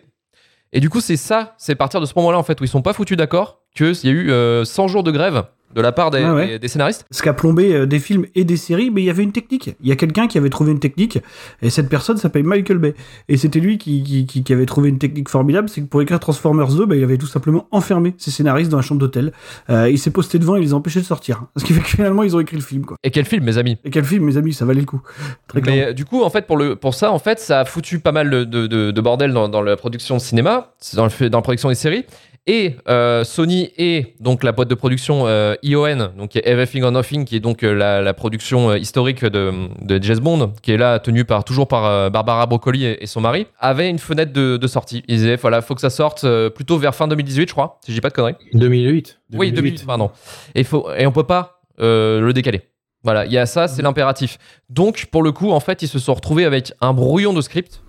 Et 0.74 0.80
du 0.80 0.90
coup, 0.90 1.00
c'est 1.00 1.16
ça, 1.16 1.54
c'est 1.56 1.74
partir 1.74 2.02
de 2.02 2.06
ce 2.06 2.12
moment-là 2.16 2.38
en 2.38 2.42
fait 2.42 2.60
où 2.60 2.64
ils 2.64 2.68
sont 2.68 2.82
pas 2.82 2.92
foutus 2.92 3.16
d'accord 3.16 3.60
qu'il 3.74 3.94
y 4.04 4.08
a 4.08 4.12
eu 4.12 4.64
100 4.64 4.88
jours 4.88 5.02
de 5.02 5.10
grève 5.10 5.44
de 5.74 5.80
la 5.80 5.92
part 5.92 6.10
des, 6.10 6.22
ah 6.22 6.34
ouais. 6.34 6.46
des, 6.48 6.58
des, 6.58 6.68
scénaristes. 6.68 7.04
Ce 7.10 7.22
qui 7.22 7.28
a 7.28 7.32
plombé 7.32 7.74
euh, 7.74 7.86
des 7.86 7.98
films 7.98 8.26
et 8.34 8.44
des 8.44 8.56
séries, 8.56 8.90
mais 8.90 9.02
il 9.02 9.04
y 9.04 9.10
avait 9.10 9.22
une 9.22 9.32
technique. 9.32 9.74
Il 9.80 9.88
y 9.88 9.92
a 9.92 9.96
quelqu'un 9.96 10.26
qui 10.26 10.38
avait 10.38 10.50
trouvé 10.50 10.72
une 10.72 10.80
technique, 10.80 11.18
et 11.62 11.70
cette 11.70 11.88
personne 11.88 12.16
s'appelle 12.16 12.44
Michael 12.44 12.78
Bay. 12.78 12.94
Et 13.28 13.36
c'était 13.36 13.60
lui 13.60 13.78
qui, 13.78 14.26
qui, 14.26 14.42
qui, 14.42 14.52
avait 14.52 14.66
trouvé 14.66 14.88
une 14.88 14.98
technique 14.98 15.28
formidable, 15.28 15.68
c'est 15.68 15.80
que 15.80 15.86
pour 15.86 16.02
écrire 16.02 16.20
Transformers 16.20 16.68
2, 16.68 16.86
bah, 16.86 16.96
il 16.96 17.04
avait 17.04 17.18
tout 17.18 17.26
simplement 17.26 17.66
enfermé 17.70 18.14
ses 18.18 18.30
scénaristes 18.30 18.70
dans 18.70 18.76
la 18.76 18.82
chambre 18.82 19.00
d'hôtel. 19.00 19.32
Euh, 19.70 19.90
il 19.90 19.98
s'est 19.98 20.10
posté 20.10 20.38
devant 20.38 20.56
et 20.56 20.60
il 20.60 20.64
les 20.64 20.72
a 20.72 20.76
empêchés 20.76 21.00
de 21.00 21.06
sortir. 21.06 21.44
Ce 21.56 21.64
qui 21.64 21.72
fait 21.72 21.80
que 21.80 21.88
finalement, 21.88 22.22
ils 22.22 22.36
ont 22.36 22.40
écrit 22.40 22.56
le 22.56 22.62
film. 22.62 22.84
Quoi. 22.84 22.96
Et 23.02 23.10
quel 23.10 23.24
film, 23.24 23.44
mes 23.44 23.58
amis? 23.58 23.78
Et 23.84 23.90
quel 23.90 24.04
film, 24.04 24.24
mes 24.24 24.36
amis, 24.36 24.52
ça 24.52 24.64
valait 24.64 24.80
le 24.80 24.86
coup. 24.86 25.00
Très 25.48 25.60
mais 25.62 25.86
euh, 25.86 25.92
du 25.92 26.04
coup, 26.04 26.22
en 26.22 26.30
fait, 26.30 26.46
pour, 26.46 26.56
le, 26.56 26.76
pour 26.76 26.94
ça, 26.94 27.12
en 27.12 27.18
fait, 27.18 27.38
ça 27.38 27.60
a 27.60 27.64
foutu 27.64 27.98
pas 27.98 28.12
mal 28.12 28.30
de, 28.30 28.44
de, 28.44 28.66
de, 28.66 28.90
de 28.90 29.00
bordel 29.00 29.32
dans, 29.32 29.48
dans, 29.48 29.62
la 29.62 29.76
production 29.76 30.16
de 30.16 30.20
cinéma, 30.20 30.74
dans, 30.94 31.06
le, 31.06 31.30
dans 31.30 31.38
la 31.38 31.42
production 31.42 31.68
des 31.68 31.74
séries 31.74 32.04
et 32.46 32.74
euh, 32.88 33.22
Sony 33.22 33.70
et 33.78 34.14
donc 34.18 34.42
la 34.42 34.50
boîte 34.50 34.68
de 34.68 34.74
production 34.74 35.26
euh, 35.26 35.54
ION, 35.62 36.12
donc 36.16 36.34
Everything 36.34 36.82
or 36.82 36.90
Nothing, 36.90 37.24
qui 37.24 37.36
est 37.36 37.40
donc 37.40 37.62
euh, 37.62 37.72
la, 37.72 38.00
la, 38.00 38.14
production 38.14 38.70
euh, 38.70 38.78
historique 38.78 39.24
de, 39.24 39.68
de 39.80 40.02
James 40.02 40.18
Bond, 40.18 40.52
qui 40.60 40.72
est 40.72 40.76
là 40.76 40.98
tenue 40.98 41.24
par 41.24 41.44
toujours 41.44 41.68
par 41.68 42.10
Barbara 42.10 42.46
Broccoli 42.46 42.84
et, 42.84 43.02
et, 43.02 43.06
son 43.06 43.20
mari, 43.20 43.46
avait 43.60 43.88
une 43.88 44.00
fenêtre 44.00 44.32
de, 44.32 44.56
de, 44.56 44.66
sortie. 44.66 45.04
Ils 45.06 45.18
disaient 45.18 45.36
voilà, 45.36 45.62
faut 45.62 45.74
que 45.74 45.80
ça 45.80 45.90
sorte 45.90 46.26
plutôt 46.50 46.78
vers 46.78 46.94
fin 46.94 47.06
2018, 47.06 47.48
je 47.48 47.52
crois, 47.52 47.78
si 47.84 47.92
je 47.92 47.96
dis 47.96 48.00
pas 48.00 48.08
de 48.08 48.14
conneries. 48.14 48.34
2008. 48.54 49.20
Oui, 49.34 49.52
2008, 49.52 49.86
pardon. 49.86 50.10
Et 50.54 50.64
faut 50.64 50.88
et 50.96 51.06
on 51.06 51.12
peut 51.12 51.24
pas 51.24 51.60
le 51.78 52.32
décaler. 52.32 52.62
Voilà, 53.04 53.26
il 53.26 53.32
y 53.32 53.38
a 53.38 53.46
ça, 53.46 53.68
c'est 53.68 53.82
l'impératif. 53.82 54.38
Donc 54.68 55.06
pour 55.10 55.22
le 55.22 55.32
coup, 55.32 55.50
en 55.50 55.60
fait, 55.60 55.82
ils 55.82 55.88
se 55.88 55.98
sont 55.98 56.14
retrouvés 56.14 56.44
avec 56.44 56.72
un 56.80 56.92
brouillon 56.92 57.32
de 57.32 57.40
script 57.40 57.82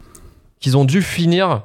qu'ils 0.59 0.77
ont 0.77 0.85
dû 0.85 1.01
finir 1.01 1.63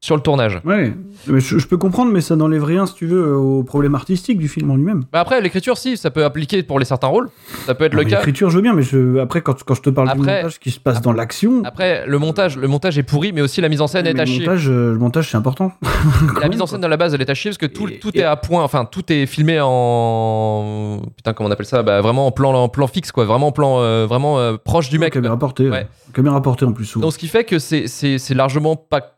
sur 0.00 0.14
le 0.14 0.22
tournage. 0.22 0.60
Ouais, 0.64 0.92
mais 1.26 1.40
je, 1.40 1.58
je 1.58 1.66
peux 1.66 1.78
comprendre, 1.78 2.12
mais 2.12 2.20
ça 2.20 2.36
n'enlève 2.36 2.62
rien, 2.62 2.86
si 2.86 2.94
tu 2.94 3.06
veux, 3.06 3.34
au 3.36 3.62
problème 3.64 3.94
artistique 3.94 4.38
du 4.38 4.46
film 4.46 4.70
en 4.70 4.76
lui-même. 4.76 5.04
Bah 5.12 5.20
après, 5.20 5.40
l'écriture, 5.40 5.78
si, 5.78 5.96
ça 5.96 6.10
peut 6.10 6.24
appliquer 6.24 6.62
pour 6.62 6.78
les 6.78 6.84
certains 6.84 7.06
rôles. 7.08 7.28
Ça 7.66 7.74
peut 7.74 7.84
être 7.84 7.94
Non, 7.94 8.00
le 8.00 8.04
cas. 8.04 8.16
L'écriture, 8.18 8.50
je 8.50 8.56
veux 8.56 8.62
bien, 8.62 8.74
mais 8.74 8.82
je, 8.82 9.18
après, 9.18 9.40
quand, 9.40 9.60
quand 9.64 9.74
je 9.74 9.82
te 9.82 9.90
parle 9.90 10.08
du 10.08 10.12
Après- 10.20 10.36
montage 10.42 10.60
qui 10.60 10.70
se 10.70 10.78
passe 10.78 11.00
dans 11.00 11.12
l'action, 11.12 11.62
Après, 11.64 12.06
le 12.06 12.18
montage, 12.18 12.56
le 12.56 12.68
montage 12.68 12.98
est 12.98 13.02
pourri, 13.02 13.32
mais 13.32 13.40
aussi 13.40 13.60
la 13.60 13.68
mise 13.68 13.80
en 13.80 13.86
scène 13.86 14.06
est 14.06 14.10
à 14.20 14.24
le 14.24 14.30
chier. 14.30 14.40
montage, 14.46 14.68
euh, 14.68 14.92
le 14.92 14.98
montage, 14.98 15.30
c'est 15.30 15.36
important. 15.38 15.72
La 16.40 16.48
mise 16.48 16.60
en 16.60 16.66
scène 16.66 16.82
de 16.82 16.86
la 16.86 16.96
base, 16.98 17.14
elle 17.14 17.22
est 17.22 17.30
à 17.30 17.34
chier 17.34 17.50
parce 17.50 17.58
que 17.58 17.66
tout, 17.66 17.88
Et- 17.88 17.98
tout 17.98 18.10
et- 18.14 18.20
est 18.20 18.24
à 18.24 18.36
point, 18.36 18.62
enfin 18.62 18.84
tout 18.84 19.10
est 19.12 19.26
filmé 19.26 19.58
en 19.60 21.00
putain 21.16 21.32
comment 21.32 21.48
on 21.48 21.52
appelle 21.52 21.66
ça, 21.66 21.82
bah, 21.82 22.00
vraiment 22.00 22.26
en 22.26 22.32
plan, 22.32 22.52
en 22.54 22.68
plan 22.68 22.86
fixe 22.86 23.12
quoi, 23.12 23.24
vraiment 23.24 23.48
en 23.48 23.52
plan, 23.52 23.80
euh, 23.80 24.06
vraiment 24.06 24.38
euh, 24.38 24.56
proche 24.62 24.88
du 24.90 24.98
mec. 24.98 25.12
Caméra 25.12 25.38
portée. 25.38 25.68
Ouais. 25.70 25.88
Caméra 26.14 26.40
portée 26.42 26.64
en 26.64 26.72
plus. 26.72 26.84
souvent. 26.84 27.06
Donc 27.06 27.12
ce 27.12 27.18
qui 27.18 27.28
fait 27.28 27.44
que 27.44 27.58
c'est 27.58 28.34
largement 28.34 28.76
pas 28.76 29.15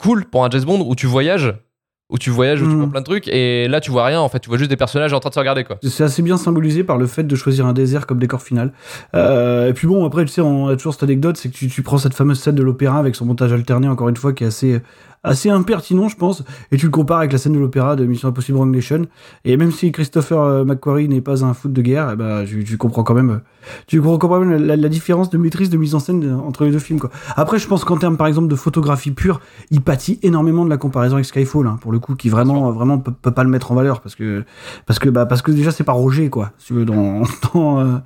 cool 0.00 0.24
pour 0.26 0.44
un 0.44 0.50
James 0.50 0.64
Bond 0.64 0.84
où 0.86 0.94
tu 0.94 1.06
voyages, 1.06 1.54
où 2.10 2.18
tu 2.18 2.30
voyages, 2.30 2.62
où 2.62 2.66
tu 2.66 2.74
Mm. 2.74 2.78
vois 2.78 2.90
plein 2.90 3.00
de 3.00 3.04
trucs 3.06 3.26
et 3.28 3.66
là 3.68 3.80
tu 3.80 3.90
vois 3.90 4.04
rien 4.04 4.20
en 4.20 4.28
fait, 4.28 4.38
tu 4.38 4.48
vois 4.48 4.58
juste 4.58 4.70
des 4.70 4.76
personnages 4.76 5.12
en 5.12 5.18
train 5.20 5.30
de 5.30 5.34
se 5.34 5.40
regarder 5.40 5.64
quoi. 5.64 5.78
C'est 5.82 6.04
assez 6.04 6.22
bien 6.22 6.36
symbolisé 6.36 6.84
par 6.84 6.98
le 6.98 7.06
fait 7.06 7.24
de 7.24 7.34
choisir 7.34 7.66
un 7.66 7.72
désert 7.72 8.06
comme 8.06 8.18
décor 8.18 8.42
final. 8.42 8.72
Euh, 9.14 9.68
et 9.68 9.72
puis 9.72 9.86
bon, 9.88 10.04
après, 10.06 10.24
tu 10.24 10.32
sais, 10.32 10.40
on 10.40 10.68
a 10.68 10.76
toujours 10.76 10.92
cette 10.94 11.02
anecdote, 11.02 11.36
c'est 11.36 11.48
que 11.48 11.54
tu, 11.56 11.68
tu 11.68 11.82
prends 11.82 11.98
cette 11.98 12.14
fameuse 12.14 12.38
scène 12.38 12.54
de 12.54 12.62
l'opéra 12.62 12.98
avec 12.98 13.16
son 13.16 13.24
montage 13.24 13.52
alterné, 13.52 13.88
encore 13.88 14.08
une 14.08 14.16
fois, 14.16 14.32
qui 14.32 14.44
est 14.44 14.48
assez, 14.48 14.80
assez 15.26 15.50
impertinent, 15.50 16.08
je 16.08 16.16
pense, 16.16 16.44
et 16.70 16.76
tu 16.76 16.86
le 16.86 16.92
compares 16.92 17.18
avec 17.18 17.32
la 17.32 17.38
scène 17.38 17.52
de 17.52 17.58
l'opéra 17.58 17.96
de 17.96 18.06
Mission 18.06 18.28
Impossible 18.28 18.64
Nation. 18.70 19.06
Et 19.44 19.56
même 19.56 19.72
si 19.72 19.90
Christopher 19.90 20.40
euh, 20.40 20.64
McQuarrie 20.64 21.08
n'est 21.08 21.20
pas 21.20 21.44
un 21.44 21.52
foot 21.52 21.72
de 21.72 21.82
guerre, 21.82 22.10
eh 22.12 22.16
ben, 22.16 22.44
tu, 22.46 22.64
tu 22.64 22.78
comprends 22.78 23.02
quand 23.02 23.14
même, 23.14 23.30
euh, 23.30 23.38
tu 23.88 24.00
comprends 24.00 24.28
quand 24.28 24.40
même 24.40 24.64
la, 24.64 24.88
différence 24.88 25.28
de 25.28 25.36
maîtrise 25.36 25.68
de 25.68 25.76
mise 25.76 25.96
en 25.96 25.98
scène 25.98 26.24
euh, 26.24 26.36
entre 26.36 26.64
les 26.64 26.70
deux 26.70 26.78
films, 26.78 27.00
quoi. 27.00 27.10
Après, 27.34 27.58
je 27.58 27.66
pense 27.66 27.84
qu'en 27.84 27.96
termes, 27.96 28.16
par 28.16 28.28
exemple, 28.28 28.46
de 28.46 28.54
photographie 28.54 29.10
pure, 29.10 29.40
il 29.70 29.80
pâtit 29.80 30.20
énormément 30.22 30.64
de 30.64 30.70
la 30.70 30.76
comparaison 30.76 31.16
avec 31.16 31.26
Skyfall, 31.26 31.66
hein, 31.66 31.78
pour 31.80 31.90
le 31.90 31.98
coup, 31.98 32.14
qui 32.14 32.28
vraiment, 32.28 32.70
vraiment 32.70 32.98
peut, 32.98 33.12
pas 33.32 33.42
le 33.42 33.50
mettre 33.50 33.72
en 33.72 33.74
valeur, 33.74 34.00
parce 34.00 34.14
que, 34.14 34.44
parce 34.86 35.00
que, 35.00 35.08
bah, 35.08 35.26
parce 35.26 35.42
que 35.42 35.50
déjà, 35.50 35.72
c'est 35.72 35.84
pas 35.84 35.92
Roger, 35.92 36.30
quoi, 36.30 36.52
si 36.58 36.68
tu 36.68 36.74
veux, 36.74 36.84
dans, 36.84 37.22
dans, 37.54 37.80
euh, 37.80 37.96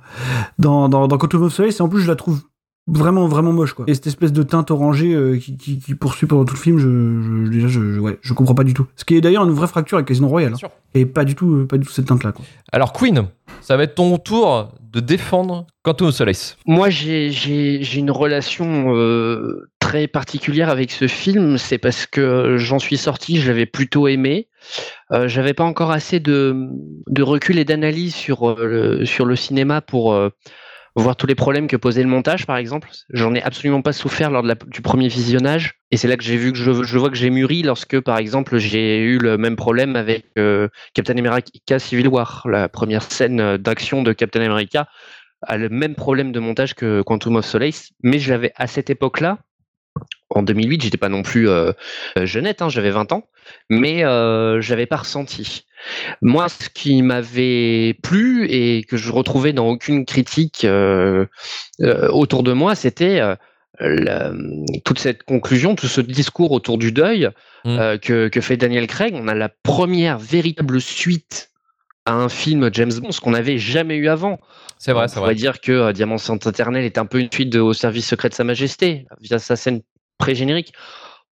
dans, 0.57 0.89
dans, 0.89 1.07
dans 1.07 1.17
Quantum 1.19 1.43
of 1.43 1.53
Solace, 1.53 1.79
et 1.79 1.83
en 1.83 1.87
plus, 1.87 2.01
je 2.01 2.07
la 2.07 2.15
trouve 2.15 2.41
vraiment, 2.87 3.27
vraiment 3.27 3.53
moche, 3.53 3.73
quoi. 3.73 3.85
Et 3.87 3.93
cette 3.93 4.07
espèce 4.07 4.33
de 4.33 4.43
teinte 4.43 4.71
orangée 4.71 5.13
euh, 5.13 5.37
qui, 5.37 5.57
qui, 5.57 5.79
qui 5.79 5.95
poursuit 5.95 6.27
pendant 6.27 6.45
tout 6.45 6.55
le 6.55 6.59
film, 6.59 6.77
je, 6.77 6.87
je, 6.87 7.49
déjà, 7.49 7.67
je, 7.67 7.93
je- 7.93 7.99
ouais, 7.99 8.17
je 8.21 8.33
comprends 8.33 8.55
pas 8.55 8.63
du 8.63 8.73
tout. 8.73 8.85
Ce 8.95 9.05
qui 9.05 9.15
est 9.15 9.21
d'ailleurs 9.21 9.43
une 9.45 9.51
vraie 9.51 9.67
fracture 9.67 9.97
avec 9.97 10.07
Casino 10.07 10.27
Royale. 10.27 10.53
Hein. 10.63 10.67
Et 10.93 11.05
pas 11.05 11.23
du 11.25 11.35
tout, 11.35 11.53
euh, 11.55 11.67
pas 11.67 11.77
du 11.77 11.85
tout 11.85 11.93
cette 11.93 12.05
teinte-là, 12.07 12.31
quoi. 12.31 12.43
Alors 12.71 12.91
Queen, 12.93 13.27
ça 13.61 13.77
va 13.77 13.83
être 13.83 13.95
ton 13.95 14.17
tour 14.17 14.69
de 14.91 14.99
défendre 14.99 15.67
Quantum 15.83 16.07
of 16.07 16.15
Solace. 16.15 16.57
Moi, 16.65 16.89
j'ai 16.89 17.31
j'ai- 17.31 17.81
j'ai 17.83 17.99
une 17.99 18.11
relation 18.11 18.93
euh, 18.95 19.69
très 19.79 20.07
particulière 20.07 20.69
avec 20.69 20.91
ce 20.91 21.07
film. 21.07 21.57
C'est 21.57 21.77
parce 21.77 22.05
que 22.07 22.57
j'en 22.57 22.79
suis 22.79 22.97
sorti, 22.97 23.39
je 23.39 23.47
l'avais 23.47 23.65
plutôt 23.65 24.07
aimé. 24.09 24.47
Euh, 25.13 25.27
J'avais 25.27 25.53
pas 25.53 25.63
encore 25.63 25.91
assez 25.91 26.19
de, 26.19 26.55
de 27.07 27.23
recul 27.23 27.57
et 27.57 27.65
d'analyse 27.65 28.13
sur, 28.15 28.49
euh, 28.51 28.65
le, 28.99 29.05
sur 29.05 29.25
le 29.25 29.35
cinéma 29.35 29.81
pour 29.81 30.13
euh, 30.13 30.29
voir 30.95 31.15
tous 31.15 31.27
les 31.27 31.35
problèmes 31.35 31.67
que 31.67 31.77
posait 31.77 32.03
le 32.03 32.09
montage, 32.09 32.45
par 32.45 32.57
exemple. 32.57 32.89
J'en 33.11 33.33
ai 33.33 33.41
absolument 33.41 33.81
pas 33.81 33.93
souffert 33.93 34.29
lors 34.29 34.43
de 34.43 34.55
du 34.67 34.81
premier 34.81 35.07
visionnage. 35.07 35.75
Et 35.91 35.97
c'est 35.97 36.07
là 36.07 36.17
que 36.17 36.23
j'ai 36.23 36.37
vu 36.37 36.51
que 36.51 36.57
je, 36.57 36.83
je 36.83 36.97
vois 36.97 37.09
que 37.09 37.15
j'ai 37.15 37.29
mûri 37.29 37.63
lorsque, 37.63 37.99
par 37.99 38.17
exemple, 38.17 38.57
j'ai 38.57 38.99
eu 38.99 39.17
le 39.17 39.37
même 39.37 39.55
problème 39.55 39.95
avec 39.95 40.25
euh, 40.37 40.67
Captain 40.93 41.17
America 41.17 41.79
Civil 41.79 42.07
War, 42.07 42.45
la 42.49 42.69
première 42.69 43.03
scène 43.03 43.39
euh, 43.39 43.57
d'action 43.57 44.03
de 44.03 44.13
Captain 44.13 44.41
America 44.41 44.87
a 45.43 45.57
le 45.57 45.69
même 45.69 45.95
problème 45.95 46.31
de 46.31 46.39
montage 46.39 46.75
que 46.75 47.01
Quantum 47.01 47.35
of 47.37 47.45
Solace, 47.45 47.89
mais 48.03 48.19
je 48.19 48.31
l'avais 48.31 48.51
à 48.55 48.67
cette 48.67 48.89
époque-là. 48.89 49.39
En 50.35 50.43
2008, 50.43 50.83
j'étais 50.83 50.97
pas 50.97 51.09
non 51.09 51.21
plus 51.23 51.49
euh, 51.49 51.71
euh, 52.17 52.25
jeunette, 52.25 52.61
hein, 52.61 52.69
j'avais 52.69 52.91
20 52.91 53.11
ans, 53.11 53.27
mais 53.69 54.03
euh, 54.03 54.61
j'avais 54.61 54.85
pas 54.85 54.97
ressenti. 54.97 55.65
Moi, 56.21 56.47
ce 56.49 56.69
qui 56.69 57.01
m'avait 57.01 57.95
plu 58.03 58.47
et 58.49 58.83
que 58.83 58.97
je 58.97 59.11
retrouvais 59.11 59.51
dans 59.53 59.67
aucune 59.67 60.05
critique 60.05 60.63
euh, 60.65 61.25
autour 61.79 62.43
de 62.43 62.53
moi, 62.53 62.75
c'était 62.75 63.19
la- 63.79 64.31
toute 64.85 64.99
cette 64.99 65.23
conclusion, 65.23 65.75
tout 65.75 65.87
ce 65.87 66.01
discours 66.01 66.51
autour 66.51 66.77
du 66.77 66.91
deuil 66.91 67.29
Mm. 67.63 67.77
euh, 67.79 67.97
que, 67.99 68.27
que 68.27 68.41
fait 68.41 68.57
Daniel 68.57 68.87
Craig. 68.87 69.13
On 69.15 69.27
a 69.27 69.35
la 69.35 69.47
première 69.49 70.17
véritable 70.17 70.81
suite 70.81 71.51
à 72.07 72.13
un 72.13 72.27
film 72.29 72.71
James 72.73 72.91
Bond, 72.99 73.11
ce 73.11 73.21
qu'on 73.21 73.31
n'avait 73.31 73.59
jamais 73.59 73.95
eu 73.97 74.07
avant. 74.07 74.39
C'est 74.79 74.93
vrai, 74.93 75.03
On 75.03 75.07
c'est 75.07 75.13
pourrait 75.15 75.27
vrai. 75.33 75.35
dire 75.35 75.61
que 75.61 75.71
euh, 75.71 75.93
Diamant 75.93 76.15
Éternel 76.17 76.83
est 76.85 76.97
un 76.97 77.05
peu 77.05 77.19
une 77.19 77.31
suite 77.31 77.51
de 77.51 77.59
Au 77.59 77.73
service 77.73 78.07
secret 78.07 78.29
de 78.29 78.33
Sa 78.33 78.43
Majesté, 78.43 79.05
via 79.19 79.37
sa 79.37 79.55
scène 79.55 79.81
pré-générique. 80.21 80.73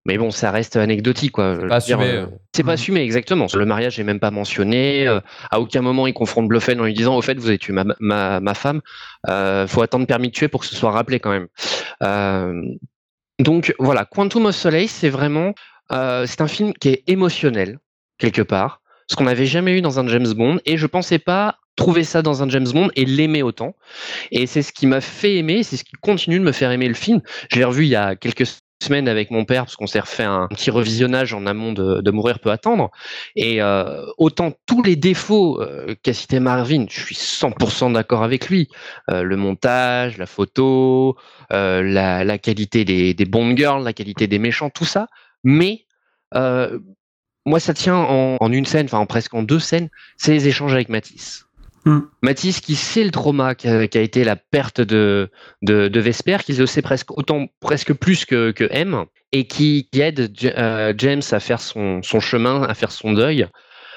Mais 0.07 0.19
bon, 0.19 0.31
ça 0.31 0.51
reste 0.51 0.77
anecdotique, 0.77 1.33
quoi. 1.33 1.55
Je 1.55 1.67
pas 1.67 1.79
veux 1.79 1.85
dire, 1.87 1.99
assumé, 1.99 2.19
euh. 2.19 2.27
C'est 2.55 2.63
pas 2.63 2.73
assumé, 2.73 3.01
exactement. 3.01 3.47
Le 3.55 3.65
mariage 3.65 3.99
est 3.99 4.05
même 4.05 4.21
pas 4.21 4.31
mentionné. 4.31 5.09
euh, 5.09 5.21
à 5.51 5.61
aucun 5.61 5.81
moment, 5.81 6.07
il 6.07 6.13
confronte 6.13 6.47
Bluffen 6.47 6.79
en 6.79 6.85
lui 6.85 6.93
disant 6.93 7.17
Au 7.17 7.23
fait, 7.23 7.39
vous 7.39 7.49
avez 7.49 7.57
tué 7.57 7.73
ma, 7.73 7.85
ma, 8.01 8.39
ma 8.39 8.55
femme. 8.55 8.83
Euh, 9.29 9.67
faut 9.67 9.81
attendre 9.81 10.07
permis 10.07 10.29
de 10.29 10.35
tuer 10.35 10.49
pour 10.49 10.61
que 10.61 10.67
ce 10.67 10.77
soit 10.77 10.91
rappelé, 10.91 11.21
quand 11.21 11.31
même. 11.31 11.47
Euh, 12.03 12.63
donc, 13.39 13.75
voilà. 13.79 14.05
Quantum 14.05 14.45
of 14.45 14.55
Solace, 14.55 14.91
c'est 14.91 15.09
vraiment. 15.09 15.55
c'est 15.91 16.41
un 16.43 16.49
film 16.49 16.75
qui 16.75 16.91
est 16.91 17.03
émotionnel, 17.07 17.79
quelque 18.19 18.43
part. 18.43 18.83
Ce 19.09 19.17
qu'on 19.17 19.25
n'avait 19.25 19.47
jamais 19.47 19.79
eu 19.79 19.81
dans 19.81 20.01
un 20.01 20.07
James 20.09 20.33
Bond. 20.35 20.59
Et 20.67 20.77
je 20.77 20.87
pensais 20.87 21.19
pas 21.19 21.57
trouver 21.77 22.05
ça 22.05 22.21
dans 22.21 22.43
un 22.43 22.49
James 22.51 22.69
Bond 22.73 22.91
et 22.95 23.07
l'aimer 23.07 23.43
autant. 23.43 23.75
Et 24.31 24.47
c'est 24.47 24.63
ce 24.63 24.73
qui 24.73 24.87
m'a 24.87 25.01
fait 25.01 25.37
aimer, 25.37 25.63
c'est 25.63 25.77
ce 25.79 25.85
qui 25.85 25.93
continue 26.01 26.39
de 26.39 26.45
me 26.45 26.53
faire 26.53 26.71
aimer 26.71 26.89
le 26.89 26.95
film. 26.95 27.21
Je 27.51 27.59
l'ai 27.59 27.65
revu 27.65 27.85
il 27.85 27.89
y 27.89 27.97
a 27.97 28.17
quelques 28.17 28.47
semaines 28.85 29.09
avec 29.09 29.31
mon 29.31 29.45
père 29.45 29.65
parce 29.65 29.77
qu'on 29.77 29.87
s'est 29.87 30.01
refait 30.01 30.25
un 30.25 30.47
petit 30.49 30.71
revisionnage 30.71 31.35
en 31.35 31.47
amont 31.47 31.73
de, 31.73 32.11
Mourir 32.11 32.39
peut 32.39 32.51
attendre. 32.51 32.91
Et 33.35 33.61
euh, 33.61 34.05
autant 34.19 34.53
tous 34.67 34.83
les 34.83 34.95
défauts 34.95 35.61
euh, 35.61 35.95
qu'a 36.03 36.13
cité 36.13 36.39
Marvin, 36.39 36.87
je 36.89 37.01
suis 37.01 37.17
100% 37.17 37.93
d'accord 37.93 38.23
avec 38.23 38.49
lui. 38.49 38.69
Euh, 39.11 39.23
le 39.23 39.37
montage, 39.37 40.19
la 40.19 40.27
photo, 40.27 41.17
la, 41.51 42.39
qualité 42.39 42.85
des, 42.85 43.15
des 43.15 43.25
Bond 43.25 43.57
girls, 43.57 43.83
la 43.83 43.93
qualité 43.93 44.27
des 44.27 44.39
méchants, 44.39 44.71
tout 44.71 44.85
ça. 44.85 45.09
Mais 45.43 45.87
moi, 47.47 47.61
ça 47.61 47.75
tient 47.75 47.97
en, 47.97 48.53
une 48.53 48.65
scène, 48.65 48.87
enfin 48.87 48.99
en 48.99 49.07
presque 49.07 49.35
en 49.35 49.43
deux 49.43 49.59
scènes, 49.59 49.91
c'est 50.17 50.33
les 50.33 50.49
échanges 50.49 50.73
avec 50.73 50.89
Matisse. 50.89 51.44
Hmm. 51.85 52.01
Matisse 52.23 52.61
qui 52.61 52.77
sait 52.77 53.05
le 53.05 53.11
trauma 53.11 53.55
qu'a 53.55 53.87
qu'a 53.89 54.01
été 54.01 54.25
la 54.25 54.37
perte 54.37 54.81
de, 54.81 55.31
de, 55.63 55.89
de 55.89 56.01
Vesper, 56.01 56.39
qui 56.45 56.53
le 56.55 56.67
sait 56.67 56.81
presque 56.83 57.11
autant, 57.17 57.47
presque 57.61 57.93
plus 57.93 58.25
que, 58.25 58.53
que 58.53 58.67
M, 58.71 59.05
et 59.33 59.47
qui, 59.47 59.89
qui 59.93 60.01
aide 60.01 60.33
euh, 60.45 60.95
James 60.97 61.23
à 61.33 61.41
faire 61.41 61.61
son, 61.61 62.03
son 62.03 62.21
chemin, 62.21 62.63
à 62.63 62.73
faire 62.75 62.91
son 62.91 63.13
deuil, 63.13 63.47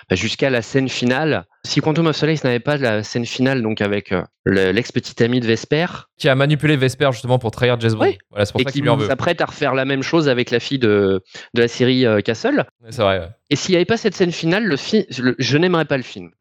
bah, 0.09 0.15
jusqu'à 0.15 0.49
la 0.49 0.61
scène 0.61 0.89
finale. 0.89 1.45
Si 1.65 1.79
Quantum 1.81 2.07
of 2.07 2.15
Solace 2.15 2.43
n'avait 2.43 2.59
pas 2.59 2.77
la 2.77 3.03
scène 3.03 3.25
finale, 3.25 3.61
donc 3.61 3.81
avec 3.81 4.11
euh, 4.11 4.21
le- 4.45 4.71
l'ex-petit 4.71 5.21
ami 5.23 5.39
de 5.39 5.45
Vesper, 5.45 5.85
Qui 6.17 6.27
a 6.29 6.35
manipulé 6.35 6.75
Vesper 6.77 7.09
justement 7.11 7.39
pour 7.39 7.51
trahir 7.51 7.79
James 7.79 7.91
Bond. 7.93 8.05
Oui. 8.05 8.17
Voilà, 8.31 8.45
c'est 8.45 8.51
pour 8.53 8.61
et 8.61 8.63
ça 8.65 8.71
qu'il 8.71 8.81
lui 8.83 8.89
en 8.89 8.97
veut. 8.97 9.07
s'apprête 9.07 9.39
à 9.41 9.45
refaire 9.45 9.73
la 9.73 9.85
même 9.85 10.03
chose 10.03 10.27
avec 10.29 10.51
la 10.51 10.59
fille 10.59 10.79
de, 10.79 11.21
de 11.53 11.61
la 11.61 11.67
série 11.67 12.05
euh, 12.05 12.19
Castle, 12.21 12.65
C'est 12.89 13.01
vrai. 13.01 13.19
ouais. 13.19 13.27
et 13.49 13.55
s'il 13.55 13.71
n'y 13.73 13.77
avait 13.77 13.85
pas 13.85 13.97
cette 13.97 14.15
scène 14.15 14.31
finale, 14.31 14.63
le 14.65 14.75
fi- 14.77 15.05
le- 15.19 15.35
je 15.39 15.57
n'aimerais 15.57 15.85
pas 15.85 15.97
le 15.97 16.03
film. 16.03 16.31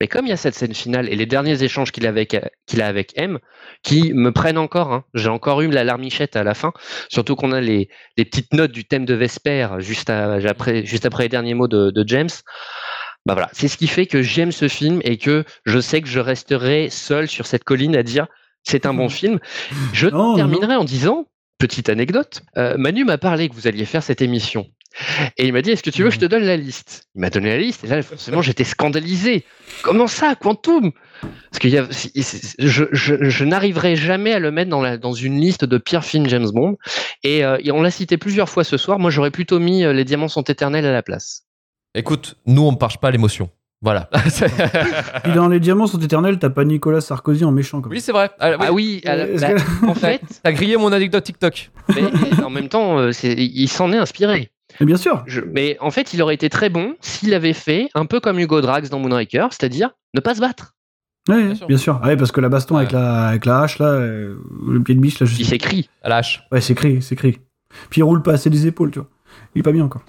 Mais 0.00 0.06
comme 0.06 0.26
il 0.26 0.28
y 0.28 0.32
a 0.32 0.36
cette 0.36 0.54
scène 0.54 0.74
finale 0.74 1.08
et 1.08 1.16
les 1.16 1.26
derniers 1.26 1.62
échanges 1.62 1.90
qu'il 1.90 2.06
a 2.06 2.08
avec, 2.08 2.36
qu'il 2.66 2.82
a 2.82 2.86
avec 2.86 3.12
M, 3.16 3.38
qui 3.82 4.12
me 4.12 4.30
prennent 4.30 4.58
encore, 4.58 4.92
hein, 4.92 5.04
j'ai 5.14 5.28
encore 5.28 5.60
eu 5.62 5.70
la 5.70 5.82
larmichette 5.84 6.36
à 6.36 6.44
la 6.44 6.54
fin, 6.54 6.72
surtout 7.08 7.34
qu'on 7.34 7.50
a 7.52 7.60
les, 7.60 7.88
les 8.16 8.24
petites 8.24 8.52
notes 8.54 8.70
du 8.72 8.84
thème 8.84 9.04
de 9.04 9.14
Vesper 9.14 9.68
juste, 9.78 10.08
à- 10.10 10.34
après, 10.34 10.84
juste 10.86 11.04
après 11.06 11.24
les 11.24 11.28
derniers 11.28 11.54
mots 11.54 11.68
de, 11.68 11.90
de 11.90 12.04
James. 12.08 12.28
Bah 13.26 13.34
voilà, 13.34 13.50
c'est 13.52 13.68
ce 13.68 13.76
qui 13.76 13.88
fait 13.88 14.06
que 14.06 14.22
j'aime 14.22 14.52
ce 14.52 14.68
film 14.68 15.00
et 15.04 15.18
que 15.18 15.44
je 15.66 15.80
sais 15.80 16.00
que 16.00 16.08
je 16.08 16.20
resterai 16.20 16.88
seul 16.90 17.28
sur 17.28 17.46
cette 17.46 17.64
colline 17.64 17.96
à 17.96 18.02
dire 18.02 18.26
c'est 18.62 18.86
un 18.86 18.94
bon 18.94 19.08
film. 19.08 19.38
Je 19.92 20.08
non, 20.08 20.36
terminerai 20.36 20.76
en 20.76 20.84
disant, 20.84 21.26
petite 21.58 21.88
anecdote, 21.88 22.42
euh, 22.56 22.76
Manu 22.78 23.04
m'a 23.04 23.18
parlé 23.18 23.48
que 23.48 23.54
vous 23.54 23.66
alliez 23.66 23.84
faire 23.84 24.02
cette 24.02 24.22
émission. 24.22 24.66
Et 25.36 25.46
il 25.46 25.52
m'a 25.52 25.62
dit, 25.62 25.70
est-ce 25.70 25.82
que 25.82 25.90
tu 25.90 26.02
veux 26.02 26.08
que 26.08 26.14
je 26.14 26.20
te 26.20 26.24
donne 26.26 26.44
la 26.44 26.56
liste? 26.56 27.04
Il 27.14 27.20
m'a 27.20 27.30
donné 27.30 27.50
la 27.50 27.58
liste, 27.58 27.84
et 27.84 27.86
là, 27.88 28.02
forcément, 28.02 28.42
j'étais 28.42 28.64
scandalisé. 28.64 29.44
Comment 29.82 30.06
ça, 30.06 30.34
Quantum? 30.34 30.92
Parce 31.50 31.58
que 31.60 31.68
je, 31.68 32.84
je, 32.92 33.14
je 33.28 33.44
n'arriverai 33.44 33.96
jamais 33.96 34.32
à 34.32 34.38
le 34.38 34.50
mettre 34.50 34.70
dans, 34.70 34.80
la, 34.82 34.96
dans 34.98 35.12
une 35.12 35.40
liste 35.40 35.64
de 35.64 35.78
pires 35.78 36.04
films 36.04 36.28
James 36.28 36.48
Bond. 36.52 36.76
Et, 37.24 37.44
euh, 37.44 37.58
et 37.62 37.70
on 37.72 37.82
l'a 37.82 37.90
cité 37.90 38.16
plusieurs 38.18 38.48
fois 38.48 38.64
ce 38.64 38.76
soir. 38.76 38.98
Moi, 38.98 39.10
j'aurais 39.10 39.30
plutôt 39.30 39.58
mis 39.58 39.84
euh, 39.84 39.92
Les 39.92 40.04
Diamants 40.04 40.28
sont 40.28 40.42
éternels 40.42 40.86
à 40.86 40.92
la 40.92 41.02
place. 41.02 41.42
Écoute, 41.94 42.36
nous 42.46 42.62
on 42.62 42.72
ne 42.72 42.76
parche 42.76 42.98
pas 42.98 43.10
l'émotion. 43.10 43.50
Voilà. 43.80 44.10
Puis 45.22 45.32
dans 45.32 45.48
Les 45.48 45.60
Diamants 45.60 45.86
sont 45.86 46.00
éternels, 46.00 46.38
t'as 46.38 46.50
pas 46.50 46.64
Nicolas 46.64 47.00
Sarkozy 47.00 47.44
en 47.44 47.52
méchant, 47.52 47.80
comme 47.80 47.92
oui, 47.92 48.00
c'est 48.00 48.12
vrai. 48.12 48.30
Ah, 48.40 48.50
oui. 48.72 49.00
Ah 49.06 49.16
oui, 49.16 49.36
que- 49.36 49.86
en 49.86 49.94
fait, 49.94 50.20
T'as 50.42 50.52
grillé 50.52 50.76
mon 50.76 50.92
anecdote 50.92 51.22
TikTok. 51.24 51.70
mais, 51.94 52.02
mais 52.02 52.42
en 52.44 52.50
même 52.50 52.68
temps, 52.68 52.98
euh, 52.98 53.10
il 53.22 53.68
s'en 53.68 53.92
est 53.92 53.96
inspiré. 53.98 54.50
Mais 54.80 54.86
bien 54.86 54.96
sûr. 54.96 55.22
Je- 55.26 55.40
mais 55.40 55.76
en 55.80 55.90
fait, 55.90 56.12
il 56.14 56.22
aurait 56.22 56.34
été 56.34 56.48
très 56.48 56.68
bon 56.70 56.94
s'il 57.00 57.34
avait 57.34 57.52
fait 57.52 57.88
un 57.94 58.06
peu 58.06 58.20
comme 58.20 58.38
Hugo 58.38 58.60
Drax 58.60 58.90
dans 58.90 58.98
Moonraker, 58.98 59.48
c'est-à-dire 59.50 59.90
ne 60.14 60.20
pas 60.20 60.34
se 60.34 60.40
battre. 60.40 60.74
Ouais, 61.28 61.42
Bien 61.44 61.54
sûr. 61.54 61.66
bien 61.66 61.76
sûr. 61.76 62.00
Ah 62.02 62.06
Ouais, 62.08 62.16
parce 62.16 62.32
que 62.32 62.40
la 62.40 62.48
baston 62.48 62.76
avec, 62.76 62.92
la, 62.92 63.26
avec 63.28 63.44
la 63.44 63.60
hache, 63.60 63.78
là, 63.78 63.86
euh, 63.86 64.36
le 64.66 64.82
pied 64.82 64.94
de 64.94 65.00
biche, 65.00 65.20
là, 65.20 65.26
je 65.26 65.36
Il 65.38 65.44
s'écrit. 65.46 65.90
À 66.02 66.08
la 66.08 66.16
hache. 66.18 66.42
Ouais, 66.50 66.60
c'est 66.62 66.72
écrit, 66.72 67.02
c'est 67.02 67.14
écrit. 67.16 67.38
Puis 67.90 68.00
il 68.00 68.02
roule 68.04 68.22
pas 68.22 68.32
assez 68.32 68.48
les 68.48 68.66
épaules, 68.66 68.90
tu 68.90 68.98
vois. 69.00 69.08
Il 69.54 69.58
est 69.58 69.62
pas 69.62 69.72
bien 69.72 69.84
encore. 69.84 70.02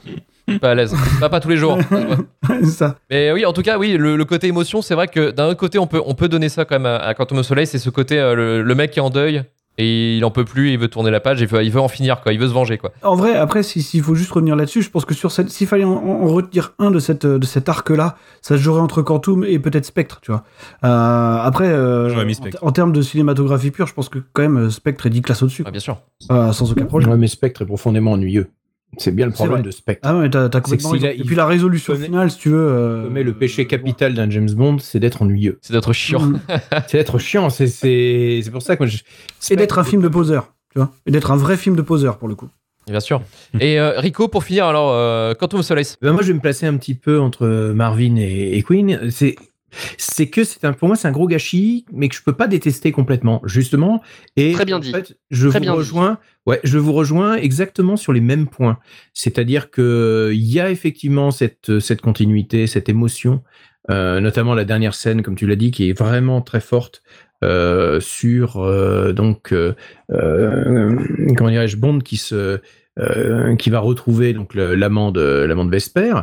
Pas 0.62 0.72
à 0.72 0.76
l'aise. 0.76 0.96
Pas, 1.20 1.28
pas 1.30 1.40
tous 1.42 1.50
les 1.50 1.58
jours. 1.58 1.78
C'est 2.48 2.66
ça. 2.66 2.96
Mais 3.10 3.32
oui, 3.34 3.46
en 3.46 3.54
tout 3.54 3.62
cas, 3.62 3.78
oui, 3.78 3.98
le, 3.98 4.16
le 4.16 4.26
côté 4.26 4.48
émotion, 4.48 4.82
c'est 4.82 4.96
vrai 4.96 5.08
que 5.08 5.30
d'un 5.32 5.48
autre 5.48 5.60
côté, 5.60 5.78
on 5.78 5.86
peut, 5.88 6.02
on 6.06 6.16
peut 6.16 6.28
donner 6.30 6.50
ça 6.50 6.66
quand 6.66 6.76
même 6.76 6.86
à, 6.88 6.96
à 6.96 7.14
Quantum 7.14 7.38
of 7.40 7.46
Soleil, 7.46 7.68
c'est 7.68 7.78
ce 7.78 7.90
côté, 7.92 8.18
euh, 8.18 8.34
le, 8.34 8.64
le 8.64 8.76
mec 8.76 8.90
qui 8.92 9.00
est 9.00 9.02
en 9.02 9.10
deuil 9.12 9.44
et 9.82 10.18
il 10.18 10.26
en 10.26 10.30
peut 10.32 10.46
plus, 10.46 10.72
il 10.72 10.78
veut 10.78 10.90
tourner 10.90 11.10
la 11.10 11.20
page, 11.20 11.40
il 11.42 11.48
veut, 11.48 11.64
il 11.64 11.72
veut 11.72 11.80
en 11.80 11.88
finir, 11.88 12.22
quoi, 12.22 12.34
il 12.34 12.40
veut 12.40 12.48
se 12.48 12.54
venger, 12.54 12.78
quoi. 12.78 12.92
En 13.02 13.16
vrai, 13.16 13.36
après, 13.36 13.64
si- 13.64 13.82
s'il 13.82 14.04
faut 14.04 14.14
juste 14.14 14.32
revenir 14.32 14.56
là-dessus, 14.56 14.82
je 14.82 14.90
pense 14.92 15.06
que 15.06 15.14
sur 15.14 15.32
cette, 15.32 15.50
s'il 15.50 15.66
fallait 15.68 15.86
en, 15.86 15.92
en 15.94 16.28
retenir 16.28 16.74
un 16.80 16.92
de 16.92 17.00
cette 17.00 17.26
de 17.26 17.46
cet 17.46 17.70
arc-là, 17.70 18.16
ça 18.42 18.58
se 18.58 18.62
jouerait 18.62 18.82
entre 18.82 19.02
Quantum 19.02 19.44
et 19.44 19.58
peut-être 19.58 19.86
Spectre, 19.86 20.20
tu 20.22 20.32
vois. 20.32 20.44
Euh, 20.84 21.38
après, 21.42 21.70
euh, 21.70 22.14
en, 22.14 22.34
Spectre. 22.34 22.60
en 22.62 22.72
termes 22.72 22.92
de 22.92 23.02
cinématographie 23.02 23.72
pure, 23.72 23.88
je 23.88 23.94
pense 23.94 24.10
que 24.10 24.20
quand 24.34 24.42
même 24.42 24.58
euh, 24.58 24.70
Spectre 24.70 25.06
est 25.08 25.10
10 25.10 25.22
classes 25.22 25.42
au-dessus, 25.44 25.64
Ah, 25.66 25.72
bien 25.72 25.80
sûr. 25.80 26.02
Euh, 26.32 26.52
sans 26.52 26.72
aucun 26.72 26.86
problème. 26.86 27.10
Ouais, 27.10 27.18
mais 27.18 27.28
Spectre 27.28 27.62
est 27.62 27.66
profondément 27.66 28.12
ennuyeux. 28.12 28.48
C'est 29.00 29.12
bien 29.16 29.26
le 29.26 29.32
C'est 29.32 29.44
problème 29.44 29.62
de 29.64 29.72
Spectre. 29.72 30.02
Ah 30.08 30.18
ouais, 30.18 30.30
t'as, 30.30 30.50
t'as 30.50 30.60
C'est 30.60 30.62
complètement 30.64 30.90
s'il 30.92 31.02
raison. 31.06 31.20
a- 31.20 31.22
Et 31.24 31.26
puis 31.26 31.36
la 31.36 31.46
résolution 31.46 31.94
connaît- 31.94 32.06
finale, 32.06 32.30
si 32.32 32.38
tu 32.38 32.50
veux. 32.50 32.58
euh, 32.60 33.08
Mais 33.12 33.24
le 33.24 33.34
péché 33.34 33.66
capital 33.66 34.14
d'un 34.14 34.30
James 34.30 34.50
Bond, 34.52 34.78
c'est 34.80 35.00
d'être 35.00 35.22
ennuyeux. 35.22 35.58
C'est 35.62 35.74
d'être 35.74 35.94
chiant. 35.94 36.22
Mm. 36.22 36.40
C'est 36.88 36.98
d'être 36.98 37.18
chiant. 37.18 37.50
C'est 37.50 37.68
c'est 37.68 38.42
c'est 38.44 38.52
pour 38.52 38.62
ça 38.62 38.76
que 38.76 38.84
moi, 38.84 38.88
je... 38.88 38.98
Et 39.52 39.56
d'être 39.56 39.80
un 39.80 39.84
film 39.84 40.02
de 40.02 40.08
poseur, 40.10 40.54
tu 40.72 40.80
vois. 40.80 40.92
Et 41.06 41.12
d'être 41.12 41.32
un 41.32 41.38
vrai 41.38 41.58
film 41.58 41.76
de 41.76 41.82
poseur, 41.82 42.18
pour 42.18 42.28
le 42.28 42.36
coup. 42.36 42.50
Bien 42.88 43.00
sûr. 43.00 43.22
Et 43.60 43.80
euh, 43.80 44.00
Rico, 44.00 44.28
pour 44.30 44.44
finir, 44.44 44.66
alors, 44.66 44.92
euh, 44.94 45.34
Quantum 45.36 45.62
Solace. 45.62 45.96
Ben, 46.02 46.12
moi, 46.12 46.24
je 46.24 46.28
vais 46.30 46.34
me 46.34 46.40
placer 46.40 46.66
un 46.66 46.76
petit 46.76 46.96
peu 46.96 47.20
entre 47.20 47.46
Marvin 47.74 48.16
et, 48.16 48.58
et 48.58 48.64
Queen. 48.64 49.12
C'est 49.12 49.36
c'est 49.98 50.28
que 50.30 50.44
c'est 50.44 50.66
un 50.66 50.74
pour 50.74 50.88
moi 50.88 50.96
c'est 50.98 51.08
un 51.08 51.12
gros 51.12 51.28
gâchis, 51.28 51.86
mais 51.92 52.10
que 52.10 52.16
je 52.16 52.24
peux 52.24 52.34
pas 52.34 52.48
détester 52.48 52.92
complètement, 52.92 53.42
justement. 53.46 54.02
Et 54.36 54.54
Très 54.54 54.66
bien 54.66 54.78
en 54.78 54.80
dit. 54.80 54.92
fait, 54.92 55.18
je 55.32 55.48
Très 55.48 55.60
vous 55.60 55.64
bien 55.64 55.72
dit. 55.74 55.78
rejoins. 55.78 56.18
Ouais, 56.46 56.60
je 56.64 56.78
vous 56.78 56.94
rejoins 56.94 57.36
exactement 57.36 57.96
sur 57.98 58.14
les 58.14 58.22
mêmes 58.22 58.48
points. 58.48 58.80
C'est-à-dire 59.14 59.70
que 59.72 60.32
il 60.34 60.42
y 60.52 60.60
a 60.60 60.70
effectivement 60.72 61.32
cette 61.32 61.80
cette 61.80 62.02
continuité, 62.02 62.66
cette 62.68 62.90
émotion, 62.90 63.44
euh, 63.92 64.20
notamment 64.20 64.56
la 64.56 64.66
dernière 64.66 64.94
scène, 64.96 65.22
comme 65.22 65.36
tu 65.36 65.46
l'as 65.48 65.56
dit, 65.56 65.72
qui 65.72 65.90
est 65.90 65.98
vraiment 65.98 66.42
très 66.42 66.62
forte. 66.62 67.02
euh, 67.44 68.02
sur 68.02 68.58
euh, 68.58 69.14
donc 69.14 69.54
euh, 69.54 69.74
euh, 70.12 70.94
comment 71.38 71.50
dirais-je 71.50 71.78
Bond 71.78 72.00
qui 72.00 72.18
se 72.18 72.60
euh, 73.00 73.56
qui 73.56 73.70
va 73.70 73.80
retrouver 73.80 74.34
donc 74.34 74.54
l'amant 74.56 75.12
de 75.12 75.46
l'amant 75.48 75.66
de 75.66 75.72
Vesper. 75.72 76.14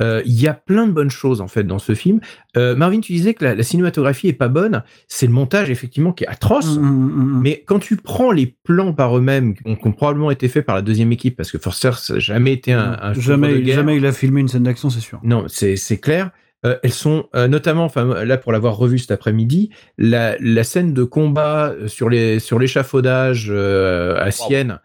Euh, 0.00 0.22
Il 0.26 0.40
y 0.40 0.48
a 0.48 0.54
plein 0.54 0.86
de 0.86 0.92
bonnes 0.92 1.10
choses 1.10 1.40
en 1.40 1.48
fait 1.48 1.64
dans 1.64 1.78
ce 1.78 1.94
film. 1.94 2.20
Euh, 2.56 2.74
Marvin, 2.74 3.00
tu 3.00 3.12
disais 3.12 3.34
que 3.34 3.44
la, 3.44 3.54
la 3.54 3.62
cinématographie 3.62 4.28
est 4.28 4.32
pas 4.32 4.48
bonne. 4.48 4.82
C'est 5.08 5.26
le 5.26 5.32
montage 5.32 5.70
effectivement 5.70 6.12
qui 6.12 6.24
est 6.24 6.28
atroce. 6.28 6.76
Mm, 6.76 6.82
mm, 6.82 7.38
mm. 7.38 7.40
Mais 7.42 7.64
quand 7.66 7.78
tu 7.78 7.96
prends 7.96 8.32
les 8.32 8.56
plans 8.64 8.92
par 8.92 9.16
eux-mêmes, 9.16 9.54
qui 9.54 9.62
ont, 9.66 9.76
qui 9.76 9.86
ont 9.86 9.92
probablement 9.92 10.30
été 10.30 10.48
faits 10.48 10.66
par 10.66 10.74
la 10.74 10.82
deuxième 10.82 11.12
équipe, 11.12 11.36
parce 11.36 11.52
que 11.52 11.58
Forster 11.58 11.92
ça 11.96 12.14
n'a 12.14 12.18
jamais 12.18 12.52
été 12.52 12.72
un, 12.72 12.98
un 13.00 13.14
chef-d'œuvre 13.14 13.16
de 13.16 13.20
jamais, 13.22 13.62
guerre. 13.62 13.76
jamais 13.76 13.96
il 13.96 14.06
a 14.06 14.12
filmé 14.12 14.40
une 14.40 14.48
scène 14.48 14.64
d'action, 14.64 14.90
c'est 14.90 15.00
sûr. 15.00 15.20
Non, 15.22 15.44
c'est 15.48 15.76
c'est 15.76 15.98
clair. 15.98 16.30
Euh, 16.66 16.78
elles 16.82 16.92
sont 16.92 17.26
euh, 17.36 17.46
notamment, 17.46 17.84
enfin 17.84 18.24
là 18.24 18.38
pour 18.38 18.50
l'avoir 18.50 18.76
revu 18.76 18.98
cet 18.98 19.10
après-midi, 19.10 19.70
la, 19.98 20.36
la 20.40 20.64
scène 20.64 20.94
de 20.94 21.04
combat 21.04 21.74
sur 21.86 22.08
les 22.08 22.38
sur 22.38 22.58
l'échafaudage 22.58 23.48
euh, 23.50 24.16
à 24.18 24.30
Sienne, 24.30 24.80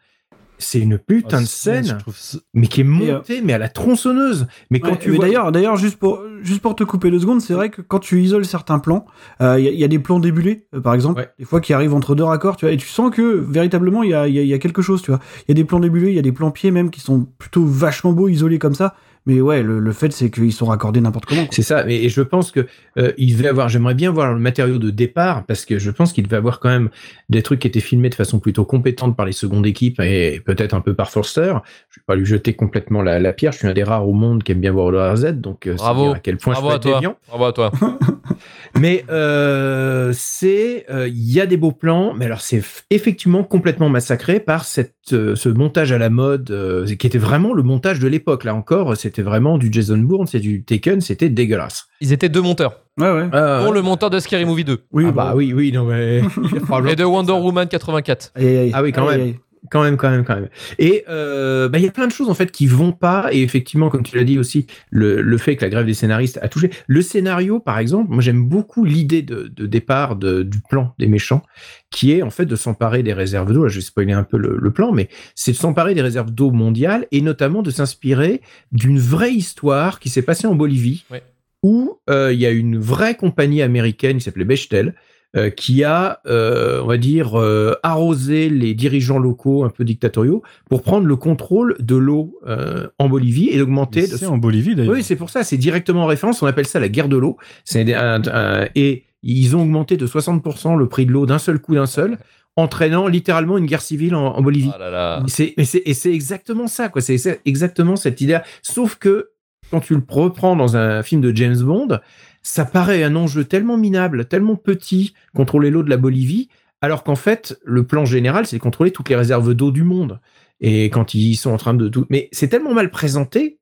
c'est 0.60 0.80
une 0.80 0.97
putain 0.99 1.38
Ah, 1.38 1.41
de 1.41 1.45
scène, 1.47 1.97
ça- 2.14 2.38
mais 2.53 2.68
qui 2.68 2.82
est 2.82 2.84
euh, 2.84 2.88
montée, 2.88 3.41
mais 3.41 3.53
à 3.53 3.57
la 3.57 3.70
tronçonneuse. 3.70 4.45
Mais 4.70 4.80
quand 4.80 4.91
Ouais, 4.91 4.97
tu 4.99 5.12
vois, 5.12 5.26
d'ailleurs, 5.26 5.51
d'ailleurs, 5.51 5.76
juste 5.78 5.97
pour 5.97 6.22
juste 6.41 6.62
pour 6.62 6.76
te 6.76 6.84
couper 6.84 7.10
deux 7.12 7.20
secondes, 7.20 7.41
c'est 7.41 7.53
vrai 7.53 7.70
que 7.70 7.82
quand 7.82 7.99
tu 7.99 8.22
isoles 8.22 8.45
certains 8.45 8.80
plans, 8.80 9.05
euh, 9.41 9.60
il 9.60 9.66
y, 9.66 9.68
a- 9.68 9.72
il 9.72 9.80
y 9.80 9.84
a 9.84 9.88
des 9.89 9.99
plans 9.99 10.20
débulés, 10.20 10.68
euh, 10.76 10.80
par 10.80 10.93
exemple, 10.93 11.20
Ouais. 11.22 11.30
des 11.39 11.43
fois 11.45 11.60
qui 11.60 11.74
arrivent 11.74 11.93
entre 11.93 12.14
deux 12.16 12.24
raccords, 12.24 12.55
tu 12.57 12.66
vois, 12.66 12.72
et 12.74 12.78
tu 12.78 12.88
sens 12.88 13.10
que 13.14 13.22
véritablement 13.22 14.03
il 14.03 14.12
y 14.12 14.14
a, 14.14 14.28
y 14.28 14.53
a 14.53 14.57
quelque 14.60 14.82
chose, 14.82 15.01
tu 15.01 15.12
vois. 15.12 15.20
Il 15.47 15.49
y 15.49 15.51
a 15.51 15.55
des 15.55 15.66
plans 15.66 15.80
débulés, 15.80 16.10
il 16.10 16.16
y 16.16 16.20
a 16.20 16.22
des 16.22 16.32
plans 16.32 16.51
pieds 16.51 16.72
même 16.72 16.89
qui 16.91 16.99
sont 17.01 17.28
plutôt 17.38 17.66
vachement 17.66 18.14
beaux, 18.14 18.28
isolés 18.30 18.60
comme 18.60 18.76
ça. 18.76 18.95
Mais 19.26 19.41
ouais, 19.41 19.61
le, 19.63 19.80
le 19.80 19.91
fait 19.91 20.11
c'est 20.11 20.30
qu'ils 20.32 20.53
sont 20.53 20.65
raccordés 20.65 21.01
n'importe 21.01 21.26
comment. 21.26 21.45
C'est 21.51 21.61
ça, 21.61 21.84
et, 21.89 22.05
et 22.05 22.09
je 22.09 22.22
pense 22.22 22.51
que 22.51 22.65
euh, 22.97 23.11
il 23.17 23.36
devait 23.36 23.49
avoir. 23.49 23.70
J'aimerais 23.70 23.93
bien 23.93 24.11
voir 24.11 24.34
le 24.34 24.39
matériau 24.39 24.78
de 24.78 24.89
départ 24.89 25.45
parce 25.45 25.65
que 25.65 25.78
je 25.80 25.91
pense 25.91 26.13
qu'il 26.13 26.24
devait 26.24 26.38
avoir 26.38 26.59
quand 26.59 26.70
même 26.70 26.89
des 27.30 27.41
trucs 27.43 27.59
qui 27.59 27.67
étaient 27.67 27.80
filmés 27.80 28.09
de 28.09 28.15
façon 28.15 28.39
plutôt 28.39 28.65
compétente 28.65 29.15
par 29.15 29.26
les 29.26 29.32
secondes 29.32 29.65
équipes 29.65 29.99
et 29.99 30.41
peut-être 30.45 30.74
un 30.74 30.82
peu 30.82 30.93
par 30.95 31.09
Forster. 31.11 31.53
Je 31.89 31.99
vais 31.99 32.03
pas 32.07 32.15
lui 32.15 32.26
jeter 32.26 32.53
complètement 32.53 33.01
la, 33.01 33.20
la 33.20 33.34
pierre. 33.34 33.51
Je 33.51 33.59
suis 33.59 33.67
un 33.67 33.74
des 33.74 33.84
rares 33.84 34.07
au 34.07 34.13
monde 34.13 34.43
qui 34.43 34.51
aime 34.53 34.61
bien 34.61 34.72
voir 34.72 34.91
le 34.91 34.99
RZ, 35.01 35.34
donc 35.34 35.67
euh, 35.67 35.76
Bravo. 35.76 36.03
dire 36.07 36.13
à 36.15 36.20
quel 36.20 36.38
point 36.38 36.53
Bravo 36.53 36.70
je 36.72 36.76
à 36.76 36.80
toi. 36.80 36.93
déviant. 36.95 37.17
Bravo 37.28 37.45
à 37.45 37.53
toi. 37.53 37.72
Mais 38.80 39.03
euh, 39.09 40.11
c'est, 40.13 40.86
euh, 40.89 41.07
il 41.07 41.32
y 41.32 41.41
a 41.41 41.45
des 41.45 41.57
beaux 41.57 41.72
plans, 41.72 42.13
mais 42.13 42.26
alors 42.26 42.39
c'est 42.41 42.61
effectivement 42.89 43.43
complètement 43.43 43.89
massacré 43.89 44.39
par 44.39 44.63
cette, 44.63 44.95
euh, 45.14 45.36
ce 45.36 45.49
montage 45.49 45.91
à 45.91 45.97
la 45.97 46.10
mode, 46.10 46.51
euh, 46.51 46.86
qui 46.95 47.07
était 47.07 47.18
vraiment 47.18 47.53
le 47.53 47.64
montage 47.64 47.99
de 47.99 48.07
l'époque. 48.07 48.43
Là 48.43 48.55
encore, 48.55 48.95
c'était 48.97 49.22
vraiment 49.22 49.57
du 49.57 49.70
Jason 49.72 49.97
Bourne, 49.97 50.28
c'est 50.28 50.39
du 50.39 50.64
Taken, 50.64 51.01
c'était 51.01 51.30
dégueulasse. 51.30 51.88
Ils 52.01 52.14
étaient 52.14 52.30
deux 52.30 52.41
monteurs. 52.41 52.82
Ouais, 52.99 53.12
ouais. 53.12 53.30
Ah, 53.32 53.62
Pour 53.64 53.74
le 53.74 53.82
monteur 53.82 54.10
de 54.10 54.20
Scary 54.20 54.45
Movie 54.45 54.66
2 54.66 54.80
Oui, 54.91 55.05
ah 55.07 55.12
bon. 55.12 55.16
bah 55.16 55.34
oui, 55.36 55.53
oui, 55.53 55.72
non 55.72 55.86
mais 55.86 56.18
et 56.91 56.95
de 56.95 57.03
Wonder 57.03 57.32
Woman 57.34 57.68
84. 57.68 58.32
Aïe, 58.36 58.45
aïe, 58.47 58.57
aïe. 58.57 58.72
Ah 58.74 58.84
oui, 58.84 58.91
quand 58.91 59.07
Aïe, 59.07 59.18
même. 59.18 59.34
Quand 59.72 59.84
même, 59.84 59.97
quand 59.97 60.10
même, 60.10 60.24
quand 60.26 60.36
même. 60.36 60.49
Et 60.78 61.03
euh, 61.10 61.70
bah, 61.70 61.78
il 61.80 61.86
y 61.86 61.88
a 61.88 61.91
plein 61.91 62.07
de 62.07 62.12
choses 62.12 62.30
en 62.30 62.34
fait 62.34 62.51
qui 62.51 62.68
vont 62.68 62.91
pas. 62.91 63.30
Et 63.32 63.41
effectivement, 63.41 63.89
comme 63.89 64.03
tu 64.03 64.16
l'as 64.18 64.24
dit 64.24 64.39
aussi, 64.39 64.68
le, 64.89 65.22
le 65.22 65.38
fait 65.38 65.55
que 65.55 65.64
la 65.66 65.70
grève 65.70 65.86
des 65.86 65.93
scénaristes 65.93 66.39
a 66.41 66.47
touché. 66.47 66.70
Le 66.88 67.01
scénario, 67.01 67.60
par 67.60 67.80
exemple, 67.80 68.12
moi 68.12 68.22
j'aime 68.22 68.45
beaucoup 68.47 68.86
l'idée 68.86 69.22
de, 69.22 69.51
de 69.55 69.66
départ 69.66 70.16
de- 70.16 70.43
du 70.43 70.60
plan 70.70 70.93
des 70.99 71.07
méchants, 71.07 71.43
qui 71.91 72.12
est 72.12 72.22
en 72.22 72.30
fait 72.30 72.45
de 72.45 72.55
s'emparer 72.55 73.03
des 73.03 73.14
réserves 73.14 73.53
d'eau. 73.53 73.64
Là, 73.64 73.70
je 73.70 73.76
vais 73.76 73.82
spoiler 73.82 74.14
un 74.14 74.24
peu 74.24 74.38
le, 74.38 74.57
le 74.60 74.72
plan, 74.72 74.91
mais 74.91 75.10
c'est 75.36 75.51
de 75.51 75.57
s'emparer 75.57 75.93
des 75.95 76.01
réserves 76.01 76.32
d'eau 76.32 76.51
mondiales 76.51 77.05
et 77.12 77.22
notamment 77.22 77.62
de 77.62 77.72
s'inspirer 77.72 78.41
d'une 78.72 78.99
vraie 78.99 79.34
histoire 79.34 79.99
qui 79.99 80.10
s'est 80.10 80.22
passée 80.22 80.47
en 80.47 80.55
Bolivie, 80.55 81.05
Ouais. 81.12 81.24
où 81.64 81.99
euh, 82.10 82.32
il 82.34 82.39
y 82.39 82.45
a 82.45 82.51
une 82.51 82.78
vraie 82.78 83.16
compagnie 83.16 83.62
américaine 83.62 84.18
qui 84.18 84.24
s'appelait 84.24 84.45
Bechtel 84.45 84.95
euh, 85.36 85.49
qui 85.51 85.84
a, 85.84 86.21
euh, 86.25 86.82
on 86.84 86.88
va 86.88 86.97
dire, 86.97 87.39
euh, 87.39 87.75
arrosé 87.84 88.49
les 88.49 88.73
dirigeants 88.73 89.19
locaux 89.19 89.63
un 89.63 89.69
peu 89.69 89.84
dictatoriaux 89.84 90.41
pour 90.69 90.82
prendre 90.82 91.05
le 91.05 91.15
contrôle 91.15 91.75
de 91.80 91.95
l'eau 91.95 92.39
euh, 92.47 92.88
en 92.97 93.09
Bolivie 93.09 93.49
et 93.49 93.57
d'augmenter. 93.59 94.01
de 94.01 94.17
C'est 94.17 94.25
en 94.25 94.38
Bolivie 94.38 94.73
d'ailleurs. 94.75 94.93
Oui, 94.95 95.03
c'est 95.03 95.15
pour 95.15 95.30
ça, 95.30 95.43
c'est 95.43 95.57
directement 95.57 96.03
en 96.03 96.07
référence. 96.07 96.41
On 96.41 96.47
appelle 96.47 96.65
ça 96.67 96.80
la 96.80 96.89
guerre 96.89 97.09
de 97.09 97.17
l'eau. 97.17 97.38
C'est 97.63 97.93
un- 97.93 98.21
un- 98.25 98.67
et 98.75 99.03
ils 99.21 99.55
ont 99.55 99.61
augmenté 99.61 99.97
de 99.97 100.07
60% 100.07 100.75
le 100.75 100.88
prix 100.88 101.05
de 101.05 101.11
l'eau 101.11 101.25
d'un 101.25 101.39
seul 101.39 101.59
coup, 101.59 101.75
d'un 101.75 101.86
seul, 101.86 102.17
entraînant 102.55 103.07
littéralement 103.07 103.57
une 103.57 103.65
guerre 103.67 103.82
civile 103.82 104.15
en, 104.15 104.36
en 104.36 104.41
Bolivie. 104.41 104.71
Là 104.80 104.89
là. 104.89 105.23
C'est, 105.27 105.53
et 105.57 105.93
c'est 105.93 106.11
exactement 106.13 106.67
ça, 106.67 106.89
quoi. 106.89 107.01
C'est, 107.01 107.17
c'est 107.17 107.39
exactement 107.45 107.95
cette 107.95 108.19
idée. 108.21 108.39
Sauf 108.63 108.95
que 108.95 109.30
quand 109.71 109.80
tu 109.82 109.93
le 109.93 110.01
reprends 110.09 110.55
dans 110.55 110.75
un 110.75 111.03
film 111.03 111.21
de 111.21 111.36
James 111.36 111.59
Bond, 111.61 111.99
ça 112.41 112.65
paraît 112.65 113.03
un 113.03 113.15
enjeu 113.15 113.43
tellement 113.43 113.77
minable, 113.77 114.25
tellement 114.25 114.55
petit, 114.55 115.13
contrôler 115.33 115.69
l'eau 115.69 115.83
de 115.83 115.89
la 115.89 115.97
Bolivie, 115.97 116.49
alors 116.81 117.03
qu'en 117.03 117.15
fait, 117.15 117.59
le 117.63 117.85
plan 117.85 118.05
général, 118.05 118.45
c'est 118.45 118.59
contrôler 118.59 118.91
toutes 118.91 119.09
les 119.09 119.15
réserves 119.15 119.53
d'eau 119.53 119.71
du 119.71 119.83
monde. 119.83 120.19
Et 120.61 120.85
quand 120.85 121.13
ils 121.13 121.35
sont 121.35 121.51
en 121.51 121.57
train 121.57 121.73
de 121.73 121.87
tout, 121.87 122.05
mais 122.09 122.29
c'est 122.31 122.47
tellement 122.47 122.73
mal 122.73 122.89
présenté 122.91 123.59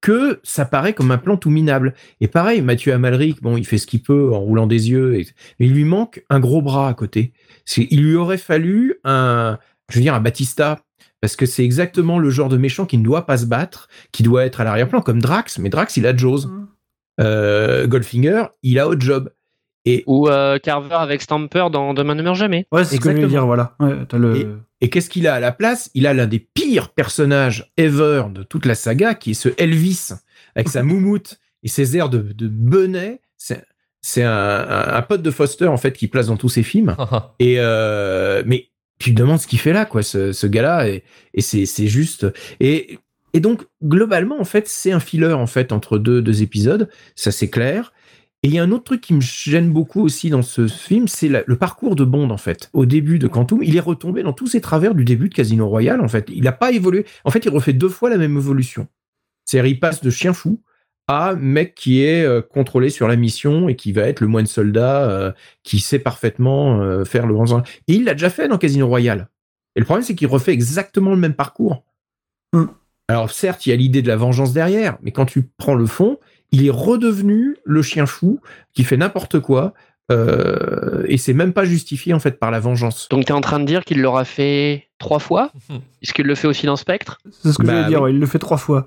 que 0.00 0.40
ça 0.42 0.66
paraît 0.66 0.92
comme 0.92 1.10
un 1.12 1.18
plan 1.18 1.38
tout 1.38 1.48
minable. 1.48 1.94
Et 2.20 2.28
pareil, 2.28 2.60
Mathieu 2.60 2.92
Amalric, 2.92 3.40
bon, 3.40 3.56
il 3.56 3.64
fait 3.64 3.78
ce 3.78 3.86
qu'il 3.86 4.02
peut 4.02 4.34
en 4.34 4.40
roulant 4.40 4.66
des 4.66 4.90
yeux, 4.90 5.22
mais 5.58 5.66
il 5.66 5.72
lui 5.72 5.84
manque 5.84 6.22
un 6.28 6.40
gros 6.40 6.60
bras 6.60 6.88
à 6.88 6.94
côté. 6.94 7.32
Il 7.76 8.02
lui 8.02 8.14
aurait 8.14 8.36
fallu 8.36 8.96
un, 9.04 9.58
je 9.88 9.96
veux 9.96 10.02
dire, 10.02 10.14
un 10.14 10.20
Batista, 10.20 10.80
parce 11.22 11.36
que 11.36 11.46
c'est 11.46 11.64
exactement 11.64 12.18
le 12.18 12.28
genre 12.28 12.50
de 12.50 12.58
méchant 12.58 12.84
qui 12.84 12.98
ne 12.98 13.02
doit 13.02 13.24
pas 13.24 13.38
se 13.38 13.46
battre, 13.46 13.88
qui 14.12 14.22
doit 14.22 14.44
être 14.44 14.60
à 14.60 14.64
l'arrière-plan, 14.64 15.00
comme 15.00 15.22
Drax, 15.22 15.58
mais 15.58 15.70
Drax, 15.70 15.96
il 15.96 16.06
a 16.06 16.14
Jaws. 16.14 16.48
Mm. 16.48 16.68
Euh, 17.20 17.86
Goldfinger, 17.86 18.44
il 18.62 18.78
a 18.78 18.88
Hot 18.88 18.98
Job. 19.00 19.30
Et, 19.86 20.02
Ou 20.06 20.28
euh, 20.28 20.58
Carver 20.58 20.94
avec 20.94 21.20
Stamper 21.20 21.66
dans 21.70 21.92
Demain 21.92 22.14
ne 22.14 22.22
meurt 22.22 22.36
jamais. 22.36 22.66
Ouais, 22.72 22.84
c'est 22.84 22.96
ce 22.96 23.00
que 23.00 23.10
je 23.10 23.16
voulais 23.16 23.28
dire, 23.28 23.44
voilà. 23.44 23.74
Ouais, 23.80 23.92
t'as 24.08 24.16
le... 24.16 24.60
et 24.80 24.88
qu'est-ce 24.88 25.10
qu'il 25.10 25.26
a 25.28 25.34
à 25.34 25.40
la 25.40 25.52
place? 25.52 25.90
Il 25.94 26.06
a 26.06 26.14
l'un 26.14 26.26
des 26.26 26.38
pires 26.38 26.88
personnages 26.88 27.70
ever 27.76 28.24
de 28.32 28.42
toute 28.42 28.64
la 28.64 28.74
saga, 28.74 29.14
qui 29.14 29.32
est 29.32 29.34
ce 29.34 29.50
Elvis, 29.58 30.12
avec 30.54 30.68
sa 30.70 30.82
moumoute 30.84 31.38
et 31.62 31.68
ses 31.68 31.96
airs 31.98 32.08
de, 32.08 32.18
de 32.32 32.48
benet. 32.48 33.20
C'est, 33.36 33.62
c'est 34.00 34.22
un, 34.22 34.32
un- 34.32 34.94
un 34.94 35.02
pote 35.02 35.20
de 35.20 35.30
Foster, 35.30 35.66
en 35.66 35.76
fait, 35.76 35.92
qui 35.92 36.08
place 36.08 36.28
dans 36.28 36.38
tous 36.38 36.48
ses 36.48 36.62
films. 36.62 36.96
Et 37.38 37.56
euh, 37.58 38.42
mais 38.46 38.68
tu 38.98 39.14
te 39.14 39.20
demandes 39.20 39.38
ce 39.40 39.46
qu'il 39.46 39.58
fait 39.58 39.72
là, 39.74 39.84
quoi, 39.84 40.02
ce, 40.02 40.32
ce 40.32 40.46
gars-là, 40.46 40.88
et, 40.88 41.02
et 41.34 41.40
c'est, 41.42 41.66
c'est 41.66 41.88
juste. 41.88 42.26
Et, 42.60 42.98
et 43.34 43.40
donc 43.40 43.66
globalement, 43.82 44.40
en 44.40 44.44
fait, 44.44 44.68
c'est 44.68 44.92
un 44.92 45.00
filler 45.00 45.32
en 45.32 45.46
fait 45.46 45.72
entre 45.72 45.98
deux, 45.98 46.22
deux 46.22 46.42
épisodes, 46.42 46.88
ça 47.16 47.32
c'est 47.32 47.50
clair. 47.50 47.92
Et 48.44 48.48
il 48.48 48.54
y 48.54 48.58
a 48.58 48.62
un 48.62 48.70
autre 48.70 48.84
truc 48.84 49.00
qui 49.00 49.14
me 49.14 49.20
gêne 49.20 49.72
beaucoup 49.72 50.02
aussi 50.02 50.30
dans 50.30 50.42
ce 50.42 50.68
film, 50.68 51.08
c'est 51.08 51.28
le 51.28 51.56
parcours 51.56 51.96
de 51.96 52.04
Bond 52.04 52.30
en 52.30 52.36
fait. 52.36 52.70
Au 52.74 52.86
début 52.86 53.18
de 53.18 53.26
Quantum, 53.26 53.62
il 53.62 53.74
est 53.74 53.80
retombé 53.80 54.22
dans 54.22 54.34
tous 54.34 54.46
ses 54.46 54.60
travers 54.60 54.94
du 54.94 55.04
début 55.04 55.30
de 55.30 55.34
Casino 55.34 55.66
Royale 55.66 56.00
en 56.00 56.08
fait. 56.08 56.28
Il 56.28 56.44
n'a 56.44 56.52
pas 56.52 56.70
évolué. 56.70 57.06
En 57.24 57.30
fait, 57.30 57.44
il 57.44 57.48
refait 57.48 57.72
deux 57.72 57.88
fois 57.88 58.10
la 58.10 58.18
même 58.18 58.36
évolution. 58.36 58.86
C'est-à-dire, 59.46 59.72
il 59.72 59.80
passe 59.80 60.02
de 60.02 60.10
chien 60.10 60.32
fou 60.32 60.60
à 61.08 61.34
mec 61.34 61.74
qui 61.74 62.02
est 62.02 62.24
euh, 62.24 62.40
contrôlé 62.40 62.88
sur 62.90 63.08
la 63.08 63.16
mission 63.16 63.68
et 63.68 63.76
qui 63.76 63.92
va 63.92 64.02
être 64.02 64.20
le 64.20 64.26
moine 64.26 64.46
soldat 64.46 65.10
euh, 65.10 65.32
qui 65.62 65.80
sait 65.80 65.98
parfaitement 65.98 66.80
euh, 66.80 67.04
faire 67.04 67.26
le 67.26 67.34
grand. 67.34 67.60
Et 67.88 67.94
il 67.94 68.04
l'a 68.04 68.12
déjà 68.12 68.30
fait 68.30 68.46
dans 68.46 68.58
Casino 68.58 68.86
Royale. 68.86 69.28
Et 69.74 69.80
le 69.80 69.86
problème, 69.86 70.04
c'est 70.04 70.14
qu'il 70.14 70.28
refait 70.28 70.52
exactement 70.52 71.10
le 71.10 71.16
même 71.16 71.34
parcours. 71.34 71.84
Mm. 72.52 72.64
Alors 73.08 73.30
certes, 73.30 73.66
il 73.66 73.70
y 73.70 73.72
a 73.72 73.76
l'idée 73.76 74.02
de 74.02 74.08
la 74.08 74.16
vengeance 74.16 74.52
derrière, 74.52 74.96
mais 75.02 75.10
quand 75.12 75.26
tu 75.26 75.48
prends 75.58 75.74
le 75.74 75.86
fond, 75.86 76.18
il 76.52 76.64
est 76.66 76.70
redevenu 76.70 77.56
le 77.64 77.82
chien 77.82 78.06
fou 78.06 78.40
qui 78.72 78.84
fait 78.84 78.96
n'importe 78.96 79.40
quoi. 79.40 79.74
euh, 80.12 81.02
et 81.06 81.16
c'est 81.18 81.32
même 81.34 81.52
pas 81.52 81.64
justifié 81.64 82.12
en 82.14 82.18
fait 82.18 82.38
par 82.38 82.50
la 82.50 82.60
vengeance. 82.60 83.08
Donc 83.10 83.24
tu 83.24 83.32
es 83.32 83.34
en 83.34 83.40
train 83.40 83.58
de 83.60 83.64
dire 83.64 83.84
qu'il 83.84 84.00
l'aura 84.00 84.24
fait 84.24 84.88
trois 84.98 85.18
fois? 85.18 85.50
Est-ce 86.02 86.12
qu'il 86.12 86.26
le 86.26 86.34
fait 86.34 86.46
aussi 86.48 86.66
dans 86.66 86.76
Spectre? 86.76 87.18
C'est 87.30 87.52
ce 87.52 87.58
que 87.58 87.66
Bah 87.66 87.72
j'allais 87.74 87.88
dire, 87.88 87.98
oui. 88.02 88.04
ouais, 88.10 88.12
il 88.14 88.20
le 88.20 88.26
fait 88.26 88.38
trois 88.38 88.58
fois. 88.58 88.86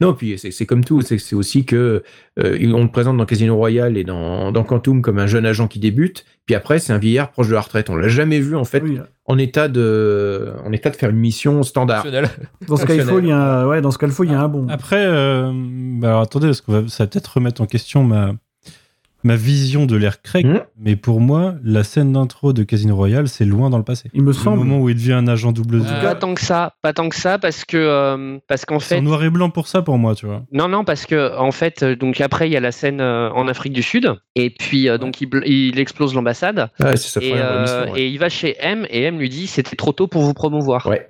Non, 0.00 0.14
puis 0.14 0.38
c'est 0.38 0.66
comme 0.66 0.84
tout, 0.84 1.00
c'est 1.02 1.34
aussi 1.34 1.64
que 1.64 2.02
euh, 2.38 2.72
on 2.72 2.82
le 2.82 2.90
présente 2.90 3.16
dans 3.16 3.24
Casino 3.26 3.56
Royale 3.56 3.96
et 3.96 4.04
dans, 4.04 4.52
dans 4.52 4.62
Quantum 4.64 5.02
comme 5.02 5.18
un 5.18 5.26
jeune 5.26 5.44
agent 5.46 5.66
qui 5.68 5.78
débute, 5.80 6.24
puis 6.46 6.54
après 6.54 6.78
c'est 6.78 6.92
un 6.92 6.98
vieillard 6.98 7.30
proche 7.30 7.48
de 7.48 7.54
la 7.54 7.60
retraite. 7.60 7.90
On 7.90 7.96
l'a 7.96 8.08
jamais 8.08 8.38
vu 8.40 8.54
en 8.54 8.64
fait 8.64 8.82
Oui. 8.82 8.98
en 9.26 9.38
état 9.38 9.68
de 9.68 10.52
en 10.64 10.72
état 10.72 10.90
de 10.90 10.96
faire 10.96 11.10
une 11.10 11.16
mission 11.16 11.62
standard. 11.62 12.06
Dans 12.66 12.76
Skyfall, 12.76 13.24
il 13.24 13.28
y 13.28 13.32
a 13.32 13.60
un, 13.62 13.66
ouais, 13.66 13.80
dans 13.80 13.90
Skyfall, 13.90 14.26
il 14.26 14.32
y 14.32 14.34
a 14.34 14.40
un 14.40 14.48
bon. 14.48 14.66
Après, 14.68 15.04
euh, 15.04 15.50
bah 16.00 16.08
alors 16.08 16.20
attendez, 16.22 16.46
parce 16.46 16.60
que 16.60 16.86
ça 16.88 17.04
va 17.04 17.08
peut-être 17.08 17.34
remettre 17.34 17.60
en 17.60 17.66
question 17.66 18.04
ma, 18.04 18.34
ma 19.24 19.34
vision 19.36 19.84
de 19.86 19.96
l'ère 19.96 20.22
Craig. 20.22 20.46
Hmm. 20.46 20.60
Mais 20.78 20.94
pour 20.96 21.20
moi, 21.20 21.54
la 21.64 21.82
scène 21.84 22.12
d'intro 22.12 22.52
de 22.52 22.62
Casino 22.62 22.94
Royale, 22.94 23.26
c'est 23.28 23.44
loin 23.44 23.68
dans 23.70 23.78
le 23.78 23.84
passé. 23.84 24.10
Il 24.14 24.22
me 24.22 24.28
Le 24.28 24.32
semble. 24.32 24.58
moment 24.58 24.78
où 24.80 24.88
il 24.88 24.94
devient 24.94 25.14
un 25.14 25.26
agent 25.26 25.52
double 25.52 25.82
Ah. 25.88 26.00
Pas 26.02 26.14
tant 26.14 26.34
que 26.34 26.40
ça, 26.40 26.74
pas 26.82 26.92
tant 26.92 27.08
que 27.08 27.16
ça, 27.16 27.38
parce 27.38 27.64
que 27.64 27.76
euh, 27.76 28.38
parce 28.46 28.64
qu'en 28.64 28.78
C'est 28.78 28.94
fait, 28.96 29.00
en 29.00 29.02
noir 29.04 29.24
et 29.24 29.30
blanc 29.30 29.50
pour 29.50 29.66
ça, 29.66 29.82
pour 29.82 29.98
moi, 29.98 30.14
tu 30.14 30.26
vois. 30.26 30.44
non 30.52 30.68
non, 30.68 30.84
parce 30.84 31.04
que 31.06 31.36
en 31.36 31.50
fait, 31.50 31.82
euh, 31.82 31.96
donc 31.96 32.20
après 32.20 32.48
il 32.48 32.52
y 32.52 32.56
a 32.56 32.60
la 32.60 32.72
scène 32.72 33.00
euh, 33.00 33.30
en 33.30 33.48
Afrique 33.48 33.72
du 33.72 33.82
Sud, 33.82 34.14
et 34.36 34.50
puis 34.50 34.88
euh, 34.88 34.98
donc 34.98 35.20
il, 35.20 35.28
il 35.46 35.78
explose 35.78 36.14
l'ambassade, 36.14 36.70
c'est 36.96 37.22
et, 37.22 37.32
euh, 37.34 37.86
ouais. 37.90 38.00
et 38.02 38.08
il 38.08 38.18
va 38.18 38.28
chez 38.28 38.56
M, 38.60 38.86
et 38.90 39.02
M 39.02 39.18
lui 39.18 39.28
dit 39.28 39.46
c'était 39.46 39.76
trop 39.76 39.92
tôt 39.92 40.06
pour 40.06 40.22
vous 40.22 40.34
promouvoir. 40.34 40.86
Ouais. 40.86 41.08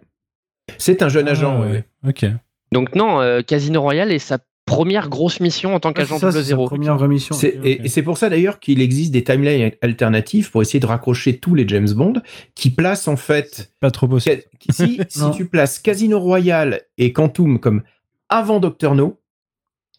C'est 0.79 1.03
un 1.03 1.09
jeune 1.09 1.29
agent. 1.29 1.59
Ah, 1.59 1.61
ouais. 1.67 1.71
ouais. 1.71 1.85
Ok. 2.09 2.27
Donc 2.73 2.95
non, 2.95 3.21
euh, 3.21 3.41
Casino 3.41 3.81
Royale 3.81 4.13
est 4.13 4.19
sa 4.19 4.39
première 4.69 5.09
grosse 5.09 5.41
mission 5.41 5.75
en 5.75 5.81
tant 5.81 5.93
qu'agent 5.93 6.19
sa 6.19 6.31
0 6.31 6.67
première 6.67 6.97
vraie 6.97 7.09
mission. 7.09 7.35
C'est- 7.35 7.59
ok. 7.59 7.65
Et, 7.65 7.85
et 7.85 7.89
c'est 7.89 8.03
pour 8.03 8.19
ça 8.19 8.29
d'ailleurs 8.29 8.61
qu'il 8.61 8.81
existe 8.81 9.13
des 9.13 9.25
timelines 9.25 9.73
alternatives 9.83 10.51
pour 10.51 10.63
essayer 10.63 10.81
de 10.81 10.87
raccrocher 10.87 11.39
tous 11.39 11.55
les 11.55 11.67
James 11.67 11.91
Bond 11.91 12.15
qui 12.55 12.71
placent 12.71 13.09
en 13.09 13.17
fait 13.17 13.73
Pas 13.81 13.91
trop 13.91 14.07
possible. 14.09 14.43
Si, 14.71 15.01
tu 15.37 15.47
places 15.47 15.79
Casino 15.79 16.19
Royale 16.21 16.83
et 16.99 17.13
Quantum 17.13 17.59
comme 17.59 17.83
avant 18.29 18.61
Doctor 18.61 18.95
No, 18.95 19.19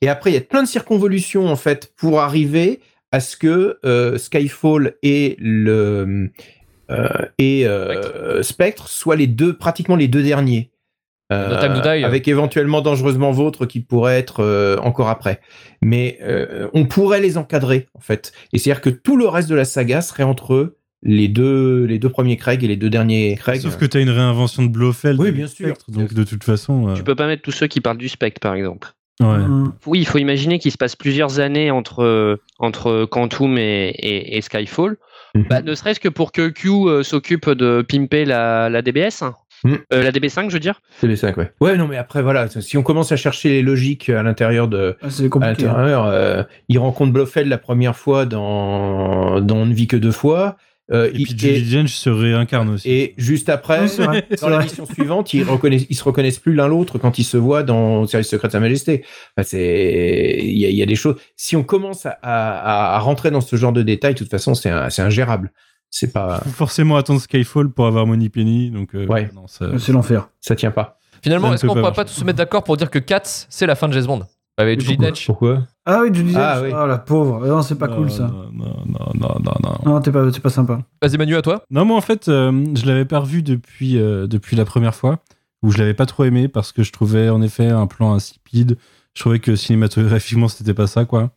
et 0.02 0.08
après 0.10 0.32
il 0.32 0.34
y 0.36 0.38
a 0.38 0.42
plein 0.42 0.64
de 0.64 0.68
circonvolutions 0.68 1.48
en 1.48 1.56
fait 1.56 1.94
pour 1.98 2.22
arriver 2.22 2.80
à 3.12 3.20
ce 3.20 3.36
que 3.36 3.80
euh, 3.86 4.18
Skyfall 4.18 4.94
et 5.02 5.36
le 5.40 6.30
euh, 6.92 7.08
et 7.38 7.68
euh, 7.68 8.42
Spectre 8.44 8.88
soient 8.88 9.16
les 9.16 9.28
deux 9.28 9.58
pratiquement 9.58 9.96
les 9.96 10.08
deux 10.08 10.24
derniers. 10.24 10.72
Euh, 11.32 11.50
No 11.50 11.60
Time 11.62 11.74
to 11.76 11.82
Die. 11.82 12.04
avec 12.04 12.28
éventuellement 12.28 12.82
dangereusement 12.82 13.32
vôtre 13.32 13.66
qui 13.68 13.82
pourrait 13.82 14.18
être 14.18 14.44
euh, 14.44 14.78
encore 14.78 15.10
après. 15.10 15.40
Mais 15.82 16.18
euh, 16.24 16.68
on 16.74 16.86
pourrait 16.86 17.22
les 17.22 17.38
encadrer 17.38 17.88
en 17.94 18.00
fait. 18.00 18.32
Et 18.52 18.58
c'est-à-dire 18.58 18.82
que 18.82 18.90
tout 18.90 19.16
le 19.16 19.28
reste 19.28 19.48
de 19.50 19.56
la 19.56 19.66
saga 19.66 20.02
serait 20.02 20.24
entre 20.24 20.76
les 21.04 21.28
deux 21.28 21.86
les 21.86 22.00
deux 22.00 22.10
premiers 22.10 22.36
Craig 22.36 22.64
et 22.64 22.68
les 22.68 22.76
deux 22.78 22.90
derniers 22.90 23.36
Craig. 23.36 23.62
Sauf 23.62 23.78
que 23.78 23.86
tu 23.86 23.98
as 23.98 24.02
une 24.02 24.10
réinvention 24.10 24.64
de 24.64 24.70
Blofeld. 24.70 25.20
Oui, 25.20 25.32
bien 25.32 25.48
sûr. 25.48 25.68
Spectre, 25.68 25.92
donc 25.92 26.14
de 26.14 26.24
toute 26.24 26.44
façon. 26.44 26.90
euh, 26.90 26.94
Tu 26.96 27.04
peux 27.04 27.16
pas 27.16 27.28
mettre 27.28 27.44
tous 27.44 27.52
ceux 27.52 27.68
qui 27.68 27.80
parlent 27.80 27.98
du 28.00 28.10
Spectre 28.10 28.40
par 28.42 28.56
exemple. 28.56 28.88
ouais. 29.22 29.28
Mm. 29.38 29.74
Oui, 29.86 30.00
il 30.00 30.06
faut 30.08 30.18
imaginer 30.18 30.58
qu'il 30.58 30.72
se 30.72 30.78
passe 30.78 30.96
plusieurs 30.96 31.40
années 31.40 31.70
entre, 31.72 32.40
entre 32.58 33.06
Quantum 33.06 33.58
et, 33.60 33.90
et- 33.90 34.36
et 34.38 34.42
Skyfall. 34.42 34.98
Mhm. 35.36 35.46
Bah, 35.48 35.62
ne 35.62 35.76
serait-ce 35.76 36.00
que 36.00 36.10
pour 36.10 36.32
que 36.32 36.50
Q 36.50 37.04
s'occupe 37.04 37.50
de 37.52 37.86
pimper 37.88 38.26
la, 38.26 38.68
la 38.70 38.82
DBS. 38.82 39.24
Mhm. 39.64 39.80
Euh, 39.94 40.04
la 40.04 40.12
DB5, 40.12 40.48
je 40.50 40.54
veux 40.54 40.60
dire. 40.60 40.82
C'est 41.00 41.08
les 41.08 41.16
cinq, 41.16 41.38
ouais. 41.38 41.52
Ouais, 41.60 41.76
non, 41.78 41.88
mais 41.88 41.98
après, 41.98 42.22
voilà, 42.22 42.48
si 42.48 42.78
on 42.78 42.84
commence 42.84 43.12
à 43.12 43.18
chercher 43.18 43.50
les 43.50 43.62
logiques 43.62 44.10
à 44.10 44.24
l'intérieur 44.24 44.68
de. 44.68 44.96
Ah, 45.02 45.10
c'est 45.10 45.26
À 45.26 45.30
compliqué. 45.30 45.66
hein. 45.66 45.68
l'intérieur, 45.74 46.06
euh, 46.06 46.44
il 46.70 46.80
rencontre 46.80 47.12
Blofeld 47.12 47.48
la 47.50 47.58
première 47.58 47.96
fois 47.96 48.26
dans, 48.26 49.42
dans 49.42 49.58
On 49.58 49.66
ne 49.66 49.74
vit 49.74 49.88
que 49.88 49.98
deux 49.98 50.12
fois. 50.12 50.56
Euh, 50.92 51.08
Et 51.14 51.18
il- 51.20 51.36
puis 51.36 51.62
Dench 51.72 51.94
se 51.94 52.10
réincarne 52.10 52.68
aussi. 52.70 52.90
et 52.90 53.14
juste 53.18 53.50
après, 53.50 53.82
Non, 53.82 54.06
vrai, 54.06 54.26
dans 54.42 54.50
la 54.50 54.58
mission 54.64 54.88
suivante, 54.88 55.34
ils, 55.36 55.44
reconnaissent, 55.44 55.86
ils 55.88 55.96
se 55.96 56.04
reconnaissent 56.04 56.40
plus 56.40 56.56
l'un 56.56 56.68
l'autre 56.68 56.98
quand 56.98 57.20
ils 57.20 57.24
se 57.24 57.38
voient 57.38 57.62
dans 57.62 58.02
le 58.02 58.08
service 58.08 58.28
secret 58.28 58.48
de 58.48 58.54
Sa 58.54 58.60
Majesté. 58.60 59.04
Enfin, 59.38 59.48
c'est, 59.48 60.38
il 60.42 60.58
y 60.58 60.66
a, 60.66 60.70
il 60.70 60.76
y 60.76 60.82
a 60.82 60.88
des 60.88 60.96
choses. 60.96 61.18
Si 61.36 61.56
on 61.56 61.62
commence 61.64 62.08
à, 62.08 62.18
à, 62.24 62.96
à 62.96 63.00
rentrer 63.00 63.30
dans 63.30 63.42
ce 63.42 63.56
genre 63.56 63.72
de 63.72 63.84
détails, 63.84 64.14
de 64.16 64.18
toute 64.20 64.32
façon, 64.32 64.56
c'est 64.56 64.70
un- 64.72 64.90
c'est 64.90 65.04
ingérable. 65.04 65.52
C'est 65.92 66.14
pas, 66.14 66.40
Faut 66.44 66.50
forcément 66.52 66.98
attendre 66.98 67.20
Skyfall 67.22 67.70
pour 67.72 67.88
avoir 67.88 68.06
Money 68.06 68.30
Penny. 68.30 68.70
Donc, 68.72 68.96
euh, 68.96 69.06
Ouais. 69.08 69.30
non, 69.34 69.48
ça- 69.48 69.78
C'est 69.80 69.92
l'enfer. 69.92 70.30
ça 70.40 70.56
tient 70.56 70.72
pas. 70.72 70.98
Finalement, 71.24 71.50
ne 71.50 71.56
est-ce 71.56 71.66
qu'on 71.66 71.74
pas 71.74 71.82
pourrait 71.82 71.94
pas 71.94 72.06
tous 72.06 72.14
se 72.14 72.24
mettre 72.24 72.38
d'accord 72.38 72.64
pour 72.64 72.78
dire 72.78 72.90
que 72.90 73.00
Cats, 73.00 73.22
c'est 73.50 73.66
la 73.66 73.76
fin 73.76 73.88
de 73.88 73.94
James 73.94 74.06
Bond? 74.06 74.22
Avec 74.58 74.82
Julie 74.82 74.98
Dench. 74.98 75.26
Pourquoi? 75.26 75.64
Ah 75.86 76.02
oui, 76.04 76.12
disais. 76.12 76.38
Ah 76.38 76.56
Ah, 76.58 76.62
oui. 76.62 76.72
la 76.90 76.98
pauvre. 76.98 77.46
Non, 77.48 77.62
c'est 77.62 77.76
pas 77.76 77.88
Non, 77.88 77.96
cool 77.96 78.12
ça. 78.12 78.28
Non, 78.28 78.50
non, 78.54 78.76
non, 78.86 79.12
non, 79.16 79.54
non, 79.64 79.74
non. 79.86 80.02
T'es 80.02 80.12
pas, 80.12 80.30
pas 80.30 80.50
sympa. 80.50 80.80
Vas-y 81.02 81.18
Manu, 81.18 81.36
à 81.38 81.42
toi. 81.42 81.64
Non, 81.72 81.86
moi 81.86 81.96
en 81.98 82.02
fait, 82.02 82.28
euh, 82.28 82.66
je 82.76 82.86
l'avais 82.86 83.06
pas 83.06 83.20
revu 83.20 83.42
depuis, 83.42 83.98
euh, 83.98 84.28
depuis 84.28 84.58
la 84.58 84.66
première 84.66 84.94
fois, 84.96 85.20
où 85.64 85.72
je 85.72 85.78
l'avais 85.78 85.94
pas 85.94 86.06
trop 86.06 86.26
aimé 86.26 86.50
parce 86.50 86.74
que 86.74 86.84
je 86.84 86.92
trouvais 86.92 87.30
en 87.30 87.42
effet 87.42 87.68
un 87.68 87.88
plan 87.88 88.14
insipide. 88.14 88.78
Je 89.16 89.22
trouvais 89.22 89.40
que 89.40 89.56
cinématographiquement 89.56 90.50
c'était 90.50 90.74
pas 90.74 90.88
ça, 90.88 91.06
quoi. 91.06 91.32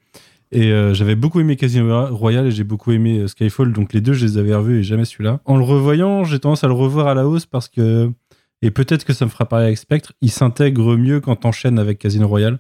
Et 0.55 0.71
euh, 0.71 0.93
j'avais 0.93 1.15
beaucoup 1.17 1.41
aimé 1.41 1.57
Casino 1.57 2.07
Royale 2.15 2.47
et 2.47 2.51
j'ai 2.51 2.65
beaucoup 2.65 2.93
aimé 2.93 3.21
euh, 3.21 3.27
Skyfall, 3.27 3.73
donc 3.73 3.93
les 3.95 4.03
deux 4.03 4.13
je 4.13 4.27
les 4.27 4.37
avais 4.39 4.55
revus 4.55 4.81
et 4.81 4.83
jamais 4.83 5.07
celui-là. 5.07 5.41
En 5.47 5.57
le 5.57 5.65
revoyant, 5.65 6.25
j'ai 6.25 6.39
tendance 6.39 6.63
à 6.63 6.67
le 6.67 6.75
revoir 6.75 7.07
à 7.09 7.15
la 7.15 7.27
hausse 7.27 7.47
parce 7.47 7.69
que, 7.69 8.11
et 8.61 8.71
peut-être 8.71 9.05
que 9.07 9.15
ça 9.15 9.25
me 9.25 9.31
fera 9.31 9.47
pareil 9.47 9.67
avec 9.67 9.79
Spectre, 9.79 10.13
il 10.21 10.31
s'intègre 10.31 10.97
mieux 10.97 11.21
quand 11.21 11.37
t'enchaînes 11.37 11.79
avec 11.79 11.99
Casino 11.99 12.29
Royale. 12.29 12.59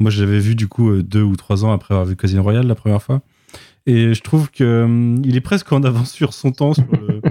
Moi 0.00 0.10
je 0.10 0.22
l'avais 0.22 0.38
vu 0.38 0.54
du 0.54 0.68
coup 0.68 0.90
euh, 0.90 1.02
deux 1.02 1.22
ou 1.22 1.34
trois 1.36 1.64
ans 1.64 1.72
après 1.72 1.94
avoir 1.94 2.06
vu 2.06 2.14
Casino 2.14 2.42
Royale 2.42 2.66
la 2.66 2.74
première 2.74 3.02
fois. 3.02 3.22
Et 3.86 4.12
je 4.12 4.20
trouve 4.20 4.50
que 4.50 4.84
hum, 4.84 5.22
est 5.24 5.40
presque 5.40 5.72
en 5.72 5.82
avance 5.82 6.12
sur 6.12 6.34
son 6.34 6.52
temps 6.52 6.74
sur 6.74 6.84
le, 6.92 7.22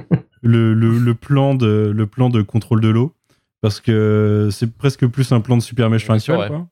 le, 0.41 0.73
le- 0.73 0.98
le 0.98 1.14
plan 1.14 1.53
de 1.53 1.91
le 1.95 2.07
plan 2.07 2.31
de 2.31 2.41
contrôle 2.41 2.81
de 2.81 2.90
l'eau 2.90 3.14
parce 3.61 3.80
que 3.80 4.49
c'est 4.52 4.76
presque 4.76 5.06
plus 5.06 5.31
un 5.34 5.40
plan 5.41 5.56
de 5.57 5.61
super 5.61 5.90
méchant 5.91 6.14
ouais. 6.40 6.48
quoi. 6.48 6.68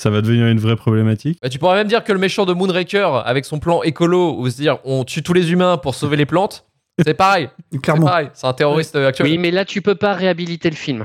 Ça 0.00 0.08
va 0.08 0.22
devenir 0.22 0.46
une 0.46 0.58
vraie 0.60 0.76
problématique. 0.76 1.38
Bah, 1.42 1.48
tu 1.50 1.58
pourrais 1.58 1.76
même 1.76 1.86
dire 1.88 2.02
que 2.04 2.12
le 2.12 2.18
méchant 2.18 2.46
de 2.46 2.54
Moonraker, 2.54 3.22
avec 3.26 3.44
son 3.44 3.58
plan 3.58 3.82
écolo, 3.82 4.34
où 4.38 4.48
se 4.48 4.56
dire 4.56 4.78
on 4.84 5.04
tue 5.04 5.22
tous 5.22 5.34
les 5.34 5.52
humains 5.52 5.76
pour 5.76 5.94
sauver 5.94 6.16
les 6.16 6.24
plantes, 6.26 6.64
c'est 7.04 7.12
pareil. 7.14 7.48
C'est 7.72 7.80
Clairement. 7.82 8.06
pareil. 8.06 8.28
C'est 8.32 8.46
un 8.46 8.52
terroriste 8.54 8.96
euh, 8.96 9.08
actuel. 9.08 9.26
Oui, 9.28 9.36
mais 9.38 9.50
là, 9.50 9.64
tu 9.66 9.82
peux 9.82 9.94
pas 9.94 10.14
réhabiliter 10.14 10.70
le 10.70 10.76
film. 10.76 11.04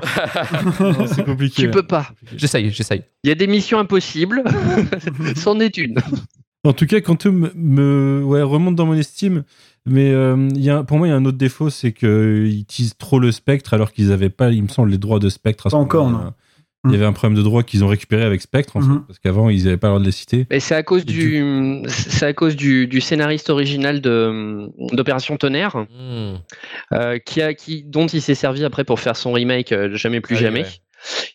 Non, 0.80 1.08
c'est 1.14 1.24
compliqué. 1.26 1.64
tu 1.64 1.70
peux 1.72 1.84
pas. 1.84 2.08
J'essaye, 2.38 2.70
j'essaye. 2.72 3.04
Il 3.24 3.30
y 3.30 3.32
a 3.32 3.36
des 3.36 3.48
missions 3.48 3.80
impossibles. 3.80 4.44
C'en 5.36 5.60
est 5.60 5.78
une. 5.78 5.96
En 6.66 6.74
tout 6.74 6.86
cas, 6.86 7.00
Quantum 7.02 7.52
me 7.56 8.22
ouais, 8.24 8.42
remonte 8.42 8.76
dans 8.76 8.86
mon 8.86 8.96
estime. 8.96 9.44
Mais 9.86 10.10
euh, 10.12 10.50
il 10.56 10.62
y 10.64 10.70
a, 10.70 10.84
pour 10.84 10.98
moi, 10.98 11.08
il 11.08 11.12
y 11.12 11.14
a 11.14 11.18
un 11.18 11.26
autre 11.26 11.38
défaut, 11.38 11.70
c'est 11.70 11.92
qu'ils 11.94 12.60
utilisent 12.62 12.98
trop 12.98 13.20
le 13.20 13.32
spectre 13.32 13.74
alors 13.74 13.92
qu'ils 13.92 14.08
n'avaient 14.10 14.30
pas, 14.32 14.50
il 14.52 14.64
me 14.64 14.68
semble, 14.68 14.90
les 14.90 14.98
droits 14.98 15.20
de 15.20 15.30
spectre. 15.30 15.68
à 15.68 15.70
ce 15.70 15.76
Pas 15.76 15.82
encore, 15.82 16.06
moment-là. 16.06 16.24
non. 16.26 16.34
Il 16.86 16.92
y 16.92 16.96
avait 16.96 17.06
un 17.06 17.14
problème 17.14 17.38
de 17.38 17.44
droit 17.44 17.64
qu'ils 17.64 17.84
ont 17.84 17.88
récupéré 17.88 18.24
avec 18.24 18.42
Spectre, 18.42 18.78
en 18.78 18.82
Mhm. 18.82 18.94
fait, 18.94 19.00
parce 19.08 19.20
qu'avant, 19.20 19.50
ils 19.50 19.64
n'avaient 19.66 19.78
pas 19.78 19.88
le 19.88 19.92
droit 19.94 20.00
de 20.00 20.06
les 20.06 20.12
citer. 20.12 20.46
Mais 20.50 20.60
c'est 20.60 20.76
à 20.76 20.84
cause 20.84 21.02
Et 21.02 21.06
du, 21.06 21.84
c'est 21.88 22.26
à 22.26 22.34
cause 22.34 22.56
du, 22.56 22.88
du 22.88 23.02
scénariste 23.02 23.50
original 23.50 24.02
de 24.02 24.70
d'Opération 24.96 25.38
Tonnerre, 25.38 25.86
Hmm. 25.98 26.36
euh, 26.94 27.18
qui 27.20 27.42
a, 27.42 27.54
qui, 27.54 27.84
dont 27.84 28.08
il 28.08 28.22
s'est 28.22 28.36
servi 28.36 28.64
après 28.64 28.84
pour 28.84 29.00
faire 29.00 29.16
son 29.16 29.32
remake 29.32 29.72
euh, 29.72 29.96
Jamais 29.96 30.22
plus 30.22 30.36
Ah 30.38 30.40
jamais. 30.42 30.62
ouais. 30.64 30.70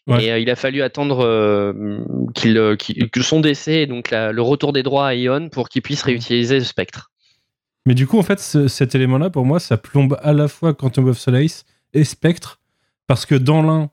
Ouais. 0.09 0.25
Et 0.25 0.33
euh, 0.33 0.39
il 0.41 0.51
a 0.51 0.57
fallu 0.57 0.83
attendre 0.83 1.21
euh, 1.25 1.73
qu'il, 2.35 2.59
euh, 2.59 2.77
son 3.21 3.41
décès 3.41 3.83
et 3.83 3.87
donc 3.87 4.11
la- 4.11 4.33
le 4.33 4.43
retour 4.43 4.73
des 4.73 4.83
droits 4.83 5.07
à 5.09 5.15
Eon 5.15 5.49
pour 5.49 5.69
qu'il 5.69 5.83
puisse 5.83 6.03
réutiliser 6.03 6.59
le 6.59 6.65
Spectre. 6.65 7.11
Mais 7.87 7.95
du 7.95 8.07
coup, 8.07 8.19
en 8.19 8.23
fait, 8.23 8.41
ce- 8.41 8.67
cet 8.69 8.95
élément-là, 8.95 9.31
pour 9.31 9.45
moi, 9.47 9.61
ça 9.61 9.77
plombe 9.77 10.19
à 10.23 10.33
la 10.33 10.49
fois 10.49 10.75
Quantum 10.75 11.09
of 11.09 11.19
Solace 11.19 11.65
et 11.95 12.03
Spectre, 12.05 12.59
parce 13.07 13.27
que 13.27 13.35
dans 13.37 13.63
l'un, 13.63 13.91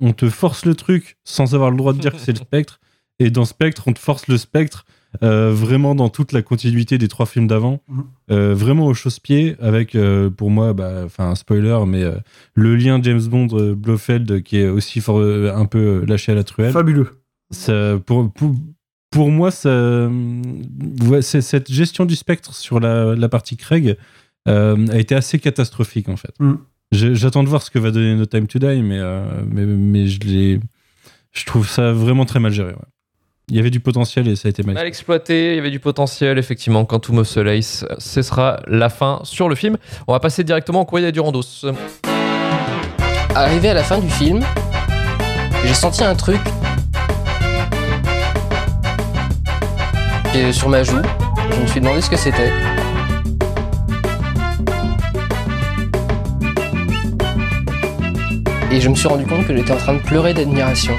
on 0.00 0.12
te 0.12 0.28
force 0.28 0.64
le 0.66 0.74
truc 0.74 1.16
sans 1.24 1.54
avoir 1.54 1.70
le 1.70 1.76
droit 1.76 1.92
de 1.92 1.98
dire 2.00 2.12
que 2.12 2.18
c'est 2.18 2.32
le 2.32 2.38
Spectre, 2.44 2.80
et 3.18 3.30
dans 3.30 3.44
Spectre, 3.46 3.84
on 3.86 3.92
te 3.92 3.98
force 3.98 4.28
le 4.28 4.36
Spectre 4.36 4.84
euh, 5.22 5.50
vraiment 5.50 5.94
dans 5.94 6.10
toute 6.10 6.32
la 6.32 6.42
continuité 6.42 6.98
des 6.98 7.08
trois 7.08 7.24
films 7.24 7.46
d'avant, 7.46 7.80
Mhm. 7.88 8.04
euh, 8.32 8.54
vraiment 8.54 8.86
au 8.86 8.92
chausse-pied, 8.92 9.56
avec, 9.60 9.94
euh, 9.94 10.28
pour 10.28 10.50
moi, 10.50 10.74
bah, 10.74 11.04
enfin, 11.06 11.30
un 11.30 11.34
spoiler, 11.34 11.78
mais 11.86 12.02
euh, 12.02 12.16
le 12.54 12.76
lien 12.76 13.00
James 13.02 13.22
Bond 13.22 13.46
Blofeld 13.74 14.42
qui 14.42 14.58
est 14.58 14.68
aussi 14.68 15.00
fort, 15.00 15.20
un 15.22 15.64
peu 15.64 16.04
lâché 16.06 16.32
à 16.32 16.34
la 16.34 16.44
truelle. 16.44 16.72
Fabuleux. 16.72 17.08
Ça, 17.50 17.98
pour, 18.04 18.30
pour, 18.32 18.54
pour 19.10 19.30
moi, 19.30 19.50
ça, 19.50 20.10
ouais, 21.08 21.22
cette 21.22 21.72
gestion 21.72 22.04
du 22.04 22.16
spectre 22.16 22.54
sur 22.54 22.80
la, 22.80 23.14
la 23.14 23.28
partie 23.30 23.56
Craig 23.56 23.96
euh, 24.48 24.86
a 24.88 24.98
été 24.98 25.14
assez 25.14 25.38
catastrophique 25.38 26.08
en 26.10 26.16
fait. 26.16 26.34
Mm. 26.40 26.54
J'attends 26.92 27.42
de 27.42 27.48
voir 27.48 27.62
ce 27.62 27.70
que 27.70 27.78
va 27.78 27.90
donner 27.90 28.14
No 28.14 28.26
Time 28.26 28.46
to 28.46 28.58
Die, 28.58 28.82
mais, 28.82 28.98
euh, 28.98 29.24
mais, 29.50 29.64
mais 29.64 30.06
je, 30.06 30.20
l'ai- 30.20 30.60
je 31.32 31.44
trouve 31.44 31.68
ça 31.68 31.92
vraiment 31.92 32.24
très 32.24 32.38
mal 32.40 32.52
géré. 32.52 32.70
ouais. 32.70 32.76
Il 33.48 33.56
y 33.56 33.60
avait 33.60 33.70
du 33.70 33.78
potentiel 33.80 34.26
et 34.26 34.34
ça 34.34 34.48
a 34.48 34.50
été 34.50 34.62
mal. 34.64 34.74
Mal 34.74 34.86
exploité, 34.88 35.52
il 35.52 35.56
y 35.56 35.58
avait 35.60 35.70
du 35.70 35.78
potentiel, 35.78 36.36
effectivement. 36.38 36.84
Quantum 36.84 37.18
of 37.18 37.28
Solace, 37.28 37.84
ce 37.98 38.22
sera 38.22 38.58
la 38.66 38.88
fin 38.88 39.20
sur 39.22 39.48
le 39.48 39.54
film. 39.54 39.76
On 40.08 40.12
va 40.12 40.20
passer 40.20 40.42
directement 40.42 40.80
au 40.80 40.84
courrier 40.84 41.12
du 41.12 41.20
Randos. 41.20 41.42
Arrivé 43.34 43.68
à 43.68 43.74
la 43.74 43.84
fin 43.84 43.98
du 43.98 44.08
film, 44.10 44.42
J'ai 45.64 45.74
senti 45.74 46.02
un 46.02 46.14
truc 46.14 46.40
qui 50.32 50.38
est 50.38 50.52
sur 50.52 50.68
ma 50.68 50.82
joue. 50.82 50.98
Je 51.54 51.60
me 51.60 51.66
suis 51.66 51.80
demandé 51.80 52.00
ce 52.00 52.10
que 52.10 52.16
c'était. 52.16 52.50
Et 58.72 58.80
je 58.80 58.88
me 58.88 58.94
suis 58.94 59.08
rendu 59.08 59.24
compte 59.26 59.46
que 59.46 59.56
j'étais 59.56 59.72
en 59.72 59.76
train 59.76 59.94
de 59.94 60.02
pleurer 60.02 60.34
d'admiration 60.34 60.96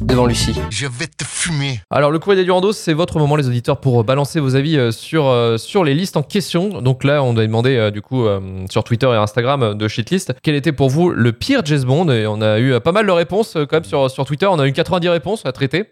devant 0.00 0.26
Lucie. 0.26 0.58
Je 0.70 0.86
vais 0.88 1.06
te 1.06 1.24
fumer. 1.24 1.80
Alors, 1.88 2.10
le 2.10 2.18
courrier 2.18 2.42
du 2.42 2.50
rando, 2.50 2.72
c'est 2.72 2.92
votre 2.92 3.18
moment, 3.20 3.36
les 3.36 3.46
auditeurs, 3.46 3.78
pour 3.78 4.02
balancer 4.02 4.40
vos 4.40 4.56
avis 4.56 4.76
euh, 4.76 4.90
sur, 4.90 5.28
euh, 5.28 5.56
sur 5.56 5.84
les 5.84 5.94
listes 5.94 6.16
en 6.16 6.22
question. 6.24 6.80
Donc 6.80 7.04
là, 7.04 7.22
on 7.22 7.36
a 7.36 7.42
demandé, 7.42 7.76
euh, 7.76 7.92
du 7.92 8.02
coup, 8.02 8.26
euh, 8.26 8.40
sur 8.68 8.82
Twitter 8.82 9.06
et 9.06 9.14
Instagram 9.16 9.62
euh, 9.62 9.74
de 9.74 9.86
Shitlist, 9.86 10.34
quel 10.42 10.56
était 10.56 10.72
pour 10.72 10.90
vous 10.90 11.10
le 11.10 11.32
pire 11.32 11.60
James 11.64 11.84
Bond? 11.84 12.10
Et 12.10 12.26
on 12.26 12.40
a 12.42 12.58
eu 12.58 12.72
euh, 12.72 12.80
pas 12.80 12.90
mal 12.90 13.06
de 13.06 13.12
réponses, 13.12 13.54
euh, 13.54 13.66
quand 13.66 13.76
même, 13.76 13.84
sur, 13.84 14.10
sur 14.10 14.24
Twitter. 14.24 14.46
On 14.46 14.58
a 14.58 14.66
eu 14.66 14.72
90 14.72 15.08
réponses 15.10 15.42
à 15.46 15.52
traiter. 15.52 15.84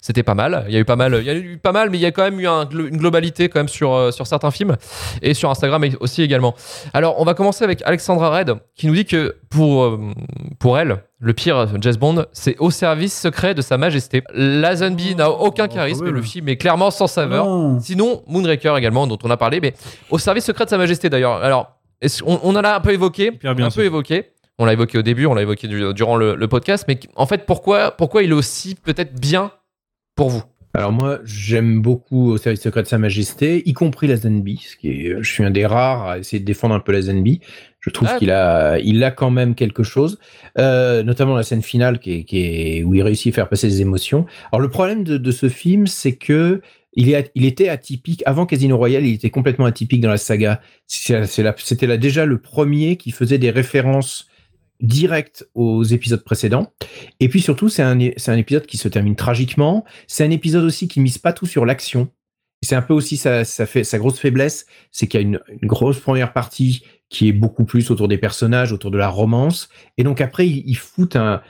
C'était 0.00 0.22
pas 0.22 0.34
mal. 0.34 0.64
Il 0.68 0.74
y 0.74 0.76
a 0.76 0.80
eu 0.80 0.84
pas 0.84 0.96
mal, 0.96 1.16
il 1.20 1.24
y 1.26 1.30
a 1.30 1.34
eu 1.34 1.58
pas 1.58 1.72
mal, 1.72 1.90
mais 1.90 1.98
il 1.98 2.00
y 2.00 2.06
a 2.06 2.12
quand 2.12 2.22
même 2.22 2.38
eu 2.40 2.46
un 2.46 2.68
une 2.68 2.96
globalité 2.96 3.48
quand 3.48 3.58
même 3.60 3.68
sur, 3.68 3.94
euh, 3.94 4.10
sur 4.10 4.26
certains 4.26 4.50
films 4.50 4.76
et 5.22 5.34
sur 5.34 5.50
Instagram 5.50 5.84
aussi 6.00 6.22
également. 6.22 6.54
Alors, 6.94 7.20
on 7.20 7.24
va 7.24 7.34
commencer 7.34 7.64
avec 7.64 7.82
Alexandra 7.84 8.30
Red 8.36 8.54
qui 8.74 8.86
nous 8.86 8.94
dit 8.94 9.04
que 9.04 9.36
pour, 9.50 9.84
euh, 9.84 9.98
pour 10.58 10.78
elle, 10.78 11.02
le 11.18 11.32
pire 11.32 11.66
James 11.80 11.96
Bond, 11.96 12.26
c'est 12.32 12.56
au 12.58 12.70
service 12.70 13.18
secret 13.18 13.54
de 13.54 13.62
Sa 13.62 13.78
Majesté. 13.78 14.22
Lazenby 14.34 15.14
n'a 15.14 15.30
aucun 15.30 15.66
charisme 15.66 16.04
ouais, 16.04 16.10
et 16.10 16.12
le 16.12 16.22
film 16.22 16.48
est 16.48 16.56
clairement 16.56 16.90
sans 16.90 17.06
saveur. 17.06 17.46
Non. 17.46 17.80
Sinon, 17.80 18.22
Moonraker 18.26 18.76
également, 18.76 19.06
dont 19.06 19.18
on 19.24 19.30
a 19.30 19.36
parlé, 19.36 19.60
mais 19.60 19.74
au 20.10 20.18
service 20.18 20.44
secret 20.44 20.64
de 20.66 20.70
Sa 20.70 20.78
Majesté 20.78 21.08
d'ailleurs. 21.08 21.42
Alors, 21.42 21.72
on, 22.26 22.38
on 22.42 22.54
en 22.54 22.62
a 22.64 22.74
un 22.76 22.80
peu 22.80 22.92
évoqué, 22.92 23.30
bien, 23.30 23.52
un 23.58 23.70
peu 23.70 23.84
évoqué. 23.84 24.30
On 24.58 24.64
l'a 24.64 24.72
évoqué 24.72 24.96
au 24.98 25.02
début, 25.02 25.26
on 25.26 25.34
l'a 25.34 25.42
évoqué 25.42 25.68
du- 25.68 25.92
durant 25.92 26.16
le, 26.16 26.34
le 26.34 26.48
podcast, 26.48 26.86
mais 26.88 26.98
en 27.14 27.26
fait, 27.26 27.44
pourquoi, 27.44 27.90
pourquoi 27.90 28.22
il 28.22 28.30
est 28.30 28.34
aussi 28.34 28.74
peut-être 28.74 29.14
bien 29.18 29.50
pour 30.16 30.30
vous 30.30 30.42
Alors 30.74 30.92
moi, 30.92 31.20
j'aime 31.24 31.80
beaucoup 31.80 32.30
au 32.32 32.36
service 32.38 32.60
secret 32.62 32.82
de 32.82 32.88
Sa 32.88 32.98
Majesté, 32.98 33.62
y 33.68 33.72
compris 33.72 34.06
la 34.08 34.16
Zenby, 34.16 34.56
ce 34.68 34.76
qui 34.76 34.88
est, 35.06 35.16
je 35.22 35.30
suis 35.32 35.44
un 35.44 35.50
des 35.50 35.64
rares 35.66 36.06
à 36.08 36.18
essayer 36.18 36.40
de 36.40 36.44
défendre 36.44 36.74
un 36.74 36.80
peu 36.80 36.92
la 36.92 37.02
Zenby. 37.02 37.40
Je 37.80 37.90
trouve 37.90 38.08
Ah. 38.10 38.18
qu'il 38.18 38.30
a, 38.32 38.78
il 38.80 39.02
a 39.04 39.10
quand 39.12 39.30
même 39.30 39.54
quelque 39.54 39.84
chose, 39.84 40.18
euh, 40.58 41.02
notamment 41.04 41.36
la 41.36 41.44
scène 41.44 41.62
finale 41.62 42.00
qui 42.00 42.12
est, 42.14 42.24
qui 42.24 42.38
est- 42.40 42.82
où 42.82 42.94
il 42.94 43.02
réussit 43.02 43.32
à 43.32 43.34
faire 43.36 43.48
passer 43.48 43.68
des 43.68 43.80
émotions. 43.80 44.26
Alors 44.50 44.60
le 44.60 44.68
problème 44.68 45.04
de, 45.04 45.16
de 45.18 45.30
ce 45.30 45.48
film, 45.48 45.86
c'est 45.86 46.16
que 46.16 46.60
il, 46.94 47.10
est, 47.12 47.30
il 47.34 47.44
était 47.44 47.68
atypique 47.68 48.22
avant 48.26 48.44
Casino 48.46 48.76
Royale, 48.76 49.04
il 49.06 49.14
était 49.14 49.30
complètement 49.30 49.66
atypique 49.66 50.00
dans 50.00 50.08
la 50.10 50.16
saga. 50.16 50.60
C'était 50.86 51.86
là 51.86 51.96
déjà 51.98 52.24
le 52.24 52.38
premier 52.38 52.96
qui 52.96 53.10
faisait 53.12 53.38
des 53.38 53.50
références 53.50 54.28
directes 54.80 55.48
aux 55.54 55.82
épisodes 55.82 56.22
précédents. 56.22 56.72
Et 57.20 57.28
puis 57.28 57.40
surtout, 57.40 57.68
c'est 57.68 57.82
un, 57.82 57.98
c'est 58.16 58.30
un 58.30 58.36
épisode 58.36 58.66
qui 58.66 58.76
se 58.76 58.88
termine 58.88 59.16
tragiquement. 59.16 59.84
C'est 60.06 60.24
un 60.24 60.30
épisode 60.30 60.64
aussi 60.64 60.88
qui 60.88 61.00
mise 61.00 61.18
pas 61.18 61.32
tout 61.32 61.46
sur 61.46 61.66
l'action. 61.66 62.08
C'est 62.62 62.74
un 62.74 62.82
peu 62.82 62.94
aussi 62.94 63.16
sa, 63.16 63.44
sa, 63.44 63.66
fait, 63.66 63.84
sa 63.84 63.98
grosse 63.98 64.18
faiblesse, 64.18 64.66
c'est 64.90 65.06
qu'il 65.06 65.20
y 65.20 65.22
a 65.22 65.26
une, 65.26 65.40
une 65.48 65.68
grosse 65.68 66.00
première 66.00 66.32
partie 66.32 66.82
qui 67.10 67.28
est 67.28 67.32
beaucoup 67.32 67.64
plus 67.64 67.90
autour 67.90 68.08
des 68.08 68.18
personnages, 68.18 68.72
autour 68.72 68.90
de 68.90 68.98
la 68.98 69.08
romance. 69.08 69.68
Et 69.98 70.04
donc 70.04 70.20
après, 70.20 70.48
il, 70.48 70.64
il 70.66 70.76
fout 70.76 71.16
un, 71.16 71.42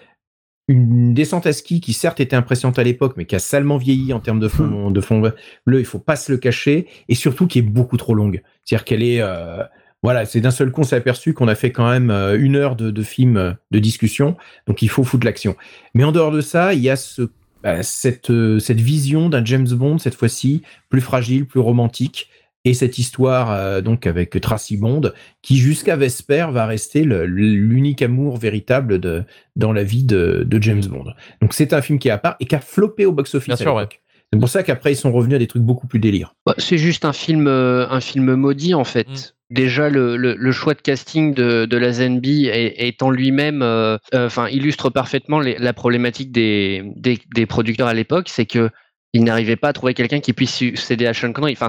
une 0.69 1.15
descente 1.15 1.47
à 1.47 1.53
ski 1.53 1.81
qui 1.81 1.93
certes 1.93 2.21
était 2.21 2.35
impressionnante 2.35 2.79
à 2.79 2.83
l'époque, 2.83 3.15
mais 3.17 3.25
qui 3.25 3.37
a 3.37 3.39
salement 3.39 3.77
vieilli 3.77 4.13
en 4.13 4.21
termes 4.21 4.41
de 4.41 4.49
fond, 4.49 4.91
de 4.91 5.01
fond 5.01 5.23
bleu. 5.65 5.79
Il 5.79 5.87
faut 5.87 6.01
pas 6.01 6.17
se 6.17 6.33
le 6.33 6.39
cacher, 6.39 6.89
et 7.09 7.15
surtout 7.15 7.47
qui 7.47 7.61
est 7.61 7.63
beaucoup 7.63 7.97
trop 7.97 8.15
longue. 8.15 8.43
C'est-à-dire 8.65 8.85
qu'elle 8.85 9.03
est, 9.03 9.21
euh, 9.21 9.63
voilà, 10.07 10.25
c'est 10.25 10.41
d'un 10.41 10.53
seul 10.53 10.71
coup 10.71 10.83
on 10.83 10.85
s'est 10.85 10.97
aperçu 10.97 11.35
qu'on 11.35 11.49
a 11.49 11.57
fait 11.57 11.73
quand 11.73 11.91
même 11.91 12.11
euh, 12.11 12.39
une 12.39 12.55
heure 12.55 12.77
de, 12.77 12.93
de 12.93 13.03
film 13.03 13.37
euh, 13.37 13.53
de 13.73 13.81
discussion, 13.81 14.37
donc 14.69 14.81
il 14.81 14.89
faut 14.89 15.03
foutre 15.03 15.27
l'action. 15.27 15.57
Mais 15.95 16.05
en 16.05 16.13
dehors 16.13 16.31
de 16.31 16.41
ça, 16.41 16.75
il 16.75 16.81
y 16.81 16.89
a 16.89 16.95
ce, 16.95 17.23
bah, 17.65 17.83
cette, 17.83 18.31
euh, 18.31 18.61
cette 18.61 18.81
vision 18.81 19.29
d'un 19.29 19.45
James 19.45 19.67
Bond 19.69 19.99
cette 19.99 20.15
fois-ci 20.15 20.63
plus 20.89 21.01
fragile, 21.01 21.45
plus 21.45 21.61
romantique. 21.61 22.31
Et 22.65 22.75
cette 22.75 22.99
histoire 22.99 23.53
euh, 23.53 23.81
donc 23.81 24.09
avec 24.09 24.41
Tracy 24.41 24.77
Bond, 24.77 25.13
qui 25.41 25.57
jusqu'à 25.57 25.95
Vesper 25.97 26.49
va 26.51 26.67
rester 26.67 27.05
l'unique 27.05 28.03
amour 28.03 28.39
véritable 28.39 28.99
de, 28.99 29.23
dans 29.55 29.73
la 29.73 29.85
vie 29.85 30.03
de, 30.03 30.45
de 30.45 30.63
James 30.63 30.85
Bond. 30.85 31.13
Donc 31.41 31.55
c'est 31.55 31.73
un 31.73 31.81
film 31.81 32.01
qui 32.01 32.09
est 32.09 32.11
à 32.11 32.19
part 32.19 32.35
et 32.41 32.47
qui 32.47 32.57
a 32.57 32.61
floppé 32.61 33.07
au 33.07 33.13
box-office. 33.13 33.47
Bien 33.47 33.55
à 33.55 33.59
sûr, 33.59 33.75
ouais. 33.75 33.83
l'époque. 33.83 34.03
C'est 34.33 34.41
pour 34.41 34.49
ça 34.49 34.65
qu'après 34.65 34.93
ils 34.93 34.97
sont 34.97 35.13
revenus 35.13 35.37
à 35.37 35.39
des 35.39 35.47
trucs 35.47 35.63
beaucoup 35.63 35.87
plus 35.87 36.01
délire. 36.01 36.35
Bah, 36.45 36.55
c'est 36.59 36.79
juste 36.79 37.05
un 37.05 37.13
film, 37.13 37.47
euh, 37.47 37.89
un 37.89 38.01
film 38.01 38.35
maudit 38.35 38.75
en 38.75 38.83
fait. 38.83 39.36
Déjà, 39.51 39.89
le, 39.91 40.53
choix 40.53 40.75
de 40.75 40.81
casting 40.81 41.33
de, 41.33 41.77
la 41.77 41.93
Zenby 41.93 42.47
est, 42.47 43.03
en 43.03 43.11
lui-même, 43.11 43.63
euh, 43.63 43.97
euh, 44.15 44.27
enfin, 44.27 44.49
illustre 44.49 44.91
parfaitement 44.91 45.41
la 45.41 45.73
problématique 45.73 46.33
des, 46.33 47.47
producteurs 47.49 47.89
à 47.89 47.95
l'époque, 47.95 48.29
c'est 48.29 48.47
que 48.47 48.71
ils 49.13 49.25
n'arrivaient 49.25 49.57
pas 49.57 49.69
à 49.69 49.73
trouver 49.73 49.95
quelqu'un 49.95 50.21
qui 50.21 50.33
puisse 50.33 50.55
succéder 50.55 51.07
à 51.07 51.15
Sean 51.15 51.33
Connery. 51.33 51.53
Enfin, 51.53 51.69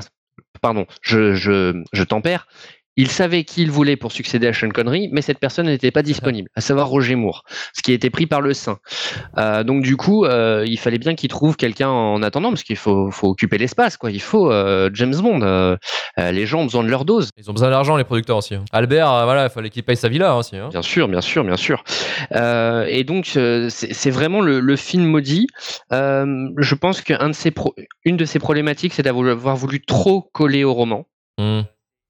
pardon, 0.61 0.85
je, 1.01 1.33
je, 1.33 1.81
je 1.93 2.03
tempère. 2.03 2.47
Ils 2.97 3.09
savaient 3.11 3.43
qui 3.43 3.61
ils 3.61 3.71
voulaient 3.71 3.95
pour 3.95 4.11
succéder 4.11 4.47
à 4.47 4.53
Sean 4.53 4.69
Connery, 4.69 5.09
mais 5.11 5.21
cette 5.21 5.39
personne 5.39 5.67
n'était 5.67 5.91
pas 5.91 6.01
disponible, 6.01 6.49
à 6.55 6.61
savoir 6.61 6.87
Roger 6.87 7.15
Moore, 7.15 7.43
ce 7.73 7.81
qui 7.81 7.91
a 7.91 7.93
été 7.93 8.09
pris 8.09 8.25
par 8.25 8.41
le 8.41 8.53
sein. 8.53 8.79
Euh, 9.37 9.63
donc 9.63 9.83
du 9.83 9.95
coup, 9.97 10.25
euh, 10.25 10.65
il 10.67 10.77
fallait 10.79 10.97
bien 10.97 11.15
qu'il 11.15 11.29
trouve 11.29 11.55
quelqu'un 11.55 11.89
en 11.89 12.21
attendant, 12.23 12.49
parce 12.49 12.63
qu'il 12.63 12.75
faut, 12.75 13.11
faut 13.11 13.27
occuper 13.29 13.57
l'espace, 13.57 13.97
quoi. 13.97 14.11
Il 14.11 14.21
faut 14.21 14.51
euh, 14.51 14.89
James 14.93 15.15
Bond. 15.15 15.77
les 16.17 16.45
gens 16.45 16.59
ont 16.61 16.65
besoin 16.65 16.83
de 16.83 16.89
leur 16.89 17.05
dose. 17.05 17.29
Ils 17.37 17.49
ont 17.49 17.53
besoin 17.53 17.69
d'argent, 17.69 17.95
les 17.97 18.03
producteurs 18.03 18.37
aussi. 18.37 18.55
hein. 18.55 18.65
Albert, 18.71 19.07
voilà, 19.25 19.45
il 19.45 19.49
fallait 19.49 19.69
qu'il 19.69 19.83
paye 19.83 19.95
sa 19.95 20.09
villa 20.09 20.35
aussi. 20.35 20.55
hein. 20.57 20.69
Bien 20.69 20.81
sûr, 20.81 21.07
bien 21.07 21.21
sûr, 21.21 21.43
bien 21.43 21.57
sûr. 21.57 21.83
Et 22.33 23.03
donc, 23.03 23.25
c'est 23.69 24.11
vraiment 24.11 24.41
le, 24.41 24.59
le 24.59 24.75
film 24.75 25.05
maudit. 25.05 25.47
Je 25.91 26.75
pense 26.75 27.01
qu'une 27.01 28.17
de 28.17 28.25
ses 28.25 28.39
problématiques, 28.39 28.93
c'est 28.93 29.03
d'avoir 29.03 29.55
voulu 29.55 29.81
trop 29.85 30.21
coller 30.33 30.63
au 30.63 30.73
roman. 30.73 31.05
Hmm. 31.37 31.61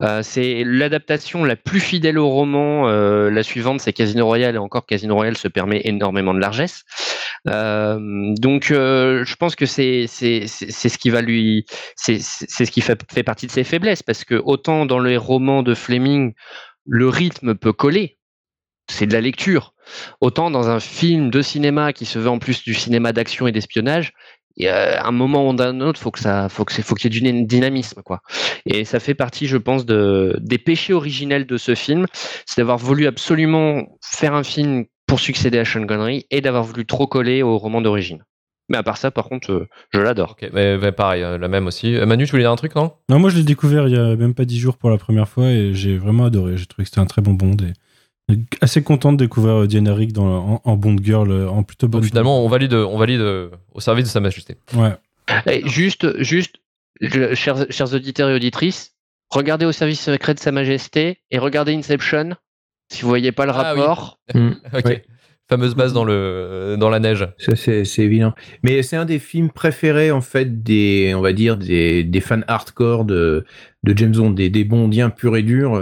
Euh, 0.03 0.22
c'est 0.22 0.64
l'adaptation 0.64 1.44
la 1.44 1.56
plus 1.56 1.80
fidèle 1.80 2.19
au 2.19 2.30
roman. 2.30 2.88
euh, 2.88 3.32
la 3.32 3.41
suivante, 3.44 3.82
c'est 3.82 3.94
Casino 3.94 4.26
Royale, 4.26 4.56
et 4.56 4.60
encore 4.60 4.86
Casino 4.86 5.15
Royale 5.15 5.38
se 5.38 5.48
permet 5.48 5.82
énormément 5.86 6.34
de 6.34 6.40
largesse. 6.40 6.84
Euh, 7.48 7.98
donc, 8.38 8.65
je 8.68 9.36
pense 9.36 9.56
que 9.56 9.65
c'est 9.65 10.06
c'est 10.07 10.45
ce 10.48 10.98
qui 10.98 11.10
va 11.10 11.22
lui, 11.22 11.65
c'est 11.95 12.19
ce 12.19 12.72
qui 12.72 12.82
fait, 12.82 12.99
fait 13.11 13.24
partie 13.24 13.48
de 13.48 13.52
ses 13.52 13.64
faiblesses, 13.64 14.03
parce 14.03 14.24
que 14.24 14.36
autant 14.36 14.86
dans 14.86 14.99
les 14.99 15.18
romans 15.18 15.64
de 15.64 15.74
Fleming, 15.74 16.34
le 16.86 17.10
rythme 17.10 17.56
peut 17.56 17.74
coller, 17.74 18.18
c'est 18.90 19.07
de 19.07 19.14
la 19.14 19.22
lecture. 19.22 19.74
Autant 20.22 20.52
dans 20.52 20.69
un 20.69 20.80
film 20.80 21.30
de 21.30 21.41
cinéma 21.41 21.94
qui 21.94 22.06
se 22.06 22.19
veut 22.19 22.30
en 22.30 22.40
plus 22.40 22.64
du 22.64 22.74
cinéma 22.74 23.14
d'action 23.14 23.48
et 23.48 23.52
d'espionnage, 23.52 24.14
il 24.58 24.66
y 24.66 24.68
a 24.68 25.06
un 25.06 25.12
moment 25.12 25.48
ou 25.48 25.54
d'un 25.54 25.80
autre, 25.82 26.00
faut 26.00 26.12
que 26.12 26.20
ça, 26.20 26.50
faut 26.50 26.66
que 26.66 26.74
c'est, 26.74 26.82
faut 26.82 26.96
qu'il 26.96 27.14
y 27.14 27.18
ait 27.28 27.32
du 27.32 27.44
dynamisme, 27.46 28.02
quoi. 28.04 28.22
Et 28.66 28.86
ça 28.86 29.00
fait 29.00 29.14
partie, 29.14 29.48
je 29.48 29.58
pense, 29.58 29.86
de, 29.86 30.36
des 30.42 30.58
péchés 30.58 30.94
originels 30.94 31.46
de 31.46 31.58
ce 31.58 31.76
film, 31.76 32.08
c'est 32.46 32.62
d'avoir 32.62 32.78
voulu 32.80 33.08
absolument 33.08 33.84
faire 34.04 34.34
un 34.34 34.44
film 34.44 34.86
pour 35.06 35.20
succéder 35.20 35.60
à 35.60 35.64
Sean 35.66 35.86
Connery 35.86 36.26
et 36.32 36.42
d'avoir 36.42 36.64
voulu 36.64 36.86
trop 36.86 37.08
coller 37.08 37.44
au 37.44 37.58
roman 37.58 37.82
d'origine. 37.82 38.24
Mais 38.70 38.78
à 38.78 38.84
part 38.84 38.98
ça, 38.98 39.12
par 39.12 39.30
contre, 39.30 39.52
euh, 39.52 39.68
je 39.94 40.00
l'adore. 40.02 40.32
Ok, 40.32 40.50
mais- 40.52 40.78
mais 40.78 40.92
pareil, 40.92 41.24
euh, 41.24 41.38
la 41.38 41.48
même 41.48 41.68
aussi. 41.68 41.96
Euh, 41.96 42.06
Manu, 42.06 42.26
tu 42.26 42.32
voulais 42.32 42.44
dire 42.44 42.52
un 42.52 42.58
truc, 42.58 42.76
non? 42.76 42.92
Non, 43.10 43.18
moi 43.20 43.30
je 43.30 43.38
l'ai 43.38 43.44
découvert 43.44 43.88
il 43.88 43.96
y 43.96 43.98
a 43.98 44.16
même 44.18 44.34
pas 44.34 44.44
dix 44.44 44.60
jours 44.60 44.78
pour 44.78 44.90
la 44.90 44.98
première 44.98 45.30
fois 45.30 45.46
et 45.52 45.74
j'ai 45.74 45.98
vraiment 45.98 46.26
adoré. 46.26 46.58
J'ai 46.58 46.66
trouvé 46.66 46.84
que 46.84 46.90
c'était 46.90 47.00
un 47.00 47.06
très 47.06 47.22
bon 47.22 47.34
Bond 47.34 47.56
et 47.62 47.70
et 47.70 47.74
assez 48.62 48.84
content 48.84 49.14
de 49.14 49.18
découvrir 49.18 49.62
euh, 49.64 49.68
Diana 49.68 49.94
Rigg 49.94 50.12
dans, 50.12 50.26
en, 50.26 50.62
en 50.64 50.76
Bond 50.78 50.98
Girl, 51.02 51.32
euh, 51.32 51.49
en 51.49 51.64
plutôt 51.64 51.88
bonne. 51.88 52.02
Donc 52.02 52.10
finalement, 52.10 52.44
on 52.44 52.49
valide, 52.49 52.74
on 52.74 52.98
valide 52.98 53.22
euh, 53.22 53.49
au 53.74 53.80
service 53.80 54.06
de 54.06 54.10
Sa 54.10 54.20
Majesté. 54.20 54.56
Ouais. 54.76 54.91
Et 55.49 55.68
juste, 55.68 56.22
juste, 56.22 56.56
je- 57.02 57.34
chers, 57.36 57.66
chers 57.70 57.94
auditeurs 57.94 58.30
et 58.30 58.34
auditrices, 58.36 58.94
regardez 59.30 59.66
au 59.66 59.72
service 59.72 60.02
secret 60.02 60.34
de 60.34 60.40
Sa 60.40 60.52
Majesté 60.52 61.20
et 61.32 61.38
regardez 61.38 61.74
Inception. 61.74 62.36
Si 62.91 63.02
vous 63.02 63.08
voyez 63.10 63.32
pas 63.32 63.45
le 63.45 63.52
Ah 63.54 63.74
oui. 63.76 63.82
rapport, 63.82 64.20
ok. 64.36 64.86
Ouais. 64.86 65.04
Fameuse 65.49 65.76
base 65.76 65.94
dans, 65.94 66.04
le, 66.04 66.76
dans 66.78 66.90
la 66.90 66.99
neige. 66.99 67.26
Ça, 67.38 67.56
c'est 67.56 67.86
c'est 67.86 68.02
évident. 68.04 68.34
Mais 68.64 68.84
c'est 68.84 68.98
un 68.98 69.06
des 69.06 69.18
films 69.20 69.49
préférés, 69.49 70.12
en 70.12 70.20
fait, 70.20 70.62
des, 70.62 71.14
on 71.16 71.22
va 71.22 71.32
dire, 71.32 71.56
des, 71.56 72.04
des 72.04 72.20
fans 72.20 72.41
hardcore 72.49 73.06
de, 73.06 73.45
de 73.84 73.98
James 73.98 74.12
Bond, 74.12 74.32
des, 74.32 74.49
des 74.49 74.66
bondiens 74.66 75.10
purs 75.10 75.38
et 75.38 75.44
durs. 75.44 75.76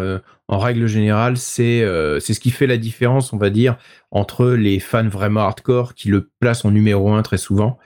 En 0.47 0.59
règle 0.59 0.87
générale, 0.87 1.37
c'est 1.37 1.81
euh, 1.81 2.19
c'est 2.19 2.33
ce 2.33 2.39
qui 2.39 2.51
fait 2.51 2.67
la 2.67 2.77
différence, 2.77 3.33
on 3.33 3.37
va 3.37 3.49
dire, 3.49 3.77
entre 4.11 4.49
les 4.49 4.79
fans 4.79 5.07
vraiment 5.07 5.41
hardcore 5.41 5.95
qui 5.95 6.09
le 6.09 6.29
placent 6.39 6.65
en 6.65 6.71
numéro 6.71 7.11
un 7.11 7.21
très 7.23 7.37
souvent 7.37 7.77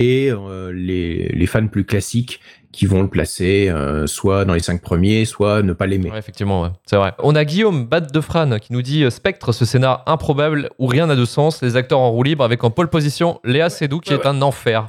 et 0.00 0.30
euh, 0.30 0.72
les, 0.72 1.28
les 1.28 1.46
fans 1.46 1.66
plus 1.66 1.84
classiques 1.84 2.40
qui 2.70 2.86
vont 2.86 3.02
le 3.02 3.08
placer 3.08 3.68
euh, 3.68 4.06
soit 4.06 4.44
dans 4.44 4.54
les 4.54 4.60
cinq 4.60 4.80
premiers, 4.80 5.24
soit 5.24 5.62
ne 5.62 5.72
pas 5.72 5.86
l'aimer. 5.86 6.10
Ouais, 6.10 6.18
effectivement, 6.18 6.62
ouais. 6.62 6.68
c'est 6.86 6.96
vrai. 6.96 7.14
On 7.18 7.34
a 7.34 7.44
Guillaume 7.44 7.86
Bat 7.86 8.02
de 8.02 8.20
Fran 8.20 8.58
qui 8.58 8.72
nous 8.72 8.82
dit 8.82 9.10
Spectre, 9.10 9.52
ce 9.52 9.64
scénar 9.64 10.04
improbable 10.06 10.70
où 10.78 10.86
rien 10.86 11.06
n'a 11.06 11.16
de 11.16 11.24
sens, 11.24 11.62
les 11.62 11.76
acteurs 11.76 12.00
en 12.00 12.10
roue 12.10 12.22
libre 12.22 12.44
avec 12.44 12.62
en 12.62 12.70
pole 12.70 12.88
position 12.88 13.40
Léa 13.44 13.70
Seydoux 13.70 14.00
qui 14.00 14.12
est 14.12 14.26
un 14.26 14.42
enfer. 14.42 14.86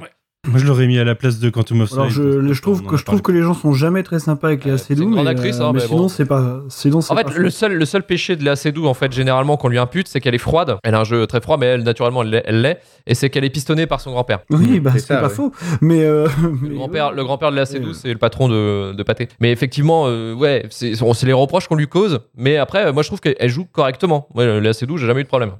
Moi, 0.48 0.58
je 0.58 0.64
l'aurais 0.66 0.86
mis 0.86 0.98
à 0.98 1.04
la 1.04 1.14
place 1.14 1.38
de 1.38 1.50
Quantum 1.50 1.82
of 1.82 1.92
Alors 1.92 2.10
Solace. 2.10 2.14
je, 2.48 2.52
je 2.54 2.62
trouve 2.62 2.82
que 2.82 2.96
je 2.96 3.04
trouve 3.04 3.20
que 3.20 3.30
les 3.30 3.42
gens 3.42 3.52
sont 3.52 3.74
jamais 3.74 4.02
très 4.02 4.18
sympas 4.18 4.46
avec 4.48 4.64
Léa 4.64 4.78
c'est 4.78 4.86
Seydoux, 4.94 5.02
une 5.02 5.10
grande 5.10 5.24
mais, 5.26 5.30
actrice, 5.32 5.60
euh, 5.60 5.64
hein, 5.64 5.72
mais 5.74 5.80
mais 5.80 5.86
sinon 5.86 5.98
bon. 5.98 6.08
c'est 6.08 6.24
pas 6.24 6.62
sinon 6.70 7.02
c'est 7.02 7.12
En 7.12 7.16
fait, 7.16 7.24
pas 7.24 7.32
le 7.36 7.50
seul, 7.50 7.74
le 7.74 7.84
seul 7.84 8.02
péché 8.04 8.36
de 8.36 8.42
Léa 8.42 8.56
Seydoux, 8.56 8.86
en 8.86 8.94
fait, 8.94 9.12
généralement, 9.12 9.58
qu'on 9.58 9.68
lui 9.68 9.76
impute, 9.78 10.08
c'est 10.08 10.18
qu'elle 10.18 10.34
est 10.34 10.38
froide. 10.38 10.78
Elle 10.82 10.94
a 10.94 11.00
un 11.00 11.04
jeu 11.04 11.26
très 11.26 11.42
froid, 11.42 11.58
mais 11.58 11.66
elle, 11.66 11.82
naturellement, 11.82 12.22
elle 12.22 12.62
l'est-. 12.62 12.78
Et 13.06 13.14
c'est 13.14 13.28
qu'elle 13.28 13.44
est 13.44 13.50
pistonnée 13.50 13.86
par 13.86 14.00
son 14.00 14.12
grand-père. 14.12 14.38
Oui, 14.48 14.80
bah 14.80 14.92
C'est 14.96 15.08
pas 15.08 15.24
ouais. 15.24 15.28
faux, 15.28 15.52
mais, 15.82 16.04
euh, 16.04 16.26
mais 16.62 16.70
Le 16.70 17.22
grand-père, 17.22 17.50
de 17.50 17.56
Léa 17.56 17.66
Seydoux, 17.66 17.88
Ouais. 17.88 17.94
c'est 17.94 18.08
le 18.12 18.18
patron 18.18 18.48
de, 18.48 18.92
de 18.94 19.02
Pâté. 19.02 19.28
Mais 19.40 19.52
effectivement, 19.52 20.04
euh, 20.06 20.32
ouais, 20.34 20.64
c'est 20.70 21.00
on- 21.02 21.12
c'est 21.12 21.26
les 21.26 21.34
reproches 21.34 21.68
qu'on 21.68 21.76
lui 21.76 21.86
cause. 21.86 22.20
Mais 22.34 22.56
après, 22.56 22.86
euh, 22.86 22.92
moi, 22.94 23.02
je 23.02 23.08
trouve 23.10 23.20
qu'elle 23.20 23.36
elle 23.38 23.50
joue 23.50 23.66
correctement. 23.66 24.26
Ouais, 24.34 24.58
Léa 24.58 24.72
Seydoux, 24.72 24.96
j'ai 24.96 25.06
jamais 25.06 25.20
eu 25.20 25.24
de 25.24 25.28
problème. 25.28 25.50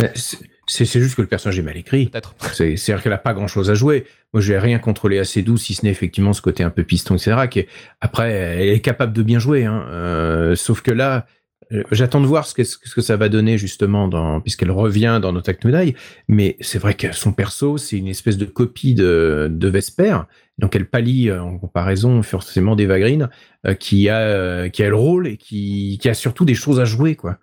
C'est 0.72 1.00
juste 1.00 1.16
que 1.16 1.22
le 1.22 1.26
personnage 1.28 1.58
est 1.58 1.62
mal 1.62 1.76
écrit. 1.76 2.06
Peut-être. 2.06 2.34
C'est- 2.52 2.76
C'est-à-dire 2.76 3.02
qu'elle 3.02 3.12
a 3.12 3.18
pas 3.18 3.34
grand-chose 3.34 3.70
à 3.70 3.74
jouer. 3.74 4.04
Moi, 4.32 4.40
j'ai 4.40 4.58
rien 4.58 4.78
contre 4.78 5.08
les 5.08 5.18
assez 5.18 5.42
doux, 5.42 5.56
si 5.56 5.74
ce 5.74 5.84
n'est 5.84 5.90
effectivement 5.90 6.32
ce 6.32 6.40
côté 6.42 6.62
un 6.62 6.70
peu 6.70 6.84
piston, 6.84 7.16
etc. 7.16 7.48
Qui 7.50 7.60
est- 7.60 7.68
Après, 8.00 8.30
elle 8.30 8.68
est 8.68 8.80
capable 8.80 9.12
de 9.12 9.22
bien 9.22 9.38
jouer. 9.40 9.64
Hein. 9.64 9.84
Euh, 9.90 10.54
sauf 10.54 10.80
que 10.82 10.92
là, 10.92 11.26
euh, 11.72 11.82
j'attends 11.90 12.20
de 12.20 12.26
voir 12.26 12.46
ce 12.46 12.54
que, 12.54 12.62
ce 12.64 12.76
que 12.78 13.00
ça 13.00 13.16
va 13.16 13.28
donner 13.28 13.58
justement, 13.58 14.06
dans, 14.06 14.40
puisqu'elle 14.40 14.70
revient 14.70 15.18
dans 15.20 15.32
No 15.32 15.40
Time 15.40 15.56
to 15.60 15.70
Die. 15.70 15.94
Mais 16.28 16.56
c'est 16.60 16.78
vrai 16.78 16.94
que 16.94 17.12
son 17.12 17.32
perso, 17.32 17.76
c'est 17.76 17.96
une 17.96 18.08
espèce 18.08 18.36
de 18.38 18.44
copie 18.44 18.94
de, 18.94 19.48
de 19.50 19.68
Vesper. 19.68 20.18
Donc, 20.58 20.76
elle 20.76 20.86
pallie 20.86 21.30
euh, 21.30 21.42
en 21.42 21.58
comparaison 21.58 22.22
forcément 22.22 22.76
d'Eva 22.76 23.00
Green, 23.00 23.28
euh, 23.66 23.74
qui, 23.74 24.08
a, 24.08 24.18
euh, 24.18 24.68
qui 24.68 24.82
a 24.84 24.88
le 24.88 24.94
rôle 24.96 25.26
et 25.26 25.36
qui, 25.36 25.98
qui 26.00 26.08
a 26.08 26.14
surtout 26.14 26.44
des 26.44 26.54
choses 26.54 26.78
à 26.80 26.84
jouer, 26.84 27.16
quoi. 27.16 27.38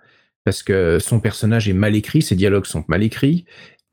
Parce 0.47 0.63
que 0.63 0.97
son 0.99 1.19
personnage 1.19 1.67
est 1.67 1.73
mal 1.73 1.93
écrit, 1.93 2.21
ses 2.21 2.35
dialogues 2.35 2.67
sont 2.67 2.85
mal 2.87 3.03
écrits, 3.03 3.43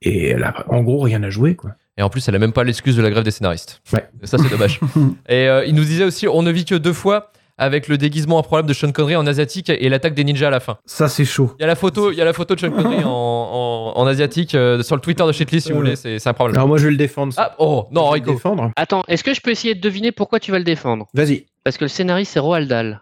et 0.02 0.28
elle 0.28 0.44
a 0.44 0.64
en 0.68 0.84
gros 0.84 1.00
rien 1.00 1.20
à 1.24 1.28
jouer, 1.28 1.56
quoi. 1.56 1.72
Et 1.98 2.02
en 2.02 2.08
plus, 2.08 2.28
elle 2.28 2.36
a 2.36 2.38
même 2.38 2.52
pas 2.52 2.62
l'excuse 2.62 2.96
de 2.96 3.02
la 3.02 3.10
grève 3.10 3.24
des 3.24 3.32
scénaristes. 3.32 3.82
Ouais. 3.92 4.04
Et 4.22 4.28
ça, 4.28 4.38
c'est 4.38 4.48
dommage. 4.48 4.78
et 5.28 5.48
euh, 5.48 5.64
il 5.64 5.74
nous 5.74 5.82
disait 5.82 6.04
aussi, 6.04 6.28
on 6.28 6.42
ne 6.42 6.52
vit 6.52 6.64
que 6.64 6.76
deux 6.76 6.92
fois 6.92 7.32
avec 7.58 7.88
le 7.88 7.98
déguisement 7.98 8.38
improbable 8.38 8.68
de 8.68 8.72
Sean 8.72 8.92
Connery 8.92 9.16
en 9.16 9.26
asiatique 9.26 9.68
et 9.68 9.88
l'attaque 9.88 10.14
des 10.14 10.22
ninjas 10.22 10.46
à 10.46 10.50
la 10.50 10.60
fin. 10.60 10.78
ça 10.86 11.08
c'est 11.08 11.24
chaud. 11.24 11.54
Il 11.58 11.62
y 11.62 11.64
a 11.64 11.68
la 11.68 11.74
photo, 11.74 12.12
il 12.12 12.16
y 12.18 12.20
a 12.20 12.24
la 12.24 12.32
photo 12.32 12.54
de 12.54 12.60
Sean 12.60 12.70
Connery 12.70 13.02
en, 13.04 13.08
en, 13.08 13.92
en 13.96 14.06
asiatique 14.06 14.54
euh, 14.54 14.82
sur 14.84 14.94
le 14.94 15.00
Twitter 15.00 15.24
de 15.24 15.32
Shitlist 15.32 15.66
si 15.66 15.72
vous 15.72 15.78
voulez, 15.78 15.96
c'est 15.96 16.18
c'est 16.20 16.28
improbable. 16.28 16.56
Alors 16.56 16.68
moi, 16.68 16.78
je 16.78 16.84
vais 16.84 16.90
le 16.92 16.96
défendre. 16.96 17.32
ça. 17.32 17.50
Ah, 17.50 17.56
oh, 17.58 17.86
non, 17.90 18.08
Je 18.08 18.20
vais 18.20 18.26
le 18.26 18.32
défendre. 18.34 18.70
Attends, 18.76 19.02
est-ce 19.08 19.22
que 19.24 19.34
je 19.34 19.40
peux 19.40 19.50
essayer 19.50 19.74
de 19.74 19.80
deviner 19.80 20.10
pourquoi 20.12 20.38
tu 20.40 20.50
vas 20.52 20.58
le 20.58 20.64
défendre? 20.64 21.06
Vas-y. 21.14 21.46
Parce 21.64 21.78
que 21.78 21.84
le 21.84 21.88
scénariste, 21.88 22.32
c'est 22.32 22.40
Roald 22.40 22.68
Dahl. 22.68 23.00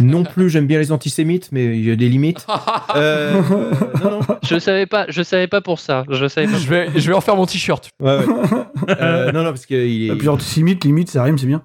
Non 0.00 0.24
plus, 0.24 0.50
j'aime 0.50 0.66
bien 0.66 0.78
les 0.78 0.90
antisémites, 0.92 1.50
mais 1.52 1.64
il 1.78 1.84
y 1.84 1.90
a 1.90 1.96
des 1.96 2.08
limites. 2.08 2.46
Euh, 2.96 3.40
non, 4.04 4.10
non. 4.10 4.20
Je 4.42 4.58
savais 4.58 4.86
pas, 4.86 5.06
je 5.08 5.22
savais 5.22 5.48
pas 5.48 5.60
pour 5.60 5.80
ça. 5.80 6.04
Je 6.10 6.28
savais 6.28 6.46
pas. 6.46 6.58
je, 6.58 6.68
vais, 6.68 6.88
je 6.94 7.08
vais 7.08 7.14
en 7.14 7.20
faire 7.20 7.34
mon 7.34 7.46
t-shirt. 7.46 7.90
Ouais, 8.00 8.18
ouais. 8.18 8.24
Euh, 9.00 9.32
non, 9.32 9.42
non, 9.42 9.50
parce 9.50 9.66
que 9.66 9.74
il 9.74 10.10
est. 10.10 10.14
Et 10.14 10.16
puis 10.18 10.28
antisémite, 10.28 10.84
limite, 10.84 11.10
ça 11.10 11.24
rime, 11.24 11.38
c'est 11.38 11.46
bien. 11.46 11.62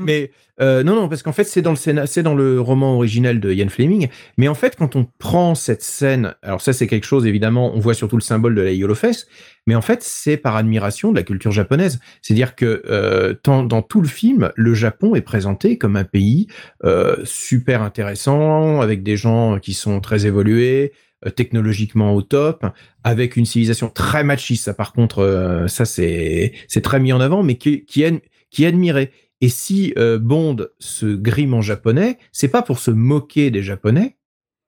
Mais 0.00 0.30
euh, 0.60 0.82
non, 0.82 0.94
non, 0.96 1.08
parce 1.08 1.22
qu'en 1.22 1.32
fait, 1.32 1.44
c'est 1.44 1.62
dans 1.62 1.70
le 1.70 1.76
scéna- 1.76 2.06
c'est 2.06 2.22
dans 2.22 2.34
le 2.34 2.60
roman 2.60 2.94
original 2.96 3.40
de 3.40 3.52
Ian 3.52 3.68
Fleming. 3.68 4.08
Mais 4.36 4.48
en 4.48 4.54
fait, 4.54 4.76
quand 4.76 4.96
on 4.96 5.06
prend 5.18 5.54
cette 5.54 5.82
scène, 5.82 6.34
alors 6.42 6.60
ça, 6.60 6.72
c'est 6.74 6.86
quelque 6.86 7.06
chose 7.06 7.26
évidemment, 7.26 7.72
on 7.74 7.78
voit 7.78 7.94
surtout 7.94 8.16
le 8.16 8.22
symbole 8.22 8.54
de 8.54 8.62
la 8.62 8.72
Yolofest, 8.72 9.28
mais 9.66 9.74
en 9.74 9.82
fait, 9.82 10.02
c'est 10.02 10.36
par 10.36 10.56
admiration 10.56 11.10
de 11.10 11.16
la 11.16 11.22
culture 11.22 11.52
japonaise. 11.52 12.00
C'est-à-dire 12.22 12.54
que 12.54 12.82
euh, 12.88 13.34
tant- 13.34 13.64
dans 13.64 13.82
tout 13.82 14.00
le 14.00 14.08
film, 14.08 14.50
le 14.56 14.74
Japon 14.74 15.14
est 15.14 15.20
présenté 15.22 15.78
comme 15.78 15.96
un 15.96 16.04
pays 16.04 16.48
euh, 16.84 17.16
super 17.26 17.82
intéressant, 17.82 18.80
avec 18.80 19.02
des 19.02 19.16
gens 19.16 19.58
qui 19.58 19.74
sont 19.74 20.00
très 20.00 20.26
évolués, 20.26 20.92
euh, 21.26 21.30
technologiquement 21.30 22.14
au 22.14 22.22
top, 22.22 22.64
avec 23.04 23.36
une 23.36 23.44
civilisation 23.46 23.88
très 23.88 24.24
machiste. 24.24 24.64
Ça, 24.64 24.74
par 24.74 24.92
contre, 24.92 25.20
euh, 25.20 25.66
ça 25.68 25.84
c'est 25.84 26.52
c'est 26.68 26.82
très 26.82 27.00
mis 27.00 27.12
en 27.12 27.20
avant, 27.20 27.42
mais 27.42 27.56
qui 27.56 27.84
qui 27.84 28.02
est, 28.02 28.22
qui 28.50 28.64
est 28.64 28.68
admiré. 28.68 29.10
Et 29.42 29.48
si 29.50 29.92
euh, 29.98 30.18
Bond 30.18 30.56
se 30.78 31.06
grime 31.06 31.52
en 31.54 31.60
japonais, 31.62 32.18
c'est 32.32 32.48
pas 32.48 32.62
pour 32.62 32.78
se 32.78 32.90
moquer 32.90 33.50
des 33.50 33.62
japonais, 33.62 34.16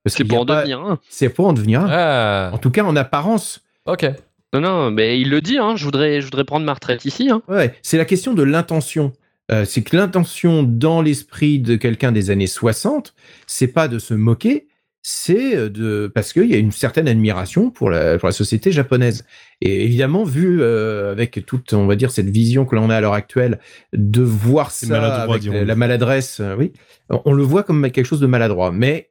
parce 0.04 0.16
C'est 0.16 0.24
pour 0.24 0.40
en 0.40 0.46
pas- 0.46 0.56
devenir 0.60 0.80
un. 0.80 0.98
C'est 1.08 1.30
pour 1.30 1.46
en 1.46 1.52
devenir 1.54 1.80
un. 1.82 1.88
Ah, 1.90 2.50
En 2.52 2.58
tout 2.58 2.70
cas, 2.70 2.84
en 2.84 2.94
apparence. 2.96 3.60
ok. 3.86 4.06
Non, 4.54 4.60
non, 4.62 4.90
mais 4.90 5.20
il 5.20 5.28
le 5.28 5.42
dit. 5.42 5.58
Hein, 5.58 5.76
je 5.76 5.84
voudrais, 5.84 6.20
je 6.22 6.26
voudrais 6.26 6.44
prendre 6.44 6.64
ma 6.64 6.72
retraite 6.72 7.04
ici. 7.04 7.28
Hein. 7.30 7.42
Ouais, 7.48 7.74
c'est 7.82 7.98
la 7.98 8.06
question 8.06 8.32
de 8.32 8.42
l'intention. 8.42 9.12
Euh, 9.50 9.64
c'est 9.64 9.82
que 9.82 9.96
l'intention 9.96 10.62
dans 10.62 11.00
l'esprit 11.00 11.58
de 11.58 11.76
quelqu'un 11.76 12.12
des 12.12 12.30
années 12.30 12.46
60, 12.46 13.14
c'est 13.46 13.68
pas 13.68 13.88
de 13.88 13.98
se 13.98 14.14
moquer, 14.14 14.68
c'est 15.02 15.56
euh, 15.56 15.68
de 15.70 16.10
parce 16.12 16.32
qu'il 16.32 16.50
y 16.50 16.54
a 16.54 16.58
une 16.58 16.72
certaine 16.72 17.08
admiration 17.08 17.70
pour 17.70 17.88
la, 17.88 18.18
pour 18.18 18.26
la 18.26 18.32
société 18.32 18.72
japonaise. 18.72 19.24
Et 19.60 19.84
évidemment, 19.84 20.24
vu 20.24 20.60
euh, 20.60 21.12
avec 21.12 21.44
toute, 21.46 21.72
on 21.72 21.86
va 21.86 21.96
dire, 21.96 22.10
cette 22.10 22.28
vision 22.28 22.64
que 22.64 22.76
l'on 22.76 22.90
a 22.90 22.96
à 22.96 23.00
l'heure 23.00 23.14
actuelle, 23.14 23.58
de 23.94 24.22
voir 24.22 24.70
ça 24.70 25.22
avec 25.22 25.44
la 25.44 25.74
maladresse, 25.76 26.40
euh, 26.40 26.56
oui, 26.56 26.72
on 27.08 27.32
le 27.32 27.42
voit 27.42 27.62
comme 27.62 27.90
quelque 27.90 28.04
chose 28.04 28.20
de 28.20 28.26
maladroit. 28.26 28.70
Mais 28.70 29.08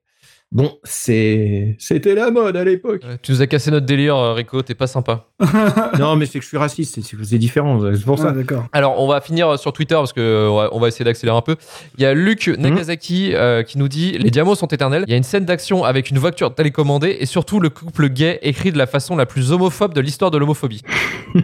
bon, 0.52 0.72
c'est 0.84 1.76
c'était 1.80 2.16
la 2.16 2.32
mode 2.32 2.56
à 2.58 2.64
l'époque. 2.64 3.02
Euh, 3.06 3.18
Tu 3.22 3.32
nous 3.32 3.42
as 3.42 3.48
cassé 3.48 3.70
notre 3.72 3.86
délire, 3.86 4.16
euh, 4.16 4.34
Rico, 4.34 4.62
t'es 4.62 4.76
pas 4.76 4.88
sympa. 4.88 5.26
non, 6.00 6.16
mais 6.16 6.26
c'est 6.26 6.40
que 6.40 6.44
je 6.44 6.48
suis 6.50 6.58
raciste, 6.58 6.96
c'est 7.02 7.24
c'est 7.24 7.38
différent, 7.38 7.80
c'est 7.94 8.04
pour 8.06 8.18
ça. 8.18 8.30
Ah, 8.30 8.32
d'accord. 8.32 8.66
Alors, 8.72 9.02
on 9.02 9.08
va 9.08 9.22
finir 9.22 9.58
sur 9.60 9.72
Twitter 9.74 9.96
parce 9.96 10.14
que 10.14 10.20
euh, 10.22 10.50
on 10.50 10.56
va- 10.58 10.70
on 10.72 10.80
va 10.80 10.88
essayer 10.88 11.06
d'accélérer 11.06 11.38
un 11.38 11.42
peu. 11.42 11.56
Il 11.98 12.04
y 12.04 12.06
a 12.06 12.14
Luc 12.14 12.48
Nagasaki 12.48 13.32
euh, 13.34 13.64
qui 13.64 13.78
nous 13.78 13.88
dit 13.88 14.14
Les 14.18 14.32
diamos 14.32 14.56
sont 14.56 14.68
éternels. 14.68 15.04
Il 15.08 15.12
y 15.12 15.14
a 15.14 15.18
une 15.18 15.24
scène 15.24 15.46
d'action 15.46 15.84
avec 15.84 16.10
une 16.10 16.18
voiture 16.18 16.54
télécommandée 16.56 17.18
et 17.20 17.26
surtout 17.26 17.60
le 17.60 17.70
couple 17.70 18.10
gay 18.10 18.40
écrit 18.42 18.72
de 18.72 18.78
la 18.78 18.88
façon 18.88 19.16
la 19.16 19.26
plus 19.26 19.52
homophobe 19.52 19.94
de 19.94 20.02
l'histoire 20.02 20.32
de 20.32 20.38
l'homophobie. 20.38 20.82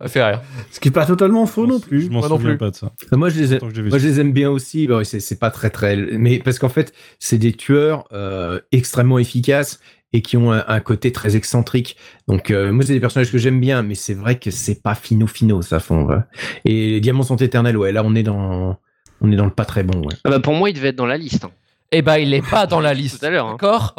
ça 0.00 0.08
fait 0.08 0.24
rire. 0.24 0.40
Ce 0.70 0.80
qui 0.80 0.88
est 0.88 0.92
pas 0.92 1.06
totalement 1.06 1.46
faux 1.46 1.66
non 1.66 1.80
plus. 1.80 2.02
Je 2.02 2.08
m'en 2.10 2.20
Moi 2.20 2.28
non 2.28 2.36
souviens 2.36 2.50
plus. 2.50 2.58
pas 2.58 2.70
de 2.70 2.76
ça. 2.76 2.92
Moi, 3.12 3.28
je 3.28 3.40
les, 3.40 3.48
moi, 3.60 3.70
ça. 3.90 3.98
je 3.98 4.06
les 4.08 4.20
aime 4.20 4.32
bien 4.32 4.50
aussi. 4.50 4.86
Bon, 4.86 5.04
c'est, 5.04 5.20
c'est 5.20 5.38
pas 5.38 5.50
très 5.50 5.70
très, 5.70 5.96
mais 5.96 6.38
parce 6.38 6.58
qu'en 6.58 6.68
fait, 6.68 6.92
c'est 7.18 7.38
des 7.38 7.51
tueurs 7.52 8.04
euh, 8.12 8.60
extrêmement 8.72 9.18
efficaces 9.18 9.80
et 10.12 10.20
qui 10.22 10.36
ont 10.36 10.52
un, 10.52 10.62
un 10.68 10.80
côté 10.80 11.10
très 11.12 11.36
excentrique. 11.36 11.96
Donc, 12.28 12.50
euh, 12.50 12.70
moi, 12.72 12.84
c'est 12.84 12.92
des 12.92 13.00
personnages 13.00 13.32
que 13.32 13.38
j'aime 13.38 13.60
bien, 13.60 13.82
mais 13.82 13.94
c'est 13.94 14.14
vrai 14.14 14.38
que 14.38 14.50
c'est 14.50 14.82
pas 14.82 14.94
fino 14.94 15.26
fino, 15.26 15.62
ça 15.62 15.80
fond. 15.80 16.04
ouais. 16.06 16.16
Et 16.66 16.90
les 16.92 17.00
diamants 17.00 17.22
sont 17.22 17.36
éternels. 17.36 17.76
Ouais, 17.78 17.92
là, 17.92 18.02
on 18.04 18.14
est 18.14 18.22
dans, 18.22 18.78
on 19.22 19.32
est 19.32 19.36
dans 19.36 19.46
le 19.46 19.50
pas 19.52 19.64
très 19.64 19.82
bon. 19.84 20.00
Ouais. 20.06 20.14
Ah 20.24 20.30
bah, 20.30 20.40
pour 20.40 20.54
moi, 20.54 20.68
il 20.68 20.74
devait 20.74 20.88
être 20.88 20.96
dans 20.96 21.06
la 21.06 21.16
liste. 21.16 21.44
hein. 21.44 21.50
Eh 21.94 22.00
ben, 22.02 22.16
il 22.16 22.32
est 22.34 22.46
pas 22.46 22.66
dans 22.66 22.80
la 22.80 22.92
liste. 22.94 23.20
Tout 23.20 23.26
à 23.26 23.30
l'heure. 23.30 23.46
hein. 23.46 23.52
D'accord? 23.60 23.94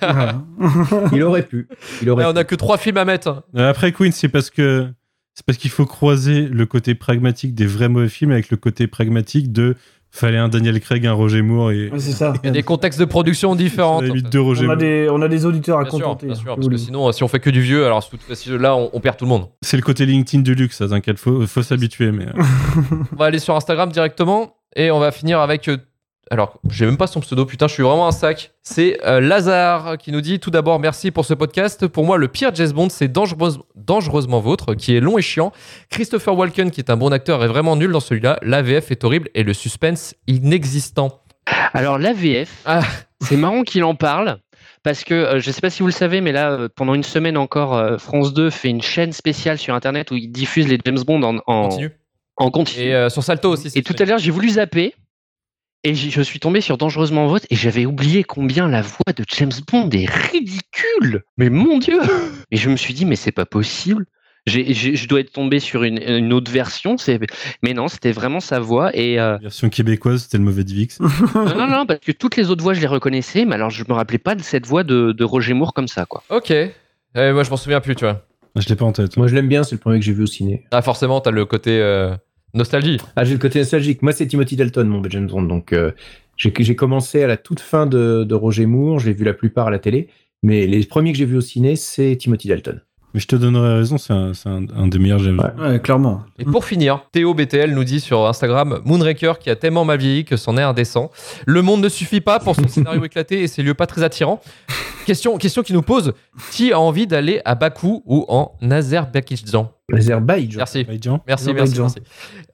Voilà. 0.00 0.42
Il 1.12 1.22
aurait 1.22 1.42
pu. 1.44 1.68
Il 2.02 2.10
aurait. 2.10 2.24
Ouais, 2.24 2.30
On 2.30 2.34
pu. 2.34 2.38
a 2.40 2.44
que 2.44 2.54
trois 2.56 2.76
films 2.78 2.96
à 2.96 3.04
mettre. 3.04 3.44
Euh, 3.56 3.70
Après 3.70 3.92
Queen, 3.92 4.10
c'est 4.12 4.28
parce 4.28 4.50
que 4.50 4.88
c'est 5.34 5.44
parce 5.46 5.58
qu'il 5.58 5.70
faut 5.70 5.86
croiser 5.86 6.42
le 6.42 6.66
côté 6.66 6.94
pragmatique 6.94 7.54
des 7.54 7.66
vrais 7.66 7.88
mauvais 7.88 8.08
films 8.08 8.32
avec 8.32 8.50
le 8.50 8.56
côté 8.56 8.86
pragmatique 8.86 9.52
de 9.52 9.76
fallait 10.18 10.38
un 10.38 10.48
Daniel 10.48 10.80
Craig, 10.80 11.06
un 11.06 11.12
Roger 11.12 11.42
Moore 11.42 11.70
et 11.72 11.90
Ouais, 11.90 11.98
c'est 11.98 12.12
ça. 12.12 12.32
Il 12.42 12.46
y 12.46 12.48
a 12.48 12.52
des 12.52 12.62
contextes 12.62 12.98
de 12.98 13.04
production 13.04 13.54
différents. 13.54 14.00
On 14.02 14.68
a 14.70 14.76
des, 14.76 15.08
on 15.10 15.22
a 15.22 15.28
des 15.28 15.44
auditeurs 15.46 15.78
à 15.78 15.82
Bien 15.82 15.90
sûr, 15.90 16.00
contenter. 16.00 16.26
bien 16.26 16.34
sûr, 16.34 16.52
hein, 16.52 16.54
parce 16.56 16.68
que 16.68 16.76
sinon, 16.76 17.08
euh, 17.08 17.12
si 17.12 17.22
on 17.24 17.28
fait 17.28 17.40
que 17.40 17.50
du 17.50 17.60
vieux, 17.60 17.84
alors 17.86 18.08
tout- 18.08 18.18
si- 18.34 18.50
là, 18.58 18.76
on, 18.76 18.90
on 18.92 19.00
perd 19.00 19.16
tout 19.16 19.24
le 19.24 19.30
monde. 19.30 19.46
C'est 19.62 19.76
le 19.76 19.82
côté 19.82 20.06
LinkedIn 20.06 20.42
du 20.42 20.54
luxe, 20.54 20.78
ça 20.78 20.88
t'inquiète, 20.88 21.18
faut, 21.18 21.46
faut 21.46 21.62
s'habituer. 21.62 22.12
Mais 22.12 22.26
euh, 22.26 22.32
On 23.12 23.16
va 23.16 23.26
aller 23.26 23.38
sur 23.38 23.54
Instagram 23.56 23.90
directement 23.90 24.54
et 24.74 24.90
on 24.90 24.98
va 24.98 25.10
finir 25.12 25.40
avec. 25.40 25.70
Alors, 26.30 26.58
j'ai 26.70 26.86
même 26.86 26.96
pas 26.96 27.06
son 27.06 27.20
pseudo, 27.20 27.46
putain, 27.46 27.68
je 27.68 27.74
suis 27.74 27.82
vraiment 27.84 28.08
un 28.08 28.12
sac. 28.12 28.52
C'est 28.62 28.98
euh, 29.06 29.20
Lazare 29.20 29.96
qui 29.96 30.10
nous 30.10 30.20
dit 30.20 30.40
tout 30.40 30.50
d'abord 30.50 30.80
merci 30.80 31.10
pour 31.12 31.24
ce 31.24 31.34
podcast. 31.34 31.86
Pour 31.86 32.04
moi, 32.04 32.16
le 32.18 32.26
pire 32.28 32.50
James 32.54 32.72
Bond, 32.72 32.88
c'est 32.88 33.06
Dangereuse- 33.08 33.60
Dangereusement 33.76 34.40
Vôtre, 34.40 34.74
qui 34.74 34.96
est 34.96 35.00
long 35.00 35.18
et 35.18 35.22
chiant. 35.22 35.52
Christopher 35.90 36.36
Walken, 36.36 36.70
qui 36.72 36.80
est 36.80 36.90
un 36.90 36.96
bon 36.96 37.12
acteur, 37.12 37.44
est 37.44 37.48
vraiment 37.48 37.76
nul 37.76 37.92
dans 37.92 38.00
celui-là. 38.00 38.38
L'AVF 38.42 38.90
est 38.90 39.04
horrible 39.04 39.28
et 39.34 39.44
le 39.44 39.52
suspense 39.54 40.14
inexistant. 40.26 41.22
Alors 41.74 41.98
l'AVF, 41.98 42.50
Ah. 42.64 42.80
c'est 43.20 43.36
marrant 43.36 43.62
qu'il 43.62 43.84
en 43.84 43.94
parle. 43.94 44.38
Parce 44.82 45.04
que 45.04 45.14
euh, 45.14 45.40
je 45.40 45.48
ne 45.48 45.52
sais 45.52 45.60
pas 45.60 45.70
si 45.70 45.80
vous 45.82 45.86
le 45.88 45.92
savez, 45.92 46.20
mais 46.20 46.32
là, 46.32 46.50
euh, 46.52 46.68
pendant 46.74 46.94
une 46.94 47.02
semaine 47.02 47.36
encore, 47.36 47.74
euh, 47.76 47.98
France 47.98 48.32
2 48.34 48.50
fait 48.50 48.68
une 48.68 48.82
chaîne 48.82 49.12
spéciale 49.12 49.58
sur 49.58 49.74
Internet 49.74 50.10
où 50.10 50.16
ils 50.16 50.28
diffusent 50.30 50.68
les 50.68 50.78
James 50.84 50.98
Bond 51.06 51.22
en, 51.22 51.36
en 51.46 51.68
Continue. 51.68 51.90
en 52.36 52.50
continu. 52.50 52.82
Et 52.84 53.10
sur 53.10 53.22
Salto 53.22 53.50
aussi. 53.50 53.70
Et 53.76 53.82
tout 53.82 53.94
à 53.98 54.04
l'heure, 54.04 54.18
j'ai 54.18 54.30
voulu 54.30 54.50
zapper. 54.50 54.94
Et 55.86 55.94
je 55.94 56.20
suis 56.20 56.40
tombé 56.40 56.60
sur 56.60 56.78
Dangereusement 56.78 57.28
Vote 57.28 57.46
et 57.48 57.54
j'avais 57.54 57.86
oublié 57.86 58.24
combien 58.24 58.66
la 58.68 58.82
voix 58.82 59.12
de 59.16 59.24
James 59.28 59.52
Bond 59.70 59.88
est 59.90 60.10
ridicule. 60.10 61.22
Mais 61.36 61.48
mon 61.48 61.78
Dieu 61.78 62.00
Et 62.50 62.56
je 62.56 62.68
me 62.68 62.74
suis 62.74 62.92
dit, 62.92 63.04
mais 63.04 63.14
c'est 63.14 63.30
pas 63.30 63.46
possible. 63.46 64.04
Je 64.48 65.06
dois 65.06 65.20
être 65.20 65.30
tombé 65.30 65.60
sur 65.60 65.84
une, 65.84 66.02
une 66.02 66.32
autre 66.32 66.50
version. 66.50 66.96
Mais 67.62 67.72
non, 67.72 67.86
c'était 67.86 68.10
vraiment 68.10 68.40
sa 68.40 68.58
voix. 68.58 68.90
Et 68.96 69.20
euh, 69.20 69.36
version 69.36 69.68
québécoise, 69.70 70.24
c'était 70.24 70.38
le 70.38 70.42
mauvais 70.42 70.64
Divix. 70.64 70.98
non, 70.98 71.54
non, 71.54 71.68
non, 71.68 71.86
parce 71.86 72.00
que 72.00 72.10
toutes 72.10 72.34
les 72.34 72.50
autres 72.50 72.64
voix, 72.64 72.74
je 72.74 72.80
les 72.80 72.88
reconnaissais. 72.88 73.44
Mais 73.44 73.54
alors, 73.54 73.70
je 73.70 73.84
me 73.88 73.94
rappelais 73.94 74.18
pas 74.18 74.34
de 74.34 74.42
cette 74.42 74.66
voix 74.66 74.82
de, 74.82 75.12
de 75.12 75.24
Roger 75.24 75.54
Moore 75.54 75.72
comme 75.72 75.86
ça, 75.86 76.04
quoi. 76.04 76.24
Ok. 76.30 76.50
Eh, 76.50 76.72
moi, 77.14 77.44
je 77.44 77.50
m'en 77.50 77.56
souviens 77.56 77.80
plus, 77.80 77.94
tu 77.94 78.04
vois. 78.04 78.26
Je 78.56 78.68
l'ai 78.68 78.74
pas 78.74 78.86
en 78.86 78.92
tête. 78.92 79.16
Moi, 79.16 79.28
je 79.28 79.36
l'aime 79.36 79.46
bien. 79.46 79.62
C'est 79.62 79.76
le 79.76 79.80
premier 79.80 80.00
que 80.00 80.04
j'ai 80.04 80.14
vu 80.14 80.24
au 80.24 80.26
ciné. 80.26 80.64
Ah, 80.72 80.82
forcément, 80.82 81.20
t'as 81.20 81.30
le 81.30 81.44
côté 81.44 81.78
euh, 81.80 82.16
nostalgie. 82.56 82.98
Ah, 83.16 83.24
j'ai 83.24 83.32
le 83.34 83.38
côté 83.38 83.58
nostalgique. 83.60 84.02
Moi, 84.02 84.12
c'est 84.12 84.26
Timothy 84.26 84.56
Dalton, 84.56 84.86
mon 84.88 85.02
James 85.08 85.26
Bond. 85.26 85.42
Donc, 85.42 85.72
euh, 85.72 85.92
j'ai 86.36 86.52
j'ai 86.58 86.76
commencé 86.76 87.22
à 87.22 87.26
la 87.26 87.36
toute 87.36 87.60
fin 87.60 87.86
de, 87.86 88.24
de 88.24 88.34
Roger 88.34 88.66
Moore. 88.66 88.98
Je 88.98 89.06
l'ai 89.06 89.12
vu 89.14 89.24
la 89.24 89.34
plupart 89.34 89.68
à 89.68 89.70
la 89.70 89.78
télé. 89.78 90.08
Mais 90.42 90.66
les 90.66 90.84
premiers 90.84 91.12
que 91.12 91.18
j'ai 91.18 91.24
vus 91.24 91.36
au 91.38 91.40
ciné, 91.40 91.76
c'est 91.76 92.16
Timothy 92.16 92.48
Dalton. 92.48 92.80
Mais 93.14 93.20
je 93.20 93.26
te 93.28 93.36
donnerai 93.36 93.78
raison, 93.78 93.96
c'est 93.96 94.12
un, 94.12 94.34
c'est 94.34 94.48
un- 94.50 94.66
un 94.76 94.88
des 94.88 94.98
meilleurs 94.98 95.20
James. 95.20 95.36
Bond. 95.38 95.62
Ouais, 95.64 95.80
clairement. 95.80 96.24
Et 96.38 96.44
pour 96.44 96.66
finir, 96.66 97.06
Théo 97.12 97.32
BTL 97.32 97.72
nous 97.72 97.84
dit 97.84 98.00
sur 98.00 98.26
Instagram 98.26 98.80
Moonraker 98.84 99.38
qui 99.40 99.48
a 99.48 99.56
tellement 99.56 99.86
mal 99.86 99.98
vieilli 99.98 100.24
que 100.26 100.36
c'en 100.36 100.58
est 100.58 100.62
indécent. 100.62 101.10
Le 101.46 101.62
monde 101.62 101.80
ne 101.82 101.88
suffit 101.88 102.20
pas 102.20 102.38
pour 102.40 102.54
son 102.54 102.68
scénario 102.68 103.02
éclaté 103.04 103.40
et 103.42 103.46
ses 103.48 103.62
lieux 103.62 103.72
pas 103.74 103.86
très 103.86 104.02
attirants. 104.02 104.40
Question, 105.06 105.38
question 105.38 105.62
qui 105.62 105.72
nous 105.72 105.82
pose 105.82 106.12
qui 106.52 106.72
a 106.72 106.80
envie 106.80 107.06
d'aller 107.06 107.40
à 107.46 107.54
Bakou 107.54 108.02
ou 108.04 108.26
en 108.28 108.52
Azerbaïdjan? 108.70 109.72
Azerbaïdjan. 109.92 110.58
Merci. 110.58 110.78
Azerbaïdjan. 110.78 111.20
Merci, 111.26 111.44
merci, 111.46 111.60
Azerbaïdjan. 111.62 111.82
merci. 111.82 112.00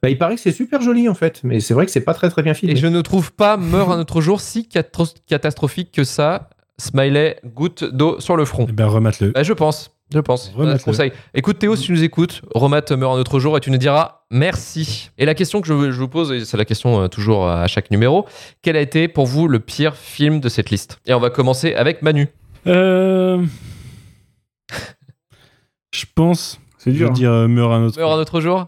Bah, 0.01 0.09
il 0.09 0.17
paraît 0.17 0.35
que 0.35 0.41
c'est 0.41 0.51
super 0.51 0.81
joli 0.81 1.09
en 1.09 1.15
fait, 1.15 1.41
mais 1.43 1.59
c'est 1.59 1.73
vrai 1.73 1.85
que 1.85 1.91
c'est 1.91 2.01
pas 2.01 2.13
très 2.13 2.29
très 2.29 2.43
bien 2.43 2.53
filmé. 2.53 2.73
Et 2.73 2.77
je 2.77 2.87
ne 2.87 3.01
trouve 3.01 3.31
pas 3.33 3.57
Meurt 3.57 3.91
un 3.91 3.99
autre 3.99 4.21
jour 4.21 4.39
si 4.41 4.67
catro- 4.71 5.15
catastrophique 5.27 5.91
que 5.91 6.03
ça. 6.03 6.49
Smiley, 6.79 7.39
goutte 7.45 7.83
d'eau 7.83 8.19
sur 8.19 8.35
le 8.35 8.45
front. 8.45 8.65
Eh 8.67 8.71
ben, 8.71 8.87
remate-le. 8.87 9.31
Bah, 9.31 9.43
je 9.43 9.53
pense. 9.53 9.91
Je 10.13 10.19
pense. 10.19 10.47
Remate-le. 10.49 10.63
Voilà, 10.63 10.77
je 10.77 10.83
conseille. 10.83 11.11
Écoute 11.33 11.57
Théo, 11.59 11.75
si 11.75 11.83
tu 11.85 11.91
nous 11.91 12.03
écoutes, 12.03 12.41
remate 12.53 12.91
meurt 12.91 13.15
un 13.15 13.19
autre 13.19 13.39
jour 13.39 13.55
et 13.57 13.59
tu 13.61 13.71
nous 13.71 13.77
diras 13.77 14.23
merci. 14.31 15.09
Et 15.17 15.25
la 15.25 15.33
question 15.33 15.61
que 15.61 15.67
je, 15.67 15.91
je 15.91 15.99
vous 15.99 16.07
pose, 16.07 16.31
et 16.31 16.45
c'est 16.45 16.57
la 16.57 16.65
question 16.65 17.01
euh, 17.03 17.07
toujours 17.07 17.47
à 17.47 17.65
chaque 17.67 17.89
numéro, 17.89 18.25
quel 18.61 18.75
a 18.75 18.81
été 18.81 19.07
pour 19.07 19.25
vous 19.27 19.47
le 19.47 19.59
pire 19.59 19.95
film 19.95 20.39
de 20.39 20.49
cette 20.49 20.69
liste? 20.71 20.99
Et 21.05 21.13
on 21.13 21.19
va 21.19 21.29
commencer 21.29 21.73
avec 21.73 22.01
Manu. 22.01 22.27
Euh... 22.67 23.43
Je 25.91 26.05
pense. 26.15 26.59
C'est 26.83 26.91
Je 26.91 26.97
dur. 26.97 27.05
vais 27.07 27.11
hein. 27.11 27.13
dire 27.13 27.31
euh, 27.31 27.47
meurt 27.47 27.71
un 27.73 27.83
autre. 27.85 27.97
Meurt 27.99 28.11
un 28.13 28.17
autre 28.21 28.41
jour 28.41 28.67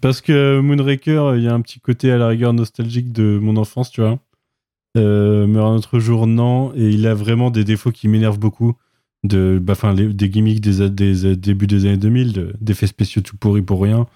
Parce 0.00 0.20
que 0.20 0.60
Moonraker, 0.60 1.36
il 1.36 1.42
y 1.42 1.48
a 1.48 1.54
un 1.54 1.60
petit 1.60 1.80
côté 1.80 2.10
à 2.12 2.18
la 2.18 2.28
rigueur 2.28 2.52
nostalgique 2.52 3.12
de 3.12 3.38
mon 3.40 3.56
enfance, 3.56 3.90
tu 3.90 4.00
vois. 4.00 4.18
Euh, 4.96 5.46
meurt 5.46 5.66
un 5.72 5.76
autre 5.76 5.98
jour, 5.98 6.26
non. 6.26 6.72
Et 6.74 6.88
il 6.90 7.06
a 7.06 7.14
vraiment 7.14 7.50
des 7.50 7.64
défauts 7.64 7.92
qui 7.92 8.08
m'énervent 8.08 8.38
beaucoup. 8.38 8.74
De, 9.24 9.58
bah, 9.60 9.74
les- 9.96 10.12
des 10.12 10.28
gimmicks 10.28 10.60
des, 10.60 10.88
des, 10.90 11.36
débuts 11.36 11.66
des 11.66 11.86
années 11.86 11.96
2000, 11.96 12.32
de- 12.32 12.54
d'effets 12.60 12.86
spéciaux 12.86 13.22
tout 13.22 13.36
pourris 13.36 13.62
pour 13.62 13.82
rien, 13.82 14.06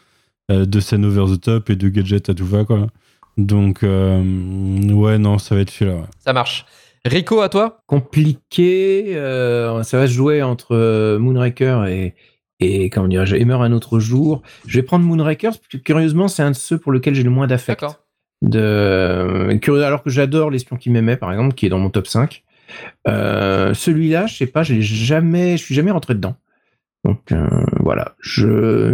euh, 0.52 0.66
de 0.66 0.78
scènes 0.80 1.04
over 1.04 1.24
the 1.36 1.40
top 1.40 1.70
et 1.70 1.76
de 1.76 1.88
gadgets 1.88 2.28
à 2.28 2.34
tout 2.34 2.46
va, 2.46 2.64
quoi. 2.64 2.86
Donc, 3.36 3.82
euh, 3.82 4.22
ouais, 4.92 5.18
non, 5.18 5.38
ça 5.38 5.54
va 5.54 5.62
être 5.62 5.70
celui-là. 5.70 5.96
ouais. 5.96 6.06
Ça 6.18 6.32
marche. 6.32 6.64
Rico, 7.04 7.40
à 7.40 7.48
toi? 7.48 7.82
Compliqué. 7.86 9.16
euh, 9.16 9.82
ça 9.82 9.98
va 9.98 10.06
se 10.06 10.12
jouer 10.12 10.42
entre 10.42 11.16
Moonraker 11.18 11.86
et, 11.88 12.14
et 12.60 12.90
comment 12.90 13.08
dire, 13.08 13.32
et 13.34 13.44
meurt 13.44 13.62
un 13.62 13.72
autre 13.72 13.98
jour. 14.00 14.42
Je 14.66 14.78
vais 14.78 14.82
prendre 14.82 15.04
Moonraker, 15.04 15.50
parce 15.50 15.68
que 15.68 15.76
curieusement, 15.78 16.28
c'est 16.28 16.42
un 16.42 16.50
de 16.50 16.56
ceux 16.56 16.78
pour 16.78 16.92
lequel 16.92 17.14
j'ai 17.14 17.22
le 17.22 17.30
moins 17.30 17.46
d'affect. 17.46 17.80
D'accord. 17.80 17.96
De, 18.42 19.58
curieux- 19.60 19.84
alors 19.84 20.02
que 20.02 20.10
j'adore 20.10 20.50
L'espion 20.50 20.76
qui 20.76 20.90
m'aimait, 20.90 21.16
par 21.16 21.30
exemple, 21.32 21.54
qui 21.54 21.66
est 21.66 21.68
dans 21.68 21.78
mon 21.78 21.90
top 21.90 22.06
5. 22.06 22.42
Euh, 23.08 23.74
Celui-là, 23.74 24.26
je 24.26 24.36
sais 24.36 24.46
pas, 24.46 24.62
je 24.62 24.74
l'ai 24.74 24.82
jamais, 24.82 25.56
je 25.56 25.62
suis 25.64 25.74
jamais 25.74 25.90
rentré 25.90 26.14
dedans. 26.14 26.36
Donc 27.04 27.32
euh, 27.32 27.48
voilà. 27.80 28.14
Je, 28.20 28.46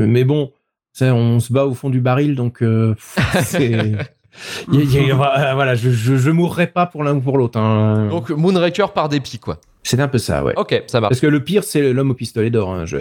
mais 0.06 0.24
bon, 0.24 0.52
ça, 0.92 1.14
on 1.14 1.40
se 1.40 1.52
bat 1.52 1.64
au 1.66 1.74
fond 1.74 1.90
du 1.90 2.00
baril, 2.00 2.34
donc 2.36 2.62
euh, 2.62 2.94
c'est. 3.42 3.92
voilà, 4.68 5.74
je, 5.74 5.90
je, 5.90 6.16
je 6.16 6.30
mourrai 6.30 6.66
pas 6.66 6.86
pour 6.86 7.04
l'un 7.04 7.14
ou 7.16 7.20
pour 7.20 7.38
l'autre. 7.38 7.58
hein. 7.58 8.08
Donc 8.08 8.30
Moonraker 8.30 8.92
par 8.94 9.08
dépit, 9.08 9.38
quoi. 9.38 9.58
C'est 9.88 10.00
un 10.00 10.08
peu 10.08 10.18
ça, 10.18 10.42
ouais. 10.42 10.52
Ok, 10.56 10.82
ça 10.88 11.00
marche. 11.00 11.10
Parce 11.10 11.20
que 11.20 11.26
le 11.28 11.44
pire, 11.44 11.62
c'est 11.62 11.92
l'homme 11.92 12.10
au 12.10 12.14
pistolet 12.14 12.50
d'or. 12.50 12.70
hein. 12.74 12.84
Je- 12.86 12.96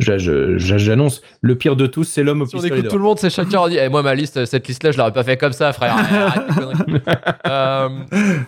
je- 0.00 0.18
je- 0.18 0.58
je- 0.58 0.76
J'annonce, 0.78 1.22
le 1.40 1.54
pire 1.56 1.76
de 1.76 1.86
tous, 1.86 2.04
c'est 2.04 2.24
l'homme 2.24 2.42
au 2.42 2.46
Si 2.46 2.56
on 2.56 2.58
pistolet 2.58 2.74
écoute 2.80 2.84
d'or. 2.84 2.92
tout 2.92 2.98
le 2.98 3.04
monde, 3.04 3.18
c'est 3.18 3.30
chacun 3.30 3.62
a 3.62 3.68
dit 3.68 3.78
Eh, 3.80 3.88
Moi, 3.88 4.02
ma 4.02 4.14
liste, 4.14 4.44
cette 4.44 4.66
liste-là, 4.66 4.90
je 4.90 4.98
l'aurais 4.98 5.12
pas 5.12 5.22
fait 5.24 5.36
comme 5.36 5.52
ça, 5.52 5.72
frère. 5.72 5.94
Euh, 7.46 7.88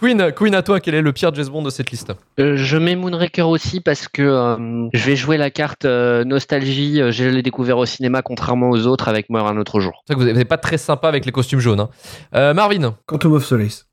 Queen, 0.00 0.32
Queen, 0.34 0.54
à 0.54 0.62
toi, 0.62 0.80
quel 0.80 0.94
est 0.94 1.02
le 1.02 1.12
pire 1.12 1.32
James 1.34 1.46
Bond 1.48 1.62
de 1.62 1.70
cette 1.70 1.90
liste? 1.90 2.12
Euh, 2.40 2.56
je 2.56 2.76
mets 2.76 2.96
Moonraker 2.96 3.48
aussi 3.48 3.80
parce 3.80 4.08
que 4.08 4.22
euh, 4.22 4.88
je 4.92 5.04
vais 5.04 5.16
jouer 5.16 5.36
la 5.36 5.50
carte 5.50 5.84
euh, 5.84 6.24
nostalgie. 6.24 7.00
Je 7.10 7.24
l'ai 7.24 7.42
découvert 7.42 7.78
au 7.78 7.86
cinéma 7.86 8.22
contrairement 8.22 8.70
aux 8.70 8.86
autres 8.86 9.08
avec 9.08 9.30
Meurt 9.30 9.48
un 9.48 9.56
autre 9.56 9.80
jour. 9.80 10.02
C'est 10.06 10.14
vrai 10.14 10.24
que 10.24 10.30
vous 10.30 10.36
n'êtes 10.36 10.48
pas 10.48 10.58
très 10.58 10.78
sympa 10.78 11.08
avec 11.08 11.24
les 11.26 11.32
costumes 11.32 11.60
jaunes. 11.60 11.80
hein. 11.80 11.90
Euh, 12.34 12.54
Marvin, 12.54 12.96
Quantum 13.06 13.32
of 13.34 13.44
Solace. 13.44 13.86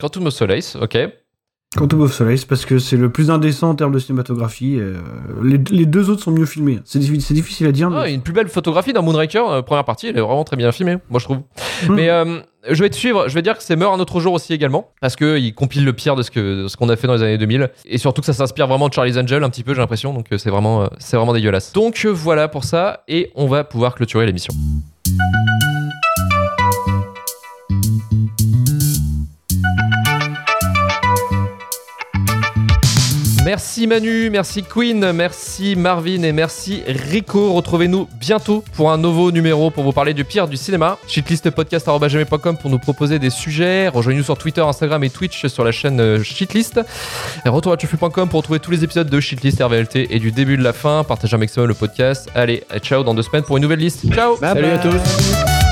Quantum 0.00 0.26
of 0.26 0.32
Solace, 0.34 0.76
ok. 0.80 0.96
Quantum 1.76 2.02
of 2.02 2.12
Solace, 2.12 2.44
parce 2.44 2.64
que 2.66 2.78
c'est 2.78 2.96
le 2.96 3.10
plus 3.10 3.30
indécent 3.30 3.70
en 3.70 3.74
termes 3.74 3.92
de 3.92 3.98
cinématographie. 3.98 4.76
euh, 4.78 4.94
les, 5.42 5.58
les 5.70 5.86
deux 5.86 6.08
autres 6.08 6.22
sont 6.22 6.30
mieux 6.30 6.46
filmés. 6.46 6.78
C'est 6.84 7.00
diffi- 7.00 7.20
c'est 7.20 7.34
difficile 7.34 7.66
à 7.66 7.72
dire. 7.72 7.90
Ah, 7.92 8.08
une 8.08 8.20
plus 8.22 8.32
belle 8.32 8.48
photographie 8.48 8.92
dans 8.92 9.02
Moonraker, 9.02 9.42
euh, 9.50 9.62
première 9.62 9.84
partie, 9.84 10.06
elle 10.06 10.16
est 10.16 10.20
vraiment 10.20 10.44
très 10.44 10.56
bien 10.56 10.70
filmée, 10.72 10.98
moi 11.10 11.18
je 11.18 11.24
trouve. 11.24 11.38
Hmm. 11.88 11.94
Mais 11.94 12.10
euh, 12.10 12.38
je 12.70 12.80
vais 12.82 12.90
te 12.90 12.94
suivre, 12.96 13.28
je 13.28 13.34
vais 13.34 13.42
dire 13.42 13.56
que 13.58 13.62
c'est 13.64 13.74
Meurt 13.76 13.92
un 13.92 13.98
autre 14.00 14.20
jour 14.20 14.32
aussi 14.34 14.52
également, 14.52 14.88
parce 15.00 15.16
qu'il 15.16 15.52
compile 15.54 15.84
le 15.84 15.92
pire 15.92 16.14
de 16.14 16.22
ce 16.22 16.76
qu'on 16.76 16.88
a 16.88 16.96
fait 16.96 17.06
dans 17.08 17.14
les 17.14 17.22
années 17.22 17.38
2000, 17.38 17.68
et 17.86 17.98
surtout 17.98 18.20
que 18.22 18.26
ça 18.26 18.32
s'inspire 18.34 18.68
vraiment 18.68 18.88
de 18.88 18.94
Charlie's 18.94 19.16
Angel 19.16 19.42
un 19.42 19.50
petit 19.50 19.64
peu, 19.64 19.74
j'ai 19.74 19.80
l'impression, 19.80 20.14
donc 20.14 20.26
euh, 20.32 20.38
c'est 20.38 20.50
vraiment, 20.50 20.88
c'est 20.98 21.16
vraiment 21.16 21.32
dégueulasse. 21.32 21.72
Donc 21.72 22.06
voilà 22.06 22.46
pour 22.48 22.62
ça, 22.64 23.02
et 23.08 23.30
on 23.34 23.46
va 23.46 23.64
pouvoir 23.64 23.94
clôturer 23.96 24.26
l'émission. 24.26 24.54
Merci 33.44 33.86
Manu, 33.86 34.30
merci 34.30 34.62
Queen, 34.62 35.12
merci 35.12 35.76
Marvin 35.76 36.22
et 36.22 36.32
merci 36.32 36.82
Rico. 36.86 37.52
Retrouvez-nous 37.52 38.08
bientôt 38.18 38.64
pour 38.72 38.90
un 38.90 38.96
nouveau 38.96 39.30
numéro 39.32 39.70
pour 39.70 39.84
vous 39.84 39.92
parler 39.92 40.14
du 40.14 40.24
pire 40.24 40.48
du 40.48 40.56
cinéma. 40.56 40.96
Shitlistpodcast.com 41.08 42.56
pour 42.56 42.70
nous 42.70 42.78
proposer 42.78 43.18
des 43.18 43.28
sujets. 43.28 43.88
Rejoignez-nous 43.88 44.24
sur 44.24 44.38
Twitter, 44.38 44.62
Instagram 44.62 45.04
et 45.04 45.10
Twitch 45.10 45.46
sur 45.46 45.62
la 45.62 45.72
chaîne 45.72 46.00
euh, 46.00 46.22
Shitlist. 46.22 46.80
Et 47.44 47.50
Retour.turfu.com 47.50 48.30
pour 48.30 48.38
retrouver 48.38 48.60
tous 48.60 48.70
les 48.70 48.82
épisodes 48.82 49.10
de 49.10 49.20
Shitlist 49.20 49.62
RVLT 49.62 50.06
et 50.08 50.18
du 50.18 50.32
début 50.32 50.56
de 50.56 50.62
la 50.62 50.72
fin. 50.72 51.04
Partagez 51.04 51.34
un 51.34 51.38
maximum 51.38 51.68
le 51.68 51.74
podcast. 51.74 52.30
Allez, 52.34 52.64
ciao 52.78 53.04
dans 53.04 53.12
deux 53.12 53.22
semaines 53.22 53.44
pour 53.44 53.58
une 53.58 53.62
nouvelle 53.64 53.80
liste. 53.80 54.10
Ciao 54.10 54.38
Salut 54.38 54.64
à 54.64 54.78
tous. 54.78 55.63